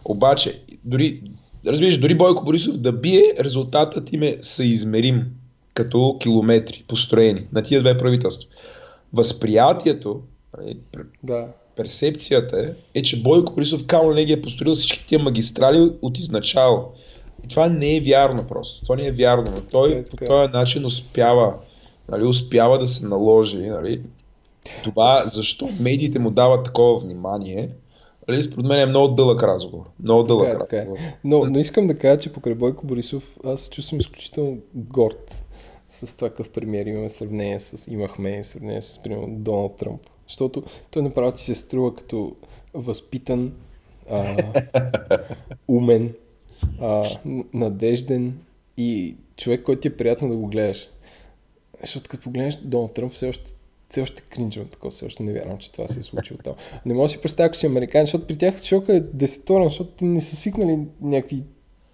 Обаче, 0.04 0.62
дори, 0.84 1.22
разбираш, 1.66 1.98
дори 1.98 2.14
Бойко 2.14 2.44
Борисов 2.44 2.76
да 2.78 2.92
бие, 2.92 3.34
резултатът 3.40 4.12
им 4.12 4.22
е 4.22 4.36
съизмерим 4.40 5.24
като 5.74 6.16
километри 6.20 6.84
построени 6.88 7.46
на 7.52 7.62
тия 7.62 7.80
две 7.80 7.98
правителства. 7.98 8.50
Възприятието, 9.12 10.20
нали, 10.58 10.78
Да. 11.22 11.48
персепцията 11.76 12.60
е, 12.60 12.98
е, 12.98 13.02
че 13.02 13.22
Бойко 13.22 13.52
Борисов 13.52 13.86
камо 13.86 14.10
не 14.10 14.24
ги 14.24 14.32
е 14.32 14.42
построил 14.42 14.74
всички 14.74 15.06
тия 15.06 15.18
магистрали 15.18 15.92
от 16.02 16.18
изначало. 16.18 16.88
И 17.44 17.48
това 17.48 17.68
не 17.68 17.96
е 17.96 18.00
вярно 18.00 18.46
просто. 18.46 18.82
Това 18.82 18.96
не 18.96 19.06
е 19.06 19.12
вярно, 19.12 19.44
но 19.56 19.60
той 19.60 19.88
Така 19.88 20.00
е, 20.00 20.04
по 20.18 20.24
е. 20.24 20.28
този 20.28 20.52
начин 20.52 20.84
успява, 20.86 21.54
нали, 22.08 22.24
успява 22.24 22.78
да 22.78 22.86
се 22.86 23.06
наложи. 23.06 23.58
Нали. 23.58 24.02
Това 24.84 25.22
защо 25.24 25.68
медиите 25.80 26.18
му 26.18 26.30
дават 26.30 26.64
такова 26.64 26.98
внимание, 26.98 27.70
нали, 28.28 28.42
според 28.42 28.66
мен 28.66 28.80
е 28.80 28.86
много 28.86 29.14
дълъг 29.14 29.42
разговор. 29.42 29.84
Много 30.02 30.22
дълъг 30.22 30.46
Така 30.46 30.56
е, 30.56 30.58
така 30.58 30.76
е. 30.76 30.80
разговор. 30.80 31.00
Но, 31.24 31.44
но 31.44 31.58
искам 31.58 31.86
да 31.86 31.98
кажа, 31.98 32.20
че 32.20 32.32
покрай 32.32 32.54
Бойко 32.54 32.86
Борисов 32.86 33.36
аз 33.44 33.60
се 33.60 33.70
чувствам 33.70 34.00
изключително 34.00 34.58
горд 34.74 35.42
с 35.88 36.16
това 36.16 36.28
какъв 36.28 36.50
премиер 36.50 36.86
имаме 36.86 37.08
сравнение 37.08 37.60
с, 37.60 37.90
имахме 37.90 38.44
сравнение 38.44 38.82
с, 38.82 39.02
примерно, 39.02 39.26
Доналд 39.30 39.76
Тръмп. 39.76 40.00
Защото 40.28 40.62
той 40.90 41.02
направо 41.02 41.32
ти 41.32 41.42
се 41.42 41.54
струва 41.54 41.94
като 41.94 42.36
възпитан, 42.74 43.52
а, 44.10 44.36
умен, 45.68 46.14
а, 46.80 47.04
надежден 47.54 48.38
и 48.76 49.16
човек, 49.36 49.62
който 49.62 49.80
ти 49.80 49.88
е 49.88 49.96
приятно 49.96 50.28
да 50.28 50.36
го 50.36 50.46
гледаш. 50.46 50.88
Защото 51.82 52.08
като 52.08 52.22
погледнеш 52.22 52.56
Доналд 52.56 52.94
Тръмп, 52.94 53.12
все 53.12 53.28
още 53.28 53.54
все 53.92 54.02
още 54.02 54.22
кринжвам 54.22 54.66
такова, 54.66 54.90
все 54.90 55.06
още 55.06 55.22
не 55.22 55.32
вярвам, 55.32 55.58
че 55.58 55.72
това 55.72 55.88
се 55.88 56.00
е 56.00 56.02
случило 56.02 56.38
там. 56.44 56.54
Не 56.86 56.94
мога 56.94 57.04
да 57.04 57.08
си 57.08 57.18
представя, 57.18 57.46
ако 57.46 57.56
си 57.56 57.66
американец, 57.66 58.06
защото 58.06 58.26
при 58.26 58.36
тях 58.36 58.62
шока 58.62 58.96
е 58.96 59.00
десеторен, 59.00 59.64
защото 59.64 59.90
ти 59.90 60.04
не 60.04 60.20
са 60.20 60.36
свикнали 60.36 60.78
някакви 61.00 61.42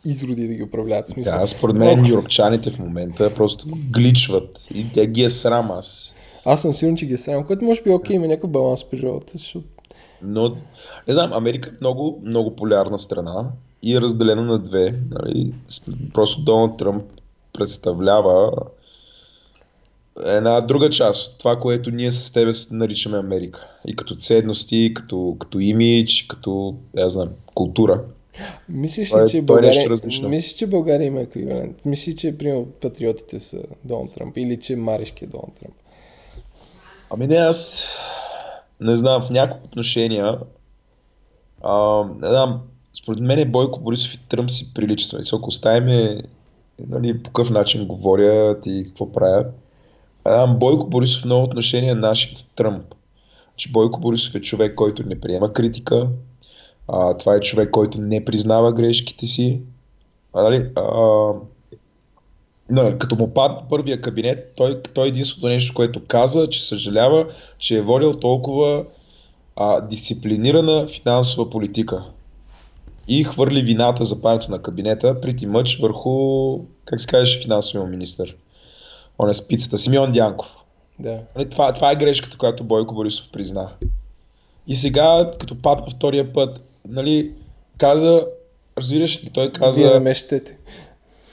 изроди 0.04 0.48
да 0.48 0.54
ги 0.54 0.62
управляват. 0.62 1.08
Смисъл. 1.08 1.40
Да, 1.40 1.46
според 1.46 1.76
мен 1.76 1.98
нью-йоркчаните 1.98 2.70
в 2.70 2.78
момента 2.78 3.34
просто 3.34 3.66
гличват 3.90 4.68
и 4.74 4.92
тя 4.92 5.06
ги 5.06 5.22
е 5.22 5.28
срам 5.28 5.70
аз. 5.70 6.14
Аз 6.44 6.62
съм 6.62 6.72
сигурен, 6.72 6.96
че 6.96 7.06
ги 7.06 7.14
е 7.14 7.16
срам, 7.16 7.46
което 7.46 7.64
може 7.64 7.82
би 7.82 7.90
е 7.90 7.94
окей, 7.94 8.16
има 8.16 8.26
някакъв 8.26 8.50
баланс 8.50 8.84
при 8.84 8.98
живота, 8.98 9.32
защото... 9.34 9.66
Но, 10.22 10.56
не 11.08 11.14
знам, 11.14 11.32
Америка 11.32 11.70
е 11.70 11.76
много, 11.80 12.22
много 12.24 12.56
полярна 12.56 12.98
страна 12.98 13.50
и 13.82 13.96
е 13.96 14.00
разделена 14.00 14.42
на 14.42 14.58
две. 14.58 14.94
Нали? 15.10 15.54
Просто 16.14 16.42
Доналд 16.42 16.78
Тръмп 16.78 17.04
представлява 17.52 18.52
една 20.24 20.60
друга 20.60 20.90
част 20.90 21.38
това, 21.38 21.58
което 21.58 21.90
ние 21.90 22.10
с 22.10 22.32
тебе 22.32 22.52
наричаме 22.70 23.18
Америка. 23.18 23.68
И 23.86 23.96
като 23.96 24.16
ценности, 24.16 24.92
като, 24.94 25.36
като 25.38 25.58
имидж, 25.58 26.26
като, 26.28 26.74
я 26.96 27.10
знам, 27.10 27.28
култура. 27.54 28.00
Мислиш 28.68 29.14
ли, 29.14 29.20
е, 29.20 29.26
че, 29.26 29.38
е 29.38 29.42
България, 29.42 29.90
мислиш, 30.28 30.54
че 30.54 30.66
България 30.66 31.06
има 31.06 31.20
еквивалент? 31.20 31.84
Мислиш, 31.84 32.14
че, 32.14 32.38
примерно, 32.38 32.66
патриотите 32.66 33.40
са 33.40 33.58
Доналд 33.84 34.14
Тръмп 34.14 34.36
или 34.36 34.60
че 34.60 34.76
Марешки 34.76 35.24
е 35.24 35.26
Доналд 35.26 35.52
Тръмп? 35.60 35.74
Ами 37.10 37.26
не, 37.26 37.36
аз 37.36 37.86
не 38.80 38.96
знам, 38.96 39.22
в 39.22 39.30
някои 39.30 39.60
отношения 39.64 40.38
а, 41.62 42.04
не 42.20 42.28
знам, 42.28 42.60
според 43.02 43.20
мен 43.20 43.50
Бойко 43.50 43.80
Борисов 43.80 44.14
и 44.14 44.18
Тръмп 44.28 44.50
си 44.50 44.74
прилича. 44.74 45.18
Ако 45.32 45.48
оставим 45.48 46.18
нали, 46.88 47.22
по 47.22 47.30
какъв 47.30 47.50
начин 47.50 47.86
говорят 47.86 48.66
и 48.66 48.84
какво 48.86 49.12
правят, 49.12 49.46
Бойко 50.48 50.86
Борисов 50.86 51.22
в 51.22 51.24
много 51.24 51.44
отношения 51.44 51.92
е 51.92 51.94
нашият 51.94 52.46
Тръмп. 52.54 52.84
Че 52.88 52.94
значи 53.46 53.72
Бойко 53.72 54.00
Борисов 54.00 54.34
е 54.34 54.40
човек, 54.40 54.74
който 54.74 55.02
не 55.02 55.20
приема 55.20 55.52
критика. 55.52 56.08
А, 56.88 57.16
това 57.16 57.34
е 57.34 57.40
човек, 57.40 57.70
който 57.70 58.00
не 58.00 58.24
признава 58.24 58.72
грешките 58.72 59.26
си. 59.26 59.60
А, 60.34 60.42
нали, 60.42 60.70
а, 60.76 61.32
но, 62.70 62.98
като 62.98 63.16
му 63.16 63.34
падна 63.34 63.68
първия 63.68 64.00
кабинет, 64.00 64.52
той, 64.56 64.82
той 64.94 65.08
единственото 65.08 65.48
нещо, 65.48 65.74
което 65.74 66.06
каза, 66.06 66.48
че 66.48 66.66
съжалява, 66.66 67.26
че 67.58 67.76
е 67.76 67.82
водил 67.82 68.12
толкова 68.12 68.84
а, 69.56 69.80
дисциплинирана 69.80 70.88
финансова 70.88 71.50
политика. 71.50 72.04
И 73.08 73.24
хвърли 73.24 73.62
вината 73.62 74.04
за 74.04 74.22
падането 74.22 74.50
на 74.50 74.58
кабинета, 74.58 75.20
прити 75.20 75.46
мъч 75.46 75.78
върху, 75.78 76.58
как 76.84 77.00
се 77.00 77.06
казваше, 77.06 77.42
финансовия 77.42 77.86
министр 77.86 78.24
он 79.18 79.30
е 79.30 79.34
спицата, 79.34 79.78
Симеон 79.78 80.12
Дянков. 80.12 80.56
Да. 80.98 81.18
Нали, 81.36 81.50
това, 81.50 81.72
това 81.72 81.92
е 81.92 81.96
грешката, 81.96 82.38
която 82.38 82.64
Бойко 82.64 82.94
Борисов 82.94 83.28
призна. 83.32 83.68
И 84.66 84.74
сега, 84.74 85.32
като 85.40 85.62
падна 85.62 85.86
втория 85.90 86.32
път, 86.32 86.60
нали, 86.88 87.32
каза, 87.78 88.26
разбираш 88.78 89.24
ли, 89.24 89.30
той 89.30 89.52
каза... 89.52 89.82
Вие 89.82 89.90
не 89.90 89.98
ме 89.98 90.14
щете. 90.14 90.58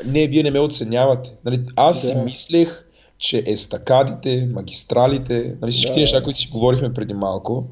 Не, 0.06 0.28
вие 0.28 0.44
не 0.44 0.52
ме 0.52 0.60
оценявате. 0.60 1.32
Нали, 1.46 1.62
аз 1.76 2.02
да. 2.02 2.08
си 2.08 2.16
мислех, 2.16 2.86
че 3.18 3.44
естакадите, 3.46 4.50
магистралите, 4.54 5.56
нали, 5.62 5.72
всички 5.72 5.94
да. 5.94 6.00
неща, 6.00 6.24
които 6.24 6.40
си 6.40 6.50
говорихме 6.52 6.94
преди 6.94 7.14
малко, 7.14 7.64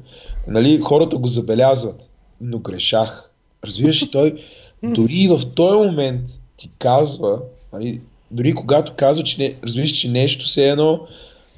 нали, 0.46 0.80
хората 0.80 1.16
го 1.16 1.26
забелязват, 1.26 2.08
но 2.40 2.58
грешах. 2.58 3.30
Разбираш 3.64 4.02
ли, 4.02 4.10
той 4.10 4.44
дори 4.82 5.28
в 5.28 5.40
този 5.54 5.88
момент 5.88 6.30
ти 6.56 6.70
казва, 6.78 7.40
нали, 7.72 8.00
дори 8.30 8.54
когато 8.54 8.92
казва, 8.96 9.24
че 9.24 9.42
не, 9.42 9.54
разбираш, 9.64 9.90
че 9.90 10.10
нещо 10.10 10.46
се 10.46 10.70
едно 10.70 11.00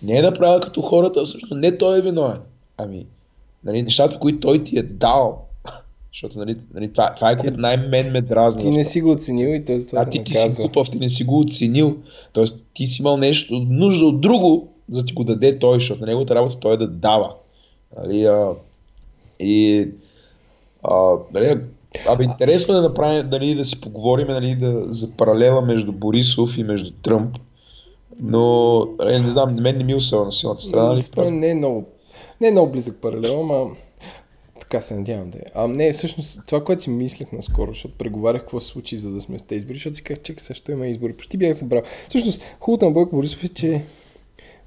не 0.03 0.19
е 0.19 0.23
направил 0.23 0.61
като 0.61 0.83
хората, 0.83 1.25
всъщност 1.25 1.55
не 1.57 1.79
той 1.79 1.99
е 1.99 2.03
виновен. 2.03 2.41
Ами, 2.79 3.07
нали, 3.65 3.83
нещата, 3.83 4.19
които 4.19 4.41
той 4.41 4.65
ти 4.65 4.79
е 4.79 4.83
дал, 4.83 5.45
защото 6.13 6.39
нали, 6.39 6.57
нали, 6.75 6.93
това, 6.93 7.15
това 7.15 7.31
е 7.31 7.37
което 7.37 7.61
най-мен 7.61 8.13
ме 8.13 8.21
дразни. 8.21 8.63
Ти 8.63 8.71
не 8.71 8.85
си 8.85 9.01
го 9.01 9.11
оценил 9.11 9.49
и 9.49 9.65
т.е. 9.65 9.87
това 9.87 10.03
а, 10.03 10.11
ти, 10.11 10.25
ти 10.25 10.35
си 10.35 10.49
глупав, 10.57 10.91
ти 10.91 10.99
не 10.99 11.09
си 11.09 11.25
го 11.25 11.41
оценил. 11.41 11.97
Тоест 12.33 12.65
ти 12.75 12.87
си 12.87 13.03
имал 13.03 13.17
нещо, 13.17 13.67
нужда 13.69 14.07
от 14.07 14.21
друго, 14.21 14.69
за 14.91 15.01
да 15.01 15.07
ти 15.07 15.13
го 15.13 15.25
даде 15.25 15.59
той, 15.59 15.75
защото 15.75 16.01
на 16.01 16.07
неговата 16.07 16.35
работа 16.35 16.61
той 16.61 16.75
е 16.75 16.77
да 16.77 16.89
дава. 16.89 17.35
Нали, 17.99 18.25
а, 18.25 18.51
и 19.41 19.89
а, 20.83 21.13
нали, 21.35 21.61
Абе, 22.07 22.25
интересно 22.25 22.75
е 22.75 22.77
да 22.77 22.83
направим, 22.83 23.29
дали, 23.29 23.55
да 23.55 23.65
си 23.65 23.81
поговорим 23.81 24.27
нали, 24.29 24.55
да, 24.55 24.85
за 24.85 25.17
паралела 25.17 25.63
между 25.63 25.93
Борисов 25.93 26.59
и 26.59 26.65
между 26.65 26.91
Тръмп. 26.91 27.37
Но, 28.21 28.79
нали, 28.99 29.19
не 29.19 29.29
знам, 29.29 29.55
мен 29.55 29.79
не 29.79 29.85
ми 29.85 29.93
е 29.93 29.97
усъл 29.97 30.25
на 30.25 30.33
силната 30.33 30.63
страна. 30.63 30.87
Нали, 30.87 31.03
просто... 31.13 31.35
не, 31.35 31.51
е 31.51 31.55
много, 31.55 31.85
не 32.41 32.49
е 32.49 32.51
много 32.51 32.73
близък 32.73 33.01
паралел, 33.01 33.41
ама 33.41 33.71
така 34.61 34.81
се 34.81 34.95
надявам 34.95 35.31
да 35.31 35.39
е. 35.39 35.43
А 35.55 35.69
не, 35.69 35.93
всъщност 35.93 36.41
това, 36.47 36.65
което 36.65 36.83
си 36.83 36.91
мислех 36.91 37.33
наскоро, 37.33 37.73
защото 37.73 37.95
преговарях 37.99 38.41
какво 38.41 38.61
се 38.61 38.67
случи, 38.67 38.97
за 38.97 39.11
да 39.11 39.21
сме 39.21 39.39
в 39.39 39.43
тези 39.43 39.57
избори, 39.57 39.77
защото 39.77 39.97
си 39.97 40.03
казах, 40.03 40.23
чекай, 40.23 40.41
също 40.41 40.73
има 40.73 40.87
избори. 40.87 41.13
Почти 41.13 41.37
бях 41.37 41.53
забрал. 41.53 41.83
Всъщност, 42.09 42.43
хубавото 42.61 42.85
на 42.85 42.91
Бойко 42.91 43.17
Борисов 43.17 43.45
е, 43.45 43.49
че 43.49 43.85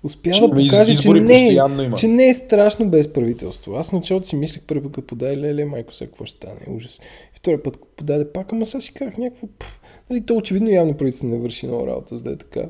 успя 0.04 0.30
да 0.30 0.50
покаже, 0.50 0.96
че 1.02 1.10
не, 1.10 1.48
е, 1.48 1.60
че 1.98 2.08
не 2.08 2.28
е 2.28 2.34
страшно 2.34 2.90
без 2.90 3.14
правителство. 3.14 3.76
Аз 3.76 3.92
началото 3.92 4.28
си 4.28 4.36
мислех 4.36 4.64
първи 4.68 4.84
път, 4.84 4.92
като 4.92 5.08
подаде 5.08 5.38
леле, 5.38 5.66
майко 5.66 5.94
сега 5.94 6.10
какво 6.10 6.26
ще 6.26 6.38
стане, 6.38 6.76
ужас. 6.76 7.02
Втория 7.34 7.64
път 7.64 7.80
подаде 7.96 8.32
пак, 8.32 8.54
ама 8.54 8.66
сега 8.66 8.82
си 8.82 8.94
казах 8.94 9.18
някакво, 9.18 9.48
пф, 9.60 9.82
нали, 10.10 10.26
то 10.26 10.36
очевидно 10.36 10.70
явно 10.70 10.98
правителство 10.98 11.28
не 11.28 11.38
върши 11.38 11.68
много 11.68 11.88
работа, 11.88 12.18
за 12.18 12.24
да 12.24 12.32
е 12.32 12.36
така. 12.36 12.66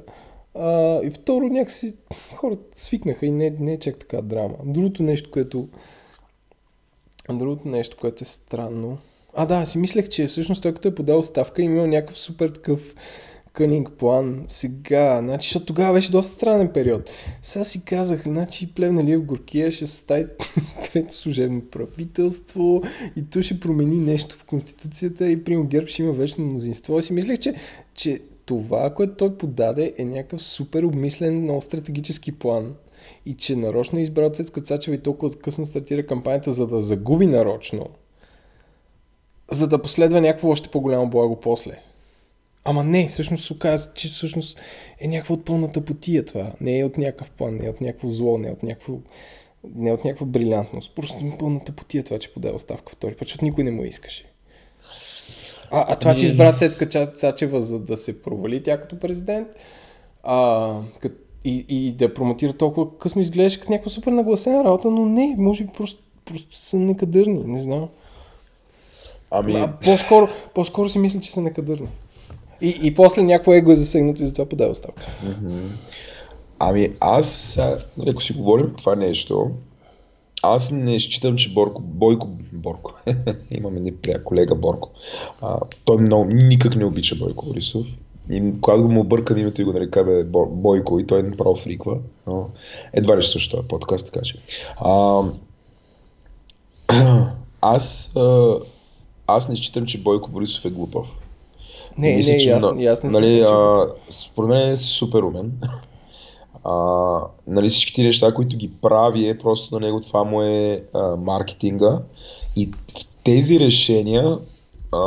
А, 0.56 1.00
и 1.04 1.10
второ, 1.10 1.48
някакси 1.48 1.94
хората 2.36 2.80
свикнаха 2.80 3.26
и 3.26 3.32
не, 3.32 3.56
не 3.60 3.74
е 3.74 3.80
чак 3.80 3.98
така 3.98 4.22
драма. 4.22 4.56
Другото 4.66 5.04
нещо, 5.04 5.32
което 5.32 5.68
Другото 7.34 7.68
нещо, 7.68 7.98
което 8.00 8.24
е 8.24 8.28
странно. 8.28 8.98
А, 9.34 9.46
да, 9.46 9.66
си 9.66 9.78
мислех, 9.78 10.10
че 10.10 10.28
всъщност 10.28 10.62
той 10.62 10.74
като 10.74 10.88
е 10.88 10.96
подал 10.96 11.24
ставка, 11.24 11.62
имал 11.62 11.88
някакъв 11.88 12.20
супер 12.20 12.50
такъв 12.50 12.96
кънинг 13.60 13.92
план. 13.92 14.44
Сега, 14.48 15.20
значи, 15.22 15.48
защото 15.48 15.66
тогава 15.66 15.94
беше 15.94 16.12
доста 16.12 16.36
странен 16.36 16.68
период. 16.74 17.10
Сега 17.42 17.66
си 17.66 17.86
казах, 17.86 18.24
значи 18.24 18.74
в 18.78 19.20
Горкия 19.20 19.72
ще 19.72 19.88
стаи 19.88 20.26
трето 20.94 21.14
служебно 21.14 21.62
правителство 21.62 22.82
и 23.16 23.24
то 23.30 23.42
ще 23.42 23.60
промени 23.60 23.98
нещо 23.98 24.38
в 24.40 24.44
Конституцията 24.44 25.30
и 25.30 25.44
при 25.44 25.64
ГЕРБ 25.64 25.88
ще 25.88 26.02
има 26.02 26.12
вечно 26.12 26.46
мнозинство. 26.46 27.00
И 27.00 27.04
си 27.04 27.14
мислех, 27.14 27.40
че, 27.40 27.56
че 27.94 28.22
това, 28.46 28.94
което 28.94 29.14
той 29.14 29.38
подаде 29.38 29.94
е 29.98 30.06
някакъв 30.06 30.44
супер 30.44 30.84
обмислен, 30.84 31.42
много 31.42 31.62
стратегически 31.62 32.32
план 32.32 32.74
и 33.26 33.34
че 33.34 33.56
нарочно 33.56 34.00
е 34.00 34.02
избрал 34.02 34.30
Цецка 34.30 34.62
Цачева 34.62 34.96
и 34.96 35.02
толкова 35.02 35.36
късно 35.36 35.66
стартира 35.66 36.06
кампанията, 36.06 36.52
за 36.52 36.68
да 36.68 36.82
загуби 36.82 37.26
нарочно, 37.26 37.90
за 39.52 39.68
да 39.68 39.82
последва 39.82 40.22
някакво 40.22 40.50
още 40.50 40.70
по-голямо 40.70 41.10
благо 41.10 41.40
после. 41.40 41.89
Ама 42.64 42.84
не, 42.84 43.08
всъщност 43.08 43.46
се 43.46 43.54
оказа, 43.54 43.92
че 43.94 44.08
всъщност 44.08 44.60
е 45.00 45.08
някаква 45.08 45.36
от 45.36 45.46
пълната 45.46 45.86
потия 45.86 46.26
това. 46.26 46.52
Не 46.62 46.80
е 46.80 46.86
от 46.86 46.98
някакъв 46.98 47.32
план, 47.32 47.56
не 47.56 47.66
е 47.66 47.70
от 47.70 47.82
някакво 47.82 48.10
зло, 48.10 48.38
не 48.38 48.48
е 48.48 48.52
от 48.52 48.64
някакво 48.64 48.94
не 49.76 49.90
е 49.90 49.94
от 49.94 50.06
някаква 50.06 50.26
брилянтност. 50.26 50.96
Просто 50.96 51.26
е 51.26 51.38
пълната 51.38 51.72
потия 51.72 52.04
това, 52.04 52.20
че 52.20 52.34
подава 52.34 52.60
ставка 52.60 52.92
втори 52.92 53.16
път, 53.16 53.28
защото 53.28 53.46
никой 53.46 53.64
не 53.64 53.72
му 53.72 53.84
искаше. 53.84 54.26
А, 55.72 55.86
а 55.88 55.96
това, 55.96 56.14
че 56.14 56.20
ами- 56.20 56.32
избра 56.32 56.54
Цецка 56.54 56.86
Цачева, 57.08 57.62
за 57.62 57.80
да 57.80 57.98
се 57.98 58.22
провали 58.22 58.64
тя 58.64 58.82
като 58.82 59.00
президент 59.00 59.48
а, 60.24 60.82
и, 61.46 61.66
и 61.70 61.92
да 61.92 62.14
промотира 62.14 62.54
толкова 62.54 62.98
късно 62.98 63.22
изглеждаше 63.22 63.60
като 63.60 63.72
някаква 63.72 63.92
супер 63.92 64.12
нагласена 64.12 64.64
работа, 64.64 64.90
но 64.90 65.06
не, 65.06 65.36
може 65.38 65.64
би 65.64 65.70
просто, 65.78 66.04
просто 66.26 66.58
са 66.58 66.78
некадърни, 66.78 67.44
не 67.46 67.60
знам. 67.60 67.90
Ами... 69.32 69.54
А, 69.54 69.74
по-скоро, 69.84 70.28
по-скоро 70.56 70.90
си 70.90 71.00
мисля, 71.00 71.20
че 71.20 71.32
са 71.32 71.42
некадърни. 71.42 71.90
И, 72.62 72.80
и 72.84 72.96
после 72.96 73.24
някакво 73.24 73.54
его 73.54 73.72
е 73.72 73.76
засегнато 73.76 74.24
и 74.24 74.26
затова 74.26 74.46
подава 74.46 74.72
оставка. 74.72 75.08
Ами 76.60 76.94
аз, 77.00 77.60
ако 78.08 78.24
си 78.24 78.34
говорим 78.34 78.74
това 78.78 78.96
нещо, 78.96 79.52
аз 80.44 80.72
не 80.72 81.00
считам, 81.00 81.36
че 81.36 81.54
Борко, 81.54 81.82
Бойко, 81.82 82.28
Борко, 82.54 82.94
имаме 83.52 83.80
ни 83.80 83.96
прия 83.96 84.24
колега 84.24 84.56
Борко, 84.56 84.90
а, 85.42 85.58
той 85.86 85.98
много, 85.98 86.26
никак 86.26 86.76
не 86.76 86.86
обича 86.86 87.16
Бойко 87.16 87.46
Борисов. 87.46 87.88
И 88.32 88.54
когато 88.62 88.84
го 88.84 88.92
му 88.92 89.02
объркам 89.02 89.38
името 89.38 89.62
и 89.62 89.64
го 89.64 89.74
нарека 89.74 90.04
бе 90.04 90.24
Бойко 90.50 91.00
и 91.00 91.08
той 91.08 91.24
направо 91.24 91.56
фриква, 91.56 92.00
но 92.28 92.50
едва 92.94 93.18
ли 93.18 93.24
също 93.24 93.50
това 93.50 93.68
подкаст, 93.68 94.06
така 94.06 94.22
че. 94.22 94.36
А, 94.78 95.24
аз, 97.62 98.16
а, 98.16 98.56
аз 99.28 99.50
не 99.50 99.56
считам, 99.56 99.86
че 99.86 100.04
Бойко 100.04 100.32
Борисов 100.32 100.66
е 100.66 100.70
глупав. 100.70 101.16
Не, 102.00 102.16
мисля, 102.16 102.32
не, 102.32 102.40
че, 102.40 102.50
ясно, 102.50 102.82
ясно. 102.82 103.10
Нали, 103.10 103.42
а, 103.42 103.86
според 104.10 104.50
мен 104.50 104.72
е 104.72 104.76
супер 104.76 105.22
умен. 105.24 105.52
А, 106.64 107.20
нали, 107.48 107.70
всички 107.70 107.94
ти 107.94 108.04
неща, 108.04 108.34
които 108.34 108.58
ги 108.58 108.72
прави, 108.82 109.30
е 109.30 109.38
просто 109.38 109.76
на 109.76 109.86
него 109.86 110.02
това 110.02 110.24
му 110.24 110.42
е 110.42 110.84
а, 110.94 111.16
маркетинга. 111.16 112.00
И 112.56 112.72
в 112.98 113.08
тези 113.24 113.60
решения, 113.60 114.38
а, 114.92 115.00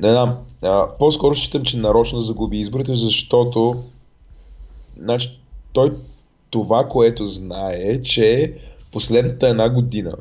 не 0.00 0.10
знам, 0.10 0.36
А, 0.62 0.86
по-скоро 0.98 1.34
считам, 1.34 1.62
че 1.62 1.76
нарочно 1.76 2.20
загуби 2.20 2.58
изборите, 2.58 2.94
защото 2.94 3.82
значи, 4.96 5.40
той 5.72 5.92
това, 6.50 6.88
което 6.88 7.24
знае 7.24 7.76
е, 7.78 8.02
че 8.02 8.54
последната 8.92 9.48
една 9.48 9.68
година 9.68 10.12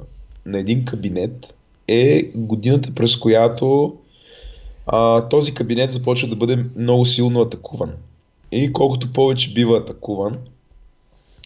на 0.46 0.60
един 0.60 0.86
кабинет 0.86 1.54
е 1.88 2.24
годината, 2.36 2.94
през 2.96 3.16
която 3.16 3.96
а, 4.88 5.30
този 5.30 5.54
кабинет 5.54 5.92
започва 5.92 6.28
да 6.28 6.36
бъде 6.36 6.66
много 6.76 7.06
силно 7.06 7.42
атакуван. 7.42 7.92
И 8.52 8.74
колкото 8.74 9.14
повече 9.14 9.54
бива 9.54 9.78
атакуван, 9.78 10.36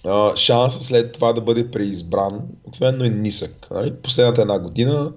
а, 0.05 0.35
шанса 0.35 0.81
след 0.81 1.11
това 1.11 1.33
да 1.33 1.41
бъде 1.41 1.71
преизбран 1.71 2.41
обикновено 2.63 3.05
е 3.05 3.09
нисък. 3.09 3.67
Нали? 3.71 3.93
Последната 4.03 4.41
една 4.41 4.59
година 4.59 5.11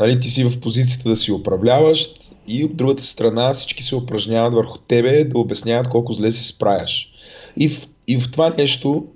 нали, 0.00 0.20
ти 0.20 0.28
си 0.28 0.44
в 0.44 0.60
позицията 0.60 1.08
да 1.08 1.16
си 1.16 1.32
управляваш 1.32 2.10
и 2.48 2.64
от 2.64 2.76
другата 2.76 3.02
страна 3.02 3.52
всички 3.52 3.82
се 3.82 3.96
упражняват 3.96 4.54
върху 4.54 4.78
тебе 4.78 5.24
да 5.24 5.38
обясняват 5.38 5.88
колко 5.88 6.12
зле 6.12 6.30
се 6.30 6.46
справяш. 6.46 7.12
И 7.56 7.68
в, 7.68 7.88
и 8.08 8.18
в 8.18 8.30
това 8.30 8.50
нещо 8.50 9.06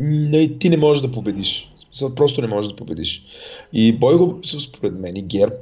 нали, 0.00 0.58
ти 0.58 0.68
не 0.68 0.76
можеш 0.76 1.02
да 1.02 1.12
победиш. 1.12 1.72
Просто 2.16 2.40
не 2.40 2.46
можеш 2.46 2.70
да 2.70 2.76
победиш. 2.76 3.22
И 3.72 3.92
Бойко, 3.92 4.38
според 4.60 4.98
мен, 4.98 5.16
и 5.16 5.22
ГЕРБ, 5.22 5.54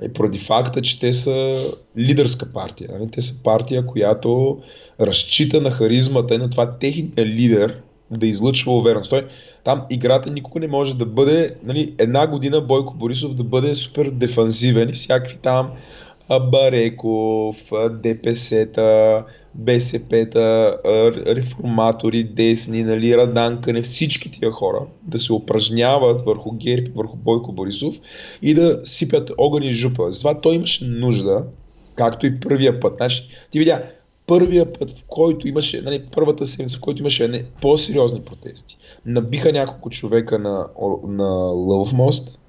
нали, 0.00 0.12
поради 0.12 0.38
факта, 0.38 0.82
че 0.82 1.00
те 1.00 1.12
са 1.12 1.64
лидерска 1.98 2.52
партия. 2.52 2.88
Нали, 2.92 3.10
те 3.10 3.20
са 3.20 3.42
партия, 3.42 3.86
която 3.86 4.58
разчита 5.00 5.60
на 5.60 5.70
харизмата 5.70 6.34
и 6.34 6.38
на 6.38 6.50
това 6.50 6.78
техния 6.78 7.26
лидер 7.26 7.80
да 8.10 8.26
излъчва 8.26 8.72
увереност. 8.72 9.10
Той, 9.10 9.26
там 9.64 9.82
играта 9.90 10.30
никога 10.30 10.60
не 10.60 10.68
може 10.68 10.96
да 10.96 11.06
бъде, 11.06 11.54
нали, 11.64 11.94
една 11.98 12.26
година 12.26 12.60
Бойко 12.60 12.94
Борисов 12.94 13.34
да 13.34 13.44
бъде 13.44 13.74
супер 13.74 14.10
дефанзивен 14.10 14.88
и 14.88 14.92
всякакви 14.92 15.36
там 15.36 15.70
Бареков, 16.28 17.56
ДПС-та, 18.02 19.24
БСП-та, 19.54 20.76
реформатори, 21.26 22.24
десни, 22.24 22.84
нали, 22.84 23.16
Раданкане, 23.16 23.82
всички 23.82 24.30
тия 24.30 24.50
хора 24.50 24.86
да 25.02 25.18
се 25.18 25.32
упражняват 25.32 26.22
върху 26.22 26.52
ГЕРБ, 26.52 26.90
върху 26.94 27.16
Бойко 27.16 27.52
Борисов 27.52 28.00
и 28.42 28.54
да 28.54 28.80
сипят 28.84 29.30
огън 29.38 29.62
и 29.62 29.72
жупа. 29.72 30.10
Затова 30.10 30.40
той 30.40 30.54
имаше 30.54 30.84
нужда, 30.84 31.46
както 31.94 32.26
и 32.26 32.40
първия 32.40 32.80
път. 32.80 32.94
Значи, 32.96 33.28
ти 33.50 33.58
видя, 33.58 33.82
първия 34.26 34.72
път, 34.72 34.90
в 34.90 35.02
който 35.06 35.48
имаше, 35.48 35.82
нали, 35.82 36.04
първата 36.12 36.46
седмица, 36.46 36.78
в 36.78 36.80
който 36.80 37.02
имаше 37.02 37.28
не, 37.28 37.44
по-сериозни 37.60 38.20
протести, 38.20 38.78
набиха 39.06 39.52
няколко 39.52 39.90
човека 39.90 40.38
на, 40.38 40.66
на 41.08 41.28
Лъв 41.52 41.92
мост, 41.92 42.40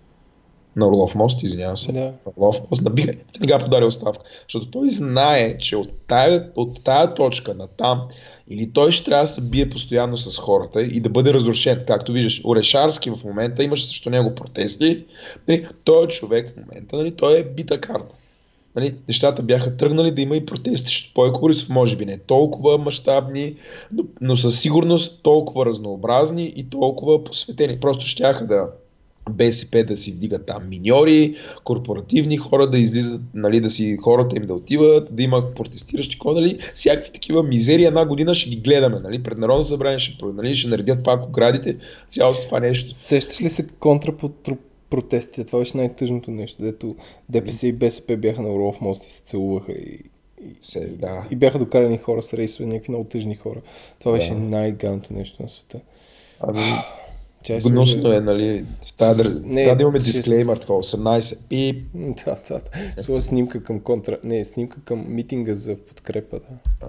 на 0.75 0.87
Орлов 0.87 1.15
мост, 1.15 1.43
извинявам 1.43 1.77
се, 1.77 1.91
Да. 1.91 1.99
на 1.99 2.13
Орлов 2.37 2.61
мост, 2.71 2.81
набиха, 2.81 3.13
веднага 3.39 3.63
подаде 3.63 3.85
оставка. 3.85 4.23
Защото 4.47 4.71
той 4.71 4.89
знае, 4.89 5.57
че 5.57 5.75
от 5.75 5.89
тая, 6.07 6.51
от 6.55 6.83
тая 6.83 7.13
точка 7.13 7.53
на 7.53 7.67
там, 7.67 8.01
или 8.49 8.71
той 8.73 8.91
ще 8.91 9.05
трябва 9.05 9.23
да 9.23 9.27
се 9.27 9.41
бие 9.41 9.69
постоянно 9.69 10.17
с 10.17 10.37
хората 10.37 10.81
и 10.81 10.99
да 10.99 11.09
бъде 11.09 11.33
разрушен. 11.33 11.83
Както 11.87 12.11
виждаш, 12.11 12.41
Орешарски 12.45 13.09
в 13.09 13.23
момента 13.23 13.63
имаше 13.63 13.85
срещу 13.85 14.09
него 14.09 14.35
протести. 14.35 15.05
Нали, 15.47 15.67
той 15.83 16.05
е 16.05 16.07
човек 16.07 16.49
в 16.49 16.57
момента, 16.57 16.95
нали, 16.95 17.15
той 17.15 17.39
е 17.39 17.43
бита 17.43 17.81
карта. 17.81 18.15
Нали, 18.75 18.95
нещата 19.07 19.43
бяха 19.43 19.77
тръгнали 19.77 20.11
да 20.11 20.21
има 20.21 20.35
и 20.37 20.45
протести 20.45 20.87
срещу 20.87 21.13
Бойко 21.15 21.39
Борисов, 21.39 21.69
може 21.69 21.95
би 21.95 22.05
не 22.05 22.17
толкова 22.17 22.77
мащабни, 22.77 23.55
но, 23.91 24.03
но 24.21 24.35
със 24.35 24.59
сигурност 24.59 25.23
толкова 25.23 25.65
разнообразни 25.65 26.53
и 26.55 26.69
толкова 26.69 27.23
посветени. 27.23 27.79
Просто 27.79 28.05
щяха 28.05 28.47
да 28.47 28.67
БСП 29.29 29.83
да 29.83 29.97
си 29.97 30.11
вдигат 30.11 30.45
там 30.45 30.69
миньори, 30.69 31.35
корпоративни 31.63 32.37
хора 32.37 32.69
да 32.69 32.79
излизат, 32.79 33.21
нали, 33.33 33.59
да 33.61 33.69
си 33.69 33.97
хората 34.01 34.37
им 34.37 34.45
да 34.45 34.53
отиват, 34.53 35.15
да 35.15 35.23
има 35.23 35.53
протестиращи 35.55 36.17
хора, 36.23 36.33
нали, 36.33 36.59
всякакви 36.73 37.11
такива 37.11 37.43
мизери 37.43 37.83
една 37.83 38.05
година 38.05 38.33
ще 38.33 38.49
ги 38.49 38.55
гледаме, 38.55 38.99
нали, 38.99 39.23
пред 39.23 39.37
Народно 39.37 39.63
събрание 39.63 39.99
ще, 39.99 40.25
нали, 40.25 40.55
ще 40.55 40.69
наредят 40.69 41.03
пак 41.03 41.27
оградите, 41.27 41.77
цялото 42.09 42.41
това 42.41 42.59
нещо. 42.59 42.93
Сещаш 42.93 43.41
ли 43.41 43.49
се 43.49 43.67
контра 43.79 44.17
по 44.17 44.31
протестите? 44.89 45.43
Това 45.43 45.59
беше 45.59 45.77
най-тъжното 45.77 46.31
нещо, 46.31 46.61
дето 46.61 46.95
ДПС 47.29 47.67
и 47.67 47.73
БСП 47.73 48.17
бяха 48.17 48.41
на 48.41 48.49
Орлов 48.53 48.81
мост 48.81 49.05
и 49.05 49.11
се 49.11 49.21
целуваха 49.21 49.71
и, 49.71 49.99
Се, 50.61 50.87
да. 50.87 51.27
и 51.31 51.35
бяха 51.35 51.59
докарани 51.59 51.97
хора 51.97 52.21
с 52.21 52.33
рейсове, 52.33 52.65
някакви 52.65 52.91
много 52.91 53.03
тъжни 53.05 53.35
хора. 53.35 53.61
Това 53.99 54.11
беше 54.11 54.33
Да. 54.33 54.39
най-ганото 54.39 55.13
нещо 55.13 55.43
на 55.43 55.49
света. 55.49 55.79
Ами, 56.39 56.61
Чай 57.49 57.61
се 57.61 57.69
гнусно 57.69 58.13
е, 58.13 58.21
нали, 58.21 58.65
в 58.81 58.93
тази, 58.93 59.23
С- 59.23 59.41
не, 59.45 59.63
трябва 59.63 59.75
да 59.75 59.81
имаме 59.81 59.99
с- 59.99 60.03
дисклеймър, 60.03 60.57
такова, 60.57 60.83
18. 60.83 61.37
И 61.51 61.83
Да, 61.95 62.35
да, 62.49 62.59
да. 62.95 63.01
Своя 63.01 63.21
снимка 63.21 63.63
към 63.63 63.79
контра... 63.79 64.17
Не, 64.23 64.45
снимка 64.45 64.77
към 64.85 65.05
митинга 65.07 65.53
за 65.53 65.75
подкрепа, 65.75 66.39
да. 66.39 66.87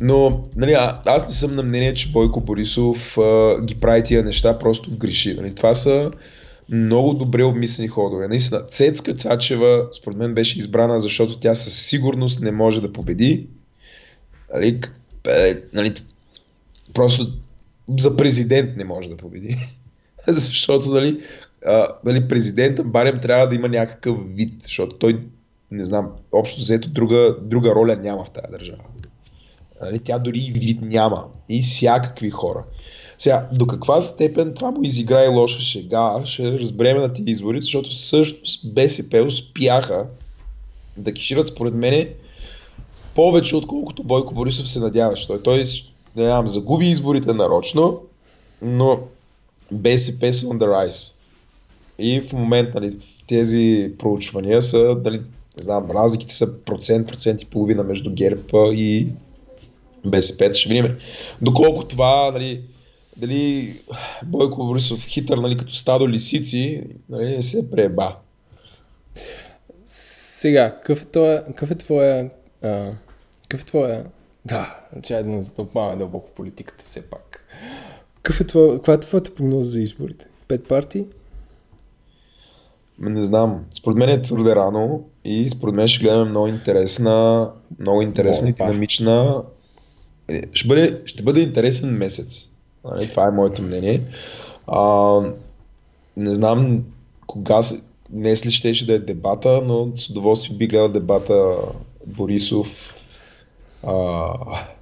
Но, 0.00 0.44
нали, 0.56 0.72
а, 0.72 0.98
аз 1.06 1.26
не 1.26 1.34
съм 1.34 1.56
на 1.56 1.62
мнение, 1.62 1.94
че 1.94 2.12
Бойко 2.12 2.40
Борисов 2.40 3.18
а, 3.18 3.60
ги 3.64 3.74
прави 3.74 4.04
тия 4.04 4.24
неща 4.24 4.58
просто 4.58 4.90
в 4.90 4.96
греши. 4.96 5.34
Нали. 5.34 5.54
Това 5.54 5.74
са 5.74 6.10
много 6.68 7.12
добре 7.12 7.44
обмислени 7.44 7.88
ходове. 7.88 8.28
Наистина, 8.28 8.66
Цецка 8.66 9.14
Цачева, 9.14 9.88
според 9.92 10.18
мен, 10.18 10.34
беше 10.34 10.58
избрана, 10.58 11.00
защото 11.00 11.38
тя 11.38 11.54
със 11.54 11.86
сигурност 11.86 12.40
не 12.40 12.50
може 12.52 12.80
да 12.80 12.92
победи. 12.92 13.46
Нали, 14.54 14.80
е, 15.28 15.56
нали, 15.72 15.94
просто 16.94 17.32
за 17.88 18.16
президент 18.16 18.76
не 18.76 18.84
може 18.84 19.08
да 19.08 19.16
победи. 19.16 19.58
защото, 20.28 20.88
нали, 20.88 21.20
а, 21.66 21.88
нали, 22.04 22.28
президента 22.28 22.84
Барем 22.84 23.20
трябва 23.20 23.46
да 23.46 23.54
има 23.54 23.68
някакъв 23.68 24.18
вид, 24.34 24.54
защото 24.62 24.96
той, 24.96 25.20
не 25.70 25.84
знам, 25.84 26.10
общо 26.32 26.60
взето 26.60 26.90
друга, 26.90 27.36
друга 27.42 27.74
роля 27.74 27.96
няма 27.96 28.24
в 28.24 28.30
тази 28.30 28.52
държава. 28.52 28.82
Нали, 29.82 29.98
тя 29.98 30.18
дори 30.18 30.38
и 30.38 30.52
вид 30.52 30.78
няма. 30.82 31.24
И 31.48 31.62
всякакви 31.62 32.30
хора. 32.30 32.64
Сега, 33.18 33.48
до 33.52 33.66
каква 33.66 34.00
степен 34.00 34.54
това 34.54 34.70
му 34.70 34.82
изигра 34.82 35.24
и 35.24 35.28
лоша 35.28 35.60
шега, 35.60 36.20
ще 36.24 36.58
разбереме 36.58 37.00
на 37.00 37.12
тия 37.12 37.24
избори, 37.26 37.62
защото 37.62 37.90
всъщност 37.90 38.74
БСП 38.74 39.22
успяха 39.22 40.06
да 40.96 41.12
кишират 41.12 41.48
според 41.48 41.74
мене 41.74 42.08
повече, 43.14 43.56
отколкото 43.56 44.04
Бойко 44.04 44.34
Борисов 44.34 44.68
се 44.68 44.80
надяваше. 44.80 45.26
Той, 45.26 45.42
той 45.42 45.64
знам, 46.16 46.48
загуби 46.48 46.86
изборите 46.86 47.32
нарочно, 47.32 48.00
но 48.62 49.00
БСП 49.72 50.32
са 50.32 50.46
on 50.46 50.58
the 50.58 50.66
rise. 50.66 51.14
И 51.98 52.20
в 52.20 52.32
момента 52.32 52.80
нали, 52.80 52.90
в 52.90 53.26
тези 53.26 53.92
проучвания 53.98 54.62
са, 54.62 54.94
дали, 54.94 55.22
не 55.56 55.62
знам, 55.62 55.90
разликите 55.90 56.34
са 56.34 56.64
процент, 56.64 57.08
процент 57.08 57.42
и 57.42 57.46
половина 57.46 57.82
между 57.82 58.10
ГЕРБ 58.14 58.72
и 58.72 59.08
БСП. 60.04 60.54
Ще 60.54 60.68
видим 60.68 60.98
доколко 61.42 61.84
това, 61.84 62.30
нали, 62.30 62.62
дали 63.16 63.74
Бойко 64.24 64.66
Борисов 64.66 65.06
хитър, 65.06 65.38
нали, 65.38 65.56
като 65.56 65.72
стадо 65.72 66.08
лисици, 66.08 66.84
нали, 67.08 67.28
не 67.28 67.42
се 67.42 67.70
преба. 67.70 68.16
Сега, 69.84 70.76
какъв 70.76 71.02
е, 71.02 71.04
твоя, 71.04 71.44
какъв 71.44 71.70
е 71.70 71.74
твоя... 71.74 72.30
А, 72.62 72.90
какъв 73.42 73.60
е 73.60 73.64
твоя... 73.64 74.04
Да, 74.44 74.80
чай 75.02 75.22
да 75.22 75.28
не 75.28 75.42
задълбаваме 75.42 75.96
дълбоко 75.96 76.28
в 76.28 76.32
политиката 76.32 76.84
все 76.84 77.02
пак. 77.02 77.46
Какъв 78.16 78.40
е 78.40 78.44
твоя, 78.44 78.74
каква 78.74 78.94
е 78.94 79.00
твоята 79.00 79.34
прогноза 79.34 79.70
за 79.70 79.82
изборите? 79.82 80.26
Пет 80.48 80.68
партии? 80.68 81.04
Не 82.98 83.22
знам, 83.22 83.64
според 83.70 83.98
мен 83.98 84.08
е 84.08 84.22
твърде 84.22 84.56
рано 84.56 85.04
и 85.24 85.48
според 85.48 85.74
мен 85.74 85.88
ще 85.88 86.04
гледаме 86.04 86.30
много 86.30 86.46
интересна, 86.46 87.50
много 87.78 88.02
интересна 88.02 88.48
и 88.48 88.52
динамична. 88.52 89.42
е, 90.28 90.42
Ще 90.52 90.68
бъде, 90.68 91.02
ще 91.04 91.22
бъде 91.22 91.40
интересен 91.40 91.96
месец. 91.96 92.48
Нали, 92.84 93.08
това 93.08 93.26
е 93.26 93.30
моето 93.30 93.62
мнение. 93.62 94.02
А, 94.66 95.20
не 96.16 96.34
знам 96.34 96.84
кога 97.26 97.62
се, 97.62 97.82
днес 98.10 98.46
ли 98.46 98.50
щеше 98.50 98.86
да 98.86 98.92
е 98.92 98.98
дебата, 98.98 99.62
но 99.64 99.96
с 99.96 100.10
удоволствие 100.10 100.56
би 100.56 100.66
гледал 100.66 100.88
дебата 100.88 101.56
Борисов, 102.06 102.94
а, 103.86 104.28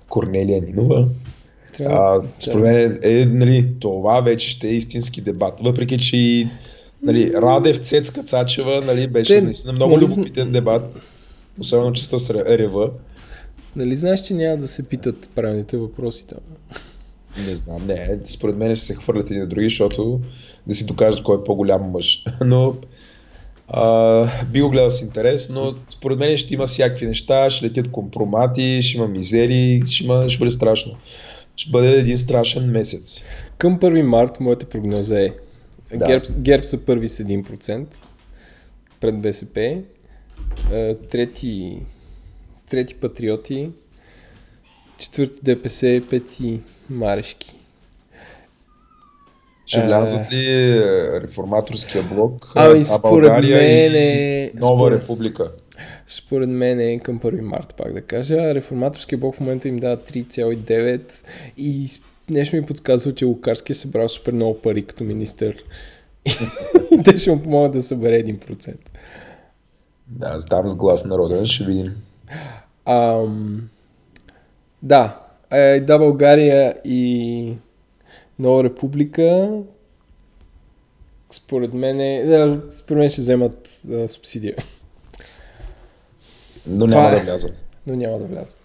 Корнелия 0.09 0.63
Нинова. 0.63 1.09
А, 1.87 2.21
според 2.39 2.63
мен 2.63 2.99
е, 3.03 3.27
нали, 3.27 3.69
това 3.81 4.21
вече 4.21 4.51
ще 4.51 4.69
е 4.69 4.75
истински 4.75 5.21
дебат. 5.21 5.61
Въпреки, 5.61 5.99
че 5.99 6.17
и 6.17 6.49
нали, 7.03 7.33
Радев, 7.33 7.79
Цецка, 7.79 8.23
Цачева 8.23 8.81
нали, 8.87 9.09
беше 9.09 9.35
Те, 9.35 9.41
наистина 9.41 9.73
много 9.73 9.97
нали, 9.97 10.05
любопитен 10.05 10.53
дебат. 10.53 10.99
Особено 11.61 11.93
частта 11.93 12.19
с 12.19 12.29
Ре- 12.29 12.59
Рева. 12.59 12.91
Нали 13.77 13.97
знаеш, 13.97 14.23
че 14.23 14.35
няма 14.35 14.57
да 14.57 14.69
се 14.69 14.83
питат 14.83 15.31
правилните 15.35 15.77
въпроси 15.77 16.27
там? 16.27 16.39
Не 17.47 17.55
знам, 17.55 17.87
не, 17.87 18.19
според 18.25 18.57
мен 18.57 18.77
ще 18.77 18.87
се 18.87 18.95
хвърлят 18.95 19.31
едни 19.31 19.41
на 19.41 19.47
други, 19.47 19.65
защото 19.65 20.21
да 20.67 20.75
си 20.75 20.87
докажат 20.87 21.23
кой 21.23 21.37
е 21.37 21.45
по-голям 21.45 21.83
мъж. 21.83 22.25
Но 22.45 22.75
а, 23.71 24.45
би 24.45 24.61
го 24.61 24.71
гледал 24.71 24.91
с 24.91 25.01
интерес, 25.03 25.51
но 25.51 25.75
според 25.89 26.19
мен 26.19 26.37
ще 26.37 26.55
има 26.55 26.67
всякакви 26.67 27.07
неща, 27.07 27.51
ще 27.51 27.65
летят 27.65 27.91
компромати, 27.91 28.83
ще 28.83 28.97
има 28.97 29.09
мизери, 29.09 29.83
ще, 29.87 30.05
има, 30.05 30.29
ще 30.29 30.39
бъде 30.39 30.51
страшно. 30.51 30.97
Ще 31.57 31.71
бъде 31.71 31.99
един 31.99 32.17
страшен 32.17 32.71
месец. 32.71 33.23
Към 33.59 33.81
1 33.81 34.03
март 34.03 34.41
моята 34.41 34.67
прогноза 34.67 35.21
е 35.21 35.31
Да. 35.95 36.07
ГЕРБ, 36.07 36.25
ГЕРБ 36.37 36.65
са 36.65 36.85
първи 36.85 37.09
с 37.09 37.25
1% 37.25 37.87
пред 39.01 39.21
БСП, 39.21 39.79
трети 41.11 41.79
трети 42.71 42.95
патриоти, 42.95 43.71
четвърти 44.99 45.39
ДПС, 45.43 46.03
пети 46.11 46.61
Марешки. 46.91 47.60
Ще 49.71 49.87
влязат 49.87 50.33
ли 50.33 50.47
е, 50.47 51.21
реформаторския 51.21 52.03
блок? 52.03 52.53
Ами, 52.55 52.81
а 52.81 52.85
според 52.85 53.03
България 53.03 53.57
мен 53.57 53.93
и 53.93 53.97
е- 53.97 54.53
Нова 54.55 54.77
според- 54.77 55.03
република. 55.03 55.51
Според 56.07 56.49
мен 56.49 56.81
е 56.81 56.99
към 56.99 57.21
1 57.21 57.41
март, 57.41 57.75
пак 57.77 57.93
да 57.93 58.01
кажа. 58.01 58.55
Реформаторския 58.55 59.19
блок 59.19 59.35
в 59.35 59.41
момента 59.41 59.69
им 59.69 59.77
дава 59.77 59.97
3,9 59.97 61.01
и 61.57 61.89
нещо 62.31 62.57
ми 62.57 62.67
подсказва, 62.67 63.13
че 63.13 63.25
Лукарски 63.25 63.73
е 63.73 63.75
събрал 63.75 64.09
супер 64.09 64.33
много 64.33 64.59
пари 64.59 64.83
като 64.87 65.05
министър. 65.05 65.57
и 66.91 67.03
те 67.05 67.17
ще 67.17 67.31
му 67.31 67.43
помогнат 67.43 67.73
да 67.73 67.83
събере 67.83 68.23
1%. 68.25 68.75
Да, 70.07 70.39
там 70.51 70.69
с 70.69 70.77
глас 70.77 71.05
народен 71.05 71.47
ще 71.47 71.65
видим. 71.65 71.97
Ам, 72.87 73.69
да, 74.83 75.21
е, 75.51 75.81
да, 75.81 75.99
България 75.99 76.75
и 76.85 77.53
Нова 78.41 78.65
република 78.65 79.51
според 81.31 81.75
мен, 81.75 82.01
е, 82.01 82.25
да, 82.25 82.61
според 82.71 82.99
мен 82.99 83.09
ще 83.09 83.21
вземат 83.21 83.69
а, 83.93 84.09
субсидия, 84.09 84.55
Но 86.67 86.87
Това 86.87 87.01
няма 87.01 87.13
е. 87.13 87.19
да 87.19 87.25
влязат. 87.25 87.53
но 87.87 87.97
няма 87.97 88.19
да 88.19 88.25
влязат. 88.25 88.59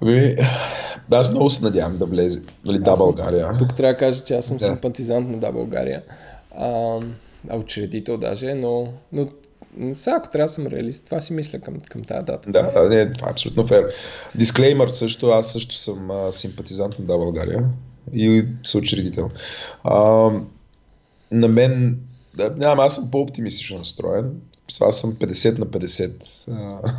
Ами, 0.00 0.36
аз 1.10 1.30
много 1.30 1.50
се 1.50 1.64
надявам 1.64 1.96
да 1.96 2.06
влезе. 2.06 2.42
Нали, 2.64 2.78
да, 2.78 2.90
Аз 2.90 2.98
съм- 2.98 3.06
България. 3.06 3.56
Тук 3.58 3.76
трябва 3.76 3.92
да 3.92 3.98
кажа, 3.98 4.24
че 4.24 4.34
аз 4.34 4.46
съм 4.46 4.56
Да. 4.56 4.64
симпатизант 4.64 5.28
на 5.30 5.38
Да 5.38 5.52
България. 5.52 6.02
А, 6.56 6.98
а 7.48 7.56
учредител 7.56 8.16
даже, 8.16 8.54
но, 8.54 8.92
но 9.12 9.26
сега 9.94 10.16
ако 10.16 10.30
трябва 10.30 10.46
да 10.46 10.52
съм 10.52 10.66
реалист, 10.66 11.04
това 11.04 11.20
си 11.20 11.32
мисля 11.32 11.58
към, 11.58 11.80
към 11.80 12.04
тази 12.04 12.24
дата. 12.24 12.50
Да, 12.50 12.88
не, 12.88 13.12
това 13.12 13.28
е 13.28 13.32
абсолютно 13.32 13.66
фер. 13.66 13.88
Дисклеймър 14.34 14.88
също, 14.88 15.28
аз 15.28 15.52
също 15.52 15.74
съм 15.74 16.10
а, 16.10 16.32
симпатизант 16.32 16.98
на 16.98 17.04
Да 17.04 17.18
България 17.18 17.64
и 18.12 18.44
съучредител. 18.64 19.28
А, 19.84 20.30
на 21.30 21.48
мен, 21.48 21.98
да, 22.36 22.54
нямам, 22.56 22.80
аз 22.80 22.94
съм 22.94 23.10
по-оптимистично 23.10 23.78
настроен. 23.78 24.40
Аз 24.80 25.00
съм 25.00 25.12
50 25.12 25.58
на 25.58 25.66
50 25.66 26.12
а, 26.50 26.92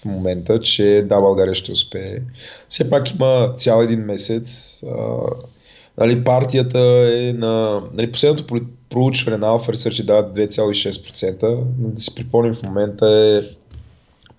в 0.00 0.04
момента, 0.04 0.60
че 0.60 1.04
Да 1.08 1.20
България 1.20 1.54
ще 1.54 1.72
успее. 1.72 2.18
Все 2.68 2.90
пак 2.90 3.10
има 3.10 3.54
цял 3.56 3.82
един 3.82 4.00
месец. 4.00 4.82
А, 4.82 5.16
нали, 5.98 6.24
партията 6.24 6.78
е 7.12 7.32
на... 7.32 7.82
Нали, 7.92 8.12
последното 8.12 8.54
про- 8.54 8.66
проучване 8.90 9.36
на 9.36 9.46
Alpha 9.46 9.74
Research 9.74 10.04
дава 10.04 10.32
2,6%, 10.32 11.64
но 11.78 11.88
да 11.88 12.00
си 12.00 12.14
припомним 12.14 12.54
в 12.54 12.62
момента 12.62 13.06
е 13.06 13.40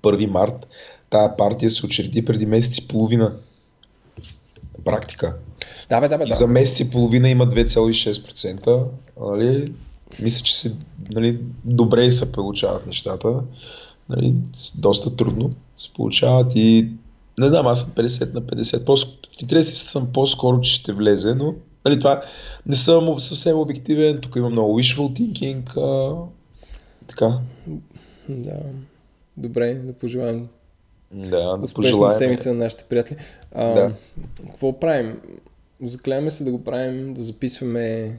1 0.04 0.26
март. 0.26 0.68
Тая 1.10 1.38
партия 1.38 1.70
се 1.70 1.86
учреди 1.86 2.26
преди 2.26 2.46
месец 2.46 2.78
и 2.78 2.88
половина. 2.88 3.34
На 4.78 4.84
Практика. 4.86 5.36
Да, 5.90 6.02
бе, 6.02 6.08
да, 6.08 6.18
бе, 6.18 6.24
И 6.24 6.28
да. 6.28 6.36
за 6.36 6.48
месец 6.48 6.80
и 6.80 6.92
половина 6.92 7.30
има 7.30 7.48
2,6%. 7.48 8.86
Нали? 9.22 9.74
Мисля, 10.22 10.44
че 10.44 10.58
се, 10.58 10.76
нали, 11.10 11.40
добре 11.66 12.12
се 12.12 12.32
получават 12.32 12.88
нещата. 12.88 13.34
Нали? 14.10 14.36
Доста 14.76 15.16
трудно 15.16 15.50
се 15.78 15.94
получават 15.94 16.52
и 16.56 16.90
не 17.40 17.48
знам, 17.48 17.68
аз 17.68 17.82
съм 17.82 17.90
50 17.90 18.34
на 18.34 18.42
50. 18.42 18.86
По- 18.86 18.96
в 19.38 19.42
интерес 19.42 19.70
си 19.70 19.88
съм 19.88 20.08
по-скоро, 20.14 20.62
че 20.62 20.74
ще 20.74 20.94
влезе, 20.94 21.36
но 21.36 21.54
нали, 21.86 22.00
това 22.00 22.22
не 22.66 22.76
съм 22.76 23.20
съвсем 23.20 23.58
обективен. 23.58 24.20
Тук 24.22 24.36
има 24.36 24.50
много 24.50 24.80
wishful 24.80 25.20
thinking. 25.20 25.78
А, 25.78 26.16
така. 27.08 27.40
Да. 28.30 28.58
Добре, 29.38 29.74
да 29.76 29.94
пожелаем 29.94 30.48
Да, 31.12 31.30
да 31.30 31.64
успешна 31.64 31.74
пожелаем. 31.92 32.18
седмица 32.18 32.50
на 32.50 32.56
нашите 32.56 32.84
приятели. 32.84 33.18
А, 33.52 33.66
Да. 33.66 33.92
Какво 34.42 34.80
правим? 34.80 35.20
Заклеваме 35.84 36.32
се 36.32 36.44
да 36.44 36.52
го 36.52 36.64
правим, 36.64 37.14
да 37.14 37.24
записваме 37.24 38.18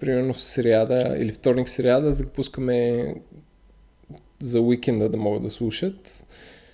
примерно 0.00 0.34
в 0.34 0.42
сряда 0.42 1.16
или 1.18 1.32
вторник 1.32 1.68
сряда, 1.68 2.12
за 2.12 2.18
да 2.18 2.24
го 2.24 2.30
пускаме 2.30 3.14
за 4.40 4.60
уикенда 4.60 5.08
да 5.08 5.16
могат 5.16 5.42
да 5.42 5.50
слушат. 5.50 6.24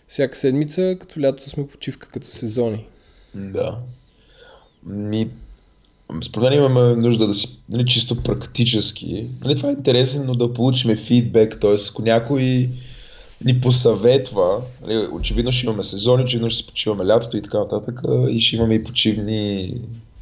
Всяка 0.09 0.37
седмица, 0.37 0.97
като 1.01 1.21
лятото 1.21 1.51
сме 1.51 1.67
почивка 1.67 2.09
като 2.09 2.27
сезони. 2.27 2.87
Да. 3.35 3.79
Ми, 4.87 5.31
според 6.23 6.51
мен 6.51 6.59
имаме 6.59 6.97
нужда 6.97 7.27
да 7.27 7.33
си, 7.33 7.61
нали, 7.69 7.87
чисто 7.87 8.23
практически. 8.23 9.27
Нали, 9.45 9.57
това 9.57 9.69
е 9.69 9.73
интересно, 9.73 10.25
но 10.25 10.35
да 10.35 10.53
получим 10.55 10.97
фидбек, 10.97 11.61
т.е. 11.61 11.75
ако 11.91 12.03
някой 12.03 12.71
ни 13.45 13.61
посъветва, 13.61 14.63
нали, 14.83 15.09
очевидно 15.13 15.53
ще 15.53 15.67
имаме 15.67 15.83
сезони, 15.83 16.23
очевидно 16.23 16.51
ще 16.51 16.63
се 16.63 16.67
почиваме 16.67 17.07
лятото 17.07 17.37
и 17.37 17.43
така 17.43 17.59
нататък, 17.59 18.01
и 18.31 18.39
ще 18.39 18.57
имаме 18.57 18.75
и 18.75 18.85
почивни 18.85 19.75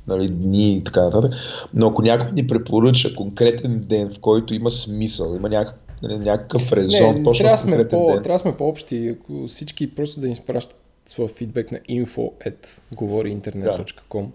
нали, 0.08 0.28
дни 0.28 0.76
и 0.76 0.84
така 0.84 1.02
нататък. 1.02 1.32
Но 1.74 1.88
ако 1.88 2.02
някой 2.02 2.32
ни 2.32 2.46
препоръча 2.46 3.14
конкретен 3.14 3.78
ден, 3.78 4.10
в 4.12 4.20
който 4.20 4.54
има 4.54 4.70
смисъл, 4.70 5.34
има 5.36 5.48
някакъв, 5.48 5.78
нали, 6.02 6.18
някакъв 6.18 6.72
резон, 6.72 7.14
Не, 7.14 7.22
точно 7.22 7.44
трябва, 7.44 7.58
сме 7.58 7.88
по, 7.88 8.06
ден. 8.06 8.22
трябва 8.22 8.34
да 8.34 8.38
сме 8.38 8.56
по-общи. 8.56 9.08
Ако 9.08 9.46
всички 9.48 9.94
просто 9.94 10.20
да 10.20 10.26
ни 10.26 10.32
изпращат 10.32 10.76
своя 11.06 11.28
фидбек 11.28 11.72
на 11.72 11.78
info.говориинтернет.com 11.78 14.26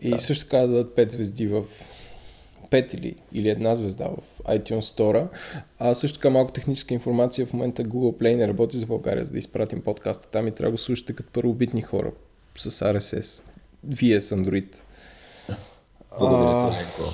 и 0.00 0.10
Да. 0.10 0.18
също 0.18 0.44
така 0.44 0.58
да 0.58 0.68
дадат 0.68 0.96
5 0.96 1.12
звезди 1.12 1.46
в 1.46 1.62
5 2.70 2.94
или, 2.94 3.14
или 3.32 3.48
една 3.48 3.74
звезда 3.74 4.08
в 4.08 4.16
iTunes 4.44 4.80
Store. 4.80 5.26
А 5.78 5.94
също 5.94 6.18
така 6.18 6.30
малко 6.30 6.52
техническа 6.52 6.94
информация. 6.94 7.46
В 7.46 7.52
момента 7.52 7.84
Google 7.84 8.22
Play 8.22 8.36
не 8.36 8.48
работи 8.48 8.78
за 8.78 8.86
България, 8.86 9.24
за 9.24 9.30
да 9.30 9.38
изпратим 9.38 9.82
подкаста 9.82 10.28
там 10.28 10.48
и 10.48 10.50
трябва 10.50 10.70
да 10.70 10.74
го 10.74 10.78
слушате 10.78 11.12
като 11.12 11.30
първобитни 11.32 11.82
хора 11.82 12.10
с 12.58 12.70
RSS. 12.70 13.42
Вие 13.84 14.20
с 14.20 14.36
Android. 14.36 14.76
Благодаря 16.18 16.70
ти, 16.70 16.76
Ленко. 16.76 17.10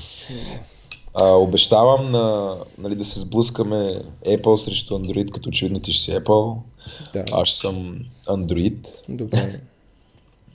А, 1.15 1.25
обещавам 1.25 2.11
на, 2.11 2.57
нали, 2.79 2.95
да 2.97 3.05
се 3.05 3.20
сблъскаме 3.20 3.91
Apple 4.27 4.57
срещу 4.57 4.95
Android, 4.95 5.31
като 5.31 5.49
очевидно 5.49 5.81
ти 5.81 5.93
ще 5.93 6.03
си 6.03 6.11
Apple. 6.11 6.59
Да, 7.12 7.25
Аз 7.33 7.51
съм 7.51 8.01
Android. 8.27 8.77
добре. 9.09 9.61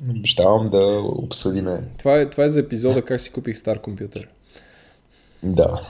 Обещавам 0.10 0.70
да 0.70 1.02
обсъдиме. 1.06 1.84
Това 1.99 2.20
е, 2.20 2.30
това 2.30 2.44
е 2.44 2.49
за 2.49 2.60
епизода 2.60 3.02
как 3.02 3.22
си 3.22 3.32
купих 3.32 3.57
стар 3.57 3.82
компютър. 3.82 4.28
Да. 5.44 5.82